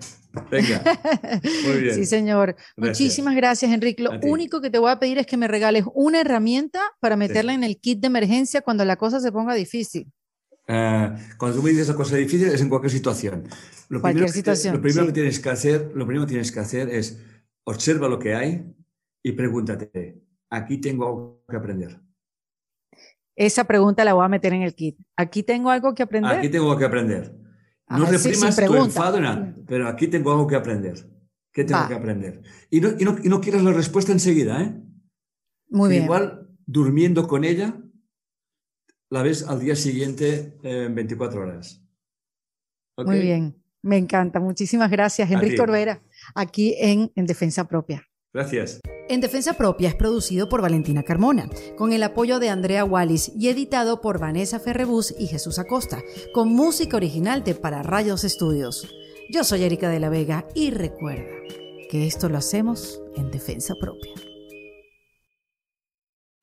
venga, 0.53 0.81
muy 1.67 1.79
bien. 1.83 1.95
Sí, 1.97 2.07
señor. 2.07 2.55
Muchísimas 2.77 3.35
gracias, 3.35 3.73
Enrique. 3.73 4.05
Lo 4.05 4.13
A 4.13 4.21
único 4.23 4.61
que 4.61 4.71
te 4.71 4.79
voy 4.79 4.93
a 4.93 5.01
pedir 5.01 5.19
es 5.19 5.27
que 5.27 5.37
me 5.37 5.49
regales 5.49 5.85
una 5.95 6.21
herramienta 6.21 6.81
para 7.01 7.17
meterla 7.17 7.55
en 7.55 7.65
el 7.65 7.79
kit 7.81 7.99
de 8.01 8.07
emergencia 8.07 8.61
cuando 8.63 8.85
la 8.85 8.95
cosa 8.97 9.19
se 9.19 9.33
ponga 9.33 9.55
difícil. 9.55 10.13
Eh, 10.75 11.13
cuando 11.37 11.59
tú 11.59 11.63
me 11.63 11.71
dices 11.71 11.89
la 11.89 11.95
cosa 11.95 12.17
difícil 12.17 12.49
es 12.49 12.63
en 12.63 12.71
cualquier 12.71 12.91
situación. 12.93 13.45
Lo 13.91 14.01
Cualquier 14.01 14.25
primero 14.25 14.33
situación, 14.33 14.75
lo 14.75 14.81
primero 14.81 15.03
sí. 15.03 15.07
que 15.09 15.13
tienes 15.13 15.39
que 15.41 15.51
hacer, 15.51 15.93
lo 15.95 16.07
primero 16.07 16.25
que 16.25 16.31
tienes 16.31 16.51
que 16.51 16.61
hacer 16.61 16.89
es 16.89 17.23
observa 17.65 18.09
lo 18.09 18.19
que 18.19 18.35
hay 18.35 18.75
y 19.23 19.33
pregúntate, 19.33 20.23
aquí 20.51 20.79
tengo 20.79 21.07
algo 21.07 21.45
que 21.47 21.57
aprender. 21.57 22.01
Esa 23.37 23.65
pregunta 23.65 24.03
la 24.05 24.15
voy 24.15 24.25
a 24.25 24.29
meter 24.29 24.55
en 24.55 24.63
el 24.63 24.75
kit. 24.75 24.99
Aquí 25.17 25.43
tengo 25.43 25.69
algo 25.71 25.95
que 25.95 26.03
aprender. 26.03 26.39
Aquí 26.39 26.49
tengo 26.49 26.67
algo 26.67 26.79
que 26.79 26.85
aprender. 26.87 27.35
No 27.89 28.05
Ajá, 28.05 28.19
sí, 28.19 28.29
reprimas 28.29 28.57
tu 28.57 28.75
enfado, 28.77 29.21
nada, 29.21 29.55
pero 29.67 29.89
aquí 29.89 30.09
tengo 30.09 30.33
algo 30.33 30.47
que 30.47 30.57
aprender. 30.57 31.07
¿Qué 31.53 31.65
tengo 31.65 31.81
Va. 31.81 31.89
que 31.89 31.95
aprender? 31.95 32.43
Y 32.71 32.81
no, 32.81 32.91
y, 32.99 33.05
no, 33.05 33.17
y 33.23 33.29
no 33.29 33.43
quieras 33.43 33.63
la 33.63 33.73
respuesta 33.73 34.13
enseguida, 34.13 34.63
¿eh? 34.63 34.81
Muy 35.69 35.91
bien. 35.91 36.05
Igual, 36.05 36.49
durmiendo 36.65 37.29
con 37.29 37.45
ella, 37.45 37.77
la 39.13 39.23
ves 39.23 39.47
al 39.47 39.61
día 39.61 39.77
siguiente 39.77 40.55
en 40.63 40.95
24 40.95 41.43
horas. 41.43 41.83
Muy 42.97 43.21
bien. 43.21 43.63
Me 43.83 43.99
encanta. 43.99 44.41
Muchísimas 44.41 44.91
gracias, 44.91 45.31
Enrique 45.31 45.57
ti. 45.57 45.61
Orbera, 45.61 46.03
aquí 46.35 46.75
en, 46.79 47.13
en 47.15 47.27
Defensa 47.27 47.69
Propia. 47.69 48.09
Gracias. 48.33 48.81
En 49.11 49.21
Defensa 49.21 49.53
Propia 49.53 49.91
es 49.91 49.95
producido 49.95 50.49
por 50.49 50.63
Valentina 50.63 51.03
Carmona, 51.03 51.51
con 51.77 51.93
el 51.93 52.03
apoyo 52.03 52.39
de 52.39 52.49
Andrea 52.49 52.87
Wallis 52.87 53.31
y 53.37 53.51
editado 53.51 54.01
por 54.01 54.19
Vanessa 54.19 54.59
Ferrebus 54.59 55.15
y 55.19 55.27
Jesús 55.27 55.59
Acosta, 55.59 55.99
con 56.33 56.49
música 56.49 56.97
original 56.97 57.45
de 57.45 57.55
Para 57.55 57.83
Rayos 57.83 58.25
Estudios. 58.25 58.89
Yo 59.31 59.45
soy 59.45 59.65
Erika 59.65 59.91
de 59.91 60.01
la 60.01 60.09
Vega 60.09 60.47
y 60.55 60.71
recuerda 60.71 61.37
que 61.91 62.07
esto 62.07 62.31
lo 62.31 62.39
hacemos 62.39 63.03
en 63.17 63.31
Defensa 63.31 63.75
Propia. 63.79 64.32